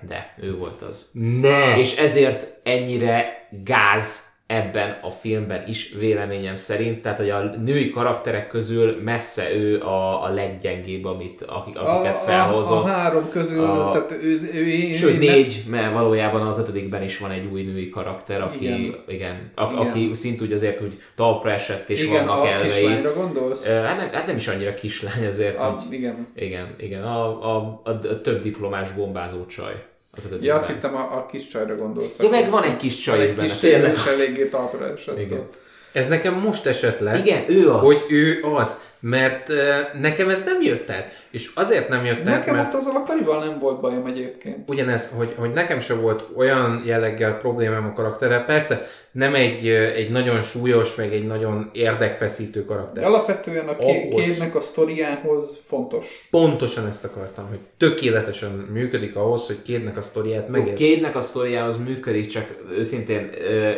De, 0.00 0.34
ő 0.40 0.56
volt 0.56 0.82
az. 0.82 1.10
Ne! 1.40 1.78
És 1.78 1.96
ezért 1.96 2.60
ennyire 2.62 3.48
gáz 3.64 4.33
ebben 4.46 4.98
a 5.02 5.10
filmben 5.10 5.64
is 5.68 5.92
véleményem 5.98 6.56
szerint, 6.56 7.02
tehát 7.02 7.18
hogy 7.18 7.30
a 7.30 7.40
női 7.64 7.90
karakterek 7.90 8.48
közül 8.48 9.00
messze 9.02 9.54
ő 9.54 9.80
a, 9.80 10.22
a 10.24 10.28
leggyengébb, 10.28 11.04
amit, 11.04 11.42
akik, 11.42 11.78
akiket 11.78 12.16
felhozott. 12.16 12.82
A, 12.84 12.84
a 12.84 12.86
három 12.88 13.28
közül, 13.30 13.64
A- 13.64 13.90
tehát 13.92 14.12
ő, 14.22 14.50
ő, 14.54 14.66
én, 14.68 14.92
Sőt, 14.94 15.22
én 15.22 15.30
négy, 15.30 15.62
mert 15.70 15.92
valójában 15.92 16.46
az 16.46 16.58
ötödikben 16.58 17.02
is 17.02 17.18
van 17.18 17.30
egy 17.30 17.48
új 17.52 17.62
női 17.62 17.88
karakter, 17.88 18.42
aki, 18.42 18.64
igen, 18.64 18.94
Igen. 19.08 19.50
a, 19.54 19.64
Igen. 19.72 19.76
aki 19.86 20.10
szintúgy 20.14 20.52
azért 20.52 20.80
úgy 20.80 21.00
talpra 21.14 21.50
esett, 21.50 21.90
és 21.90 22.02
Igen, 22.04 22.26
vannak 22.26 22.42
a 22.44 22.48
elvei. 22.48 22.68
kislányra 22.68 23.12
gondolsz? 23.14 23.66
Hát 23.66 23.96
nem, 23.96 24.08
hát 24.12 24.26
nem 24.26 24.36
is 24.36 24.48
annyira 24.48 24.74
kislány 24.74 25.26
azért, 25.26 25.58
A, 25.60 25.64
hogy 25.64 25.92
igen. 25.92 26.26
igen, 26.36 26.74
igen, 26.78 27.02
a, 27.02 27.42
a, 27.56 27.80
a, 27.84 27.88
a 27.90 28.20
több 28.20 28.42
diplomás 28.42 28.92
bombázó 28.92 29.46
csaj. 29.46 29.84
Az. 30.16 30.24
Ja, 30.40 30.54
azt 30.54 30.66
hittem 30.66 30.94
a, 30.96 31.00
a 31.16 31.26
kis 31.30 31.46
csajra 31.46 31.76
gondolsz. 31.76 32.18
Ja, 32.18 32.28
meg 32.28 32.50
van 32.50 32.62
egy 32.62 32.76
kis 32.76 32.96
csaj 33.00 33.18
is 33.18 33.24
egy 33.28 33.34
benne, 33.34 33.48
kis 33.48 33.56
tényleg. 33.56 33.92
és 33.92 34.06
eléggé 34.06 34.48
talpra 34.48 34.92
esett. 34.92 35.18
Igen. 35.18 35.48
Ez 35.92 36.08
nekem 36.08 36.34
most 36.34 36.66
esett 36.66 36.98
le, 36.98 37.18
Igen, 37.18 37.44
ő 37.48 37.70
az. 37.70 37.80
hogy 37.80 37.98
ő 38.08 38.42
az. 38.54 38.76
Mert 39.00 39.48
uh, 39.48 39.56
nekem 40.00 40.28
ez 40.28 40.42
nem 40.44 40.62
jött 40.62 40.90
át. 40.90 41.12
És 41.30 41.50
azért 41.54 41.88
nem 41.88 42.04
jött 42.04 42.18
át, 42.18 42.24
Nekem 42.24 42.54
mert 42.54 42.74
ott 42.74 42.80
azzal 42.80 42.96
a 42.96 43.02
karival 43.02 43.44
nem 43.44 43.58
volt 43.58 43.80
bajom 43.80 44.06
egyébként. 44.06 44.68
ugyanez, 44.70 45.08
hogy, 45.16 45.34
hogy 45.38 45.52
nekem 45.52 45.80
se 45.80 45.94
volt 45.94 46.24
olyan 46.36 46.82
jelleggel 46.84 47.36
problémám 47.36 47.86
a 47.86 47.92
karakterrel. 47.92 48.44
Persze 48.44 48.88
nem 49.14 49.34
egy, 49.34 49.68
egy 49.68 50.10
nagyon 50.10 50.42
súlyos, 50.42 50.94
meg 50.94 51.12
egy 51.14 51.26
nagyon 51.26 51.70
érdekfeszítő 51.72 52.60
De 52.60 52.66
karakter. 52.66 53.04
alapvetően 53.04 53.68
a 53.68 53.76
ké- 53.76 54.12
Ahhoz. 54.12 54.24
képnek 54.24 54.54
a 54.56 54.60
sztoriához 54.60 55.58
fontos. 55.66 56.26
Pontosan 56.30 56.86
ezt 56.86 57.04
akartam, 57.04 57.46
hogy 57.48 57.58
tökéletesen 57.78 58.50
működik 58.50 59.16
ahhoz, 59.16 59.46
hogy 59.46 59.62
Kédnek 59.62 59.96
a 59.96 60.02
sztoriát 60.02 60.48
megértsd. 60.48 60.76
Kédnek 60.76 61.16
a 61.16 61.20
sztoriához 61.20 61.76
működik, 61.76 62.26
csak 62.26 62.54
őszintén 62.78 63.30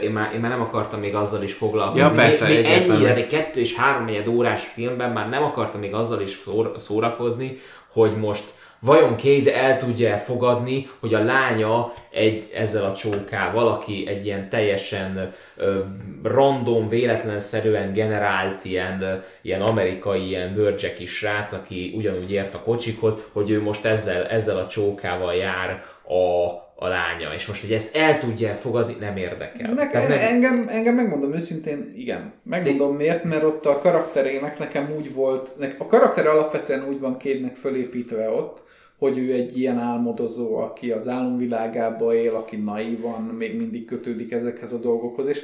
én 0.03 0.11
már, 0.11 0.31
én 0.35 0.41
már 0.41 0.51
nem 0.51 0.61
akartam 0.61 1.01
még 1.01 1.15
azzal 1.15 1.43
is 1.43 1.53
foglalkozni. 1.53 2.01
Ja, 2.01 2.11
persze, 2.11 2.47
még, 2.47 2.57
még 2.57 2.67
ennyire, 2.67 3.15
egy 3.15 3.27
kettő 3.27 3.61
és 3.61 3.75
három 3.75 4.09
órás 4.29 4.65
filmben 4.65 5.11
már 5.13 5.29
nem 5.29 5.43
akartam 5.43 5.81
még 5.81 5.95
azzal 5.95 6.21
is 6.21 6.41
szór- 6.45 6.79
szórakozni, 6.79 7.59
hogy 7.93 8.17
most 8.17 8.45
vajon 8.81 9.17
Cade 9.17 9.55
el 9.55 9.79
tudja 9.79 10.17
fogadni, 10.17 10.89
hogy 11.01 11.15
a 11.15 11.25
lánya 11.25 11.93
egy 12.11 12.51
ezzel 12.55 12.85
a 12.85 12.95
csókával, 12.95 13.69
aki 13.69 14.05
egy 14.09 14.25
ilyen 14.27 14.49
teljesen 14.49 15.35
ö, 15.57 15.79
random, 16.23 16.89
véletlenszerűen 16.89 17.93
generált 17.93 18.65
ilyen, 18.65 19.25
ilyen 19.43 19.63
amerikai, 19.63 20.27
ilyen 20.27 20.55
bőrcseki 20.55 21.07
srác, 21.07 21.53
aki 21.53 21.93
ugyanúgy 21.97 22.33
ért 22.33 22.55
a 22.55 22.63
kocsikhoz, 22.63 23.15
hogy 23.33 23.51
ő 23.51 23.63
most 23.63 23.85
ezzel, 23.85 24.27
ezzel 24.27 24.57
a 24.57 24.67
csókával 24.67 25.35
jár 25.35 25.85
a, 26.09 26.51
a 26.79 26.89
lánya, 26.89 27.35
és 27.35 27.47
most, 27.47 27.61
hogy 27.61 27.73
ezt 27.73 27.97
el 27.97 28.19
tudja 28.19 28.55
fogadni, 28.55 28.97
nem 29.01 29.17
érdekel. 29.17 29.73
Nekem, 29.73 29.91
Tehát 29.91 30.09
nem, 30.09 30.19
engem, 30.19 30.67
engem 30.69 30.95
megmondom 30.95 31.35
őszintén, 31.35 31.95
igen. 31.97 32.33
Megmondom 32.43 32.97
miért, 32.97 33.25
mert 33.25 33.43
ott 33.43 33.67
a 33.67 33.79
karakterének 33.79 34.59
nekem 34.59 34.93
úgy 34.97 35.15
volt, 35.15 35.59
nek, 35.59 35.77
a 35.79 35.87
karakter 35.87 36.27
alapvetően 36.27 36.89
úgy 36.89 37.01
van 37.01 37.17
kédnek 37.17 37.57
fölépítve 37.57 38.31
ott, 38.31 38.65
hogy 38.99 39.19
ő 39.19 39.33
egy 39.33 39.59
ilyen 39.59 39.79
álmodozó, 39.79 40.57
aki 40.57 40.91
az 40.91 41.09
álomvilágába 41.09 42.15
él, 42.15 42.35
aki 42.35 42.57
naívan, 42.57 43.23
még 43.23 43.57
mindig 43.57 43.85
kötődik 43.85 44.33
ezekhez 44.33 44.73
a 44.73 44.79
dolgokhoz, 44.79 45.27
és, 45.27 45.43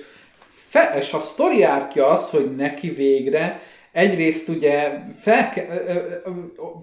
fe, 0.48 0.94
és 0.98 1.12
a 1.12 1.20
sztori 1.20 1.62
árkja 1.62 2.06
az, 2.06 2.30
hogy 2.30 2.54
neki 2.56 2.90
végre 2.90 3.60
egyrészt 3.92 4.48
ugye 4.48 5.02
fel, 5.20 5.52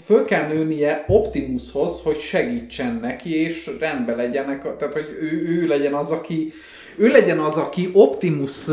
föl 0.06 0.26
kell 0.26 0.48
nőnie 0.48 1.04
Optimushoz, 1.08 2.02
hogy 2.02 2.20
segítsen 2.20 2.96
neki, 3.02 3.36
és 3.36 3.72
rendben 3.80 4.16
legyenek, 4.16 4.78
tehát 4.78 4.94
hogy 4.94 5.08
ő, 5.22 5.48
ő 5.48 5.68
legyen 5.68 5.94
az, 5.94 6.12
aki 6.12 6.54
ő 6.96 7.08
legyen 7.08 7.40
az, 7.40 7.58
aki 7.58 7.90
Optimus 7.94 8.68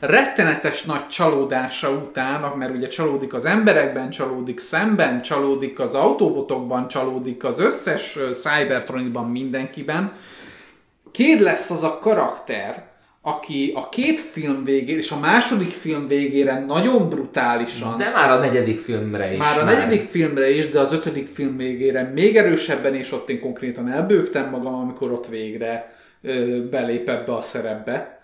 rettenetes 0.00 0.82
nagy 0.82 1.08
csalódása 1.08 1.90
után, 1.90 2.56
mert 2.58 2.76
ugye 2.76 2.88
csalódik 2.88 3.34
az 3.34 3.44
emberekben, 3.44 4.10
csalódik 4.10 4.60
szemben, 4.60 5.22
csalódik 5.22 5.78
az 5.78 5.94
autóbotokban, 5.94 6.88
csalódik 6.88 7.44
az 7.44 7.58
összes 7.58 8.18
Cybertronicban, 8.32 9.30
mindenkiben, 9.30 10.12
Kéd 11.14 11.40
lesz 11.40 11.70
az 11.70 11.82
a 11.82 11.98
karakter, 11.98 12.84
aki 13.22 13.72
a 13.74 13.88
két 13.88 14.20
film 14.20 14.64
végére, 14.64 14.98
és 14.98 15.10
a 15.10 15.18
második 15.18 15.70
film 15.70 16.08
végére 16.08 16.64
nagyon 16.64 17.08
brutálisan, 17.08 17.98
de 17.98 18.10
már 18.10 18.30
a 18.30 18.38
negyedik 18.38 18.78
filmre 18.78 19.32
is. 19.32 19.38
már 19.38 19.58
a 19.58 19.64
negyedik 19.64 20.10
filmre 20.10 20.50
is, 20.50 20.70
de 20.70 20.80
az 20.80 20.92
ötödik 20.92 21.28
film 21.34 21.56
végére 21.56 22.10
még 22.14 22.36
erősebben, 22.36 22.94
és 22.94 23.12
ott 23.12 23.28
én 23.28 23.40
konkrétan 23.40 23.88
elbőgtem 23.88 24.50
magam, 24.50 24.74
amikor 24.74 25.12
ott 25.12 25.26
végre 25.26 25.94
belép 26.70 27.08
ebbe 27.08 27.34
a 27.34 27.42
szerepbe. 27.42 28.22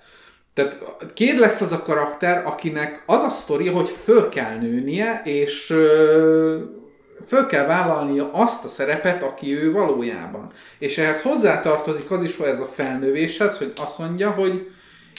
Tehát 0.55 0.79
Kéd 1.15 1.39
lesz 1.39 1.61
az 1.61 1.73
a 1.73 1.83
karakter, 1.83 2.47
akinek 2.47 3.03
az 3.07 3.23
a 3.23 3.29
sztori, 3.29 3.69
hogy 3.69 3.89
föl 4.05 4.29
kell 4.29 4.57
nőnie, 4.57 5.23
és 5.25 5.67
föl 7.27 7.47
kell 7.49 7.67
vállalnia 7.67 8.31
azt 8.33 8.65
a 8.65 8.69
szerepet, 8.69 9.23
aki 9.23 9.63
ő 9.63 9.73
valójában. 9.73 10.53
És 10.79 10.99
ehhez 10.99 11.23
hozzátartozik 11.23 12.11
az 12.11 12.25
is, 12.25 12.37
hogy 12.37 12.47
ez 12.47 12.61
a 12.61 12.71
felnővéshez, 12.75 13.59
hogy 13.59 13.73
azt 13.77 13.99
mondja, 13.99 14.31
hogy 14.31 14.71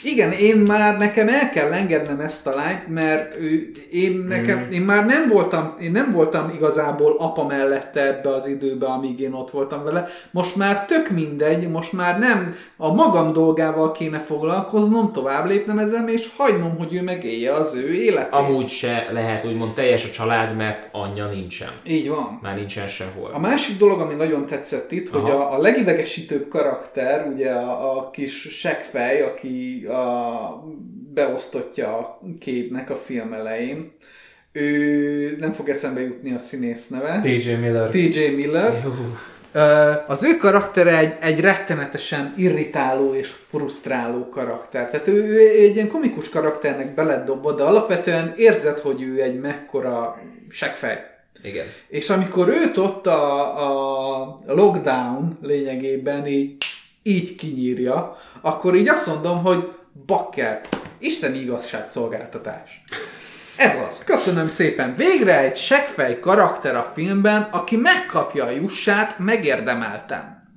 igen, 0.02 0.32
én 0.32 0.56
már 0.56 0.98
nekem 0.98 1.28
el 1.28 1.50
kell 1.50 1.72
engednem 1.72 2.20
ezt 2.20 2.46
a 2.46 2.54
lányt, 2.54 2.88
mert 2.88 3.36
ő, 3.40 3.72
én, 3.92 4.24
nekem, 4.28 4.58
Hmm. 4.58 4.70
én 4.70 4.80
már 4.80 5.06
nem 5.06 5.28
voltam, 5.28 5.76
én 5.80 5.90
nem 5.90 6.12
voltam 6.12 6.52
igazából 6.54 7.16
apa 7.18 7.46
mellette 7.46 8.00
ebbe 8.06 8.28
az 8.28 8.46
időbe, 8.46 8.86
amíg 8.86 9.20
én 9.20 9.32
ott 9.32 9.50
voltam 9.50 9.84
vele. 9.84 10.08
Most 10.30 10.56
már 10.56 10.86
tök 10.86 11.10
mindegy, 11.10 11.68
most 11.68 11.92
már 11.92 12.18
nem 12.18 12.56
a 12.76 12.92
magam 12.94 13.32
dolgával 13.32 13.92
kéne 13.92 14.18
foglalkoznom, 14.18 15.12
tovább 15.12 15.46
lépnem 15.46 15.78
ezen, 15.78 16.08
és 16.08 16.28
hagynom, 16.36 16.76
hogy 16.78 16.94
ő 16.94 17.02
megélje 17.02 17.52
az 17.52 17.74
ő 17.74 17.94
életét. 17.94 18.32
Amúgy 18.32 18.68
se 18.68 19.08
lehet 19.12 19.44
úgymond 19.44 19.74
teljes 19.74 20.04
a 20.04 20.10
család, 20.10 20.56
mert 20.56 20.88
anyja 20.92 21.26
nincsen. 21.26 21.72
Így 21.86 22.08
van. 22.08 22.38
Már 22.42 22.54
nincsen 22.54 22.86
sehol. 22.88 23.30
A 23.32 23.38
másik 23.38 23.78
dolog, 23.78 24.00
ami 24.00 24.14
nagyon 24.14 24.46
tetszett 24.46 24.92
itt, 24.92 25.08
hogy 25.08 25.30
Aha. 25.30 25.38
a, 25.44 25.54
a 25.54 25.58
legidegesítőbb 25.60 26.48
karakter, 26.48 27.26
ugye 27.34 27.50
a, 27.50 27.96
a 27.96 28.10
kis 28.10 28.48
seggfej, 28.50 29.22
aki 29.22 29.86
a, 29.92 30.64
beosztottja 31.14 31.96
a 31.96 32.20
kétnek 32.40 32.90
a 32.90 32.96
film 32.96 33.32
elején, 33.32 33.92
ő 34.52 35.36
nem 35.40 35.52
fog 35.52 35.68
eszembe 35.68 36.00
jutni 36.00 36.32
a 36.32 36.38
színész 36.38 36.88
neve. 36.88 37.20
TJ 37.22 37.52
Miller. 37.52 37.90
TJ 37.90 38.26
Miller. 38.36 38.84
Ö, 39.52 39.90
Az 40.06 40.22
ő 40.24 40.36
karaktere 40.36 40.98
egy, 40.98 41.14
egy 41.20 41.40
rettenetesen 41.40 42.34
irritáló 42.36 43.14
és 43.14 43.28
frusztráló 43.48 44.28
karakter. 44.28 44.90
Tehát 44.90 45.08
ő, 45.08 45.24
ő 45.24 45.38
egy 45.38 45.74
ilyen 45.74 45.88
komikus 45.88 46.28
karakternek 46.28 46.94
beledobva, 46.94 47.52
de 47.52 47.62
alapvetően 47.62 48.34
érzed, 48.36 48.78
hogy 48.78 49.02
ő 49.02 49.22
egy 49.22 49.40
mekkora 49.40 50.18
seggfej. 50.48 51.10
Igen. 51.42 51.66
És 51.88 52.10
amikor 52.10 52.48
őt 52.48 52.76
ott 52.76 53.06
a, 53.06 53.42
a 54.22 54.38
lockdown 54.46 55.38
lényegében 55.42 56.26
így, 56.26 56.56
így 57.02 57.34
kinyírja, 57.34 58.16
akkor 58.40 58.74
így 58.76 58.88
azt 58.88 59.06
mondom, 59.06 59.42
hogy 59.42 59.72
bakker, 60.06 60.60
isteni 60.98 61.38
igazságszolgáltatás. 61.38 62.84
Ez 63.56 63.78
az. 63.78 64.04
Köszönöm 64.04 64.48
szépen. 64.48 64.94
Végre 64.96 65.38
egy 65.38 65.56
seggfej 65.56 66.20
karakter 66.20 66.76
a 66.76 66.90
filmben, 66.94 67.42
aki 67.42 67.76
megkapja 67.76 68.44
a 68.44 68.50
jussát, 68.50 69.18
megérdemeltem. 69.18 70.50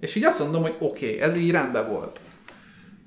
És 0.00 0.14
így 0.14 0.24
azt 0.24 0.38
mondom, 0.38 0.62
hogy 0.62 0.74
oké, 0.78 1.06
okay, 1.06 1.20
ez 1.20 1.36
így 1.36 1.50
rendben 1.50 1.90
volt. 1.90 2.20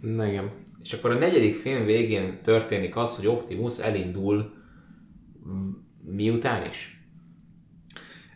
Igen. 0.02 0.52
És 0.84 0.94
akkor 0.94 1.12
a 1.12 1.18
negyedik 1.18 1.56
film 1.56 1.86
végén 1.86 2.42
történik 2.44 2.96
az, 2.96 3.16
hogy 3.16 3.28
Optimus 3.28 3.80
elindul 3.80 4.54
miután 6.06 6.66
is. 6.70 7.08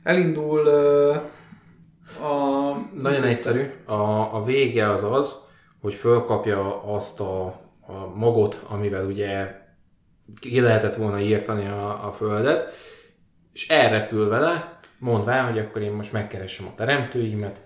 Elindul 0.04 0.66
ö, 0.66 1.16
a... 2.22 2.72
Nagyon 3.02 3.24
egyszerű. 3.24 3.70
A, 3.86 4.36
a 4.36 4.44
vége 4.44 4.92
az 4.92 5.04
az, 5.04 5.47
hogy 5.88 5.96
fölkapja 5.96 6.84
azt 6.84 7.20
a, 7.20 7.46
a 7.88 8.14
magot, 8.16 8.60
amivel 8.68 9.06
ugye 9.06 9.56
ki 10.40 10.60
lehetett 10.60 10.96
volna 10.96 11.20
írtani 11.20 11.68
a, 11.68 12.08
a 12.08 12.12
földet, 12.12 12.74
és 13.54 13.68
elrepül 13.68 14.30
vele, 14.30 14.80
mondván, 15.00 15.46
hogy 15.46 15.60
akkor 15.60 15.82
én 15.82 15.92
most 15.92 16.14
megkeresem 16.14 16.66
a 16.66 16.76
teremtőimet, 16.76 17.62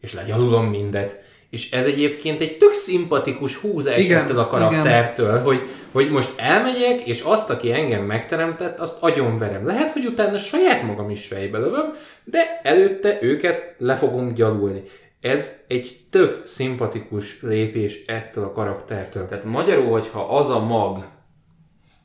és 0.00 0.14
legyalulom 0.14 0.66
mindet. 0.66 1.20
És 1.50 1.70
ez 1.70 1.84
egyébként 1.84 2.40
egy 2.40 2.56
tök 2.56 2.72
szimpatikus 2.72 3.56
húzás 3.56 3.98
Igen, 3.98 4.22
ettől 4.22 4.38
a 4.38 4.46
karaktertől, 4.46 5.42
hogy, 5.42 5.60
hogy 5.92 6.10
most 6.10 6.32
elmegyek, 6.36 7.06
és 7.06 7.20
azt, 7.20 7.50
aki 7.50 7.72
engem 7.72 8.02
megteremtett, 8.02 8.78
azt 8.78 9.02
agyonverem. 9.02 9.66
Lehet, 9.66 9.90
hogy 9.90 10.06
utána 10.06 10.38
saját 10.38 10.82
magam 10.82 11.10
is 11.10 11.26
fejbe 11.26 11.58
lövöm, 11.58 11.92
de 12.24 12.60
előtte 12.62 13.18
őket 13.20 13.74
le 13.78 13.96
fogom 13.96 14.34
gyalulni. 14.34 14.82
Ez 15.20 15.60
egy 15.66 16.06
tök 16.10 16.46
szimpatikus 16.46 17.42
lépés 17.42 18.04
ettől 18.06 18.44
a 18.44 18.52
karaktertől. 18.52 19.28
Tehát 19.28 19.44
magyarul, 19.44 19.90
hogyha 19.90 20.36
az 20.36 20.50
a 20.50 20.64
mag 20.64 21.06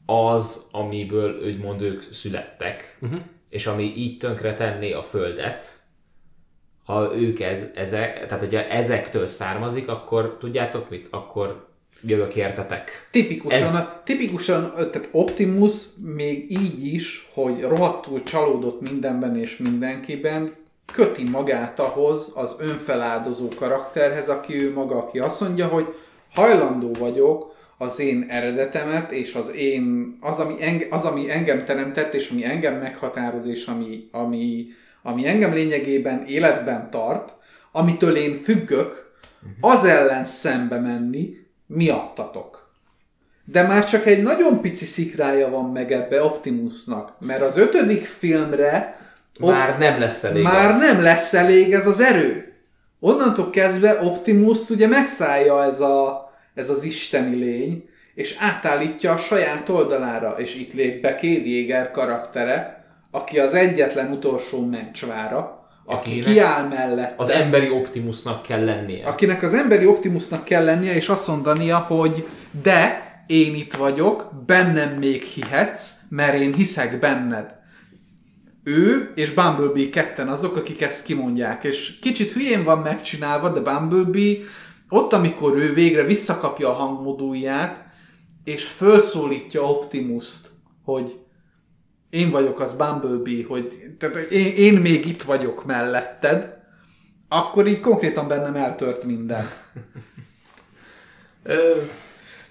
az, 0.05 0.67
amiből 0.71 1.41
úgymond 1.45 1.81
ők 1.81 2.01
születtek, 2.11 2.97
uh-huh. 3.01 3.19
és 3.49 3.67
ami 3.67 3.93
így 3.95 4.17
tönkre 4.17 4.53
tenné 4.53 4.91
a 4.91 5.01
földet, 5.01 5.79
ha 6.85 7.15
ők 7.15 7.39
ez, 7.39 7.71
ezek, 7.75 8.25
tehát 8.25 8.39
hogyha 8.39 8.63
ezektől 8.63 9.25
származik, 9.25 9.87
akkor 9.87 10.37
tudjátok 10.39 10.89
mit? 10.89 11.07
Akkor 11.11 11.69
jövök 12.01 12.35
értetek. 12.35 13.07
Tipikusan, 13.11 13.75
Ez... 13.75 13.89
tipikusan 14.03 14.73
tehát 14.75 15.09
Optimus 15.11 15.73
még 16.15 16.51
így 16.51 16.85
is, 16.85 17.29
hogy 17.33 17.61
rohadtul 17.61 18.23
csalódott 18.23 18.81
mindenben 18.81 19.37
és 19.37 19.57
mindenkiben, 19.57 20.55
köti 20.91 21.29
magát 21.29 21.79
ahhoz 21.79 22.31
az 22.35 22.55
önfeláldozó 22.59 23.47
karakterhez, 23.47 24.29
aki 24.29 24.63
ő 24.63 24.73
maga, 24.73 24.95
aki 24.95 25.19
azt 25.19 25.41
mondja, 25.41 25.67
hogy 25.67 25.95
hajlandó 26.33 26.91
vagyok 26.99 27.55
az 27.77 27.99
én 27.99 28.25
eredetemet, 28.29 29.11
és 29.11 29.35
az 29.35 29.55
én, 29.55 30.17
az, 30.21 30.39
ami, 30.39 30.55
enge, 30.59 30.87
az, 30.89 31.05
ami 31.05 31.31
engem 31.31 31.65
teremtett, 31.65 32.13
és 32.13 32.29
ami 32.29 32.45
engem 32.45 32.75
meghatároz, 32.75 33.47
és 33.47 33.65
ami, 33.65 34.07
ami, 34.11 34.67
ami 35.03 35.27
engem 35.27 35.53
lényegében 35.53 36.25
életben 36.25 36.89
tart, 36.89 37.33
amitől 37.71 38.15
én 38.15 38.35
függök, 38.35 39.11
az 39.61 39.85
ellen 39.85 40.25
szembe 40.25 40.79
menni, 40.79 41.37
miattatok. 41.67 42.69
De 43.45 43.67
már 43.67 43.85
csak 43.85 44.05
egy 44.05 44.21
nagyon 44.21 44.61
pici 44.61 44.85
szikrája 44.85 45.49
van 45.49 45.71
meg 45.71 45.91
ebbe 45.91 46.23
Optimusnak, 46.23 47.13
mert 47.19 47.41
az 47.41 47.57
ötödik 47.57 48.05
filmre 48.05 49.00
már 49.39 49.77
nem 49.79 49.99
lesz 49.99 50.23
elég 50.23 50.43
Már 50.43 50.69
az. 50.69 50.79
nem 50.79 51.01
lesz 51.01 51.33
elég 51.33 51.73
ez 51.73 51.87
az 51.87 51.99
erő. 51.99 52.53
Onnantól 52.99 53.49
kezdve 53.49 53.97
Optimus 54.01 54.69
ugye 54.69 54.87
megszállja 54.87 55.63
ez, 55.63 55.79
a, 55.79 56.29
ez 56.53 56.69
az 56.69 56.83
isteni 56.83 57.35
lény, 57.35 57.89
és 58.15 58.35
átállítja 58.39 59.11
a 59.11 59.17
saját 59.17 59.69
oldalára, 59.69 60.35
és 60.37 60.55
itt 60.55 60.73
lép 60.73 61.01
be 61.01 61.15
Kéd 61.15 61.45
Jéger 61.45 61.91
karaktere, 61.91 62.85
aki 63.11 63.39
az 63.39 63.53
egyetlen 63.53 64.11
utolsó 64.11 64.65
mencsvára, 64.65 65.69
aki 65.85 66.19
kiáll 66.19 66.67
mellett. 66.67 67.13
Az 67.17 67.29
emberi 67.29 67.69
Optimusnak 67.69 68.41
kell 68.41 68.65
lennie. 68.65 69.05
Akinek 69.05 69.43
az 69.43 69.53
emberi 69.53 69.85
Optimusnak 69.85 70.43
kell 70.43 70.63
lennie, 70.63 70.95
és 70.95 71.09
azt 71.09 71.27
mondania, 71.27 71.77
hogy 71.77 72.27
de 72.63 73.09
én 73.27 73.55
itt 73.55 73.73
vagyok, 73.73 74.31
bennem 74.45 74.89
még 74.89 75.23
hihetsz, 75.23 75.91
mert 76.09 76.39
én 76.39 76.53
hiszek 76.53 76.99
benned. 76.99 77.59
Ő 78.63 79.11
és 79.15 79.33
Bumblebee 79.33 79.89
ketten 79.89 80.27
azok, 80.27 80.55
akik 80.55 80.81
ezt 80.81 81.05
kimondják, 81.05 81.63
és 81.63 81.99
kicsit 82.01 82.31
hülyén 82.31 82.63
van 82.63 82.79
megcsinálva, 82.79 83.49
de 83.49 83.59
Bumblebee 83.59 84.37
ott, 84.89 85.13
amikor 85.13 85.55
ő 85.57 85.73
végre 85.73 86.03
visszakapja 86.03 86.69
a 86.69 86.73
hangmodulját, 86.73 87.85
és 88.43 88.63
felszólítja 88.63 89.61
Optimust, 89.61 90.49
hogy 90.83 91.19
én 92.09 92.29
vagyok 92.29 92.59
az 92.59 92.73
Bumblebee, 92.73 93.45
hogy 93.47 93.95
tehát 93.99 94.15
én, 94.15 94.55
én 94.55 94.73
még 94.73 95.05
itt 95.05 95.23
vagyok 95.23 95.65
melletted, 95.65 96.59
akkor 97.29 97.67
így 97.67 97.79
konkrétan 97.79 98.27
bennem 98.27 98.55
eltört 98.55 99.03
minden. 99.03 99.49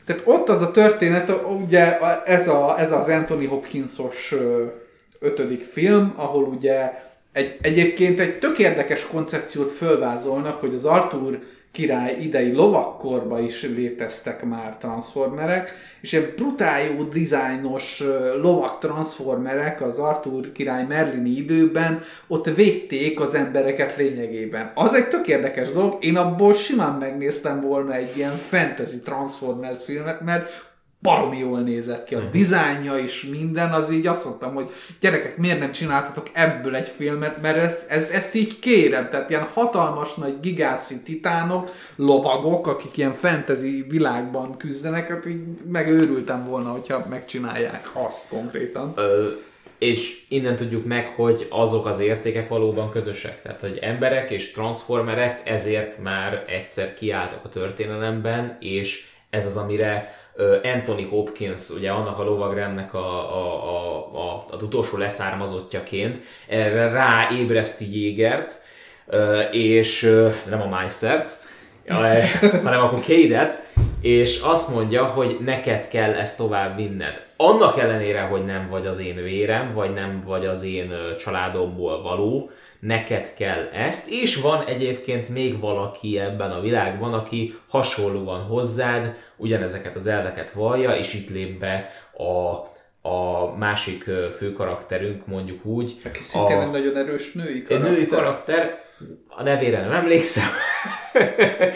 tehát 0.05 0.23
ott 0.24 0.49
az 0.49 0.62
a 0.62 0.70
történet, 0.70 1.32
ugye 1.65 1.99
ez, 2.24 2.49
a, 2.49 2.78
ez 2.78 2.93
az 2.93 3.09
Anthony 3.09 3.47
Hopkinsos 3.47 4.35
ötödik 5.20 5.64
film, 5.64 6.12
ahol 6.16 6.44
ugye 6.44 6.92
egy, 7.32 7.56
egyébként 7.60 8.20
egy 8.20 8.38
tök 8.38 8.59
érdekes 8.59 9.06
koncepciót 9.06 9.70
fölvázolnak, 9.70 10.60
hogy 10.60 10.74
az 10.74 10.84
Arthur 10.84 11.38
király 11.72 12.16
idei 12.20 12.52
lovakkorba 12.52 13.40
is 13.40 13.62
léteztek 13.62 14.44
már 14.44 14.76
transformerek, 14.76 15.74
és 16.01 16.12
ilyen 16.12 16.32
brutál 16.36 16.82
jó 16.82 17.02
dizájnos 17.02 18.02
lovak 18.42 18.78
transformerek 18.78 19.80
az 19.80 19.98
Arthur 19.98 20.52
király 20.52 20.86
Merlini 20.86 21.30
időben 21.30 22.05
ott 22.26 22.55
védték 22.55 23.20
az 23.20 23.34
embereket 23.34 23.97
lényegében. 23.97 24.72
Az 24.74 24.94
egy 24.94 25.09
tök 25.09 25.26
érdekes 25.26 25.70
dolog, 25.70 26.05
én 26.05 26.16
abból 26.16 26.55
simán 26.55 26.98
megnéztem 26.98 27.60
volna 27.60 27.94
egy 27.94 28.16
ilyen 28.16 28.36
fantasy 28.48 29.01
Transformers 29.01 29.84
filmet, 29.84 30.20
mert 30.20 30.69
baromi 31.02 31.39
jól 31.39 31.60
nézett 31.60 32.05
ki. 32.05 32.14
A 32.14 32.18
uh-huh. 32.18 32.32
dizájnja 32.32 32.98
is 32.98 33.22
minden, 33.22 33.72
az 33.72 33.93
így 33.93 34.06
azt 34.06 34.24
mondtam, 34.24 34.55
hogy 34.55 34.70
gyerekek, 35.01 35.36
miért 35.36 35.59
nem 35.59 35.72
csináltatok 35.72 36.31
ebből 36.32 36.74
egy 36.74 36.93
filmet, 36.97 37.43
mert 37.43 37.56
ez, 37.56 37.85
ez, 37.89 38.10
ezt 38.10 38.35
így 38.35 38.59
kérem. 38.59 39.09
Tehát 39.10 39.31
ilyen 39.31 39.48
hatalmas 39.55 40.14
nagy 40.14 40.40
gigászi 40.40 41.02
titánok, 41.02 41.74
lovagok, 41.97 42.66
akik 42.66 42.97
ilyen 42.97 43.14
fantasy 43.14 43.86
világban 43.89 44.56
küzdenek, 44.56 45.09
hát 45.09 45.27
így 45.27 45.43
megőrültem 45.72 46.47
volna, 46.47 46.70
hogyha 46.70 47.06
megcsinálják 47.09 47.90
azt 47.93 48.28
konkrétan. 48.28 48.93
Ö, 48.97 49.28
és 49.78 50.24
innen 50.28 50.56
tudjuk 50.56 50.85
meg, 50.85 51.06
hogy 51.06 51.47
azok 51.51 51.86
az 51.86 52.01
értékek 52.01 52.48
valóban 52.48 52.90
közösek. 52.90 53.43
Tehát, 53.43 53.60
hogy 53.60 53.78
emberek 53.81 54.31
és 54.31 54.52
transformerek 54.52 55.43
ezért 55.44 56.02
már 56.02 56.44
egyszer 56.47 56.94
kiálltak 56.94 57.44
a 57.44 57.48
történelemben, 57.48 58.56
és 58.60 59.09
ez 59.31 59.47
az, 59.47 59.56
amire 59.56 60.19
Anthony 60.62 61.06
Hopkins, 61.08 61.70
ugye 61.70 61.90
annak 61.90 62.18
a 62.18 62.24
lovagrendnek 62.24 62.94
a, 62.94 63.34
a, 63.34 63.64
a, 63.64 63.96
a, 64.18 64.46
az 64.50 64.62
utolsó 64.62 64.96
leszármazottjaként 64.96 66.18
erre 66.48 66.88
ráébreszti 66.88 68.00
Jégert, 68.00 68.62
és 69.50 70.16
nem 70.48 70.62
a 70.62 70.68
Meissert, 70.68 71.30
hanem 72.64 72.80
akkor 72.80 73.00
Kédet, 73.00 73.62
és 74.00 74.40
azt 74.40 74.74
mondja, 74.74 75.04
hogy 75.04 75.36
neked 75.44 75.88
kell 75.88 76.12
ezt 76.12 76.36
tovább 76.36 76.76
vinned. 76.76 77.28
Annak 77.36 77.78
ellenére, 77.78 78.20
hogy 78.20 78.44
nem 78.44 78.66
vagy 78.70 78.86
az 78.86 78.98
én 78.98 79.22
vérem, 79.22 79.72
vagy 79.74 79.92
nem 79.92 80.20
vagy 80.26 80.46
az 80.46 80.62
én 80.62 80.92
családomból 81.18 82.02
való, 82.02 82.50
neked 82.81 83.35
kell 83.35 83.69
ezt, 83.73 84.09
és 84.09 84.36
van 84.36 84.66
egyébként 84.66 85.28
még 85.28 85.61
valaki 85.61 86.19
ebben 86.19 86.51
a 86.51 86.61
világban, 86.61 87.15
aki 87.15 87.59
hasonlóan 87.69 88.43
hozzád 88.43 89.15
ugyanezeket 89.36 89.97
az 89.97 90.07
elveket 90.07 90.51
vallja, 90.51 90.97
és 90.97 91.15
itt 91.15 91.31
lép 91.31 91.59
be 91.59 91.90
a, 92.16 92.69
a 93.09 93.47
másik 93.57 94.02
főkarakterünk, 94.36 95.27
mondjuk 95.27 95.65
úgy. 95.65 95.97
Aki 96.05 96.23
szintén 96.23 96.57
a, 96.57 96.62
egy 96.62 96.70
nagyon 96.70 96.97
erős 96.97 97.32
női 97.32 97.62
karakter. 97.62 97.90
Egy 97.90 97.97
női 97.97 98.07
karakter, 98.07 98.81
a 99.28 99.43
nevére 99.43 99.81
nem 99.81 99.93
emlékszem. 99.93 100.48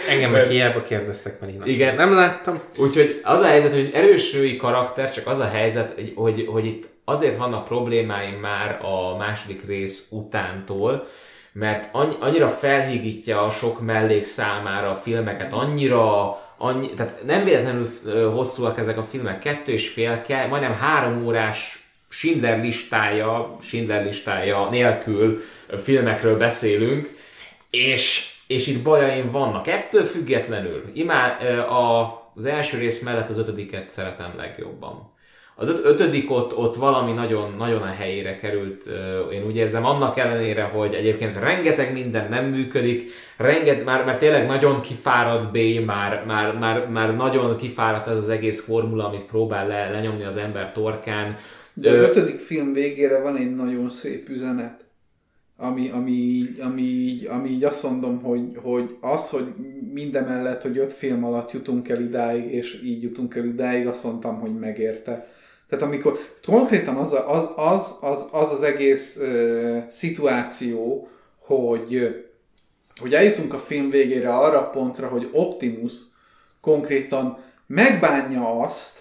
Engem 0.09 0.31
meg 0.31 0.47
hiába 0.47 0.83
kérdeztek, 0.83 1.41
mert 1.41 1.53
én 1.53 1.61
azt 1.61 1.71
Igen. 1.71 1.95
nem 1.95 2.15
láttam. 2.15 2.63
Úgyhogy 2.79 3.21
az 3.23 3.41
a 3.41 3.47
helyzet, 3.47 3.73
hogy 3.73 3.91
erős 3.95 4.33
női 4.33 4.57
karakter, 4.57 5.13
csak 5.13 5.27
az 5.27 5.39
a 5.39 5.49
helyzet, 5.49 5.95
hogy, 6.15 6.47
hogy 6.47 6.67
itt 6.67 6.94
azért 7.05 7.37
vannak 7.37 7.65
problémáim 7.65 8.35
már 8.35 8.85
a 8.85 9.17
második 9.17 9.67
rész 9.67 10.09
utántól, 10.11 11.09
mert 11.53 11.95
annyira 12.21 12.49
felhígítja 12.49 13.43
a 13.43 13.51
sok 13.51 13.81
mellék 13.81 14.25
számára 14.25 14.91
a 14.91 14.95
filmeket, 14.95 15.53
annyira, 15.53 16.39
annyi, 16.59 16.95
tehát 16.95 17.23
nem 17.27 17.45
véletlenül 17.45 17.89
hosszúak 18.31 18.79
ezek 18.79 18.99
a 18.99 19.03
filmek, 19.03 19.39
kettő 19.39 19.73
és 19.73 19.89
fél, 19.89 20.25
majdnem 20.49 20.73
három 20.73 21.27
órás 21.27 21.89
Schindler 22.09 22.61
listája, 22.61 23.57
Schindler 23.61 24.05
listája 24.05 24.69
nélkül 24.71 25.41
filmekről 25.83 26.39
beszélünk, 26.39 27.17
és, 27.71 28.33
és 28.47 28.67
itt 28.67 28.83
bajaim 28.83 29.31
vannak. 29.31 29.67
Ettől 29.67 30.05
függetlenül, 30.05 30.91
imá, 30.93 31.39
a, 31.59 32.31
az 32.35 32.45
első 32.45 32.79
rész 32.79 33.03
mellett 33.03 33.29
az 33.29 33.39
ötödiket 33.39 33.89
szeretem 33.89 34.33
legjobban. 34.37 35.14
Az 35.57 35.69
öt, 35.69 35.85
ötödik 35.85 36.31
ott, 36.31 36.57
ott 36.57 36.77
valami 36.77 37.13
nagyon, 37.13 37.55
nagyon 37.59 37.83
a 37.83 37.87
helyére 37.87 38.37
került, 38.37 38.91
én 39.33 39.47
úgy 39.47 39.57
érzem, 39.57 39.85
annak 39.85 40.19
ellenére, 40.19 40.63
hogy 40.63 40.95
egyébként 40.95 41.39
rengeteg 41.39 41.93
minden 41.93 42.29
nem 42.29 42.45
működik, 42.45 43.11
renget, 43.37 43.85
már, 43.85 44.05
már 44.05 44.19
tényleg 44.19 44.47
nagyon 44.47 44.81
kifáradt 44.81 45.53
B, 45.53 45.85
már, 45.85 46.25
már, 46.27 46.59
már, 46.59 46.89
már 46.91 47.17
nagyon 47.17 47.57
kifáradt 47.57 48.09
ez 48.09 48.17
az 48.17 48.29
egész 48.29 48.65
formula, 48.65 49.07
amit 49.07 49.27
próbál 49.27 49.67
le, 49.67 49.91
lenyomni 49.91 50.25
az 50.25 50.37
ember 50.37 50.73
torkán. 50.73 51.37
De 51.75 51.91
az 51.91 52.01
ötödik 52.01 52.39
film 52.39 52.73
végére 52.73 53.21
van 53.21 53.37
egy 53.37 53.55
nagyon 53.55 53.91
szép 53.91 54.29
üzenet 54.29 54.85
ami, 55.57 55.91
ami, 55.91 56.49
ami, 56.61 56.83
így, 56.83 57.27
ami 57.27 57.49
így 57.49 57.65
azt 57.65 57.83
mondom, 57.83 58.23
hogy, 58.23 58.43
hogy 58.63 58.97
az, 59.01 59.31
hogy 59.31 59.45
mindemellett, 59.93 60.63
hogy 60.63 60.79
öt 60.79 60.93
film 60.93 61.25
alatt 61.25 61.53
jutunk 61.53 61.89
el 61.89 62.01
idáig, 62.01 62.53
és 62.53 62.83
így 62.85 63.03
jutunk 63.03 63.35
el 63.35 63.45
idáig, 63.45 63.87
azt 63.87 64.05
mondtam, 64.05 64.41
hogy 64.41 64.55
megérte. 64.59 65.34
Tehát 65.69 65.85
amikor 65.85 66.19
konkrétan 66.47 66.97
az 66.97 67.13
az, 67.13 67.51
az, 67.57 67.97
az, 68.01 68.29
az, 68.31 68.53
az 68.53 68.63
egész 68.63 69.17
uh, 69.17 69.89
szituáció, 69.89 71.09
hogy, 71.39 72.23
hogy 73.01 73.15
eljutunk 73.15 73.55
a 73.55 73.59
film 73.59 73.91
végére 73.91 74.37
arra 74.37 74.59
a 74.61 74.71
pontra, 74.71 75.09
hogy 75.09 75.29
Optimus 75.33 75.93
konkrétan 76.61 77.39
megbánja 77.67 78.61
azt, 78.61 78.99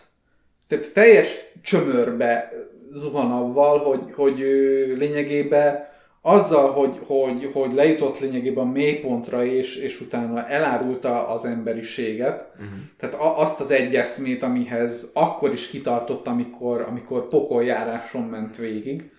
tehát 0.68 0.94
teljes 0.94 1.38
csömörbe 1.62 2.52
zuhan 2.94 3.32
avval, 3.32 3.80
hogy, 3.80 4.14
hogy 4.14 4.42
ő 4.42 4.96
lényegében 4.96 5.92
azzal, 6.26 6.72
hogy, 6.72 7.00
hogy, 7.08 7.50
hogy 7.54 7.74
lejutott 7.74 8.20
lényegében 8.20 8.68
a 8.68 8.72
mélypontra, 8.72 9.46
és, 9.46 9.76
és 9.76 10.02
utána 10.02 10.48
elárulta 10.48 11.28
az 11.28 11.46
emberiséget, 11.46 12.48
uh-huh. 12.54 12.70
tehát 13.00 13.38
azt 13.38 13.60
az 13.60 13.72
egyeszmét, 13.72 14.44
amihez 14.44 15.12
akkor 15.14 15.52
is 15.52 15.70
kitartott, 15.70 16.28
amikor, 16.28 16.86
amikor 16.90 17.28
pokoljáráson 17.28 18.22
ment 18.22 18.58
végig, 18.58 19.12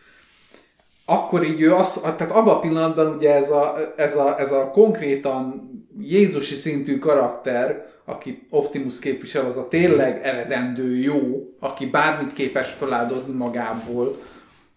akkor 1.04 1.44
így 1.44 1.60
ő 1.60 1.74
az, 1.74 2.00
tehát 2.00 2.30
abban 2.30 2.54
a 2.54 2.60
pillanatban 2.60 3.14
ugye 3.14 3.34
ez 3.34 3.50
a, 3.50 3.76
ez 3.96 4.16
a, 4.16 4.40
ez 4.40 4.52
a 4.52 4.70
konkrétan 4.70 5.70
Jézusi 5.98 6.54
szintű 6.54 6.98
karakter, 6.98 7.86
aki 8.04 8.46
Optimus 8.50 8.98
képvisel, 8.98 9.46
az 9.46 9.56
a 9.56 9.68
tényleg 9.68 10.20
eredendő 10.22 10.96
jó, 10.96 11.48
aki 11.60 11.86
bármit 11.86 12.32
képes 12.32 12.70
feláldozni 12.70 13.32
magából 13.32 14.16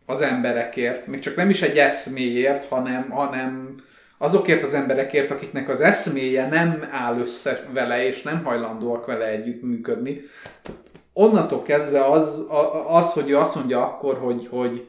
az 0.10 0.22
emberekért, 0.22 1.08
még 1.08 1.20
csak 1.20 1.36
nem 1.36 1.50
is 1.50 1.62
egy 1.62 1.78
eszméért, 1.78 2.66
hanem, 2.66 3.10
hanem 3.10 3.76
azokért 4.18 4.64
az 4.64 4.74
emberekért, 4.74 5.32
akiknek 5.32 5.70
az 5.70 5.82
eszméje 5.82 6.48
nem 6.48 6.88
áll 6.92 7.20
össze 7.20 7.66
vele, 7.74 8.06
és 8.06 8.22
nem 8.22 8.44
hajlandóak 8.44 9.06
vele 9.06 9.26
együttműködni. 9.26 10.22
Onnantól 11.14 11.62
kezdve 11.62 12.06
az, 12.06 12.48
az 12.88 13.14
hogy 13.14 13.30
ő 13.30 13.38
azt 13.38 13.56
mondja 13.56 13.84
akkor, 13.84 14.18
hogy, 14.18 14.48
hogy 14.50 14.88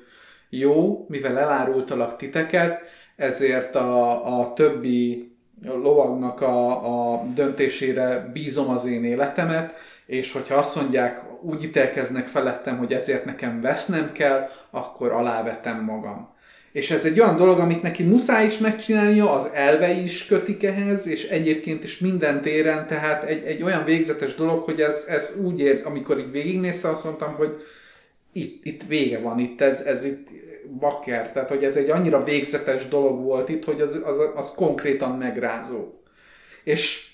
jó, 0.50 1.06
mivel 1.08 1.38
elárultalak 1.38 2.16
titeket, 2.16 2.80
ezért 3.16 3.74
a, 3.74 4.40
a 4.40 4.52
többi 4.52 5.32
lovagnak 5.62 6.40
a, 6.40 7.14
a 7.14 7.22
döntésére 7.34 8.30
bízom 8.32 8.68
az 8.68 8.86
én 8.86 9.04
életemet, 9.04 9.74
és 10.06 10.32
hogyha 10.32 10.54
azt 10.54 10.76
mondják, 10.76 11.20
úgy 11.42 11.64
ítélkeznek 11.64 12.26
felettem, 12.26 12.78
hogy 12.78 12.92
ezért 12.92 13.24
nekem 13.24 13.60
vesznem 13.60 14.12
kell, 14.12 14.48
akkor 14.70 15.12
alávetem 15.12 15.84
magam. 15.84 16.36
És 16.72 16.90
ez 16.90 17.04
egy 17.04 17.20
olyan 17.20 17.36
dolog, 17.36 17.58
amit 17.58 17.82
neki 17.82 18.02
muszáj 18.02 18.44
is 18.44 18.58
megcsinálnia, 18.58 19.32
az 19.32 19.50
elvei 19.52 20.02
is 20.02 20.26
kötik 20.26 20.64
ehhez, 20.64 21.06
és 21.06 21.28
egyébként 21.28 21.84
is 21.84 21.98
minden 21.98 22.42
téren, 22.42 22.86
tehát 22.86 23.22
egy, 23.22 23.44
egy 23.44 23.62
olyan 23.62 23.84
végzetes 23.84 24.34
dolog, 24.34 24.62
hogy 24.62 24.80
ez, 24.80 25.04
ez 25.08 25.34
úgy 25.42 25.60
ér, 25.60 25.80
amikor 25.84 26.18
így 26.18 26.30
végignézte, 26.30 26.88
azt 26.88 27.04
mondtam, 27.04 27.34
hogy 27.34 27.64
itt, 28.32 28.64
itt 28.64 28.82
vége 28.88 29.20
van, 29.20 29.38
itt 29.38 29.60
ez, 29.60 29.80
ez 29.80 30.04
itt 30.04 30.28
bakker, 30.78 31.32
tehát 31.32 31.48
hogy 31.48 31.64
ez 31.64 31.76
egy 31.76 31.90
annyira 31.90 32.24
végzetes 32.24 32.88
dolog 32.88 33.24
volt 33.24 33.48
itt, 33.48 33.64
hogy 33.64 33.80
az, 33.80 34.00
az, 34.04 34.18
az 34.34 34.50
konkrétan 34.54 35.18
megrázó. 35.18 36.00
És 36.64 37.07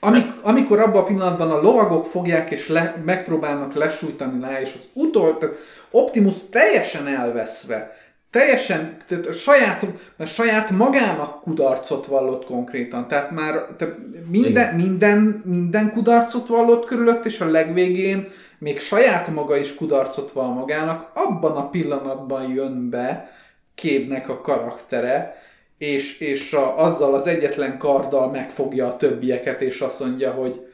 amik, 0.00 0.26
amikor 0.42 0.78
abban 0.78 1.02
a 1.02 1.04
pillanatban 1.04 1.50
a 1.50 1.60
lovagok 1.60 2.06
fogják 2.06 2.50
és 2.50 2.68
le, 2.68 3.02
megpróbálnak 3.04 3.74
lesújtani 3.74 4.40
le, 4.40 4.60
és 4.60 4.74
az 4.78 4.88
utol, 4.92 5.38
tehát 5.38 5.56
Optimus 5.90 6.48
teljesen 6.50 7.06
elveszve, 7.06 7.96
teljesen, 8.30 8.96
tehát 9.08 9.26
a 9.26 9.32
saját, 9.32 9.86
a 10.16 10.26
saját 10.26 10.70
magának 10.70 11.42
kudarcot 11.42 12.06
vallott 12.06 12.44
konkrétan. 12.44 13.08
Tehát 13.08 13.30
már 13.30 13.66
tehát 13.76 13.96
minden, 14.26 14.74
minden, 14.74 15.42
minden 15.44 15.92
kudarcot 15.92 16.46
vallott 16.46 16.86
körülött, 16.86 17.24
és 17.24 17.40
a 17.40 17.50
legvégén 17.50 18.28
még 18.58 18.80
saját 18.80 19.28
maga 19.28 19.56
is 19.56 19.74
kudarcot 19.74 20.32
val 20.32 20.52
magának, 20.52 21.10
abban 21.14 21.56
a 21.56 21.70
pillanatban 21.70 22.48
jön 22.48 22.90
be 22.90 23.32
Kédnek 23.74 24.28
a 24.28 24.40
karaktere, 24.40 25.37
és, 25.78 26.20
és 26.20 26.52
a, 26.52 26.84
azzal 26.84 27.14
az 27.14 27.26
egyetlen 27.26 27.78
karddal 27.78 28.30
megfogja 28.30 28.86
a 28.86 28.96
többieket, 28.96 29.60
és 29.60 29.80
azt 29.80 30.00
mondja, 30.00 30.30
hogy 30.30 30.66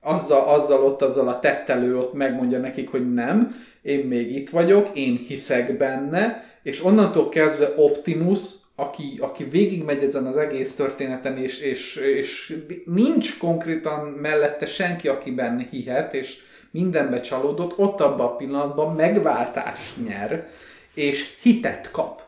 azzal, 0.00 0.48
azzal 0.48 0.84
ott, 0.84 1.02
azzal 1.02 1.28
a 1.28 1.40
tettelő 1.40 1.98
ott 1.98 2.12
megmondja 2.12 2.58
nekik, 2.58 2.90
hogy 2.90 3.12
nem, 3.14 3.66
én 3.82 4.06
még 4.06 4.34
itt 4.34 4.50
vagyok, 4.50 4.88
én 4.94 5.24
hiszek 5.28 5.76
benne, 5.76 6.44
és 6.62 6.84
onnantól 6.84 7.28
kezdve 7.28 7.72
Optimus, 7.76 8.40
aki, 8.74 9.18
aki 9.20 9.44
végigmegy 9.44 10.02
ezen 10.02 10.26
az 10.26 10.36
egész 10.36 10.74
történeten, 10.74 11.36
és, 11.36 11.60
és, 11.60 11.96
és 11.96 12.56
nincs 12.84 13.38
konkrétan 13.38 14.06
mellette 14.06 14.66
senki, 14.66 15.08
aki 15.08 15.30
benne 15.30 15.66
hihet, 15.70 16.14
és 16.14 16.36
mindenbe 16.70 17.20
csalódott, 17.20 17.78
ott 17.78 18.00
abban 18.00 18.26
a 18.26 18.36
pillanatban 18.36 18.94
megváltást 18.94 19.96
nyer, 20.06 20.48
és 20.94 21.36
hitet 21.42 21.90
kap. 21.90 22.27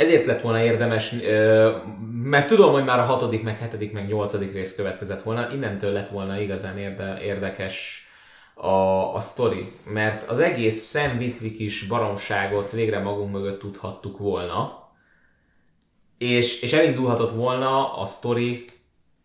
Ezért 0.00 0.26
lett 0.26 0.40
volna 0.40 0.62
érdemes, 0.62 1.14
mert 2.22 2.46
tudom, 2.46 2.72
hogy 2.72 2.84
már 2.84 2.98
a 2.98 3.02
hatodik, 3.02 3.42
meg 3.42 3.58
hetedik, 3.58 3.92
meg 3.92 4.06
nyolcadik 4.06 4.52
rész 4.52 4.74
következett 4.74 5.22
volna, 5.22 5.52
innentől 5.52 5.92
lett 5.92 6.08
volna 6.08 6.40
igazán 6.40 6.78
érde, 6.78 7.18
érdekes 7.22 8.06
a, 8.54 9.14
a 9.14 9.20
sztori, 9.20 9.72
mert 9.84 10.28
az 10.28 10.40
egész 10.40 10.90
Sam 10.90 11.16
Witwick 11.18 11.58
is 11.58 11.86
baromságot 11.86 12.70
végre 12.70 12.98
magunk 12.98 13.32
mögött 13.32 13.60
tudhattuk 13.60 14.18
volna, 14.18 14.88
és, 16.18 16.62
és 16.62 16.72
elindulhatott 16.72 17.30
volna 17.30 17.98
a 17.98 18.04
sztori 18.04 18.64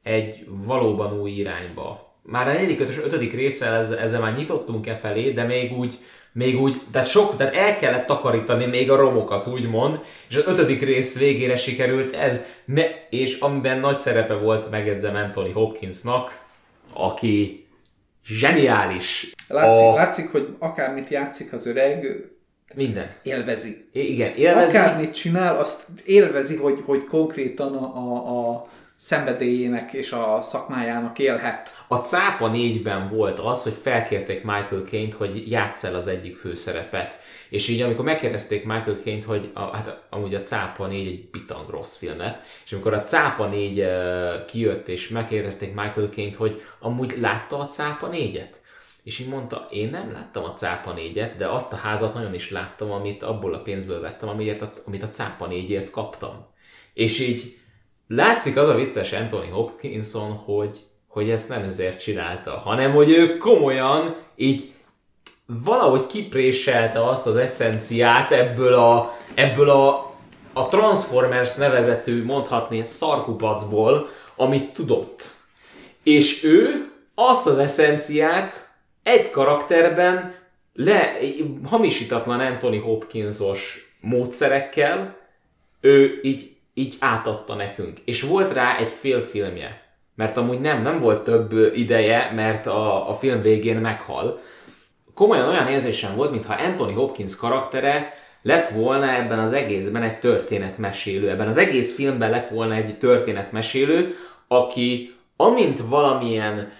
egy 0.04 0.48
valóban 0.48 1.20
új 1.20 1.32
irányba. 1.32 2.08
Már 2.22 2.48
a 2.48 2.54
negyedik, 2.54 2.80
ötös, 2.80 2.98
ötödik 2.98 3.34
résszel 3.34 3.74
ezzel, 3.74 3.98
ezzel 3.98 4.22
már 4.22 4.36
nyitottunk 4.36 4.88
e 4.88 4.96
felé, 4.96 5.32
de 5.32 5.44
még 5.44 5.78
úgy, 5.78 5.94
még 6.38 6.62
úgy, 6.62 6.82
tehát 6.92 7.08
sok, 7.08 7.38
tehát 7.38 7.54
el 7.54 7.78
kellett 7.78 8.06
takarítani 8.06 8.66
még 8.66 8.92
a 8.92 8.96
romokat, 8.96 9.48
úgymond, 9.48 10.00
és 10.30 10.36
az 10.36 10.44
ötödik 10.46 10.82
rész 10.82 11.18
végére 11.18 11.56
sikerült 11.56 12.16
ez, 12.16 12.46
ne, 12.66 12.84
és 13.10 13.40
amiben 13.40 13.80
nagy 13.80 13.96
szerepe 13.96 14.34
volt, 14.34 14.70
megjegyzem 14.70 15.16
Anthony 15.16 15.54
Hopkinsnak, 15.54 16.40
aki 16.94 17.68
zseniális. 18.26 19.34
Látszik, 19.48 19.84
a... 19.84 19.94
látszik, 19.94 20.32
hogy 20.32 20.56
akármit 20.60 21.10
játszik 21.10 21.54
az 21.54 21.68
öreg, 21.68 22.06
minden. 22.74 23.10
Élvezi. 23.24 23.90
I- 23.92 24.12
igen, 24.12 24.36
élvezi. 24.36 24.78
Akármit 24.78 25.14
csinál, 25.14 25.60
azt 25.60 25.82
élvezi, 26.06 26.56
hogy, 26.56 26.82
hogy 26.86 27.06
konkrétan 27.06 27.76
a, 27.76 27.98
a, 27.98 28.50
a 28.52 28.68
szenvedélyének 28.96 29.94
és 29.94 30.12
a 30.12 30.42
szakmájának 30.42 31.20
élhet. 31.20 31.75
A 31.88 31.96
Cápa 31.96 32.50
4-ben 32.54 33.10
volt 33.10 33.40
az, 33.40 33.64
hogy 33.64 33.74
felkérték 33.82 34.44
Michael 34.44 34.84
Caine-t, 34.90 35.14
hogy 35.14 35.52
játsz 35.52 35.84
el 35.84 35.96
az 35.96 36.08
egyik 36.08 36.36
főszerepet. 36.36 37.20
És 37.50 37.68
így 37.68 37.82
amikor 37.82 38.06
megkérdezték 38.06 38.66
Michael 38.66 38.98
Caine-t, 39.04 39.24
hogy 39.24 39.52
a, 39.54 39.76
hát 39.76 40.06
amúgy 40.10 40.36
a 40.36 40.42
Cápa 40.42 40.88
4 40.88 41.08
egy 41.08 41.30
bitang 41.30 41.70
rossz 41.70 41.98
filmet, 41.98 42.44
és 42.66 42.74
amikor 42.74 42.94
a 42.94 43.02
Cápa 43.02 43.48
4 43.48 43.80
uh, 43.80 44.46
kijött, 44.46 44.88
és 44.88 45.10
megkérdezték 45.10 45.74
Michael 45.74 46.10
Caine-t, 46.10 46.36
hogy 46.36 46.62
amúgy 46.80 47.14
látta 47.20 47.60
a 47.60 47.68
Cápa 47.68 48.10
4-et? 48.12 48.56
És 49.04 49.20
így 49.20 49.28
mondta, 49.28 49.66
én 49.70 49.90
nem 49.90 50.12
láttam 50.12 50.44
a 50.44 50.52
Cápa 50.52 50.94
4-et, 50.98 51.32
de 51.38 51.48
azt 51.48 51.74
a 51.74 51.76
házat 51.76 52.14
nagyon 52.14 52.34
is 52.34 52.52
láttam, 52.52 52.92
amit 52.92 53.24
abból 53.24 53.54
a 53.54 53.62
pénzből 53.62 54.02
vettem, 54.02 54.30
amiért 54.30 54.62
a, 54.62 54.70
amit 54.86 55.04
a 55.04 55.10
Cápa 55.10 55.48
4-ért 55.50 55.90
kaptam. 55.90 56.48
És 56.94 57.20
így 57.20 57.58
látszik 58.08 58.58
az 58.58 58.68
a 58.70 58.76
vicces 58.76 59.12
Anthony 59.14 59.52
Hopkinson, 59.52 60.32
hogy, 60.32 60.78
hogy 61.16 61.30
ezt 61.30 61.50
nem 61.50 61.64
ezért 61.64 62.00
csinálta, 62.00 62.52
hanem 62.52 62.92
hogy 62.92 63.12
ő 63.12 63.38
komolyan 63.38 64.16
így 64.36 64.74
valahogy 65.46 66.06
kipréselte 66.06 67.08
azt 67.08 67.28
az 67.28 67.36
eszenciát 67.36 68.32
ebből 68.32 68.74
a, 68.74 69.18
ebből 69.34 69.70
a, 69.70 70.14
a 70.54 70.68
Transformers 70.68 71.56
nevezetű, 71.56 72.24
mondhatni, 72.24 72.84
szarkupacból, 72.84 74.10
amit 74.36 74.74
tudott. 74.74 75.24
És 76.04 76.44
ő 76.44 76.92
azt 77.16 77.48
az 77.48 77.58
eszenciát 77.58 78.70
egy 79.04 79.32
karakterben 79.32 80.36
le, 80.74 81.18
hamisítatlan 81.70 82.40
Anthony 82.40 82.80
Hopkinsos 82.80 83.96
módszerekkel 84.02 85.18
ő 85.82 86.20
így 86.24 86.56
így 86.74 86.96
átadta 87.00 87.56
nekünk. 87.56 88.00
És 88.06 88.22
volt 88.22 88.54
rá 88.54 88.78
egy 88.78 88.92
fél 88.92 89.22
filmje. 89.22 89.85
Mert 90.16 90.38
amúgy 90.38 90.60
nem, 90.60 90.82
nem 90.82 90.98
volt 90.98 91.24
több 91.24 91.54
ideje, 91.74 92.32
mert 92.36 92.68
a, 92.68 93.10
a 93.10 93.14
film 93.14 93.42
végén 93.42 93.78
meghal. 93.78 94.42
Komolyan 95.14 95.48
olyan 95.48 95.68
érzésem 95.68 96.16
volt, 96.16 96.32
mintha 96.32 96.54
Anthony 96.54 96.94
Hopkins 96.94 97.36
karaktere 97.36 98.14
lett 98.42 98.68
volna 98.68 99.10
ebben 99.12 99.40
az 99.40 99.54
egészben 99.54 100.04
egy 100.04 100.20
történetmesélő. 100.20 101.30
Ebben 101.30 101.48
az 101.48 101.58
egész 101.58 101.96
filmben 101.96 102.30
lett 102.30 102.48
volna 102.48 102.74
egy 102.74 102.98
történetmesélő, 102.98 104.16
aki 104.48 105.16
amint 105.36 105.82
valamilyen 105.88 106.72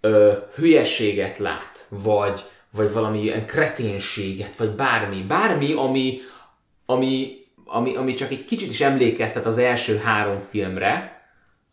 ö, 0.00 0.32
hülyeséget 0.54 1.38
lát, 1.38 1.86
vagy, 1.88 2.40
vagy 2.72 2.92
valamilyen 2.92 3.46
kreténséget, 3.46 4.56
vagy 4.56 4.70
bármi, 4.70 5.22
bármi, 5.22 5.72
ami, 5.72 6.20
ami 6.86 7.40
ami, 7.72 7.96
ami 7.96 8.12
csak 8.12 8.30
egy 8.30 8.44
kicsit 8.44 8.70
is 8.70 8.80
emlékeztet 8.80 9.46
az 9.46 9.58
első 9.58 9.96
három 9.96 10.38
filmre, 10.38 11.21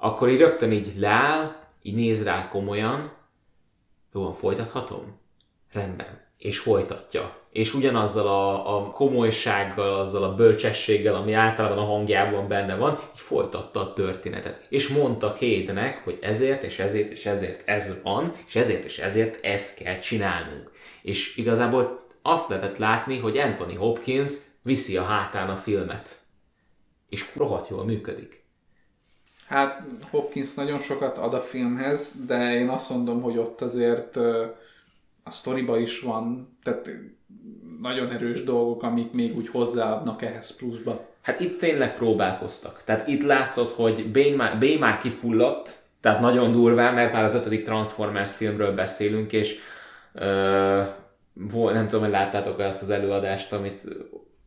akkor 0.02 0.30
így 0.30 0.40
rögtön 0.40 0.72
így 0.72 0.94
leáll, 0.98 1.56
így 1.82 1.96
néz 1.96 2.24
rá 2.24 2.48
komolyan, 2.48 3.12
jó, 4.14 4.22
van, 4.22 4.34
folytathatom? 4.34 5.20
Rendben. 5.72 6.28
És 6.38 6.60
folytatja. 6.60 7.38
És 7.52 7.74
ugyanazzal 7.74 8.28
a, 8.28 8.78
a 8.78 8.92
komolysággal, 8.92 10.00
azzal 10.00 10.24
a 10.24 10.36
bölcsességgel, 10.36 11.16
ami 11.16 11.34
általában 11.34 11.78
a 11.78 11.86
hangjában 11.86 12.48
benne 12.48 12.76
van, 12.76 12.92
így 12.92 13.20
folytatta 13.20 13.80
a 13.80 13.94
történetet. 13.94 14.66
És 14.70 14.88
mondta 14.88 15.34
Kétnek, 15.34 16.04
hogy 16.04 16.18
ezért 16.22 16.64
és 16.64 16.80
ezért 16.80 17.12
és 17.12 17.26
ezért 17.26 17.68
ez 17.68 18.02
van, 18.04 18.34
és 18.48 18.56
ezért 18.56 18.84
és 18.84 19.00
ezért 19.00 19.46
ezt 19.46 19.84
kell 19.84 19.98
csinálnunk. 19.98 20.72
És 21.02 21.38
igazából 21.38 22.06
azt 22.22 22.50
lehetett 22.50 22.78
látni, 22.78 23.18
hogy 23.18 23.38
Anthony 23.38 23.78
Hopkins 23.78 24.32
viszi 24.62 24.98
a 24.98 25.04
hátán 25.04 25.50
a 25.50 25.56
filmet. 25.56 26.16
És 27.10 27.32
rohadt 27.36 27.70
jól 27.70 27.86
működik. 27.86 28.39
Hát 29.50 29.82
Hopkins 30.10 30.54
nagyon 30.54 30.80
sokat 30.80 31.18
ad 31.18 31.34
a 31.34 31.40
filmhez, 31.40 32.26
de 32.28 32.56
én 32.56 32.68
azt 32.68 32.90
mondom, 32.90 33.22
hogy 33.22 33.38
ott 33.38 33.62
azért 33.62 34.16
a 35.24 35.32
sztoriba 35.32 35.80
is 35.80 36.02
van, 36.02 36.58
tehát 36.64 36.90
nagyon 37.82 38.12
erős 38.12 38.44
dolgok, 38.44 38.84
amik 38.84 39.12
még 39.12 39.38
úgy 39.38 39.48
hozzáadnak 39.48 40.22
ehhez 40.22 40.56
pluszba. 40.56 41.08
Hát 41.22 41.40
itt 41.40 41.60
tényleg 41.60 41.96
próbálkoztak. 41.96 42.84
Tehát 42.84 43.08
itt 43.08 43.24
látszott, 43.24 43.76
hogy 43.76 44.12
Bane 44.12 44.36
már, 44.36 44.60
Bane 44.60 44.80
már 44.80 44.98
kifulladt, 44.98 45.78
tehát 46.02 46.20
nagyon 46.20 46.52
durván, 46.52 46.94
mert 46.94 47.14
már 47.14 47.24
az 47.24 47.34
ötödik 47.34 47.64
Transformers 47.64 48.36
filmről 48.36 48.74
beszélünk, 48.74 49.34
és 49.34 49.60
ö, 50.14 50.82
nem 51.54 51.88
tudom, 51.88 52.04
hogy 52.04 52.12
láttátok 52.12 52.60
ezt 52.60 52.82
az 52.82 52.90
előadást, 52.90 53.54
amit 53.54 53.82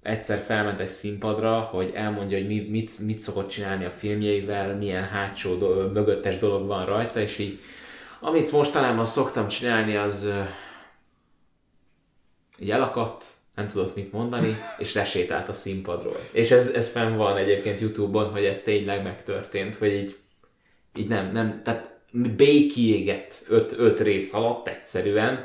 egyszer 0.03 0.39
felment 0.39 0.81
egy 0.81 0.87
színpadra, 0.87 1.61
hogy 1.61 1.93
elmondja, 1.95 2.39
hogy 2.39 2.47
mit, 2.47 2.71
mit, 2.71 2.99
mit 2.99 3.21
szokott 3.21 3.49
csinálni 3.49 3.85
a 3.85 3.91
filmjeivel, 3.91 4.77
milyen 4.77 5.09
hátsó, 5.09 5.55
do, 5.55 5.89
mögöttes 5.89 6.39
dolog 6.39 6.67
van 6.67 6.87
rajta, 6.87 7.21
és 7.21 7.39
így 7.39 7.61
amit 8.21 8.53
mostanában 8.53 9.07
szoktam 9.07 9.49
csinálni, 9.49 9.97
az 9.97 10.29
elakadt, 12.69 13.25
nem 13.55 13.69
tudott 13.69 13.95
mit 13.95 14.13
mondani, 14.13 14.57
és 14.79 14.95
lesétált 14.95 15.49
a 15.49 15.53
színpadról. 15.53 16.21
És 16.33 16.51
ez, 16.51 16.69
ez 16.75 16.91
fenn 16.91 17.17
van 17.17 17.37
egyébként 17.37 17.81
Youtube-on, 17.81 18.31
hogy 18.31 18.45
ez 18.45 18.63
tényleg 18.63 19.03
megtörtént, 19.03 19.77
hogy 19.77 19.93
így, 19.93 20.17
így 20.97 21.09
nem, 21.09 21.33
nem, 21.33 21.61
tehát 21.65 21.91
Bay 22.13 22.67
kiégett 22.67 23.43
öt, 23.49 23.75
öt 23.79 24.01
rész 24.01 24.35
alatt 24.35 24.69
egyszerűen, 24.69 25.45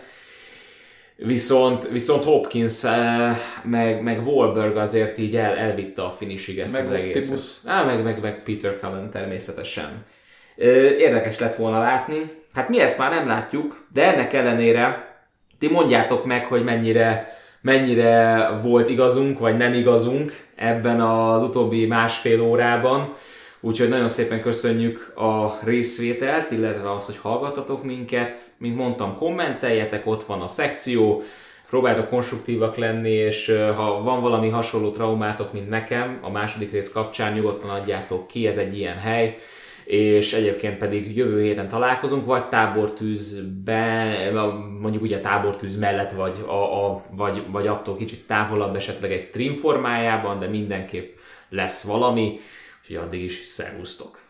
Viszont, 1.17 1.87
viszont 1.89 2.23
Hopkins 2.23 2.83
eh, 2.83 3.37
meg, 3.63 4.01
meg 4.01 4.27
Wahlberg 4.27 4.75
azért 4.77 5.17
így 5.17 5.35
el, 5.35 5.55
elvitte 5.55 6.01
a 6.01 6.11
finishig 6.11 6.59
ezt 6.59 6.73
Meg 6.73 6.85
az 6.85 6.91
egészet. 6.91 7.71
Á, 7.71 7.83
meg, 7.83 8.03
meg, 8.03 8.21
meg 8.21 8.43
Peter 8.43 8.75
Cullen 8.79 9.11
természetesen. 9.11 10.05
Ö, 10.55 10.69
Érdekes 10.89 11.39
lett 11.39 11.55
volna 11.55 11.79
látni. 11.79 12.31
Hát 12.53 12.69
mi 12.69 12.79
ezt 12.79 12.97
már 12.97 13.11
nem 13.11 13.27
látjuk, 13.27 13.85
de 13.93 14.13
ennek 14.13 14.33
ellenére 14.33 15.15
ti 15.59 15.69
mondjátok 15.69 16.25
meg, 16.25 16.45
hogy 16.45 16.63
mennyire, 16.63 17.37
mennyire 17.61 18.47
volt 18.61 18.89
igazunk, 18.89 19.39
vagy 19.39 19.57
nem 19.57 19.73
igazunk 19.73 20.31
ebben 20.55 21.01
az 21.01 21.43
utóbbi 21.43 21.85
másfél 21.85 22.41
órában. 22.41 23.13
Úgyhogy 23.67 23.89
nagyon 23.89 24.07
szépen 24.07 24.41
köszönjük 24.41 25.13
a 25.15 25.59
részvételt, 25.63 26.51
illetve 26.51 26.91
az, 26.93 27.05
hogy 27.05 27.17
hallgatatok 27.17 27.83
minket. 27.83 28.37
Mint 28.57 28.75
mondtam, 28.75 29.15
kommenteljetek, 29.15 30.07
ott 30.07 30.23
van 30.23 30.41
a 30.41 30.47
szekció, 30.47 31.23
próbáltok 31.69 32.07
konstruktívak 32.07 32.75
lenni, 32.75 33.11
és 33.11 33.47
ha 33.75 34.01
van 34.01 34.21
valami 34.21 34.49
hasonló 34.49 34.91
traumátok, 34.91 35.53
mint 35.53 35.69
nekem, 35.69 36.19
a 36.21 36.29
második 36.29 36.71
rész 36.71 36.91
kapcsán 36.91 37.33
nyugodtan 37.33 37.69
adjátok 37.69 38.27
ki, 38.27 38.47
ez 38.47 38.57
egy 38.57 38.77
ilyen 38.77 38.97
hely. 38.97 39.37
És 39.85 40.33
egyébként 40.33 40.77
pedig 40.77 41.15
jövő 41.15 41.41
héten 41.41 41.67
találkozunk, 41.67 42.25
vagy 42.25 42.45
tábortűzben, 42.49 44.33
mondjuk 44.81 45.03
ugye 45.03 45.19
tábortűz 45.19 45.79
mellett, 45.79 46.11
vagy, 46.11 46.35
a, 46.45 46.85
a, 46.85 47.03
vagy, 47.15 47.43
vagy 47.51 47.67
attól 47.67 47.95
kicsit 47.95 48.27
távolabb 48.27 48.75
esetleg 48.75 49.11
egy 49.11 49.21
stream 49.21 49.53
formájában, 49.53 50.39
de 50.39 50.47
mindenképp 50.47 51.17
lesz 51.49 51.83
valami, 51.83 52.39
úgyhogy 52.89 53.05
addig 53.07 53.23
is 53.23 53.45
szervusztok! 53.45 54.26